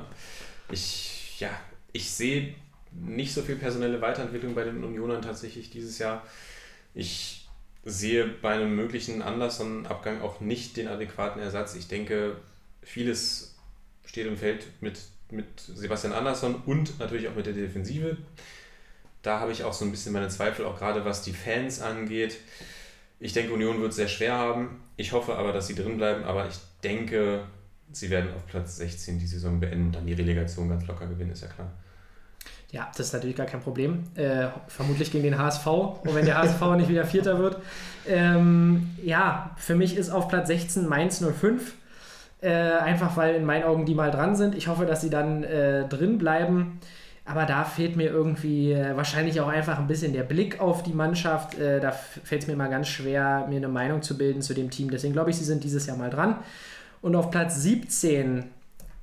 Ich, 0.70 1.38
ja, 1.38 1.50
ich 1.92 2.10
sehe 2.10 2.54
nicht 2.92 3.32
so 3.32 3.42
viel 3.42 3.56
personelle 3.56 4.00
Weiterentwicklung 4.00 4.54
bei 4.54 4.64
den 4.64 4.82
Unionern 4.82 5.22
tatsächlich 5.22 5.70
dieses 5.70 5.98
Jahr. 5.98 6.22
Ich 6.94 7.48
sehe 7.84 8.26
bei 8.26 8.54
einem 8.54 8.74
möglichen 8.74 9.22
Anderson-Abgang 9.22 10.22
auch 10.22 10.40
nicht 10.40 10.76
den 10.76 10.88
adäquaten 10.88 11.40
Ersatz. 11.40 11.76
Ich 11.76 11.86
denke, 11.86 12.36
vieles 12.82 13.54
steht 14.08 14.26
im 14.26 14.36
Feld 14.36 14.66
mit, 14.80 15.00
mit 15.30 15.60
Sebastian 15.60 16.14
Andersson 16.14 16.56
und 16.66 16.98
natürlich 16.98 17.28
auch 17.28 17.34
mit 17.34 17.46
der 17.46 17.52
Defensive. 17.52 18.16
Da 19.22 19.40
habe 19.40 19.52
ich 19.52 19.64
auch 19.64 19.74
so 19.74 19.84
ein 19.84 19.90
bisschen 19.90 20.12
meine 20.12 20.28
Zweifel, 20.28 20.64
auch 20.64 20.78
gerade 20.78 21.04
was 21.04 21.22
die 21.22 21.32
Fans 21.32 21.80
angeht. 21.80 22.38
Ich 23.20 23.34
denke, 23.34 23.52
Union 23.52 23.80
wird 23.80 23.90
es 23.90 23.96
sehr 23.96 24.08
schwer 24.08 24.34
haben. 24.34 24.82
Ich 24.96 25.12
hoffe 25.12 25.36
aber, 25.36 25.52
dass 25.52 25.66
sie 25.66 25.74
drin 25.74 25.98
bleiben. 25.98 26.24
Aber 26.24 26.48
ich 26.48 26.54
denke, 26.82 27.44
sie 27.92 28.10
werden 28.10 28.32
auf 28.34 28.46
Platz 28.46 28.76
16 28.76 29.18
die 29.18 29.26
Saison 29.26 29.60
beenden. 29.60 29.92
Dann 29.92 30.06
die 30.06 30.14
Relegation 30.14 30.68
ganz 30.68 30.86
locker 30.86 31.06
gewinnen, 31.06 31.32
ist 31.32 31.42
ja 31.42 31.48
klar. 31.48 31.70
Ja, 32.70 32.90
das 32.96 33.08
ist 33.08 33.12
natürlich 33.12 33.36
gar 33.36 33.46
kein 33.46 33.60
Problem. 33.60 34.04
Äh, 34.14 34.48
vermutlich 34.68 35.10
gegen 35.10 35.24
den 35.24 35.38
HSV, 35.38 35.66
und 35.66 36.14
wenn 36.14 36.26
der 36.26 36.38
HSV 36.38 36.60
nicht 36.76 36.88
wieder 36.88 37.04
Vierter 37.04 37.38
wird. 37.38 37.60
Ähm, 38.06 38.90
ja, 39.02 39.54
für 39.56 39.74
mich 39.74 39.96
ist 39.96 40.10
auf 40.10 40.28
Platz 40.28 40.48
16 40.48 40.86
Mainz 40.86 41.22
05. 41.22 41.74
Äh, 42.40 42.50
einfach 42.50 43.16
weil 43.16 43.34
in 43.34 43.44
meinen 43.44 43.64
Augen 43.64 43.84
die 43.84 43.94
mal 43.94 44.10
dran 44.10 44.36
sind. 44.36 44.54
Ich 44.54 44.68
hoffe, 44.68 44.86
dass 44.86 45.00
sie 45.00 45.10
dann 45.10 45.42
äh, 45.42 45.88
drin 45.88 46.18
bleiben. 46.18 46.78
Aber 47.24 47.44
da 47.44 47.64
fehlt 47.64 47.96
mir 47.96 48.06
irgendwie 48.08 48.72
äh, 48.72 48.96
wahrscheinlich 48.96 49.40
auch 49.40 49.48
einfach 49.48 49.78
ein 49.78 49.86
bisschen 49.86 50.12
der 50.14 50.22
Blick 50.22 50.60
auf 50.60 50.82
die 50.82 50.94
Mannschaft. 50.94 51.58
Äh, 51.58 51.78
da 51.80 51.90
fällt 51.92 52.42
es 52.42 52.48
mir 52.48 52.56
mal 52.56 52.70
ganz 52.70 52.88
schwer, 52.88 53.46
mir 53.50 53.56
eine 53.56 53.68
Meinung 53.68 54.00
zu 54.02 54.16
bilden 54.16 54.40
zu 54.40 54.54
dem 54.54 54.70
Team. 54.70 54.90
Deswegen 54.90 55.12
glaube 55.12 55.30
ich, 55.30 55.36
sie 55.36 55.44
sind 55.44 55.62
dieses 55.62 55.86
Jahr 55.86 55.96
mal 55.98 56.10
dran. 56.10 56.36
Und 57.02 57.14
auf 57.16 57.30
Platz 57.30 57.56
17 57.56 58.44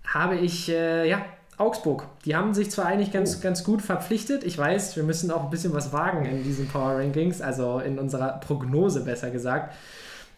habe 0.07 0.37
ich, 0.37 0.69
äh, 0.69 1.07
ja, 1.07 1.23
Augsburg. 1.57 2.07
Die 2.25 2.35
haben 2.35 2.53
sich 2.53 2.71
zwar 2.71 2.87
eigentlich 2.87 3.11
ganz, 3.13 3.37
Oh. 3.37 3.43
ganz 3.43 3.63
gut 3.63 3.81
verpflichtet. 3.81 4.43
Ich 4.43 4.57
weiß, 4.57 4.95
wir 4.95 5.03
müssen 5.03 5.29
auch 5.31 5.43
ein 5.45 5.49
bisschen 5.49 5.73
was 5.73 5.93
wagen 5.93 6.25
in 6.25 6.43
diesen 6.43 6.67
Power 6.67 6.97
Rankings, 6.97 7.41
also 7.41 7.79
in 7.79 7.99
unserer 7.99 8.39
Prognose 8.39 9.01
besser 9.05 9.29
gesagt. 9.29 9.73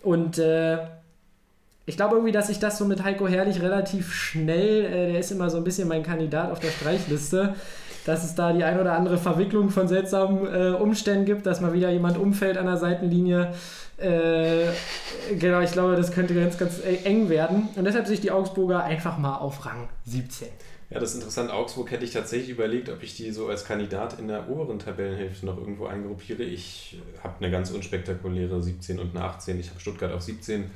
Und 0.03 0.37
äh, 0.37 0.77
ich 1.87 1.95
glaube 1.95 2.15
irgendwie, 2.15 2.33
dass 2.33 2.49
ich 2.49 2.59
das 2.59 2.77
so 2.77 2.85
mit 2.85 3.03
Heiko 3.03 3.27
Herrlich 3.27 3.61
relativ 3.61 4.13
schnell, 4.13 4.85
äh, 4.85 5.11
der 5.13 5.19
ist 5.19 5.31
immer 5.31 5.49
so 5.49 5.57
ein 5.57 5.63
bisschen 5.63 5.87
mein 5.87 6.03
Kandidat 6.03 6.51
auf 6.51 6.59
der 6.59 6.69
Streichliste, 6.69 7.55
dass 8.05 8.25
es 8.25 8.35
da 8.35 8.51
die 8.51 8.63
ein 8.63 8.79
oder 8.79 8.91
andere 8.93 9.17
Verwicklung 9.17 9.69
von 9.69 9.87
seltsamen 9.87 10.45
äh, 10.53 10.75
Umständen 10.75 11.25
gibt, 11.25 11.45
dass 11.45 11.61
mal 11.61 11.73
wieder 11.73 11.89
jemand 11.89 12.17
umfällt 12.17 12.57
an 12.57 12.65
der 12.65 12.75
Seitenlinie. 12.75 13.53
Äh, 13.97 14.65
genau, 15.39 15.61
ich 15.61 15.71
glaube, 15.71 15.95
das 15.95 16.11
könnte 16.11 16.35
ganz, 16.35 16.57
ganz 16.57 16.79
äh, 16.79 17.05
eng 17.05 17.29
werden. 17.29 17.69
Und 17.75 17.85
deshalb 17.85 18.05
sehe 18.05 18.15
ich 18.15 18.21
die 18.21 18.31
Augsburger 18.31 18.83
einfach 18.83 19.17
mal 19.17 19.37
auf 19.37 19.65
Rang 19.65 19.87
17. 20.05 20.49
Ja, 20.89 20.99
das 20.99 21.11
ist 21.11 21.15
interessant. 21.15 21.51
Augsburg 21.51 21.91
hätte 21.91 22.03
ich 22.03 22.11
tatsächlich 22.11 22.49
überlegt, 22.49 22.89
ob 22.89 23.01
ich 23.01 23.15
die 23.15 23.31
so 23.31 23.47
als 23.47 23.63
Kandidat 23.63 24.19
in 24.19 24.27
der 24.27 24.49
oberen 24.49 24.79
Tabellenhälfte 24.79 25.45
noch 25.45 25.57
irgendwo 25.57 25.85
eingruppiere. 25.85 26.43
Ich 26.43 26.99
habe 27.23 27.35
eine 27.39 27.49
ganz 27.49 27.71
unspektakuläre 27.71 28.61
17 28.61 28.99
und 28.99 29.15
eine 29.15 29.23
18. 29.25 29.57
Ich 29.59 29.69
habe 29.69 29.79
Stuttgart 29.79 30.11
auf 30.11 30.21
17. 30.21 30.69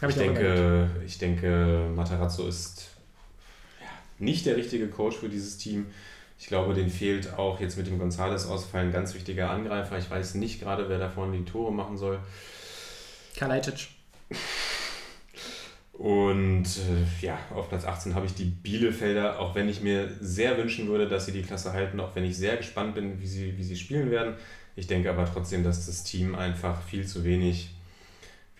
Hab 0.00 0.10
ich, 0.10 0.16
überlegt. 0.16 0.38
denke, 0.38 0.90
ich 1.06 1.18
denke, 1.18 1.90
Matarazzo 1.94 2.46
ist 2.46 2.90
nicht 4.18 4.46
der 4.46 4.56
richtige 4.56 4.88
Coach 4.88 5.16
für 5.16 5.28
dieses 5.28 5.58
Team. 5.58 5.86
Ich 6.38 6.46
glaube, 6.46 6.72
den 6.72 6.88
fehlt 6.88 7.34
auch 7.38 7.60
jetzt 7.60 7.76
mit 7.76 7.86
dem 7.86 7.98
Gonzales-Ausfall 7.98 8.84
ein 8.84 8.92
ganz 8.92 9.14
wichtiger 9.14 9.50
Angreifer. 9.50 9.98
Ich 9.98 10.10
weiß 10.10 10.34
nicht 10.36 10.60
gerade, 10.60 10.88
wer 10.88 10.98
da 10.98 11.10
vorne 11.10 11.36
die 11.36 11.44
Tore 11.44 11.72
machen 11.72 11.98
soll. 11.98 12.18
Kalajdzic. 13.36 13.88
Und 15.92 16.64
äh, 16.64 17.26
ja, 17.26 17.38
auf 17.54 17.68
Platz 17.68 17.84
18 17.84 18.14
habe 18.14 18.24
ich 18.24 18.32
die 18.32 18.46
Bielefelder, 18.46 19.38
auch 19.38 19.54
wenn 19.54 19.68
ich 19.68 19.82
mir 19.82 20.08
sehr 20.18 20.56
wünschen 20.56 20.88
würde, 20.88 21.06
dass 21.06 21.26
sie 21.26 21.32
die 21.32 21.42
Klasse 21.42 21.74
halten, 21.74 22.00
auch 22.00 22.14
wenn 22.14 22.24
ich 22.24 22.38
sehr 22.38 22.56
gespannt 22.56 22.94
bin, 22.94 23.20
wie 23.20 23.26
sie, 23.26 23.58
wie 23.58 23.62
sie 23.62 23.76
spielen 23.76 24.10
werden. 24.10 24.34
Ich 24.76 24.86
denke 24.86 25.10
aber 25.10 25.30
trotzdem, 25.30 25.62
dass 25.62 25.84
das 25.84 26.02
Team 26.02 26.34
einfach 26.34 26.80
viel 26.80 27.06
zu 27.06 27.22
wenig, 27.22 27.74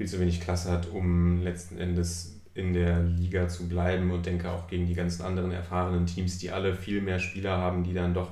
viel 0.00 0.08
zu 0.08 0.18
wenig 0.18 0.40
Klasse 0.40 0.70
hat, 0.70 0.88
um 0.88 1.42
letzten 1.42 1.76
Endes 1.76 2.40
in 2.54 2.72
der 2.72 3.02
Liga 3.02 3.48
zu 3.48 3.68
bleiben 3.68 4.10
und 4.10 4.24
denke 4.24 4.50
auch 4.50 4.66
gegen 4.66 4.86
die 4.86 4.94
ganzen 4.94 5.20
anderen 5.20 5.52
erfahrenen 5.52 6.06
Teams, 6.06 6.38
die 6.38 6.50
alle 6.50 6.74
viel 6.74 7.02
mehr 7.02 7.18
Spieler 7.18 7.58
haben, 7.58 7.84
die 7.84 7.92
dann 7.92 8.14
doch 8.14 8.30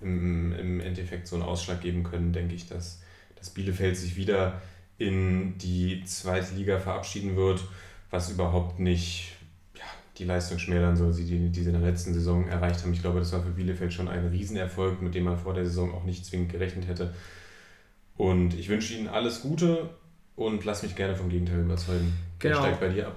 im, 0.00 0.54
im 0.54 0.80
Endeffekt 0.80 1.28
so 1.28 1.36
einen 1.36 1.44
Ausschlag 1.44 1.82
geben 1.82 2.04
können, 2.04 2.32
denke 2.32 2.54
ich, 2.54 2.68
dass, 2.68 3.02
dass 3.36 3.50
Bielefeld 3.50 3.98
sich 3.98 4.16
wieder 4.16 4.62
in 4.96 5.58
die 5.58 6.02
zweite 6.06 6.54
Liga 6.54 6.78
verabschieden 6.78 7.36
wird, 7.36 7.62
was 8.10 8.30
überhaupt 8.30 8.80
nicht 8.80 9.36
ja, 9.74 9.84
die 10.16 10.24
Leistung 10.24 10.58
schmälern 10.58 10.96
soll, 10.96 11.12
die, 11.12 11.50
die 11.50 11.60
sie 11.60 11.68
in 11.68 11.78
der 11.78 11.90
letzten 11.90 12.14
Saison 12.14 12.48
erreicht 12.48 12.82
haben. 12.82 12.94
Ich 12.94 13.02
glaube, 13.02 13.18
das 13.18 13.30
war 13.30 13.42
für 13.42 13.50
Bielefeld 13.50 13.92
schon 13.92 14.08
ein 14.08 14.28
Riesenerfolg, 14.28 15.02
mit 15.02 15.14
dem 15.14 15.24
man 15.24 15.36
vor 15.36 15.52
der 15.52 15.66
Saison 15.66 15.92
auch 15.92 16.04
nicht 16.04 16.24
zwingend 16.24 16.50
gerechnet 16.50 16.88
hätte. 16.88 17.14
Und 18.16 18.54
ich 18.54 18.70
wünsche 18.70 18.94
Ihnen 18.94 19.08
alles 19.08 19.42
Gute 19.42 19.90
und 20.36 20.64
lass 20.64 20.82
mich 20.82 20.96
gerne 20.96 21.14
vom 21.16 21.28
Gegenteil 21.28 21.60
überzeugen. 21.60 22.12
Wer 22.40 22.50
Genau. 22.50 22.62
steigt 22.62 22.80
bei 22.80 22.88
dir 22.88 23.06
ab? 23.08 23.14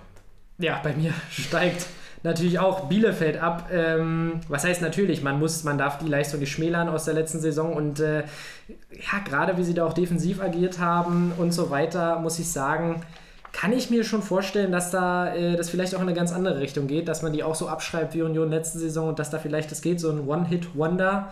Ja, 0.60 0.80
bei 0.84 0.94
mir 0.94 1.14
steigt 1.32 1.86
natürlich 2.24 2.60
auch 2.60 2.88
Bielefeld 2.90 3.38
ab. 3.38 3.70
Ähm, 3.72 4.40
was 4.48 4.64
heißt 4.64 4.82
natürlich, 4.82 5.22
man 5.22 5.40
muss, 5.40 5.64
man 5.64 5.78
darf 5.78 6.00
die 6.00 6.08
Leistung 6.08 6.40
nicht 6.40 6.52
schmälern 6.52 6.90
aus 6.90 7.06
der 7.06 7.14
letzten 7.14 7.40
Saison 7.40 7.74
und 7.74 8.00
äh, 8.00 8.24
ja, 8.68 9.20
gerade 9.24 9.58
wie 9.58 9.64
sie 9.64 9.74
da 9.74 9.86
auch 9.86 9.94
defensiv 9.94 10.42
agiert 10.42 10.80
haben 10.80 11.32
und 11.38 11.52
so 11.52 11.70
weiter, 11.70 12.20
muss 12.20 12.40
ich 12.40 12.52
sagen, 12.52 13.02
kann 13.54 13.72
ich 13.72 13.90
mir 13.90 14.04
schon 14.04 14.22
vorstellen, 14.22 14.72
dass 14.72 14.92
da 14.92 15.34
äh, 15.34 15.56
das 15.56 15.70
vielleicht 15.70 15.96
auch 15.96 16.02
in 16.02 16.08
eine 16.08 16.16
ganz 16.18 16.32
andere 16.34 16.60
Richtung 16.60 16.88
geht, 16.88 17.08
dass 17.08 17.22
man 17.22 17.34
die 17.34 17.44
auch 17.44 17.56
so 17.56 17.68
abschreibt 17.68 18.14
wie 18.14 18.22
Union 18.22 18.50
letzte 18.50 18.78
Saison 18.80 19.10
und 19.10 19.20
dass 19.20 19.30
da 19.30 19.40
vielleicht 19.40 19.72
das 19.72 19.82
geht, 19.82 20.00
so 20.00 20.12
ein 20.12 20.28
One-Hit-Wonder. 20.28 21.32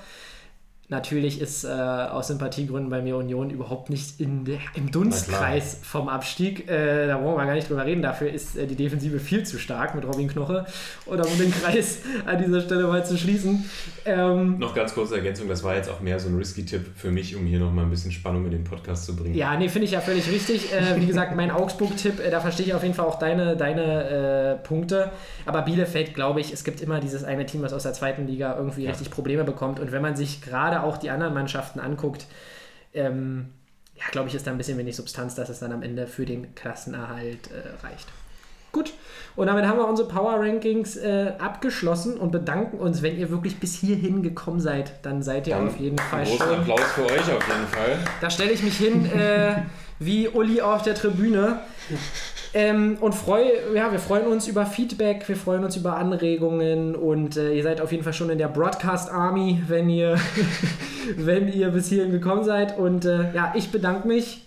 Natürlich 0.87 1.41
ist 1.41 1.63
äh, 1.63 1.67
aus 1.67 2.27
Sympathiegründen 2.27 2.91
bei 2.91 3.01
mir 3.01 3.17
Union 3.17 3.49
überhaupt 3.49 3.89
nicht 3.89 4.19
in 4.19 4.45
im 4.75 4.91
Dunstkreis 4.91 5.79
vom 5.81 6.07
Abstieg. 6.09 6.69
Äh, 6.69 7.07
da 7.07 7.23
wollen 7.23 7.37
wir 7.37 7.45
gar 7.45 7.55
nicht 7.55 7.67
drüber 7.69 7.85
reden. 7.85 8.03
Dafür 8.03 8.31
ist 8.31 8.55
äh, 8.55 8.67
die 8.67 8.75
Defensive 8.75 9.19
viel 9.19 9.43
zu 9.43 9.57
stark 9.57 9.95
mit 9.95 10.05
Robin 10.05 10.27
Knoche. 10.27 10.65
Oder 11.07 11.25
um 11.27 11.37
den 11.39 11.51
Kreis 11.51 11.99
an 12.27 12.37
dieser 12.37 12.61
Stelle 12.61 12.85
mal 12.85 13.03
zu 13.03 13.17
schließen. 13.17 13.67
Ähm, 14.05 14.59
Noch 14.59 14.75
ganz 14.75 14.93
kurze 14.93 15.15
Ergänzung, 15.15 15.47
das 15.47 15.63
war 15.63 15.73
jetzt 15.75 15.89
auch 15.89 16.01
mehr 16.01 16.19
so 16.19 16.29
ein 16.29 16.35
Risky-Tipp 16.35 16.85
für 16.95 17.09
mich, 17.09 17.35
um 17.35 17.47
hier 17.47 17.57
nochmal 17.59 17.85
ein 17.85 17.89
bisschen 17.89 18.11
Spannung 18.11 18.45
in 18.45 18.51
den 18.51 18.63
Podcast 18.63 19.05
zu 19.05 19.15
bringen. 19.15 19.33
Ja, 19.33 19.57
nee, 19.57 19.69
finde 19.69 19.85
ich 19.85 19.91
ja 19.91 20.01
völlig 20.01 20.29
richtig. 20.29 20.71
Äh, 20.71 21.01
wie 21.01 21.07
gesagt, 21.07 21.35
mein 21.35 21.49
Augsburg-Tipp, 21.49 22.19
äh, 22.19 22.29
da 22.29 22.39
verstehe 22.41 22.67
ich 22.67 22.73
auf 22.75 22.83
jeden 22.83 22.93
Fall 22.93 23.05
auch 23.07 23.17
deine, 23.17 23.57
deine 23.57 24.59
äh, 24.61 24.67
Punkte. 24.67 25.09
Aber 25.47 25.63
Bielefeld, 25.63 26.13
glaube 26.13 26.41
ich, 26.41 26.53
es 26.53 26.63
gibt 26.63 26.81
immer 26.81 26.99
dieses 26.99 27.23
eine 27.23 27.47
Team, 27.47 27.63
das 27.63 27.73
aus 27.73 27.83
der 27.83 27.93
zweiten 27.93 28.27
Liga 28.27 28.55
irgendwie 28.55 28.83
Ja. 28.83 28.91
richtig 28.91 29.09
Probleme 29.09 29.43
bekommt. 29.43 29.79
Und 29.79 29.91
wenn 29.91 30.03
man 30.03 30.15
sich 30.15 30.41
gerade 30.41 30.74
auch 30.83 30.97
die 30.97 31.09
anderen 31.09 31.33
Mannschaften 31.33 31.79
anguckt, 31.79 32.27
ähm, 32.93 33.53
ja, 33.95 34.03
glaube 34.11 34.29
ich, 34.29 34.35
ist 34.35 34.45
da 34.45 34.51
ein 34.51 34.57
bisschen 34.57 34.77
wenig 34.77 34.95
Substanz, 34.95 35.35
dass 35.35 35.49
es 35.49 35.59
dann 35.59 35.71
am 35.71 35.81
Ende 35.81 36.07
für 36.07 36.25
den 36.25 36.53
Klassenerhalt 36.55 37.49
äh, 37.51 37.85
reicht. 37.85 38.07
Gut, 38.71 38.93
und 39.37 39.47
damit 39.47 39.65
haben 39.65 39.77
wir 39.77 39.87
unsere 39.87 40.09
Power 40.09 40.37
Rankings 40.41 40.97
äh, 40.97 41.31
abgeschlossen 41.39 42.17
und 42.17 42.31
bedanken 42.31 42.77
uns, 42.77 43.01
wenn 43.01 43.17
ihr 43.17 43.29
wirklich 43.29 43.57
bis 43.57 43.73
hierhin 43.73 44.21
gekommen 44.21 44.59
seid, 44.59 45.05
dann 45.05 45.23
seid 45.23 45.47
ihr 45.47 45.55
Dann 45.55 45.69
auf 45.69 45.77
jeden 45.77 45.97
Fall 45.97 46.25
Großen 46.25 46.45
schön. 46.45 46.59
Applaus 46.59 46.81
für 46.93 47.05
euch 47.05 47.21
auf 47.21 47.47
jeden 47.47 47.67
Fall. 47.67 47.97
Da 48.19 48.29
stelle 48.29 48.51
ich 48.51 48.63
mich 48.63 48.77
hin 48.77 49.05
äh, 49.05 49.61
wie 49.99 50.27
Uli 50.27 50.61
auf 50.61 50.81
der 50.81 50.95
Tribüne. 50.95 51.61
Ähm, 52.55 52.97
und 53.01 53.13
freu, 53.13 53.43
ja, 53.75 53.91
wir 53.91 53.99
freuen 53.99 54.27
uns 54.27 54.47
über 54.47 54.65
Feedback, 54.65 55.27
wir 55.27 55.35
freuen 55.35 55.65
uns 55.65 55.75
über 55.75 55.97
Anregungen 55.97 56.95
und 56.95 57.35
äh, 57.35 57.53
ihr 57.53 57.63
seid 57.63 57.81
auf 57.81 57.91
jeden 57.91 58.05
Fall 58.05 58.13
schon 58.13 58.29
in 58.29 58.37
der 58.37 58.47
Broadcast 58.47 59.11
Army, 59.11 59.61
wenn 59.67 59.89
ihr, 59.89 60.17
wenn 61.17 61.49
ihr 61.49 61.67
bis 61.71 61.89
hierhin 61.89 62.13
gekommen 62.13 62.45
seid. 62.45 62.77
Und 62.77 63.03
äh, 63.03 63.33
ja, 63.33 63.53
ich 63.57 63.71
bedanke 63.71 64.07
mich. 64.07 64.45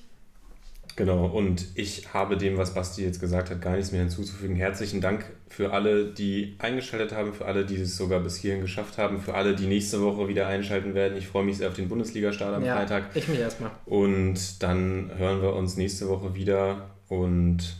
Genau, 0.96 1.26
und 1.26 1.66
ich 1.74 2.14
habe 2.14 2.38
dem, 2.38 2.56
was 2.56 2.72
Basti 2.72 3.04
jetzt 3.04 3.20
gesagt 3.20 3.50
hat, 3.50 3.60
gar 3.60 3.76
nichts 3.76 3.92
mehr 3.92 4.00
hinzuzufügen. 4.00 4.56
Herzlichen 4.56 5.02
Dank 5.02 5.26
für 5.50 5.74
alle, 5.74 6.06
die 6.06 6.56
eingeschaltet 6.60 7.12
haben, 7.12 7.34
für 7.34 7.44
alle, 7.44 7.66
die 7.66 7.76
es 7.76 7.94
sogar 7.98 8.20
bis 8.20 8.36
hierhin 8.36 8.62
geschafft 8.62 8.96
haben, 8.96 9.20
für 9.20 9.34
alle, 9.34 9.54
die 9.54 9.66
nächste 9.66 10.00
Woche 10.00 10.28
wieder 10.28 10.46
einschalten 10.46 10.94
werden. 10.94 11.18
Ich 11.18 11.28
freue 11.28 11.44
mich 11.44 11.58
sehr 11.58 11.68
auf 11.68 11.74
den 11.74 11.90
Bundesliga-Start 11.90 12.54
am 12.54 12.64
ja, 12.64 12.74
Freitag. 12.74 13.14
Ich 13.14 13.28
mich 13.28 13.38
erstmal. 13.38 13.70
Und 13.84 14.62
dann 14.62 15.10
hören 15.18 15.42
wir 15.42 15.54
uns 15.54 15.76
nächste 15.76 16.08
Woche 16.08 16.34
wieder. 16.34 16.88
Und 17.08 17.76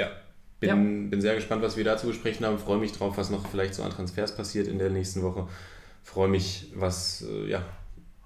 ja, 0.00 0.10
bin, 0.60 1.10
bin 1.10 1.20
sehr 1.20 1.34
gespannt, 1.34 1.62
was 1.62 1.76
wir 1.76 1.84
da 1.84 1.96
zu 1.96 2.06
besprechen 2.06 2.44
haben. 2.44 2.58
Freue 2.58 2.78
mich 2.78 2.92
drauf, 2.92 3.16
was 3.16 3.30
noch 3.30 3.46
vielleicht 3.46 3.74
so 3.74 3.82
an 3.82 3.90
Transfers 3.90 4.34
passiert 4.36 4.68
in 4.68 4.78
der 4.78 4.90
nächsten 4.90 5.22
Woche. 5.22 5.48
Freue 6.02 6.28
mich, 6.28 6.72
was, 6.74 7.24
äh, 7.28 7.48
ja, 7.48 7.62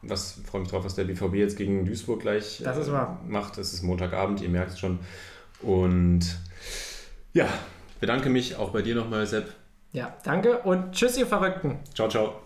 was, 0.03 0.41
freue 0.45 0.61
mich 0.63 0.71
drauf, 0.71 0.85
was 0.85 0.95
der 0.95 1.05
BVB 1.05 1.35
jetzt 1.35 1.57
gegen 1.57 1.85
Duisburg 1.85 2.21
gleich 2.21 2.61
Das 2.63 2.77
ist 2.77 2.89
äh, 2.89 2.93
wahr. 2.93 3.21
macht. 3.27 3.59
Es 3.59 3.73
ist 3.73 3.83
Montagabend, 3.83 4.41
ihr 4.41 4.49
merkt 4.49 4.73
es 4.73 4.79
schon. 4.79 4.99
Und 5.63 6.23
ja, 7.33 7.49
bedanke 8.01 8.29
mich 8.29 8.57
auch 8.57 8.71
bei 8.71 8.83
dir 8.83 8.95
nochmal, 8.95 9.27
Sepp. 9.27 9.53
Ja, 9.93 10.17
danke 10.25 10.59
und 10.59 10.93
tschüss, 10.93 11.17
ihr 11.17 11.27
Verrückten. 11.27 11.79
Ciao, 11.95 12.09
ciao. 12.09 12.44